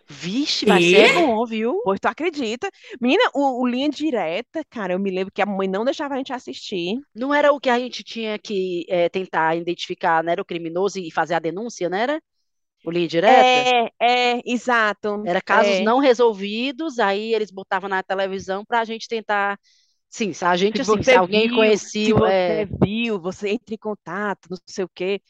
Vixe, 0.08 0.66
vai 0.66 0.80
Quê? 0.80 0.82
ser 0.82 1.08
bom, 1.08 1.44
viu? 1.46 1.74
Pois 1.82 2.00
tu 2.00 2.06
acredita? 2.08 2.68
Menina, 3.00 3.22
o, 3.34 3.62
o 3.62 3.66
Linha 3.66 3.88
Direta, 3.88 4.64
cara, 4.70 4.92
eu 4.94 4.98
me 4.98 5.10
lembro 5.10 5.32
que 5.32 5.42
a 5.42 5.46
mamãe 5.46 5.68
não 5.68 5.84
deixava 5.84 6.14
a 6.14 6.18
gente 6.18 6.32
assistir. 6.32 6.96
Não 7.14 7.32
era 7.34 7.52
o 7.52 7.60
que 7.60 7.70
a 7.70 7.78
gente 7.78 8.04
tinha 8.04 8.38
que 8.38 8.84
eh, 8.88 9.08
tentar 9.08 9.56
identificar, 9.56 10.22
não 10.22 10.30
era 10.32 10.42
o 10.42 10.44
criminoso 10.44 10.98
e 10.98 11.10
fazer 11.10 11.34
a 11.34 11.38
denúncia, 11.38 11.88
não 11.88 11.96
era? 11.98 12.22
O 12.84 12.90
linha 12.90 13.08
direta? 13.08 13.68
É, 13.68 13.90
é, 14.00 14.40
exato. 14.44 15.22
Era 15.26 15.42
casos 15.42 15.80
É. 15.80 15.80
não 15.80 15.98
resolvidos, 15.98 16.98
aí 16.98 17.34
eles 17.34 17.50
botavam 17.50 17.88
na 17.88 18.02
televisão 18.02 18.64
para 18.64 18.80
a 18.80 18.84
gente 18.84 19.08
tentar. 19.08 19.58
Sim, 20.08 20.32
se 20.32 20.44
a 20.44 20.56
gente, 20.56 20.80
Se 20.80 20.82
assim, 20.82 21.02
se 21.02 21.14
alguém 21.16 21.48
viu, 21.48 21.50
conhecia. 21.50 22.08
se 22.08 22.12
você 22.12 22.64
é, 22.64 22.66
viu, 22.80 23.20
você 23.20 23.50
entra 23.50 23.74
em 23.74 23.78
contato, 23.78 24.48
não 24.50 24.56
sei 24.66 24.84
o 24.84 24.88
quê. 24.88 25.20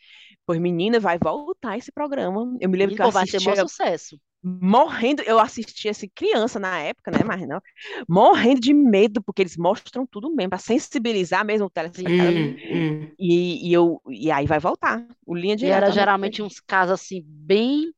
Pois, 0.46 0.60
menina, 0.60 1.00
vai 1.00 1.18
voltar 1.18 1.78
esse 1.78 1.92
programa. 1.92 2.56
Eu 2.60 2.68
me 2.70 2.78
lembro 2.78 2.94
que 2.94 3.02
eu 3.02 3.06
pô, 3.06 3.10
vai 3.10 3.26
ser 3.26 3.40
maior 3.40 3.56
sucesso. 3.56 4.18
Morrendo, 4.42 5.22
eu 5.22 5.38
assistia 5.40 5.90
assim, 5.90 6.08
criança 6.14 6.58
na 6.58 6.78
época, 6.80 7.10
né, 7.10 7.24
mas 7.24 7.46
não, 7.48 7.60
morrendo 8.08 8.60
de 8.60 8.72
medo, 8.74 9.22
porque 9.22 9.42
eles 9.42 9.56
mostram 9.56 10.06
tudo 10.06 10.34
mesmo, 10.34 10.50
para 10.50 10.58
sensibilizar 10.58 11.44
mesmo 11.44 11.66
o 11.66 11.70
telespectador. 11.70 12.42
Hum, 12.44 12.58
hum. 12.70 13.16
E, 13.18 13.70
e 13.70 13.72
eu, 13.74 14.00
e 14.08 14.30
aí 14.32 14.46
vai 14.46 14.58
voltar, 14.60 15.06
o 15.26 15.34
linha 15.34 15.56
E 15.60 15.68
direta. 15.68 15.70
era 15.70 15.90
né? 15.92 15.92
geralmente 15.92 16.40
uns 16.42 16.60
casos 16.60 16.92
assim, 16.94 17.22
bem, 17.26 17.92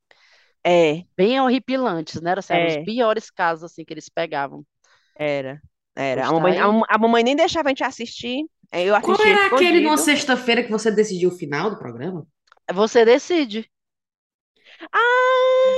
É, 0.64 1.04
bem 1.16 1.38
horripilantes, 1.40 2.20
né? 2.22 2.30
Era, 2.30 2.40
assim, 2.40 2.54
eram 2.54 2.66
É. 2.66 2.66
os 2.66 2.76
piores 2.76 3.30
casos 3.30 3.64
assim 3.64 3.84
que 3.84 3.92
eles 3.92 4.08
pegavam. 4.08 4.64
era, 5.14 5.60
era. 5.96 6.26
A 6.28 6.32
mamãe, 6.32 6.56
a, 6.58 6.66
a 6.88 6.98
mamãe 6.98 7.22
nem 7.24 7.36
deixava 7.36 7.68
a 7.68 7.70
gente 7.70 7.84
assistir, 7.84 8.44
aí 8.72 8.86
eu 8.86 8.94
Qual 9.00 9.20
era 9.20 9.46
aquele 9.48 9.80
numa 9.80 9.96
escondido. 9.96 9.98
sexta-feira 9.98 10.62
que 10.62 10.70
você 10.70 10.88
decidiu 10.92 11.30
o 11.30 11.36
final 11.36 11.68
do 11.70 11.78
programa? 11.78 12.24
Você 12.72 13.04
decide. 13.04 13.70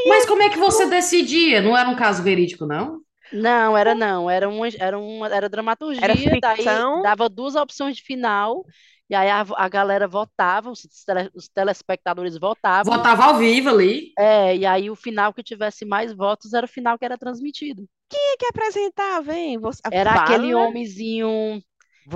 Mas 0.04 0.26
como 0.26 0.42
é 0.42 0.50
que 0.50 0.58
você 0.58 0.86
decidia? 0.88 1.60
Não 1.62 1.76
era 1.76 1.88
um 1.88 1.96
caso 1.96 2.22
verídico, 2.22 2.66
não? 2.66 3.00
Não, 3.32 3.76
era 3.78 3.94
não, 3.94 4.28
era 4.28 4.48
uma, 4.48 4.66
era 4.78 4.98
uma, 4.98 5.28
era 5.28 5.48
dramaturgia, 5.48 6.06
Era 6.06 6.16
daí 6.40 6.84
ficção? 6.84 7.00
dava 7.00 7.28
duas 7.28 7.54
opções 7.54 7.96
de 7.96 8.02
final, 8.02 8.66
e 9.08 9.14
aí 9.14 9.28
a, 9.30 9.42
a 9.56 9.68
galera 9.68 10.08
votava, 10.08 10.70
os, 10.70 10.82
tele- 11.04 11.30
os 11.34 11.48
telespectadores 11.48 12.36
votavam, 12.38 13.08
Votava 13.08 13.24
ao 13.24 13.38
vivo 13.38 13.70
ali. 13.70 14.18
é, 14.18 14.56
e 14.56 14.66
aí 14.66 14.90
o 14.90 14.96
final 14.96 15.32
que 15.32 15.42
tivesse 15.42 15.84
mais 15.84 16.12
votos 16.12 16.52
era 16.52 16.66
o 16.66 16.68
final 16.68 16.98
que 16.98 17.04
era 17.04 17.16
transmitido. 17.18 17.88
Quem 18.08 18.20
é 18.32 18.36
que 18.36 18.46
apresentava, 18.46 19.34
hein? 19.34 19.58
Você, 19.60 19.82
Era 19.90 20.14
aquele 20.14 20.54
fala, 20.54 20.54
homenzinho, 20.54 21.62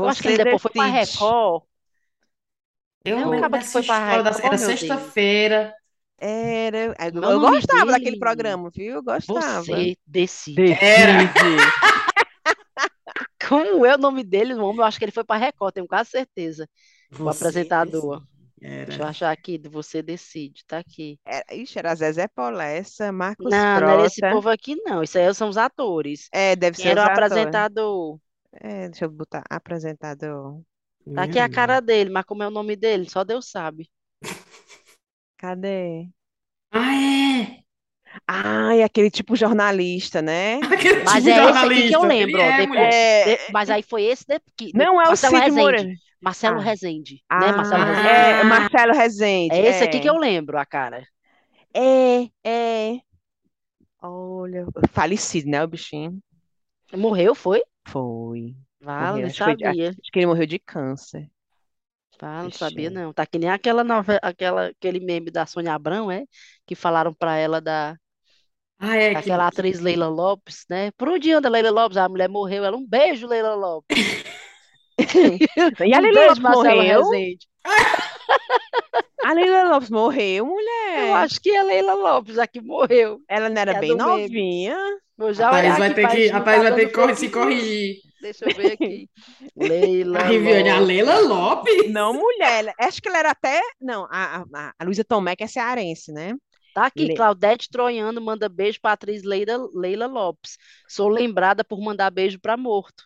eu 0.01 0.09
acho 0.09 0.23
que 0.23 0.29
você 0.29 0.29
ele 0.29 0.37
depois 0.39 0.63
foi 0.63 0.73
pra 0.73 0.87
decide. 0.87 0.89
Record, 0.89 1.65
Eu 3.05 3.25
Não, 3.25 3.31
lembro 3.31 3.59
que 3.59 3.67
foi 3.67 3.83
pra 3.83 3.99
história 3.99 4.23
da- 4.25 4.33
Record, 4.33 4.43
Era 4.43 4.59
sexta-feira. 4.59 5.75
Era, 6.19 6.79
eu, 6.79 6.95
eu 7.29 7.41
nome 7.41 7.41
gostava 7.41 7.93
daquele 7.93 8.01
dele, 8.01 8.17
programa, 8.17 8.71
viu? 8.71 8.95
Eu 8.97 9.03
gostava. 9.03 9.63
você 9.65 9.97
decide. 10.07 10.73
Era. 10.81 11.33
Como 13.49 13.85
é 13.87 13.95
o 13.95 13.99
nome 13.99 14.23
dele, 14.25 14.55
o 14.55 14.63
homem, 14.65 14.79
eu 14.79 14.85
acho 14.85 14.99
que 14.99 15.05
ele 15.05 15.13
foi 15.13 15.25
pra 15.25 15.37
Record, 15.37 15.75
tenho 15.75 15.87
quase 15.87 16.11
certeza. 16.11 16.69
O 17.19 17.23
Você 17.23 17.31
apresentador. 17.31 17.85
decide. 17.85 18.25
Era. 18.61 18.87
Deixa 18.87 19.03
eu 19.03 19.07
achar 19.07 19.31
aqui, 19.33 19.59
do 19.59 19.71
Você 19.71 20.03
Decide, 20.03 20.65
tá 20.67 20.79
aqui. 20.79 21.19
Era, 21.25 21.45
ixi, 21.55 21.79
era 21.79 21.95
Zezé 21.95 22.29
Polessa, 22.29 23.11
Marcos 23.13 23.51
Não, 23.51 23.81
não 23.81 23.89
era 23.89 24.05
esse 24.05 24.21
Frota. 24.21 24.23
povo 24.23 24.51
aqui, 24.51 24.77
não. 24.85 25.03
Isso 25.03 25.19
aí 25.19 25.33
são 25.35 25.49
os 25.49 25.57
atores. 25.57 26.29
É, 26.33 26.55
deve 26.57 26.77
Quem 26.77 26.79
ser 26.79 26.91
era 26.91 27.01
o 27.01 27.03
os 27.03 27.07
atores. 27.07 27.07
apresentador? 27.07 28.19
É, 28.53 28.89
deixa 28.89 29.05
eu 29.07 29.11
botar 29.11 29.43
apresentador. 29.51 30.61
Tá 31.15 31.23
aqui 31.25 31.39
a 31.39 31.49
cara 31.49 31.81
dele, 31.81 32.11
mas 32.11 32.25
como 32.25 32.43
é 32.43 32.47
o 32.49 32.51
nome 32.51 32.77
dele? 32.77 33.09
Só 33.11 33.25
Deus 33.25 33.51
sabe. 33.51 33.91
Cadê? 35.45 36.09
Ah, 36.73 36.95
é! 36.95 37.59
Ai, 38.27 38.83
aquele 38.83 39.11
tipo 39.11 39.37
jornalista, 39.37 40.23
né? 40.23 40.55
Aquele 40.73 41.03
Mas 41.05 41.23
tipo 41.23 41.29
é 41.37 41.51
esse 41.51 41.59
aqui 41.59 41.89
que 41.89 41.97
eu 41.97 42.03
lembro, 42.03 42.41
é, 42.41 42.51
depois- 42.53 42.69
mulher. 42.69 43.29
É, 43.29 43.37
de- 43.47 43.53
mas 43.53 43.69
aí 43.69 43.83
foi 43.83 44.05
esse 44.05 44.25
daqui. 44.27 44.73
não 44.75 44.99
é 45.03 45.05
o 45.05 45.09
Marcelo 45.09 45.37
Cid 45.37 45.51
Rezende. 45.51 45.99
Marcelo 46.23 46.57
Ah. 46.59 46.63
Rezende, 46.63 47.13
né? 47.15 47.21
Ah, 47.29 47.53
Marcelo 47.53 47.85
Rezende. 47.85 48.09
é, 48.09 48.45
Marcelo 48.45 48.93
Rezende. 48.95 49.55
É 49.55 49.67
esse 49.69 49.85
aqui 49.85 49.97
é. 49.99 50.01
que 50.01 50.09
eu 50.09 50.17
lembro, 50.17 50.57
a 50.59 50.65
cara. 50.65 51.07
É, 51.75 52.23
é. 52.43 53.01
Olha, 54.01 54.65
falecido, 54.93 55.51
né, 55.51 55.63
o 55.63 55.69
bichinho? 55.69 56.19
Morreu, 56.97 57.35
foi? 57.35 57.63
Foi. 57.89 58.57
Vale, 58.81 59.11
Morreu. 59.13 59.27
Acho 59.27 59.37
que, 59.37 59.45
foi 59.45 59.57
de- 59.57 59.65
sabia. 59.65 59.89
acho 59.91 60.11
que 60.11 60.19
ele 60.21 60.27
morreu 60.27 60.47
de 60.47 60.59
câncer. 60.59 61.29
Ah, 62.21 62.43
não 62.43 62.51
sabia, 62.51 62.91
Bichinho. 62.91 62.91
não. 62.91 63.13
Tá 63.13 63.27
que 63.27 63.39
nem 63.39 63.51
aquela 63.51 63.85
novela, 63.85 64.21
aquela, 64.23 64.67
aquele 64.69 65.01
meme 65.01 65.31
da 65.31 65.47
Sônia 65.47 65.75
Abrão, 65.75 66.11
é? 66.11 66.25
Que 66.67 66.75
falaram 66.75 67.13
pra 67.13 67.37
ela 67.37 67.61
da, 67.61 67.97
Ah, 68.79 68.97
é. 68.97 69.15
Que, 69.23 69.31
atriz 69.33 69.81
Leila 69.81 70.09
Lopes, 70.09 70.65
né? 70.69 70.91
Por 70.93 71.09
onde 71.09 71.33
anda 71.33 71.49
Leila 71.49 71.71
Lopes? 71.71 71.97
A 71.97 72.09
mulher 72.09 72.29
morreu. 72.29 72.65
Ela, 72.65 72.77
um 72.77 72.87
beijo, 72.87 73.27
Leila 73.27 73.55
Lopes. 73.55 73.99
E 75.85 75.93
a 75.95 75.99
Um 76.01 76.03
Leila 76.03 76.13
beijo, 76.13 76.41
Lopes 76.41 76.41
Marcelo 76.41 76.83
morreu? 76.83 77.11
Rezende. 77.11 77.47
A 79.25 79.33
Leila 79.33 79.65
Lopes 79.71 79.91
morreu, 79.91 80.47
mulher. 80.47 81.09
Eu 81.09 81.15
acho 81.15 81.41
que 81.41 81.51
é 81.51 81.63
Leila 81.63 81.95
Lopes, 81.95 82.39
a 82.39 82.47
que 82.47 82.61
morreu. 82.61 83.21
Ela 83.29 83.49
não 83.49 83.61
era 83.61 83.73
é 83.73 83.81
bem 83.81 83.95
novinha. 83.97 84.77
Vou 85.17 85.33
já 85.33 85.49
a 85.49 85.51
Thaís 85.51 85.65
olhar 85.65 85.79
vai 85.79 85.95
ter 85.95 86.09
que, 86.09 86.29
a 86.31 86.41
tá 86.41 86.59
vai 86.59 86.75
ter 86.75 86.87
que 86.87 86.93
corri- 86.93 87.17
se 87.17 87.31
corrigir. 87.31 87.97
Deixa 88.21 88.47
eu 88.47 88.55
ver 88.55 88.73
aqui. 88.73 89.09
Leila 89.57 90.21
A 90.21 90.23
Riviane, 90.25 90.71
a 90.71 90.75
Lopes. 90.75 90.87
Leila 90.89 91.19
Lopes? 91.21 91.91
Não, 91.93 92.13
mulher. 92.15 92.75
Acho 92.79 93.01
que 93.01 93.09
ela 93.09 93.19
era 93.19 93.31
até. 93.31 93.61
Não, 93.81 94.07
a, 94.11 94.45
a, 94.55 94.73
a 94.79 94.85
Luísa 94.85 95.05
Tomé, 95.05 95.37
que 95.37 95.45
é 95.45 95.47
cearense, 95.47 96.13
né? 96.13 96.35
Tá 96.75 96.87
aqui, 96.87 97.09
Le- 97.09 97.15
Claudete 97.15 97.69
Troiano 97.71 98.21
manda 98.21 98.49
beijo 98.49 98.81
pra 98.81 98.93
atriz 98.93 99.23
Leila, 99.23 99.69
Leila 99.75 100.07
Lopes. 100.07 100.57
Sou 100.89 101.09
lembrada 101.09 101.63
por 101.65 101.81
mandar 101.81 102.11
beijo 102.11 102.39
pra 102.41 102.57
morto. 102.57 103.05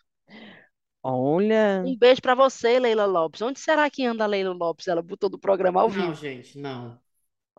Olha. 1.01 1.83
Um 1.85 1.97
beijo 1.97 2.21
pra 2.21 2.35
você, 2.35 2.79
Leila 2.79 3.05
Lopes. 3.05 3.41
Onde 3.41 3.59
será 3.59 3.89
que 3.89 4.05
anda 4.05 4.23
a 4.23 4.27
Leila 4.27 4.53
Lopes? 4.53 4.87
Ela 4.87 5.01
botou 5.01 5.29
do 5.29 5.39
programa 5.39 5.81
ao 5.81 5.89
Não, 5.89 6.13
vivo. 6.13 6.13
gente, 6.15 6.57
não. 6.59 6.99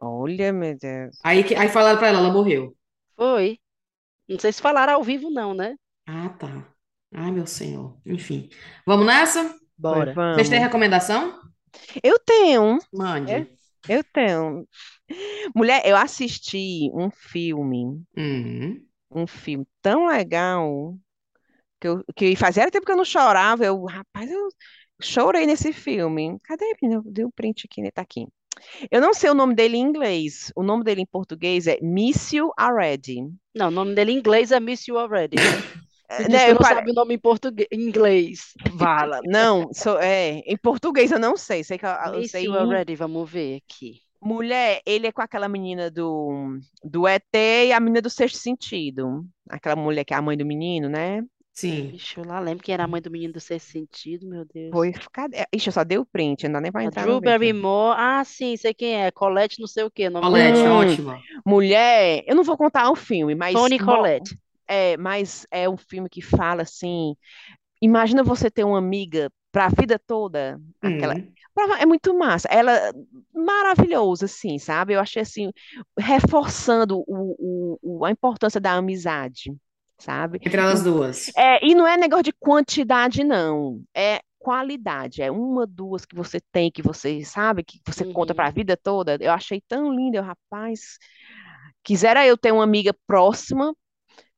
Olha, 0.01 0.53
meu 0.53 0.77
Deus. 0.79 1.19
Aí, 1.25 1.45
que- 1.45 1.55
aí 1.55 1.69
falaram 1.69 1.99
pra 1.99 2.09
ela, 2.09 2.19
ela 2.19 2.33
morreu. 2.33 2.77
Foi. 3.17 3.59
Não 4.29 4.39
sei 4.39 4.53
se 4.53 4.63
falaram 4.63 4.95
ao 4.95 5.03
vivo, 5.03 5.31
não, 5.31 5.55
né? 5.55 5.77
Ah, 6.07 6.29
tá. 6.31 6.73
Ai, 7.13 7.31
meu 7.31 7.47
senhor. 7.47 7.99
Enfim. 8.07 8.49
Vamos 8.87 9.07
nessa? 9.07 9.43
Pois 9.45 9.59
Bora. 9.77 10.15
Vocês 10.35 10.49
têm 10.49 10.59
vamos. 10.59 10.67
recomendação? 10.69 11.41
Eu 12.03 12.19
tenho, 12.21 12.79
Mande. 12.93 13.33
É? 13.33 13.47
eu 13.89 14.05
tenho. 14.05 14.67
Mulher, 15.55 15.83
eu 15.85 15.97
assisti 15.97 16.91
um 16.95 17.11
filme, 17.11 18.03
Hum. 18.17 18.87
um 19.11 19.27
filme 19.27 19.67
tão 19.83 20.07
legal 20.07 20.97
que, 21.81 21.89
eu, 21.89 22.05
que 22.15 22.37
fazia 22.37 22.71
tempo 22.71 22.85
que 22.87 22.93
eu 22.93 22.97
não 22.97 23.05
chorava. 23.05 23.65
Eu, 23.65 23.85
rapaz, 23.85 24.31
eu 24.31 24.49
chorei 25.01 25.47
nesse 25.47 25.73
filme. 25.73 26.39
Cadê? 26.45 26.75
Dei 27.07 27.25
um 27.25 27.31
print 27.31 27.67
aqui, 27.71 27.83
né? 27.83 27.91
Tá 27.91 28.03
aqui. 28.03 28.27
Eu 28.91 29.01
não 29.01 29.15
sei 29.15 29.31
o 29.31 29.35
nome 29.35 29.55
dele 29.55 29.77
em 29.79 29.81
inglês. 29.81 30.53
O 30.55 30.63
nome 30.63 30.85
dele 30.85 31.01
em 31.01 31.07
português 31.07 31.67
é 31.67 31.79
Miss 31.81 32.33
You 32.33 32.53
Already. 32.59 33.27
Não, 33.55 33.69
o 33.69 33.71
nome 33.71 33.95
dele 33.95 34.13
em 34.13 34.19
inglês 34.19 34.53
é 34.53 34.61
Miss 34.61 34.87
You 34.87 34.99
Already. 34.99 35.37
Tu 35.37 36.17
disse 36.25 36.29
Né, 36.29 36.51
eu 36.51 36.55
não 36.55 36.61
pare- 36.61 36.75
sabe 36.77 36.91
o 36.91 36.95
nome 36.95 37.15
em 37.15 37.19
português, 37.19 37.69
em 37.71 37.81
inglês. 37.83 38.53
Vala. 38.73 39.21
Não, 39.25 39.73
sou, 39.73 39.99
é, 39.99 40.43
em 40.45 40.57
português 40.57 41.13
eu 41.13 41.21
não 41.21 41.37
sei. 41.37 41.63
Sei 41.63 41.79
que 41.79 41.87
eu, 41.87 41.91
eu 41.91 42.19
Miss 42.19 42.33
sei 42.33 42.45
You 42.47 42.55
Already, 42.55 42.97
vamos 42.97 43.31
ver 43.31 43.63
aqui. 43.65 44.01
Mulher, 44.21 44.83
ele 44.85 45.07
é 45.07 45.13
com 45.13 45.23
aquela 45.23 45.49
menina 45.49 45.91
do, 45.91 46.59
do 46.85 47.07
ET 47.09 47.25
e 47.33 47.73
a 47.73 47.81
menina 47.81 48.03
do 48.03 48.11
Sexto 48.11 48.37
Sentido. 48.39 49.25
Aquela 49.49 49.77
mulher 49.77 50.05
que 50.05 50.13
é 50.13 50.17
a 50.17 50.21
mãe 50.23 50.37
do 50.37 50.45
menino, 50.45 50.89
né? 50.89 51.23
Sim. 51.53 51.91
Deixa 51.91 52.21
eu 52.21 52.25
lá, 52.25 52.41
lembro 52.41 52.65
quem 52.65 52.73
era 52.73 52.85
a 52.85 52.89
mãe 52.89 53.01
do 53.03 53.11
menino 53.11 53.33
do 53.33 53.41
sexto 53.41 53.71
sentido, 53.73 54.27
meu 54.27 54.45
Deus. 54.45 54.73
Foi, 54.73 54.93
cadê? 55.13 55.45
Ixi, 55.53 55.69
eu 55.69 55.73
só 55.73 55.85
dei 55.85 55.99
o 55.99 56.05
print, 56.07 56.45
não 56.49 56.55
dá 56.55 56.61
nem 56.61 56.71
A 56.75 56.85
entrar 56.85 57.03
Drew 57.03 57.15
no 57.15 57.21
vídeo. 57.21 57.25
Barrymore, 57.25 57.97
ah, 57.99 58.25
sim, 58.25 58.57
sei 58.57 58.73
quem 58.73 58.95
é. 59.03 59.11
Colette 59.11 59.59
não 59.61 59.67
sei 59.67 59.85
o 59.85 59.91
quê, 59.91 60.09
nome 60.09 60.27
Colette. 60.31 60.61
Hum. 60.67 60.71
ótima. 60.73 61.21
Mulher, 61.45 62.23
eu 62.27 62.35
não 62.37 62.45
vou 62.45 62.57
contar 62.57 62.91
o 62.91 62.97
filme, 62.97 63.35
mas 63.35 63.55
Toni 63.55 63.79
mo- 63.79 63.87
Collette. 63.87 64.37
é, 64.69 64.97
mas 64.97 65.47
é 65.51 65.69
um 65.69 65.77
filme 65.77 66.09
que 66.09 66.23
fala 66.23 66.63
assim, 66.63 67.17
imagina 67.83 68.23
você 68.23 68.51
ter 68.51 68.65
uma 68.65 68.79
amiga 68.79 69.31
para 69.53 69.67
a 69.67 69.69
vida 69.71 69.99
toda, 69.99 70.61
aquela 70.83 71.15
Hum. 71.15 71.33
É 71.79 71.85
muito 71.87 72.17
massa. 72.17 72.49
Ela 72.51 72.73
maravilhoso, 73.35 74.25
assim, 74.25 74.59
sabe? 74.59 74.95
Eu 74.95 75.01
achei 75.01 75.21
assim, 75.23 75.51
reforçando 75.99 76.99
o, 77.07 77.77
o, 77.83 77.99
o- 78.01 78.05
a 78.05 78.11
importância 78.11 78.61
da 78.61 78.75
amizade, 78.75 79.53
sabe? 80.01 80.39
Entre 80.43 80.61
elas 80.61 80.83
duas. 80.83 81.29
É, 81.37 81.65
e 81.65 81.75
não 81.75 81.87
é 81.87 81.97
negócio 81.97 82.25
de 82.25 82.33
quantidade, 82.33 83.23
não. 83.25 83.83
É 83.95 84.21
qualidade. 84.39 85.23
É 85.23 85.31
uma, 85.31 85.67
duas 85.67 86.05
que 86.07 86.15
você 86.17 86.41
tem, 86.53 86.71
que 86.71 86.83
você 86.83 87.25
sabe, 87.25 87.63
que 87.65 87.81
você 87.87 88.05
conta 88.07 88.35
para 88.35 88.47
a 88.47 88.49
Uhum. 88.49 88.55
vida 88.55 88.77
toda. 88.77 89.17
Eu 89.21 89.33
achei 89.33 89.61
tão 89.69 89.93
lindo, 89.95 90.17
eu, 90.17 90.23
rapaz. 90.23 90.99
Quisera 91.83 92.27
eu 92.27 92.37
ter 92.37 92.53
uma 92.53 92.65
amiga 92.65 92.95
próxima, 93.07 93.75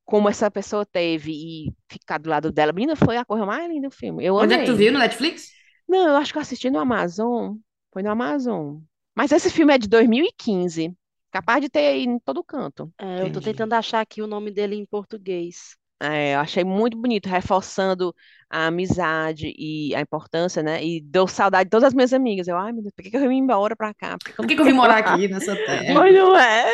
como 0.05 0.29
essa 0.29 0.51
pessoa 0.51 0.87
teve, 0.87 1.33
e 1.33 1.73
ficar 1.91 2.19
do 2.19 2.31
lado 2.31 2.53
dela. 2.53 2.73
Menina, 2.73 2.97
foi 2.97 3.17
a 3.17 3.25
coisa 3.25 3.47
mais 3.47 3.69
linda 3.71 3.89
do 3.89 3.95
filme. 3.95 4.25
Eu 4.25 4.37
Onde 4.37 4.55
é 4.55 4.59
que 4.59 4.65
tu 4.67 4.73
amei. 4.73 4.85
viu? 4.87 4.93
No 4.93 4.99
Netflix? 4.99 5.51
Não, 5.89 6.09
eu 6.09 6.17
acho 6.17 6.33
que 6.33 6.39
eu 6.39 6.43
assisti 6.43 6.71
no 6.71 6.79
Amazon. 6.79 7.57
Foi 7.93 8.03
no 8.03 8.11
Amazon. 8.11 8.79
Mas 9.15 9.33
esse 9.33 9.51
filme 9.51 9.75
é 9.75 9.79
de 9.79 9.89
2015. 9.89 10.95
Capaz 11.33 11.63
de 11.63 11.71
ter 11.71 11.81
aí 11.89 12.05
em 12.05 12.19
todo 12.19 12.45
canto. 12.45 12.93
É, 12.99 13.15
eu 13.15 13.19
tô 13.21 13.39
Entendi. 13.39 13.47
tentando 13.47 13.73
achar 13.73 14.01
aqui 14.01 14.21
o 14.21 14.27
nome 14.27 14.51
dele 14.51 14.77
em 14.77 14.85
português. 14.85 15.77
É, 15.99 16.35
eu 16.35 16.41
achei 16.41 16.65
muito 16.65 16.97
bonito, 16.97 17.29
reforçando 17.29 18.15
a 18.51 18.67
amizade 18.67 19.55
e 19.57 19.95
a 19.95 20.01
importância, 20.01 20.63
né? 20.63 20.85
E 20.85 21.01
deu 21.01 21.27
saudade 21.29 21.65
de 21.65 21.71
todas 21.71 21.89
as 21.89 21.95
minhas 21.95 22.13
amigas. 22.13 22.49
Eu, 22.49 22.57
ai, 22.59 22.73
meu 22.73 22.83
Deus, 22.83 22.93
por 22.95 23.03
que 23.03 23.11
que 23.11 23.17
eu 23.17 23.29
vim 23.29 23.39
embora 23.39 23.75
pra 23.75 23.95
cá? 23.95 24.19
Por 24.19 24.27
que 24.27 24.33
que 24.33 24.41
eu 24.41 24.45
Por 24.45 24.49
que 24.49 24.57
que 24.57 24.61
eu 24.61 24.67
vim 24.67 24.73
morar 24.73 24.99
aqui 24.99 25.29
nessa 25.29 25.57
terra? 25.57 25.95
Mas 25.95 26.13
não 26.15 26.37
é. 26.37 26.71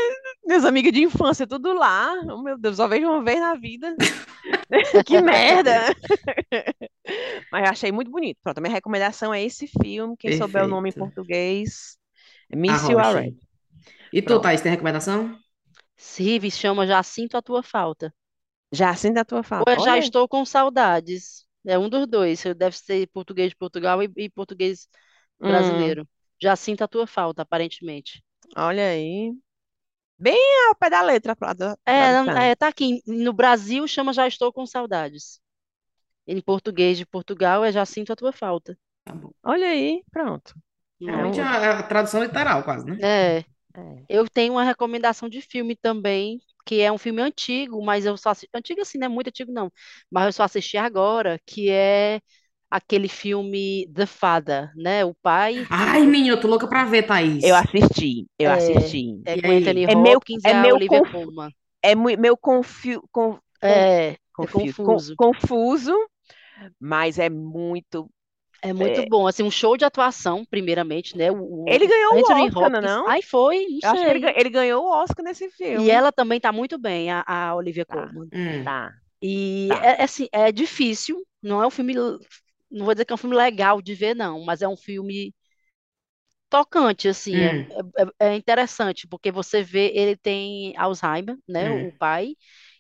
Minhas 0.46 0.64
amigas 0.64 0.92
de 0.92 1.02
infância, 1.02 1.46
tudo 1.46 1.74
lá. 1.74 2.14
Oh, 2.24 2.42
meu 2.42 2.58
Deus, 2.58 2.76
só 2.76 2.88
vejo 2.88 3.06
uma 3.06 3.22
vez 3.22 3.38
na 3.38 3.54
vida. 3.54 3.94
Que 5.06 5.20
merda! 5.20 5.94
Mas 7.52 7.64
eu 7.64 7.70
achei 7.70 7.92
muito 7.92 8.10
bonito. 8.10 8.38
Pronto, 8.42 8.58
a 8.58 8.60
minha 8.60 8.72
recomendação 8.72 9.32
é 9.32 9.42
esse 9.42 9.66
filme. 9.66 10.16
Quem 10.16 10.32
souber 10.32 10.64
o 10.64 10.68
nome 10.68 10.88
em 10.88 10.92
Perfeito. 10.92 11.14
português, 11.14 11.98
é 12.50 12.56
Miss 12.56 12.82
You 12.82 12.98
Arrocha. 12.98 13.08
Already. 13.08 13.47
E 14.12 14.22
tu, 14.22 14.40
Pronto. 14.40 14.40
Thaís, 14.40 14.60
tem 14.60 14.70
recomendação? 14.72 15.38
Civi 15.98 16.50
chama 16.50 16.86
Já 16.86 17.02
Sinto 17.02 17.36
a 17.36 17.42
Tua 17.42 17.62
Falta. 17.62 18.14
Já 18.72 18.90
assim 18.90 19.12
da 19.12 19.24
tua 19.24 19.42
Ou 19.58 19.64
falta. 19.66 19.72
é 19.72 19.78
Já 19.78 19.98
Olha, 19.98 19.98
Estou 19.98 20.28
com 20.28 20.44
Saudades. 20.44 21.46
É 21.66 21.78
um 21.78 21.88
dos 21.88 22.06
dois. 22.06 22.42
Deve 22.56 22.76
ser 22.76 23.06
português 23.08 23.50
de 23.50 23.56
Portugal 23.56 24.02
e, 24.02 24.10
e 24.16 24.30
português 24.30 24.88
hum, 25.40 25.46
brasileiro. 25.46 26.08
Já 26.40 26.56
Sinto 26.56 26.82
a 26.84 26.88
Tua 26.88 27.06
Falta, 27.06 27.42
aparentemente. 27.42 28.22
olha 28.56 28.88
aí. 28.90 29.32
Bem 30.18 30.38
ao 30.68 30.74
pé 30.76 30.90
da 30.90 31.02
letra 31.02 31.32
a 31.40 31.76
É, 31.84 32.12
não- 32.12 32.24
tradução. 32.24 32.36
é, 32.36 32.54
tá 32.54 32.68
aqui. 32.68 33.02
No 33.06 33.32
Brasil 33.32 33.86
chama 33.88 34.12
Já 34.12 34.26
Estou 34.26 34.52
com 34.52 34.66
Saudades. 34.66 35.40
Em 36.26 36.40
português 36.42 36.98
de 36.98 37.06
Portugal 37.06 37.64
é 37.64 37.72
Já 37.72 37.86
Sinto 37.86 38.12
a 38.12 38.16
Tua 38.16 38.32
Falta. 38.32 38.78
Tá 39.04 39.14
bom. 39.14 39.32
Olha 39.44 39.68
aí, 39.68 40.04
pronto. 40.12 40.54
É 41.06 41.10
Realmente 41.10 41.40
é 41.40 41.42
a, 41.42 41.56
é 41.64 41.68
a 41.72 41.82
tradução 41.82 42.22
literal, 42.22 42.62
quase, 42.64 42.86
né? 42.86 42.98
É. 43.00 43.44
é. 43.78 44.08
Eu 44.08 44.28
tenho 44.28 44.54
uma 44.54 44.64
recomendação 44.64 45.28
de 45.28 45.40
filme 45.42 45.76
também, 45.76 46.40
que 46.66 46.80
é 46.80 46.90
um 46.92 46.98
filme 46.98 47.20
antigo, 47.22 47.84
mas 47.84 48.06
eu 48.06 48.16
só 48.16 48.30
assisti, 48.30 48.50
antigo 48.54 48.80
assim, 48.80 48.98
não 48.98 49.06
é 49.06 49.08
muito 49.08 49.28
antigo 49.28 49.52
não, 49.52 49.72
mas 50.10 50.26
eu 50.26 50.32
só 50.32 50.44
assisti 50.44 50.76
agora, 50.78 51.38
que 51.46 51.70
é 51.70 52.20
aquele 52.70 53.08
filme 53.08 53.90
The 53.94 54.06
Father, 54.06 54.72
né? 54.76 55.04
O 55.04 55.14
pai, 55.14 55.70
Ai, 55.70 56.06
menina, 56.06 56.34
eu 56.34 56.40
tô 56.40 56.48
louca 56.48 56.66
pra 56.68 56.84
ver, 56.84 57.04
Thaís. 57.06 57.46
Eu 57.46 57.54
assisti, 57.56 58.26
eu 58.38 58.50
é, 58.50 58.52
assisti. 58.52 59.22
é 59.24 59.36
com 59.38 59.50
Anthony? 59.50 59.84
É 59.86 59.94
meio, 59.94 60.20
Hopkins 60.20 60.44
é 60.44 60.52
a 60.52 60.54
meio, 60.54 60.76
Olivia 60.76 61.02
confu, 61.02 61.10
Colman. 61.10 61.52
é 61.82 61.94
mui- 61.94 62.16
meio 62.18 62.36
confio, 62.36 63.02
con, 63.12 63.40
con, 63.60 63.86
É, 63.86 64.16
é 64.40 64.46
confuso. 64.48 65.16
confuso, 65.16 65.94
mas 66.80 67.18
é 67.18 67.30
muito. 67.30 68.10
É 68.62 68.72
muito 68.72 69.02
é, 69.02 69.08
bom, 69.08 69.26
assim, 69.26 69.42
um 69.42 69.50
show 69.50 69.76
de 69.76 69.84
atuação, 69.84 70.44
primeiramente, 70.44 71.16
né? 71.16 71.30
O, 71.30 71.36
ele 71.66 71.86
ganhou 71.86 72.14
o 72.20 72.48
Oscar, 72.48 72.70
não 72.70 72.78
é 72.78 72.80
Hopkins, 72.80 72.98
não? 72.98 73.06
ai 73.06 73.22
foi, 73.22 73.66
não 73.68 73.80
Eu 73.82 73.90
acho 73.90 74.04
que 74.04 74.10
ele, 74.10 74.18
sei. 74.18 74.20
ga- 74.20 74.34
ele 74.36 74.50
ganhou 74.50 74.84
o 74.84 74.90
Oscar 74.92 75.24
nesse 75.24 75.50
E 75.72 75.90
filme. 75.90 75.90
ela 75.90 76.10
também 76.12 76.40
tá 76.40 76.52
muito 76.52 76.78
bem, 76.78 77.10
a, 77.10 77.22
a 77.26 77.54
Olivia 77.54 77.84
Tá, 77.86 78.14
Colman. 78.14 78.30
Hum. 78.32 78.64
tá, 78.64 78.94
E 79.22 79.68
tá. 79.68 79.82
é, 79.82 80.00
é 80.02 80.04
assim, 80.04 80.28
é 80.32 80.52
difícil, 80.52 81.22
não 81.42 81.62
é 81.62 81.66
um 81.66 81.70
filme, 81.70 81.94
não 81.94 82.84
vou 82.86 82.94
dizer 82.94 83.04
que 83.04 83.12
é 83.12 83.14
um 83.14 83.18
filme 83.18 83.36
legal 83.36 83.82
de 83.82 83.94
ver, 83.94 84.14
não, 84.14 84.44
mas 84.44 84.62
é 84.62 84.68
um 84.68 84.76
filme 84.76 85.34
tocante, 86.50 87.08
assim, 87.08 87.44
é, 87.44 87.50
Hum. 87.50 87.68
é, 88.20 88.28
é 88.30 88.36
interessante, 88.36 89.06
porque 89.06 89.30
você 89.30 89.62
vê, 89.62 89.92
ele 89.94 90.16
tem 90.16 90.74
Alzheimer, 90.76 91.36
né, 91.48 91.70
Hum. 91.70 91.70
o 91.70 91.92
pai, 91.92 92.36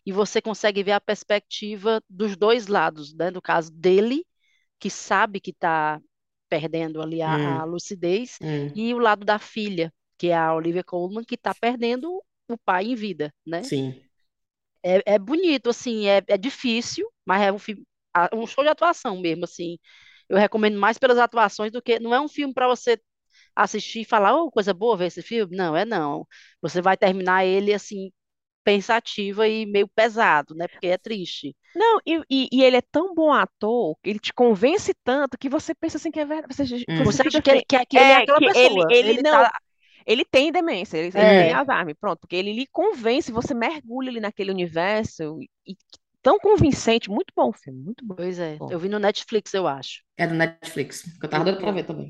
e 0.06 0.12
você 0.12 0.40
consegue 0.40 0.82
ver 0.82 0.92
a 0.92 1.00
perspectiva 1.00 2.02
dos 2.08 2.36
dois 2.36 2.66
lados, 2.66 3.14
né, 3.14 3.30
no 3.30 3.42
caso 3.42 3.70
dele, 3.72 4.24
que 4.78 4.90
sabe 4.90 5.40
que 5.40 5.50
está 5.50 6.00
perdendo 6.48 7.02
ali 7.02 7.22
a, 7.22 7.36
a 7.42 7.64
Hum. 7.64 7.64
lucidez, 7.64 8.40
Hum. 8.40 8.72
e 8.74 8.94
o 8.94 8.98
lado 8.98 9.24
da 9.24 9.38
filha, 9.38 9.92
que 10.18 10.28
é 10.28 10.36
a 10.36 10.54
Olivia 10.54 10.84
Colman, 10.84 11.24
que 11.24 11.34
está 11.34 11.54
perdendo 11.54 12.22
o 12.48 12.58
pai 12.58 12.86
em 12.86 12.94
vida, 12.94 13.32
né? 13.46 13.70
Sim. 13.70 14.02
É, 14.82 15.14
é 15.14 15.18
bonito, 15.18 15.70
assim, 15.70 16.06
é, 16.08 16.22
é 16.28 16.38
difícil, 16.38 17.08
mas 17.26 17.42
é 17.42 17.52
um 17.52 17.58
filme, 17.58 17.84
a- 18.14 18.30
um 18.34 18.46
show 18.46 18.62
de 18.64 18.70
atuação 18.70 19.20
mesmo, 19.20 19.44
assim. 19.44 19.78
Eu 20.28 20.36
recomendo 20.38 20.78
mais 20.78 20.98
pelas 20.98 21.18
atuações 21.18 21.72
do 21.72 21.82
que. 21.82 21.98
Não 21.98 22.14
é 22.14 22.20
um 22.20 22.28
filme 22.28 22.54
para 22.54 22.68
você 22.68 23.00
assistir 23.56 24.02
e 24.02 24.04
falar, 24.04 24.34
oh, 24.36 24.50
coisa 24.50 24.74
boa 24.74 24.96
ver 24.96 25.06
esse 25.06 25.22
filme. 25.22 25.56
Não, 25.56 25.76
é 25.76 25.84
não. 25.84 26.26
Você 26.62 26.82
vai 26.82 26.96
terminar 26.96 27.44
ele, 27.46 27.74
assim, 27.74 28.12
pensativa 28.64 29.48
e 29.48 29.66
meio 29.66 29.88
pesado, 29.88 30.54
né? 30.54 30.68
Porque 30.68 30.86
é 30.88 30.98
triste. 30.98 31.56
Não, 31.74 32.00
e, 32.06 32.20
e, 32.30 32.48
e 32.52 32.62
ele 32.64 32.76
é 32.78 32.80
tão 32.82 33.14
bom 33.14 33.32
ator, 33.32 33.96
que 34.02 34.10
ele 34.10 34.18
te 34.18 34.32
convence 34.32 34.92
tanto 35.04 35.38
que 35.38 35.48
você 35.48 35.74
pensa 35.74 35.96
assim 35.98 36.10
que 36.10 36.18
é 36.20 36.24
verdade. 36.26 36.54
Você, 36.54 36.86
Hum. 36.88 37.04
você 37.04 37.22
acha 37.22 37.40
que 37.42 37.50
ele, 37.50 37.60
assim, 37.60 37.64
que, 37.68 37.86
que 37.86 37.98
ele 37.98 38.12
é 38.12 38.16
é, 38.16 38.16
aquela 38.16 38.42
que 38.42 38.50
ele, 38.52 38.84
pessoa. 38.84 38.88
ele 38.88 39.18
Ele 39.18 39.22
não, 39.22 39.44
tá. 39.44 39.48
ele 40.06 40.24
tem 40.24 40.52
demência, 40.52 40.98
ele, 40.98 41.18
ele 41.20 41.32
tem 41.32 41.52
É, 41.52 41.54
Alzheimer, 41.54 41.96
pronto, 41.96 42.20
porque 42.20 42.36
ele 42.36 42.52
lhe 42.52 42.66
convence, 42.68 43.32
você 43.32 43.54
mergulha 43.54 44.10
ali 44.10 44.20
naquele 44.20 44.50
universo, 44.52 45.38
e 45.66 45.76
tão 46.22 46.38
convincente, 46.40 47.10
muito 47.10 47.32
bom 47.36 47.50
o 47.50 47.52
filme, 47.52 47.80
muito 47.82 48.04
bom. 48.06 48.16
pois 48.16 48.38
é. 48.38 48.60
Bom, 48.60 48.70
Eu 48.70 48.78
vi 48.78 48.88
no 48.88 48.98
Netflix, 48.98 49.54
eu 49.54 49.66
acho. 49.66 50.02
É 50.22 50.24
do 50.26 50.34
Netflix, 50.42 50.92
que 51.18 51.24
eu 51.26 51.30
tava 51.30 51.44
doida 51.44 51.60
pra 51.60 51.72
ver 51.76 51.84
também. 51.86 52.08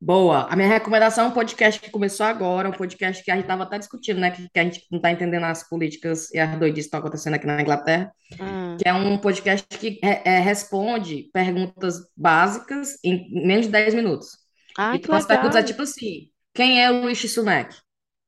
Boa. 0.00 0.46
A 0.48 0.54
minha 0.54 0.68
recomendação 0.68 1.24
é 1.24 1.28
um 1.28 1.32
podcast 1.32 1.80
que 1.80 1.90
começou 1.90 2.24
agora, 2.24 2.68
um 2.68 2.72
podcast 2.72 3.22
que 3.22 3.30
a 3.30 3.34
gente 3.34 3.44
estava 3.44 3.64
até 3.64 3.78
discutindo, 3.78 4.20
né? 4.20 4.30
Que, 4.30 4.48
que 4.48 4.58
a 4.58 4.62
gente 4.62 4.86
não 4.90 4.98
está 4.98 5.10
entendendo 5.10 5.44
as 5.44 5.68
políticas 5.68 6.32
e 6.32 6.38
as 6.38 6.56
doidices 6.56 6.84
que 6.84 6.86
estão 6.86 7.00
acontecendo 7.00 7.34
aqui 7.34 7.46
na 7.46 7.60
Inglaterra, 7.60 8.12
Hum, 8.38 8.76
que 8.76 8.86
é 8.86 8.92
um 8.92 9.16
podcast 9.16 9.66
que 9.66 9.98
é, 10.02 10.36
é, 10.36 10.38
responde 10.38 11.30
perguntas 11.32 11.96
básicas 12.14 12.98
em 13.02 13.26
menos 13.44 13.66
de 13.66 13.72
10 13.72 13.94
minutos. 13.94 14.28
Ah, 14.76 14.92
que 14.92 14.98
Então, 14.98 15.14
as 15.14 15.26
perguntas 15.26 15.56
é 15.56 15.62
tipo 15.62 15.82
assim: 15.82 16.30
quem 16.54 16.82
é 16.82 16.90
o 16.90 17.06
Rishi 17.06 17.28
Sunak? 17.28 17.74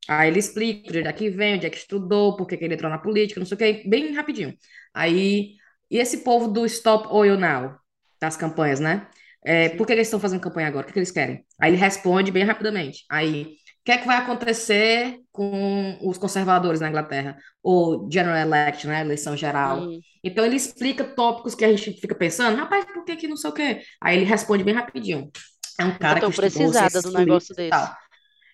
Aí 0.09 0.29
ele 0.29 0.39
explica 0.39 0.91
de 0.91 0.99
onde 1.01 1.09
é 1.09 1.13
que 1.13 1.31
vem, 1.31 1.55
onde 1.57 1.67
é 1.67 1.71
que 1.71 1.77
estudou, 1.77 2.35
por 2.35 2.47
que 2.47 2.57
que 2.57 2.65
ele 2.65 2.75
entrou 2.75 2.91
na 2.91 2.99
política, 2.99 3.39
não 3.39 3.47
sei 3.47 3.55
o 3.55 3.59
que, 3.59 3.89
bem 3.89 4.13
rapidinho. 4.15 4.55
Aí, 4.93 5.55
e 5.91 5.99
esse 5.99 6.19
povo 6.25 6.49
do 6.49 6.65
Stop 6.67 7.07
Oil 7.11 7.39
Now, 7.39 7.77
das 8.21 8.37
campanhas, 8.37 8.81
né? 8.81 9.07
É, 9.45 9.71
Sim. 9.71 9.77
por 9.77 9.87
que 9.87 9.93
que 9.95 9.99
eles 9.99 10.07
estão 10.09 10.21
fazendo 10.21 10.41
campanha 10.41 10.69
agora? 10.69 10.85
O 10.85 10.87
que 10.87 10.93
que 10.93 10.99
eles 10.99 11.11
querem? 11.11 11.45
Aí 11.61 11.71
ele 11.71 11.77
responde 11.79 12.31
bem 12.31 12.45
rapidamente. 12.45 13.05
Aí, 13.11 13.43
o 13.45 13.49
que 13.85 13.93
é 13.93 13.99
que 13.99 14.07
vai 14.07 14.19
acontecer 14.19 15.19
com 15.33 15.99
os 16.03 16.19
conservadores 16.19 16.81
na 16.81 16.89
Inglaterra? 16.89 17.37
Ou 17.63 18.09
General 18.11 18.37
Election, 18.39 18.91
né? 18.91 19.01
Eleição 19.01 19.37
geral. 19.37 19.89
Hum, 19.89 20.01
Então 20.23 20.45
ele 20.45 20.57
explica 20.57 21.05
tópicos 21.05 21.55
que 21.55 21.65
a 21.65 21.75
gente 21.75 21.93
fica 22.01 22.15
pensando, 22.15 22.57
rapaz, 22.59 22.85
por 22.87 23.05
que 23.05 23.17
que 23.17 23.29
não 23.29 23.37
sei 23.37 23.51
o 23.51 23.55
quê? 23.55 23.83
Aí 24.03 24.17
ele 24.19 24.25
responde 24.27 24.63
bem 24.65 24.75
rapidinho. 24.75 25.31
É 25.79 25.85
um 25.85 25.97
eu 25.99 25.99
cara 25.99 26.21
que 26.21 26.27
tô 26.27 26.31
estudou 26.31 26.73
precisada 26.73 27.01
do 27.03 27.11
negócio 27.13 27.55
desse. 27.55 27.71
tal. 27.71 27.97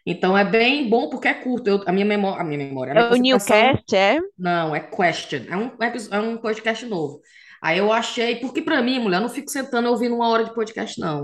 Então 0.07 0.37
é 0.39 0.45
bem 0.45 0.89
bom 0.89 1.11
porque 1.11 1.29
é 1.29 1.35
curto. 1.35 1.69
Eu- 1.69 1.85
a 1.87 1.93
minha 1.93 2.07
memória, 2.07 2.41
a 2.43 2.45
minha 2.45 2.59
memória, 2.59 2.93
a 2.93 2.97
É 2.97 2.99
minha 2.99 3.07
o 3.11 3.17
concentração, 3.17 3.75
Newcast, 3.75 3.95
é? 3.97 4.19
não, 4.39 4.75
é 4.75 4.81
question. 4.81 5.41
É 5.49 5.57
um, 5.57 5.71
é 6.13 6.21
um 6.21 6.39
podcast 6.39 6.87
novo. 6.87 7.21
Aí 7.63 7.79
eu 7.79 7.93
achei, 7.93 8.37
porque 8.37 8.63
pra 8.63 8.83
mim, 8.83 8.99
mulher, 8.99 9.19
eu 9.19 9.23
não 9.23 9.29
fico 9.29 9.51
sentando 9.51 9.89
ouvindo 9.89 10.15
uma 10.15 10.29
hora 10.29 10.45
de 10.45 10.55
podcast, 10.55 11.01
não. 11.01 11.23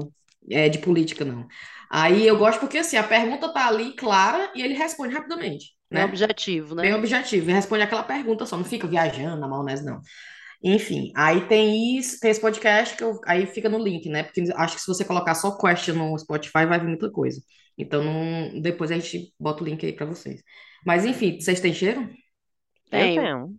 É 0.50 0.68
de 0.68 0.78
política, 0.78 1.24
não. 1.24 1.46
Aí 1.90 2.26
eu 2.26 2.38
gosto 2.38 2.58
porque 2.58 2.78
assim, 2.78 2.96
a 2.96 3.02
pergunta 3.04 3.52
tá 3.52 3.68
ali 3.68 3.94
clara 3.94 4.50
e 4.54 4.62
ele 4.62 4.74
responde 4.74 5.14
rapidamente, 5.14 5.72
Bem 5.90 6.00
né? 6.00 6.04
objetivo, 6.04 6.74
Bem 6.74 6.90
né? 6.90 6.96
objetivo. 6.96 7.50
E 7.50 7.52
responde 7.52 7.82
aquela 7.82 8.02
pergunta 8.02 8.46
só, 8.46 8.56
não 8.56 8.64
fica 8.64 8.86
viajando 8.86 9.38
na 9.40 9.46
maionese, 9.46 9.84
não. 9.84 10.00
Enfim, 10.64 11.12
aí 11.14 11.46
tem 11.48 11.98
isso, 11.98 12.18
tem 12.20 12.30
esse 12.30 12.40
podcast 12.40 12.96
que 12.96 13.02
eu, 13.04 13.20
aí 13.26 13.46
fica 13.46 13.68
no 13.68 13.78
link, 13.78 14.08
né? 14.08 14.22
Porque 14.22 14.42
acho 14.54 14.76
que 14.76 14.80
se 14.80 14.86
você 14.86 15.04
colocar 15.04 15.34
só 15.34 15.56
question 15.58 15.94
no 15.96 16.18
Spotify 16.18 16.64
vai 16.66 16.78
vir 16.78 16.86
muita 16.86 17.10
coisa. 17.10 17.40
Então 17.76 18.02
não, 18.02 18.60
depois 18.60 18.90
a 18.90 18.94
gente 18.98 19.34
bota 19.38 19.62
o 19.62 19.66
link 19.66 19.84
aí 19.84 19.92
pra 19.92 20.06
vocês. 20.06 20.42
Mas 20.86 21.04
enfim, 21.04 21.40
vocês 21.40 21.60
têm 21.60 21.74
cheiro? 21.74 22.08
Eu 22.90 23.14
Tenho. 23.14 23.56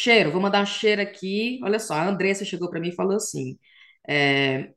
Cheiro, 0.00 0.32
vou 0.32 0.40
mandar 0.40 0.62
um 0.62 0.66
cheiro 0.66 1.02
aqui. 1.02 1.60
Olha 1.62 1.78
só, 1.78 1.94
a 1.94 2.08
Andressa 2.08 2.44
chegou 2.44 2.70
pra 2.70 2.80
mim 2.80 2.88
e 2.88 2.94
falou 2.94 3.16
assim: 3.16 3.58
é, 4.08 4.70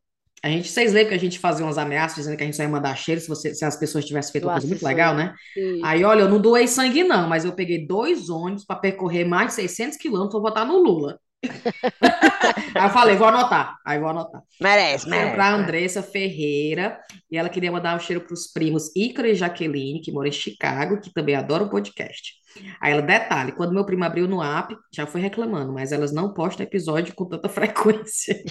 A 0.44 0.50
gente, 0.50 0.68
vocês 0.70 0.92
lembram 0.92 1.10
que 1.10 1.16
a 1.16 1.20
gente 1.20 1.40
fazia 1.40 1.66
umas 1.66 1.78
ameaças 1.78 2.18
dizendo 2.18 2.36
que 2.36 2.44
a 2.44 2.46
gente 2.46 2.58
só 2.58 2.64
ia 2.64 2.70
mandar 2.70 2.96
cheiro 2.98 3.22
se, 3.22 3.30
você, 3.30 3.56
se 3.56 3.64
as 3.64 3.78
pessoas 3.78 4.06
tivessem 4.06 4.34
feito 4.34 4.46
uma 4.46 4.54
coisa 4.54 4.68
muito 4.68 4.86
legal, 4.86 5.16
né? 5.16 5.34
Sim. 5.54 5.80
Aí, 5.84 6.04
olha, 6.04 6.22
eu 6.22 6.30
não 6.30 6.42
doei 6.42 6.68
sangue, 6.68 7.04
não, 7.04 7.28
mas 7.30 7.46
eu 7.46 7.54
peguei 7.54 7.88
dois 7.88 8.30
ônibus 8.30 8.66
para 8.66 8.76
percorrer 8.76 9.26
mais 9.26 9.50
de 9.50 9.54
600 9.54 9.98
quilômetros 9.98 10.34
para 10.42 10.50
votar 10.50 10.66
no 10.66 10.78
Lula. 10.78 11.18
Aí 12.76 12.86
eu 12.86 12.90
falei, 12.90 13.16
vou 13.16 13.28
anotar. 13.28 13.78
Aí 13.86 14.00
vou 14.00 14.10
anotar. 14.10 14.42
Merece, 14.60 15.10
merece. 15.10 15.36
para. 15.36 15.54
Andressa 15.54 16.04
Ferreira. 16.04 17.00
E 17.32 17.38
ela 17.38 17.50
queria 17.50 17.72
mandar 17.72 17.96
um 17.96 18.00
cheiro 18.00 18.22
para 18.22 18.34
os 18.34 18.48
primos 18.48 18.94
Ícaro 18.96 19.28
e 19.28 19.36
Jaqueline, 19.36 20.02
que 20.02 20.12
moram 20.12 20.28
em 20.28 20.32
Chicago, 20.32 21.00
que 21.00 21.12
também 21.14 21.36
adoram 21.36 21.66
o 21.66 21.70
podcast. 21.70 22.34
Aí 22.80 22.92
ela, 22.92 23.02
detalhe, 23.02 23.52
quando 23.52 23.74
meu 23.74 23.86
primo 23.86 24.04
abriu 24.04 24.28
no 24.28 24.42
app, 24.42 24.76
já 24.94 25.06
foi 25.06 25.22
reclamando, 25.22 25.74
mas 25.74 25.92
elas 25.92 26.12
não 26.12 26.34
postam 26.34 26.66
episódio 26.66 27.16
com 27.16 27.26
tanta 27.26 27.50
frequência. 27.50 28.42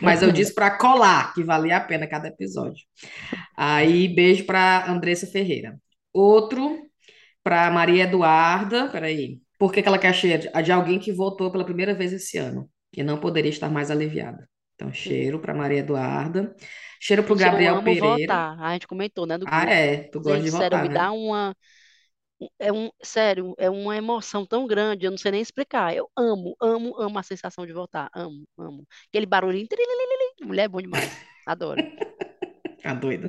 Mas 0.00 0.22
eu 0.22 0.32
disse 0.32 0.54
para 0.54 0.76
colar, 0.76 1.32
que 1.34 1.44
valia 1.44 1.76
a 1.76 1.80
pena 1.80 2.06
cada 2.06 2.28
episódio. 2.28 2.84
Aí, 3.56 4.08
beijo 4.08 4.44
para 4.44 4.90
Andressa 4.90 5.26
Ferreira. 5.26 5.78
Outro 6.12 6.78
para 7.42 7.70
Maria 7.70 8.04
Eduarda, 8.04 8.88
peraí. 8.88 9.40
Por 9.58 9.72
que 9.72 9.82
que 9.82 9.88
ela 9.88 9.98
quer 9.98 10.12
cheiro? 10.14 10.50
De 10.62 10.72
alguém 10.72 10.98
que 10.98 11.12
votou 11.12 11.50
pela 11.50 11.64
primeira 11.64 11.94
vez 11.94 12.12
esse 12.12 12.38
ano 12.38 12.68
e 12.92 13.02
não 13.02 13.18
poderia 13.20 13.50
estar 13.50 13.70
mais 13.70 13.90
aliviada. 13.90 14.48
Então, 14.74 14.92
cheiro 14.92 15.40
para 15.40 15.54
Maria 15.54 15.78
Eduarda. 15.80 16.54
Cheiro 17.00 17.22
para 17.24 17.32
o 17.32 17.36
Gabriel 17.36 17.82
Pereira. 17.82 18.46
votar. 18.46 18.60
A 18.60 18.72
gente 18.74 18.86
comentou, 18.86 19.26
né, 19.26 19.38
do 19.38 19.46
Ah, 19.46 19.64
grupo. 19.64 19.72
é? 19.72 20.08
Tu 20.10 20.20
gosta 20.20 20.42
Gente, 20.42 20.44
de 20.44 20.50
sério, 20.50 20.50
votar, 20.50 20.78
me 20.78 20.88
né? 20.88 20.88
dá 20.88 21.12
uma. 21.12 21.56
É 22.58 22.72
um, 22.72 22.90
sério, 23.02 23.54
é 23.58 23.70
uma 23.70 23.96
emoção 23.96 24.44
tão 24.46 24.66
grande, 24.66 25.06
eu 25.06 25.10
não 25.12 25.18
sei 25.18 25.30
nem 25.32 25.40
explicar. 25.40 25.94
Eu 25.94 26.10
amo, 26.16 26.56
amo, 26.60 26.96
amo 27.00 27.18
a 27.18 27.22
sensação 27.22 27.64
de 27.66 27.72
votar. 27.72 28.10
Amo, 28.14 28.44
amo. 28.58 28.86
Aquele 29.08 29.26
barulhinho. 29.26 29.66
Mulher 30.42 30.64
é 30.64 30.68
bom 30.68 30.80
demais. 30.80 31.12
Adoro. 31.46 31.84
A 32.84 32.94
doida. 32.94 33.28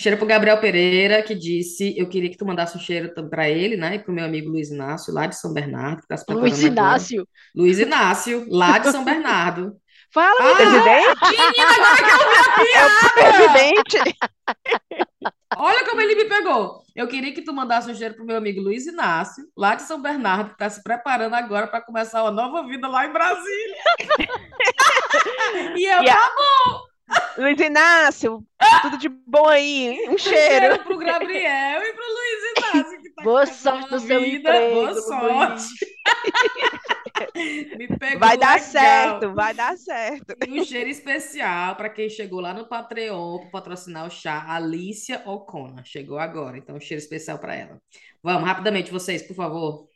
Cheiro 0.00 0.16
pro 0.16 0.26
Gabriel 0.26 0.58
Pereira, 0.60 1.22
que 1.22 1.34
disse: 1.34 1.94
Eu 1.98 2.08
queria 2.08 2.30
que 2.30 2.36
tu 2.38 2.46
mandasse 2.46 2.74
um 2.76 2.80
cheiro 2.80 3.12
para 3.28 3.48
ele, 3.50 3.76
né? 3.76 3.96
E 3.96 3.98
pro 3.98 4.12
meu 4.14 4.24
amigo 4.24 4.48
Luiz 4.48 4.70
Inácio, 4.70 5.12
lá 5.12 5.26
de 5.26 5.36
São 5.36 5.52
Bernardo, 5.52 6.00
que 6.02 6.08
tá 6.08 6.16
se 6.16 6.24
Luiz 6.28 6.54
preparando 6.58 6.78
agora. 6.78 6.88
Inácio. 6.90 7.28
Luiz 7.54 7.78
Inácio, 7.78 8.46
lá 8.48 8.78
de 8.78 8.90
São 8.90 9.04
Bernardo. 9.04 9.76
Fala, 10.12 10.34
Ah, 10.40 10.54
Presidente? 10.56 11.20
menina, 11.22 11.72
agora 11.72 11.96
que 11.96 12.10
eu 12.10 12.18
vi 12.64 12.74
a 12.74 12.80
piada! 12.80 13.12
Presidente? 13.14 14.16
Olha 15.56 15.84
como 15.84 16.00
ele 16.00 16.14
me 16.14 16.24
pegou. 16.24 16.80
Eu 16.96 17.06
queria 17.06 17.32
que 17.34 17.42
tu 17.42 17.52
mandasse 17.52 17.90
um 17.90 17.94
cheiro 17.94 18.14
pro 18.14 18.24
meu 18.24 18.36
amigo 18.36 18.60
Luiz 18.60 18.86
Inácio, 18.86 19.44
lá 19.56 19.74
de 19.74 19.82
São 19.82 20.00
Bernardo, 20.00 20.50
que 20.50 20.58
tá 20.58 20.70
se 20.70 20.82
preparando 20.82 21.34
agora 21.34 21.66
para 21.66 21.80
começar 21.82 22.22
uma 22.22 22.30
nova 22.30 22.66
vida 22.66 22.88
lá 22.88 23.04
em 23.06 23.12
Brasília. 23.12 23.76
E 25.76 25.84
eu, 25.84 26.02
E 26.02 26.08
a- 26.08 26.14
Luiz 27.36 27.58
Inácio, 27.60 28.44
tudo 28.82 28.98
de 28.98 29.08
bom 29.08 29.48
aí? 29.48 29.98
Um 30.08 30.14
um 30.14 30.18
cheiro. 30.18 30.66
cheiro 30.66 30.84
pro 30.84 30.98
Gabriel 30.98 31.82
e 31.82 31.92
pro 31.92 32.04
Luiz 32.04 32.74
Inácio, 32.84 33.02
que 33.02 33.10
tá 33.10 33.22
Boa 33.22 33.46
sorte 33.46 33.90
no 33.90 34.00
seu 34.00 34.20
vida. 34.20 34.50
emprego, 34.50 34.74
Boa 34.74 34.94
sorte. 35.00 35.64
Me 37.76 37.88
pegou 37.98 38.18
Vai 38.18 38.36
dar 38.38 38.54
legal. 38.54 38.58
certo, 38.70 39.34
vai 39.34 39.54
dar 39.54 39.76
certo. 39.76 40.34
E 40.46 40.60
um 40.60 40.64
cheiro 40.64 40.88
especial 40.90 41.76
para 41.76 41.88
quem 41.88 42.08
chegou 42.08 42.40
lá 42.40 42.52
no 42.54 42.66
Patreon 42.68 43.38
para 43.40 43.50
patrocinar 43.50 44.06
o 44.06 44.10
chá, 44.10 44.44
Alicia 44.48 45.22
O'Connor. 45.26 45.84
Chegou 45.84 46.18
agora, 46.18 46.58
então 46.58 46.76
um 46.76 46.80
cheiro 46.80 47.02
especial 47.02 47.38
para 47.38 47.54
ela. 47.54 47.80
Vamos, 48.22 48.46
rapidamente, 48.46 48.90
vocês, 48.90 49.22
por 49.22 49.34
favor. 49.34 49.88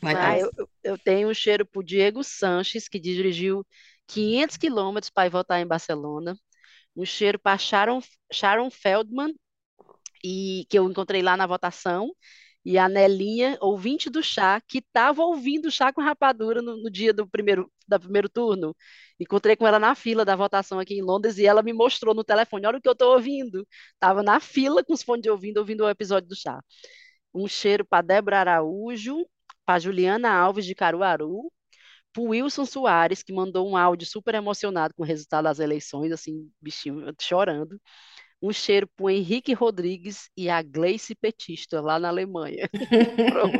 Vai, 0.00 0.14
Ah, 0.14 0.38
eu- 0.38 0.50
eu 0.84 0.96
tenho 0.98 1.28
um 1.28 1.34
cheiro 1.34 1.66
pro 1.66 1.82
Diego 1.82 2.22
Sanches, 2.22 2.88
que 2.88 3.00
dirigiu 3.00 3.66
500 4.08 4.56
quilômetros 4.56 5.10
para 5.10 5.26
ir 5.28 5.30
votar 5.30 5.60
em 5.60 5.66
Barcelona. 5.66 6.38
Um 6.96 7.04
cheiro 7.04 7.38
para 7.38 7.58
Sharon, 7.58 8.00
Sharon 8.32 8.70
Feldman, 8.70 9.34
e 10.24 10.66
que 10.68 10.78
eu 10.78 10.90
encontrei 10.90 11.22
lá 11.22 11.36
na 11.36 11.46
votação. 11.46 12.10
E 12.64 12.76
a 12.78 12.88
Nelinha, 12.88 13.56
ouvinte 13.60 14.10
do 14.10 14.22
chá, 14.22 14.60
que 14.60 14.78
estava 14.78 15.22
ouvindo 15.22 15.66
o 15.68 15.70
chá 15.70 15.92
com 15.92 16.02
rapadura 16.02 16.60
no, 16.60 16.76
no 16.82 16.90
dia 16.90 17.14
do 17.14 17.26
primeiro, 17.28 17.72
da 17.86 17.98
primeiro 17.98 18.28
turno. 18.28 18.76
Encontrei 19.18 19.56
com 19.56 19.66
ela 19.66 19.78
na 19.78 19.94
fila 19.94 20.24
da 20.24 20.36
votação 20.36 20.78
aqui 20.78 20.94
em 20.94 21.02
Londres 21.02 21.38
e 21.38 21.46
ela 21.46 21.62
me 21.62 21.72
mostrou 21.72 22.14
no 22.14 22.24
telefone: 22.24 22.66
olha 22.66 22.78
o 22.78 22.82
que 22.82 22.88
eu 22.88 22.92
estou 22.92 23.14
ouvindo. 23.14 23.66
Estava 23.94 24.22
na 24.22 24.40
fila 24.40 24.84
com 24.84 24.92
os 24.92 25.02
fones 25.02 25.22
de 25.22 25.30
ouvido, 25.30 25.58
ouvindo 25.58 25.84
o 25.84 25.88
episódio 25.88 26.28
do 26.28 26.36
chá. 26.36 26.60
Um 27.34 27.48
cheiro 27.48 27.84
para 27.86 28.02
Débora 28.02 28.40
Araújo, 28.40 29.26
para 29.64 29.78
Juliana 29.80 30.30
Alves 30.32 30.66
de 30.66 30.74
Caruaru, 30.74 31.50
para 32.12 32.22
Wilson 32.22 32.64
Soares, 32.64 33.22
que 33.22 33.32
mandou 33.32 33.68
um 33.68 33.76
áudio 33.76 34.06
super 34.06 34.34
emocionado 34.34 34.94
com 34.94 35.02
o 35.02 35.06
resultado 35.06 35.44
das 35.44 35.58
eleições, 35.58 36.12
assim, 36.12 36.48
bichinho, 36.60 37.14
chorando. 37.20 37.80
Um 38.40 38.52
cheiro 38.52 38.88
para 38.96 39.04
o 39.06 39.10
Henrique 39.10 39.52
Rodrigues 39.52 40.30
e 40.36 40.48
a 40.48 40.62
Gleice 40.62 41.14
Petista, 41.14 41.80
lá 41.80 41.98
na 41.98 42.08
Alemanha. 42.08 42.68
Pronto. 43.32 43.58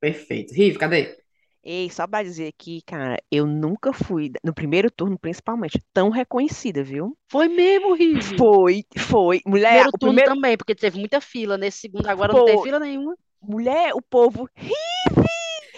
Perfeito. 0.00 0.54
Rive, 0.54 0.78
cadê? 0.78 1.16
Ei, 1.62 1.90
só 1.90 2.06
pra 2.06 2.22
dizer 2.22 2.46
aqui, 2.48 2.80
cara, 2.86 3.18
eu 3.30 3.46
nunca 3.46 3.92
fui, 3.92 4.30
no 4.42 4.54
primeiro 4.54 4.90
turno 4.90 5.18
principalmente, 5.18 5.78
tão 5.92 6.08
reconhecida, 6.08 6.82
viu? 6.82 7.14
Foi 7.30 7.48
mesmo, 7.48 7.92
Rive. 7.94 8.38
Foi, 8.38 8.82
foi. 8.96 9.42
Mulher, 9.44 9.68
Primeiro 9.68 9.88
o 9.88 9.98
turno 9.98 10.14
primeiro. 10.14 10.34
também, 10.34 10.56
porque 10.56 10.74
teve 10.74 10.98
muita 10.98 11.20
fila. 11.20 11.58
Nesse 11.58 11.80
segundo 11.80 12.06
agora 12.06 12.32
não 12.32 12.46
tem 12.46 12.62
fila 12.62 12.80
nenhuma. 12.80 13.14
Mulher, 13.42 13.92
o 13.94 14.00
povo. 14.00 14.48
Rive! 14.56 15.19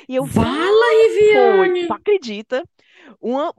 E 0.08 0.16
eu 0.16 0.24
Vala, 0.24 0.48
Foi, 0.48 1.08
Riviane! 1.08 1.86
tu 1.86 1.92
acredita? 1.92 2.64
Uma, 3.20 3.52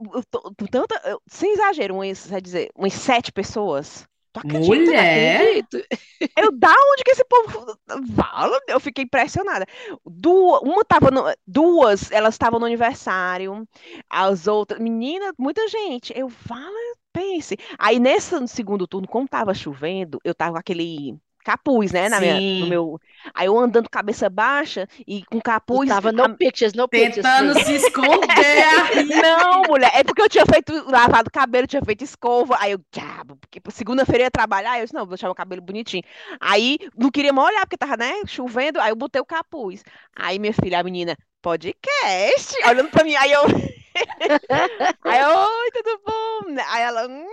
tanta, 0.70 1.00
sem 1.26 1.52
exagero, 1.52 1.94
umas, 1.94 2.26
quer 2.26 2.40
dizer, 2.40 2.70
umas 2.74 2.92
sete 2.92 3.32
pessoas. 3.32 4.06
Tu 4.32 4.40
acredita? 4.40 4.74
Mulher! 4.74 5.62
Eu, 6.36 6.50
da 6.50 6.74
onde 6.92 7.04
que 7.04 7.12
esse 7.12 7.24
povo 7.24 7.78
fala? 8.16 8.58
Eu 8.66 8.80
fiquei 8.80 9.04
impressionada. 9.04 9.64
Duas, 10.04 10.60
uma 10.62 10.84
tava 10.84 11.10
no, 11.10 11.22
duas, 11.46 12.10
elas 12.10 12.34
estavam 12.34 12.58
no 12.58 12.66
aniversário, 12.66 13.66
as 14.10 14.48
outras, 14.48 14.80
menina, 14.80 15.32
muita 15.38 15.68
gente. 15.68 16.12
Eu 16.16 16.28
falo, 16.28 16.96
pense. 17.12 17.56
Aí 17.78 18.00
nesse 18.00 18.34
no 18.34 18.48
segundo 18.48 18.88
turno, 18.88 19.06
como 19.06 19.28
tava 19.28 19.54
chovendo, 19.54 20.18
eu 20.24 20.34
tava 20.34 20.54
com 20.54 20.58
aquele 20.58 21.16
capuz, 21.44 21.92
né, 21.92 22.08
na 22.08 22.18
minha, 22.20 22.40
no 22.60 22.66
meu. 22.66 23.00
Aí 23.32 23.46
eu 23.46 23.58
andando 23.58 23.88
cabeça 23.88 24.28
baixa 24.28 24.88
e 25.06 25.24
com 25.26 25.38
Tu 25.38 25.42
capuz. 25.42 25.88
tava 25.88 26.08
a- 26.08 26.12
no 26.12 26.36
pictures, 26.36 26.72
no 26.72 26.88
pictures. 26.88 27.16
Tentando 27.16 27.58
se 27.60 27.74
esconder. 27.76 28.24
Não, 29.22 29.62
mulher, 29.68 29.90
é 29.94 30.02
porque 30.02 30.22
eu 30.22 30.28
tinha 30.28 30.44
feito, 30.46 30.72
lavado 30.90 31.28
o 31.28 31.32
cabelo, 31.32 31.66
tinha 31.66 31.82
feito 31.82 32.02
escova. 32.02 32.56
Aí 32.58 32.72
eu, 32.72 32.80
diabo, 32.90 33.36
porque 33.36 33.60
segunda-feira 33.70 34.22
eu 34.22 34.26
ia 34.26 34.30
trabalhar. 34.30 34.78
Eu 34.78 34.84
disse, 34.84 34.94
não, 34.94 35.02
vou 35.02 35.10
deixar 35.10 35.30
o 35.30 35.34
cabelo 35.34 35.62
bonitinho. 35.62 36.02
Aí 36.40 36.78
não 36.96 37.10
queria 37.10 37.32
molhar, 37.32 37.62
porque 37.62 37.76
tava, 37.76 37.96
né, 37.96 38.12
chovendo. 38.26 38.80
Aí 38.80 38.90
eu 38.90 38.96
botei 38.96 39.20
o 39.20 39.24
capuz. 39.26 39.82
Aí 40.16 40.38
minha 40.38 40.52
filha, 40.52 40.80
a 40.80 40.82
menina, 40.82 41.16
podcast, 41.42 42.56
olhando 42.66 42.88
pra 42.90 43.04
mim. 43.04 43.14
Aí 43.16 43.32
eu, 43.32 43.42
aí 45.04 45.20
eu, 45.20 45.28
oi, 45.28 45.70
tudo 45.72 46.00
bom? 46.06 46.60
Aí 46.70 46.82
ela, 46.82 47.06
hum. 47.08 47.26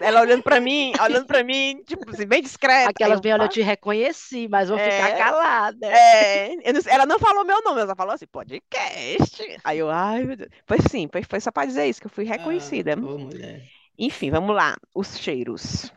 Ela 0.00 0.20
olhando 0.20 0.42
pra 0.42 0.60
mim, 0.60 0.92
olhando 1.00 1.26
pra 1.26 1.42
mim, 1.42 1.82
tipo 1.86 2.08
assim, 2.10 2.26
bem 2.26 2.42
discreta. 2.42 2.90
Aquelas 2.90 3.18
eu, 3.18 3.20
bem, 3.22 3.32
olha, 3.32 3.44
eu 3.44 3.48
te 3.48 3.60
reconheci, 3.60 4.48
mas 4.48 4.68
vou 4.68 4.78
ficar 4.78 5.10
É. 5.10 5.16
calada. 5.16 5.86
É, 5.86 6.52
eu 6.68 6.72
não 6.74 6.80
ela 6.86 7.06
não 7.06 7.18
falou 7.18 7.44
meu 7.44 7.62
nome, 7.62 7.80
ela 7.80 7.94
falou 7.94 8.14
assim, 8.14 8.26
podcast. 8.26 9.60
Aí 9.64 9.78
eu, 9.78 9.90
ai, 9.90 10.24
meu 10.24 10.36
Deus. 10.36 10.50
Pois 10.66 10.80
sim, 10.90 11.08
foi, 11.10 11.22
foi 11.22 11.40
só 11.40 11.50
pra 11.50 11.64
dizer 11.66 11.86
isso, 11.86 12.00
que 12.00 12.06
eu 12.06 12.10
fui 12.10 12.24
reconhecida. 12.24 12.92
Ah, 12.92 12.96
mulher. 12.96 13.62
Enfim, 13.98 14.30
vamos 14.30 14.54
lá, 14.54 14.76
os 14.94 15.18
cheiros. 15.18 15.92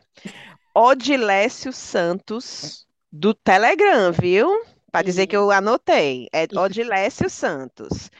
Odilécio 0.74 1.72
Santos, 1.72 2.86
do 3.10 3.32
Telegram, 3.32 4.12
viu? 4.12 4.48
Pra 4.90 5.02
dizer 5.02 5.26
que 5.26 5.36
eu 5.36 5.50
anotei. 5.50 6.28
É 6.32 6.46
Odilécio 6.56 7.28
Santos. 7.28 8.10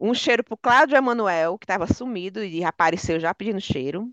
Um 0.00 0.14
cheiro 0.14 0.42
pro 0.42 0.56
Cláudio 0.56 0.96
Emanuel, 0.96 1.58
que 1.58 1.64
estava 1.64 1.86
sumido 1.86 2.42
e 2.42 2.64
apareceu 2.64 3.20
já 3.20 3.34
pedindo 3.34 3.60
cheiro. 3.60 4.08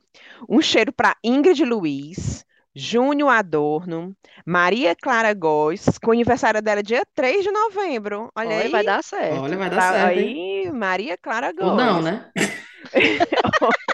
Um 0.49 0.61
cheiro 0.61 0.91
para 0.91 1.15
Ingrid 1.23 1.63
Luiz, 1.63 2.45
Júnior 2.75 3.29
Adorno, 3.29 4.13
Maria 4.45 4.95
Clara 4.95 5.33
Góes, 5.33 5.97
que 5.97 6.09
o 6.09 6.11
aniversário 6.11 6.61
dela 6.61 6.81
é 6.81 6.83
dia 6.83 7.03
3 7.15 7.43
de 7.43 7.51
novembro. 7.51 8.29
Olha 8.35 8.49
Olha, 8.49 8.65
aí. 8.65 8.69
vai 8.69 8.83
dar 8.83 9.01
certo. 9.03 9.39
Olha, 9.41 9.57
vai 9.57 9.69
dar 9.69 9.75
Tá 9.77 9.91
certo, 9.93 10.19
hein? 10.19 10.63
aí, 10.65 10.71
Maria 10.71 11.17
Clara 11.17 11.53
Ou 11.59 11.75
não, 11.75 11.93
Góes. 12.01 12.05
né? 12.05 12.31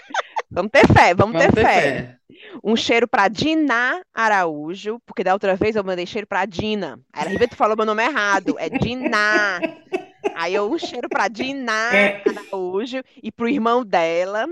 Vamos 0.50 0.70
ter 0.70 0.86
fé, 0.86 1.14
vamos, 1.14 1.32
Vamos 1.32 1.46
ter 1.46 1.52
ter 1.52 1.62
fé. 1.62 1.80
fé. 1.80 2.16
Um 2.62 2.76
cheiro 2.76 3.08
para 3.08 3.26
Diná 3.28 4.00
Araújo, 4.14 5.00
porque 5.04 5.24
da 5.24 5.32
outra 5.32 5.56
vez 5.56 5.74
eu 5.74 5.82
mandei 5.82 6.06
cheiro 6.06 6.26
para 6.28 6.44
Dina. 6.46 7.00
Aí 7.12 7.22
ela 7.22 7.30
Ribeiro 7.30 7.56
falou 7.56 7.76
meu 7.76 7.84
nome 7.86 8.04
errado, 8.04 8.54
é 8.58 8.68
Diná. 8.68 9.58
Aí 10.32 10.58
um 10.58 10.78
cheiro 10.78 11.08
para 11.08 11.28
Diná 11.28 11.90
Araújo 12.24 13.02
e 13.22 13.30
pro 13.30 13.48
irmão 13.48 13.84
dela. 13.84 14.46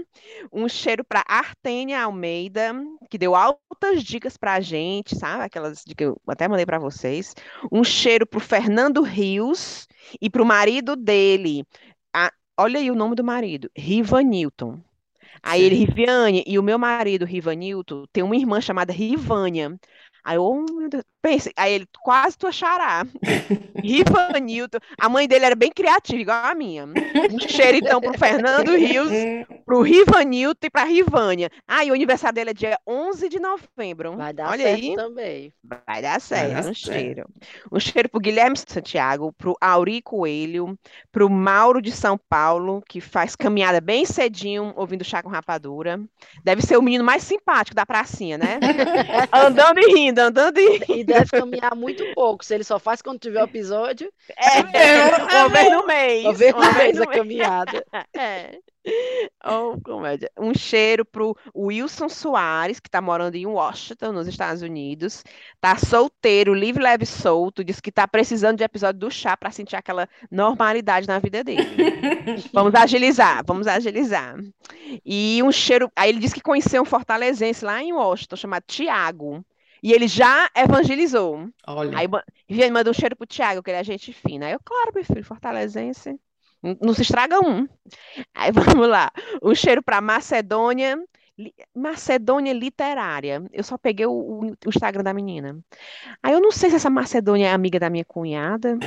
Um 0.53 0.69
cheiro 0.69 1.05
para 1.05 1.25
Artênia 1.27 2.03
Almeida, 2.03 2.75
que 3.11 3.19
deu 3.19 3.35
altas 3.35 4.03
dicas 4.03 4.37
pra 4.37 4.61
gente, 4.61 5.17
sabe? 5.17 5.45
Aquelas 5.45 5.83
dicas 5.85 5.95
que 5.97 6.05
eu 6.05 6.21
até 6.27 6.49
mandei 6.49 6.67
para 6.67 6.79
vocês. 6.79 7.35
Um 7.71 7.83
cheiro 7.85 8.27
pro 8.27 8.41
Fernando 8.41 9.03
Rios 9.03 9.87
e 10.21 10.29
pro 10.31 10.45
marido 10.45 10.97
dele. 10.97 11.65
A- 12.13 12.33
olha 12.59 12.79
aí 12.79 12.91
o 12.91 12.95
nome 12.95 13.15
do 13.15 13.25
marido, 13.25 13.71
Riva 13.77 14.23
Newton. 14.23 14.81
Aí 15.43 15.63
ele. 15.63 15.75
Riviane, 15.75 16.45
e 16.47 16.59
o 16.59 16.63
meu 16.63 16.79
marido, 16.79 17.25
Rivanilton, 17.25 18.05
tem 18.13 18.23
uma 18.23 18.37
irmã 18.37 18.61
chamada 18.61 18.93
Rivânia. 18.93 19.77
Aí 20.23 20.37
eu, 20.37 20.45
oh, 20.45 20.63
meu 20.73 20.89
Deus, 20.89 21.05
pense, 21.23 21.53
aí 21.57 21.73
ele, 21.73 21.87
quase 22.03 22.37
tua 22.37 22.51
xará. 22.51 23.07
Rivanilton, 23.83 24.79
a 25.01 25.09
mãe 25.09 25.29
dele 25.29 25.45
era 25.45 25.55
bem 25.55 25.71
criativa, 25.71 26.21
igual 26.21 26.45
a 26.45 26.55
minha. 26.55 26.85
Um 26.85 27.39
cheiro 27.39 27.79
então 27.79 28.01
pro 28.01 28.19
Fernando 28.19 28.77
Rios, 28.77 29.11
pro 29.65 29.83
Rivanilton 29.83 30.67
e 30.67 30.71
pra 30.71 30.85
Rivânia. 30.85 31.49
Ah, 31.67 31.85
e 31.85 31.91
o 31.91 31.95
aniversário 31.95 32.35
dele 32.35 32.51
é 32.51 32.55
dia 32.55 32.79
11 32.87 33.29
de 33.29 33.39
novembro. 33.39 34.17
Vai 34.17 34.33
dar 34.33 34.51
Olha 34.51 34.65
certo 34.65 34.83
aí. 34.83 34.97
também. 34.97 35.55
Vai 35.87 36.03
dar 36.03 36.21
certo, 36.21 36.53
dar 36.53 36.61
um 36.61 36.75
certo. 36.75 36.77
cheiro. 36.77 37.27
Um 37.71 37.81
cheiro 37.81 38.09
pro 38.09 38.21
Guilherme 38.21 38.57
Santiago, 38.57 39.33
pro 39.33 39.57
Auri 39.61 40.03
Coelho, 40.03 40.77
pro 41.11 41.31
Mauro 41.31 41.81
de 41.81 41.93
São 41.93 42.19
Paulo, 42.29 42.83
que 42.89 43.01
faz 43.01 43.37
caminhada 43.37 43.81
bem 43.81 44.05
cedinho, 44.05 44.73
ouvindo 44.77 45.05
chá 45.05 45.23
com 45.23 45.29
rapadura. 45.29 46.01
Deve 46.45 46.63
ser 46.63 46.77
o 46.77 46.83
menino 46.83 47.05
mais 47.05 47.23
simpático 47.23 47.75
da 47.75 47.87
pracinha, 47.87 48.37
né? 48.37 48.59
Andando 49.33 49.79
e 49.79 49.95
rindo, 49.95 50.21
andando 50.21 50.59
e 50.59 50.79
rindo. 50.79 51.12
Deve 51.13 51.31
caminhar 51.31 51.75
muito 51.75 52.05
pouco. 52.15 52.45
Se 52.45 52.55
ele 52.55 52.65
só 52.65 52.79
faz 52.79 53.03
quando 53.03 53.19
tiver 53.19 53.41
o 53.41 53.45
episódio, 53.45 54.13
É, 54.37 54.61
uma 55.41 55.49
vez 55.49 55.71
no 55.73 55.87
mês. 55.87 56.25
uma 56.25 56.33
vez 56.35 56.55
uma 56.55 56.73
mês 56.73 57.01
a 57.01 57.07
caminhada. 57.07 57.85
É. 58.17 58.59
Oh, 59.45 59.81
comédia. 59.81 60.29
Um 60.37 60.53
cheiro 60.53 61.05
pro 61.05 61.37
Wilson 61.55 62.09
Soares, 62.09 62.81
que 62.81 62.91
tá 62.91 63.01
morando 63.01 63.37
em 63.37 63.47
Washington, 63.47 64.11
nos 64.11 64.27
Estados 64.27 64.61
Unidos. 64.61 65.23
Tá 65.61 65.77
solteiro, 65.77 66.53
livre, 66.53 66.83
leve, 66.83 67.07
solto. 67.07 67.63
Diz 67.63 67.81
que 67.81 67.93
tá 67.93 68.09
precisando 68.09 68.59
de 68.59 68.65
episódio 68.65 68.99
do 68.99 69.11
chá 69.11 69.37
para 69.37 69.53
sentir 69.53 69.77
aquela 69.77 70.09
normalidade 70.31 71.07
na 71.07 71.21
vida 71.21 71.45
dele. 71.45 71.63
Vamos 72.53 72.75
agilizar, 72.75 73.43
vamos 73.47 73.67
agilizar. 73.67 74.37
E 75.05 75.41
um 75.45 75.53
cheiro. 75.53 75.91
Aí 75.95 76.09
ele 76.11 76.19
disse 76.19 76.35
que 76.35 76.41
conheceu 76.41 76.83
um 76.83 76.87
fortalezense 76.87 77.65
lá 77.65 77.83
em 77.83 77.93
Washington, 77.93 78.37
chamado 78.37 78.65
Tiago. 78.67 79.45
E 79.83 79.93
ele 79.93 80.07
já 80.07 80.49
evangelizou. 80.57 81.49
Olha. 81.67 81.99
Aí 81.99 82.07
Viviane 82.49 82.73
manda 82.73 82.91
um 82.91 82.95
cheiro 82.95 83.17
pro 83.17 83.27
Thiago, 83.27 83.63
que 83.63 83.71
ele 83.71 83.79
é 83.79 83.85
gente 83.85 84.13
fina. 84.13 84.47
Aí 84.47 84.53
eu, 84.53 84.61
claro, 84.65 84.93
meu 84.95 85.05
filho, 85.05 85.25
fortalezense. 85.25 86.19
Não 86.81 86.95
se 86.95 87.03
estraga 87.03 87.41
um. 87.45 87.67
Aí 88.35 88.53
vamos 88.81 88.89
lá. 88.89 89.11
Um 89.43 89.55
cheiro 89.55 89.83
pra 89.83 90.01
Macedônia. 90.01 90.97
Macedônia 91.75 92.53
Literária. 92.53 93.43
Eu 93.53 93.65
só 93.65 93.77
peguei 93.77 94.07
o- 94.07 94.53
o 94.65 94.69
Instagram 94.69 95.03
da 95.03 95.15
menina. 95.15 95.59
Aí 96.23 96.33
eu 96.35 96.41
não 96.41 96.53
sei 96.53 96.71
se 96.71 96.77
essa 96.77 96.91
Macedônia 96.91 97.49
é 97.49 97.53
amiga 97.53 97.81
da 97.81 97.91
minha 97.91 98.05
cunhada, 98.05 98.79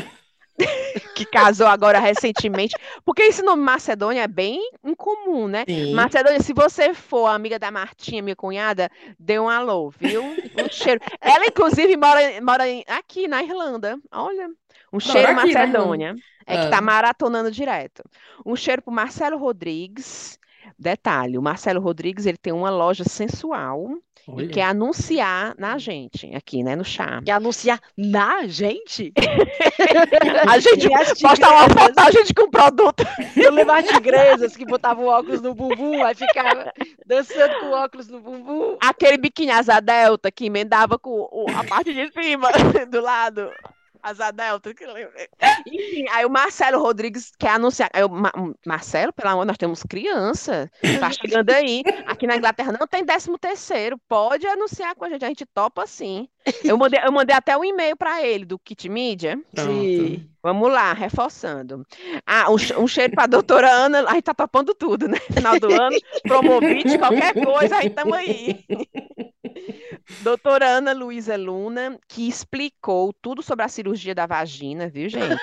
que 1.15 1.25
casou 1.25 1.67
agora 1.67 1.99
recentemente. 1.99 2.75
Porque 3.03 3.23
esse 3.23 3.41
nome 3.41 3.61
Macedônia 3.61 4.21
é 4.23 4.27
bem 4.27 4.59
incomum, 4.83 5.47
né? 5.47 5.65
Sim. 5.67 5.93
Macedônia, 5.93 6.41
se 6.41 6.53
você 6.53 6.93
for 6.93 7.27
amiga 7.27 7.59
da 7.59 7.71
Martinha, 7.71 8.21
minha 8.21 8.35
cunhada, 8.35 8.89
dê 9.19 9.39
um 9.39 9.49
alô, 9.49 9.89
viu? 9.89 10.23
Um 10.23 10.69
cheiro. 10.71 11.01
Ela, 11.19 11.45
inclusive, 11.45 11.95
mora, 11.97 12.19
mora 12.41 12.63
aqui 12.87 13.27
na 13.27 13.43
Irlanda. 13.43 13.97
Olha, 14.11 14.49
um 14.91 14.99
cheiro 14.99 15.31
aqui 15.31 15.53
na 15.53 15.65
Macedônia. 15.67 16.15
É 16.47 16.57
que 16.57 16.67
Ah. 16.67 16.69
tá 16.69 16.81
maratonando 16.81 17.49
direto. 17.49 18.03
Um 18.45 18.55
cheiro 18.55 18.81
pro 18.81 18.93
Marcelo 18.93 19.37
Rodrigues. 19.37 20.39
Detalhe, 20.77 21.37
o 21.37 21.41
Marcelo 21.41 21.81
Rodrigues, 21.81 22.25
ele 22.25 22.37
tem 22.37 22.53
uma 22.53 22.69
loja 22.69 23.03
sensual 23.03 23.97
e 24.27 24.31
Olha. 24.31 24.47
quer 24.47 24.63
anunciar 24.63 25.53
na 25.57 25.77
gente, 25.77 26.33
aqui, 26.35 26.63
né, 26.63 26.75
no 26.75 26.83
chá. 26.83 27.21
Quer 27.23 27.33
anunciar 27.33 27.79
na 27.95 28.47
gente? 28.47 29.13
A 30.49 30.57
gente 30.57 30.87
E 30.87 30.93
as 30.93 31.13
postar 31.21 31.51
uma 31.51 31.69
foto 31.69 31.93
da 31.93 32.09
gente 32.11 32.33
com 32.33 32.49
produto. 32.49 33.03
Eu 33.35 33.51
lembro 33.51 33.73
as 33.73 33.87
tigresas 33.87 34.55
que 34.55 34.65
botavam 34.65 35.05
óculos 35.05 35.41
no 35.41 35.53
bumbum, 35.53 36.03
aí 36.03 36.15
ficava 36.15 36.71
dançando 37.05 37.59
com 37.59 37.71
óculos 37.71 38.07
no 38.07 38.19
bumbum. 38.19 38.77
Aquele 38.81 39.17
biquíni 39.17 39.51
asa 39.51 39.79
delta 39.79 40.31
que 40.31 40.45
emendava 40.45 40.97
com 40.97 41.45
a 41.55 41.63
parte 41.63 41.93
de 41.93 42.11
cima, 42.11 42.49
do 42.89 43.01
lado. 43.01 43.51
Asa 44.05 44.29
delta. 44.31 44.71
que 44.73 44.85
lembra. 44.85 45.13
Enfim, 45.65 46.05
aí 46.11 46.23
o 46.25 46.29
Marcelo 46.29 46.79
Rodrigues 46.79 47.31
quer 47.39 47.49
anunciar. 47.51 47.89
Eu, 47.93 48.07
"Ma- 48.07 48.31
Marcelo, 48.65 49.11
pelo 49.11 49.29
amor, 49.29 49.45
nós 49.45 49.57
temos 49.57 49.81
criança. 49.81 50.69
Tá 50.99 51.09
chegando 51.09 51.49
aí. 51.49 51.81
Aqui 52.05 52.27
na 52.27 52.37
Inglaterra 52.37 52.71
não 52.79 52.85
tem 52.85 53.03
décimo 53.03 53.37
terceiro. 53.39 53.97
Pode 54.07 54.45
anunciar 54.45 54.93
com 54.95 55.05
a 55.05 55.09
gente. 55.09 55.25
A 55.25 55.27
gente 55.27 55.45
topa 55.47 55.87
sim. 55.87 56.27
Eu 56.63 56.77
mandei, 56.77 56.99
eu 57.03 57.11
mandei 57.11 57.35
até 57.35 57.57
um 57.57 57.65
e-mail 57.65 57.97
para 57.97 58.21
ele 58.23 58.45
do 58.45 58.59
Kit 58.59 58.87
Media. 58.87 59.39
Sim. 59.57 60.29
Vamos 60.43 60.71
lá, 60.71 60.93
reforçando. 60.93 61.83
Ah, 62.23 62.51
um, 62.51 62.83
um 62.83 62.87
cheiro 62.87 63.13
para 63.15 63.23
a 63.23 63.27
doutora 63.27 63.67
Ana. 63.71 64.03
A 64.07 64.13
gente 64.13 64.25
tá 64.25 64.33
topando 64.35 64.75
tudo, 64.75 65.07
né? 65.07 65.17
Final 65.33 65.59
do 65.59 65.73
ano, 65.73 65.97
promovite, 66.21 66.99
qualquer 66.99 67.33
coisa, 67.33 67.77
aí 67.77 67.87
estamos 67.87 68.13
aí. 68.15 68.63
Doutora 70.21 70.67
Ana 70.67 70.93
Luísa 70.93 71.35
Luna, 71.35 71.99
que 72.07 72.27
explicou 72.27 73.13
tudo 73.13 73.41
sobre 73.41 73.65
a 73.65 73.67
cirurgia 73.67 74.13
da 74.13 74.25
vagina, 74.25 74.87
viu, 74.87 75.09
gente? 75.09 75.41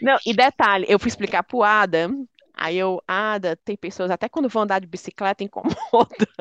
Não, 0.00 0.18
e 0.26 0.32
detalhe, 0.32 0.86
eu 0.88 0.98
fui 0.98 1.08
explicar 1.08 1.42
pro 1.42 1.62
Ada. 1.62 2.10
Aí 2.54 2.76
eu, 2.76 3.02
Ada, 3.08 3.56
tem 3.64 3.74
pessoas, 3.74 4.10
até 4.10 4.28
quando 4.28 4.48
vão 4.48 4.62
andar 4.62 4.80
de 4.80 4.86
bicicleta, 4.86 5.42
incomoda. 5.42 5.74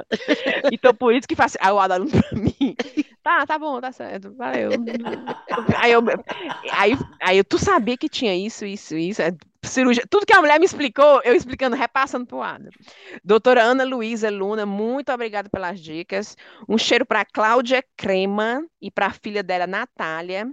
Então, 0.71 0.93
por 0.93 1.13
isso 1.13 1.27
que 1.27 1.35
faz. 1.35 1.57
Aí 1.59 1.71
o 1.71 1.79
Ada 1.79 1.95
olhando 1.95 2.11
pra 2.11 2.37
mim. 2.37 2.75
Tá, 3.23 3.45
tá 3.45 3.57
bom, 3.57 3.79
tá 3.79 3.91
certo, 3.91 4.33
valeu. 4.35 4.71
Aí 5.77 5.91
eu, 5.91 6.01
aí, 6.71 6.97
aí 7.21 7.43
tu 7.43 7.57
sabia 7.57 7.97
que 7.97 8.09
tinha 8.09 8.35
isso, 8.35 8.65
isso, 8.65 8.95
isso. 8.95 9.21
Cirurgia, 9.63 10.03
tudo 10.09 10.25
que 10.25 10.33
a 10.33 10.39
mulher 10.39 10.57
me 10.57 10.65
explicou, 10.65 11.21
eu 11.23 11.35
explicando, 11.35 11.75
repassando 11.75 12.25
pro 12.25 12.41
Ada. 12.41 12.69
Doutora 13.23 13.61
Ana 13.61 13.83
Luísa 13.83 14.29
Luna, 14.29 14.65
muito 14.65 15.11
obrigada 15.11 15.49
pelas 15.49 15.79
dicas. 15.79 16.37
Um 16.67 16.77
cheiro 16.77 17.05
para 17.05 17.25
Cláudia 17.25 17.83
Crema 17.97 18.65
e 18.81 18.89
para 18.89 19.07
a 19.07 19.13
filha 19.13 19.43
dela, 19.43 19.67
Natália. 19.67 20.47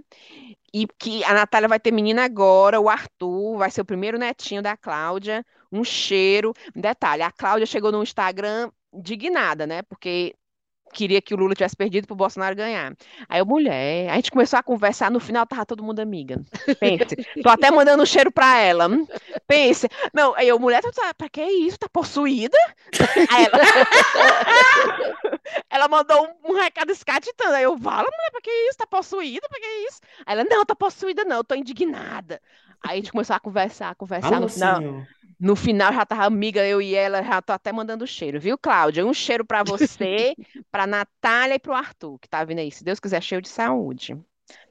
E 0.73 0.85
que 0.99 1.23
a 1.23 1.33
Natália 1.33 1.69
vai 1.69 1.79
ter 1.79 1.91
menina 1.91 2.25
agora, 2.25 2.79
o 2.79 2.89
Arthur 2.89 3.57
vai 3.57 3.71
ser 3.71 3.81
o 3.81 3.85
primeiro 3.85 4.17
netinho 4.17 4.61
da 4.61 4.75
Cláudia. 4.75 5.45
Um 5.71 5.83
cheiro. 5.83 6.53
Detalhe, 6.75 7.23
a 7.23 7.31
Cláudia 7.31 7.65
chegou 7.65 7.91
no 7.91 8.03
Instagram 8.03 8.69
indignada, 8.93 9.65
né? 9.65 9.81
Porque 9.83 10.35
queria 10.93 11.21
que 11.21 11.33
o 11.33 11.37
Lula 11.37 11.53
tivesse 11.53 11.75
perdido 11.75 12.07
para 12.07 12.13
o 12.13 12.17
Bolsonaro 12.17 12.55
ganhar. 12.55 12.93
Aí 13.27 13.39
eu, 13.39 13.45
mulher, 13.45 14.09
a 14.09 14.15
gente 14.15 14.31
começou 14.31 14.59
a 14.59 14.63
conversar, 14.63 15.11
no 15.11 15.19
final 15.19 15.45
tava 15.45 15.65
todo 15.65 15.83
mundo 15.83 15.99
amiga. 15.99 16.41
Pense, 16.79 17.15
tô 17.43 17.49
até 17.49 17.71
mandando 17.71 18.03
um 18.03 18.05
cheiro 18.05 18.31
para 18.31 18.59
ela. 18.59 18.89
Pense, 19.47 19.87
não, 20.13 20.35
aí 20.35 20.47
eu, 20.47 20.59
mulher, 20.59 20.81
tá, 20.81 21.13
pra 21.13 21.29
que 21.29 21.43
isso? 21.43 21.77
Tá 21.77 21.89
possuída? 21.89 22.57
Aí 23.29 23.45
ela, 23.45 23.59
ela 25.69 25.87
mandou 25.87 26.27
um, 26.43 26.51
um 26.51 26.55
recado 26.55 26.91
escatitando. 26.91 27.53
Aí 27.53 27.63
eu, 27.63 27.77
fala, 27.77 28.03
mulher, 28.03 28.31
pra 28.31 28.41
que 28.41 28.51
isso? 28.69 28.77
Tá 28.77 28.87
possuída? 28.87 29.47
Pra 29.49 29.59
que 29.59 29.67
isso? 29.87 29.99
Aí 30.25 30.37
ela, 30.37 30.47
não, 30.49 30.65
tá 30.65 30.75
possuída 30.75 31.23
não, 31.23 31.37
eu 31.37 31.43
tô 31.43 31.55
indignada. 31.55 32.41
Aí 32.83 32.93
a 32.93 32.95
gente 32.95 33.11
começou 33.11 33.35
a 33.35 33.39
conversar, 33.39 33.95
conversar 33.95 34.29
Fala, 34.29 34.41
no 34.41 34.49
final. 34.49 34.77
senhor. 34.77 35.07
No 35.39 35.55
final 35.55 35.93
já 35.93 36.05
tava 36.05 36.25
amiga, 36.25 36.65
eu 36.65 36.81
e 36.81 36.95
ela, 36.95 37.21
já 37.23 37.41
tô 37.41 37.53
até 37.53 37.71
mandando 37.71 38.07
cheiro, 38.07 38.39
viu, 38.39 38.57
Cláudia? 38.57 39.05
Um 39.05 39.13
cheiro 39.13 39.45
pra 39.45 39.63
você, 39.63 40.35
pra 40.71 40.87
Natália 40.87 41.55
e 41.55 41.59
pro 41.59 41.73
Arthur, 41.73 42.17
que 42.19 42.27
tá 42.27 42.43
vindo 42.43 42.59
aí. 42.59 42.71
Se 42.71 42.83
Deus 42.83 42.99
quiser, 42.99 43.21
cheio 43.21 43.41
de 43.41 43.49
saúde. 43.49 44.17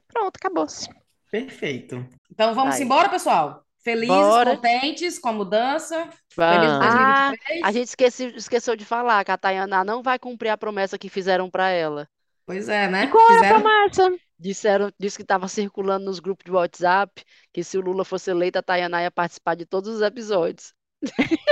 Pronto, 0.07 0.37
acabou-se. 0.37 0.89
Perfeito. 1.31 2.05
Então 2.31 2.53
vamos 2.53 2.75
Vai. 2.75 2.83
embora, 2.83 3.09
pessoal. 3.09 3.63
Felizes, 3.79 4.07
Bora. 4.09 4.55
contentes 4.55 5.17
com 5.19 5.29
a 5.29 5.33
mudança. 5.33 6.09
Feliz 6.29 6.73
Vamos. 6.73 6.81
Ah, 6.81 7.31
2023. 7.31 7.61
a 7.63 7.71
gente 7.71 7.87
esqueci, 7.87 8.25
esqueceu 8.35 8.75
de 8.75 8.83
falar 8.85 9.23
que 9.23 9.31
a 9.31 9.37
Tayana 9.37 9.83
não 9.83 10.03
vai 10.03 10.19
cumprir 10.19 10.49
a 10.49 10.57
promessa 10.57 10.97
que 10.97 11.09
fizeram 11.09 11.49
para 11.49 11.69
ela. 11.69 12.09
Pois 12.45 12.67
é, 12.69 12.87
né? 12.87 13.07
Qual 13.07 13.31
é 13.31 13.39
a 13.39 13.43
Fizeram. 13.43 13.61
promessa? 13.61 14.17
Disseram, 14.39 14.91
disse 14.99 15.17
que 15.17 15.23
estava 15.23 15.47
circulando 15.47 16.05
nos 16.05 16.19
grupos 16.19 16.45
de 16.45 16.51
WhatsApp 16.51 17.23
que 17.51 17.63
se 17.63 17.77
o 17.77 17.81
Lula 17.81 18.05
fosse 18.05 18.29
eleito, 18.31 18.59
a 18.59 18.63
Tayana 18.63 19.01
ia 19.01 19.09
participar 19.11 19.55
de 19.55 19.65
todos 19.65 19.95
os 19.95 20.01
episódios. 20.01 20.73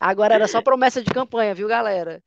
Agora 0.00 0.34
era 0.34 0.48
só 0.48 0.62
promessa 0.62 1.02
de 1.02 1.10
campanha, 1.12 1.54
viu, 1.54 1.68
galera? 1.68 2.22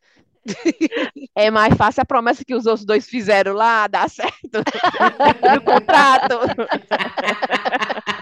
É 1.36 1.50
mais 1.50 1.74
fácil 1.76 2.02
a 2.02 2.06
promessa 2.06 2.44
que 2.46 2.54
os 2.54 2.66
outros 2.66 2.86
dois 2.86 3.08
fizeram 3.08 3.54
lá, 3.54 3.88
dar 3.88 4.10
certo 4.10 4.36
no 5.44 5.62
contrato, 5.64 6.40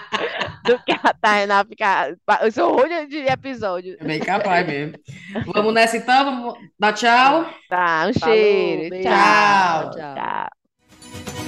do 0.64 0.80
que 0.84 0.91
a 0.91 1.14
Tainá 1.14 1.64
ficar. 1.65 2.14
Eu 2.41 2.52
sou 2.52 2.76
ruim 2.76 3.07
de 3.07 3.18
episódio. 3.19 3.98
É 3.99 4.03
bem 4.03 4.19
capaz 4.19 4.65
mesmo. 4.65 4.98
Vamos 5.53 5.73
nessa 5.73 5.98
então, 5.98 6.26
vamos 6.26 6.53
dar 6.80 6.94
tchau. 6.94 7.45
Tá, 7.69 8.07
um 8.07 8.14
Falou, 8.14 8.35
cheiro. 8.35 8.90
beijo. 8.90 9.10
Tchau. 9.10 9.91
tchau. 9.91 10.15
Tchau. 10.15 11.43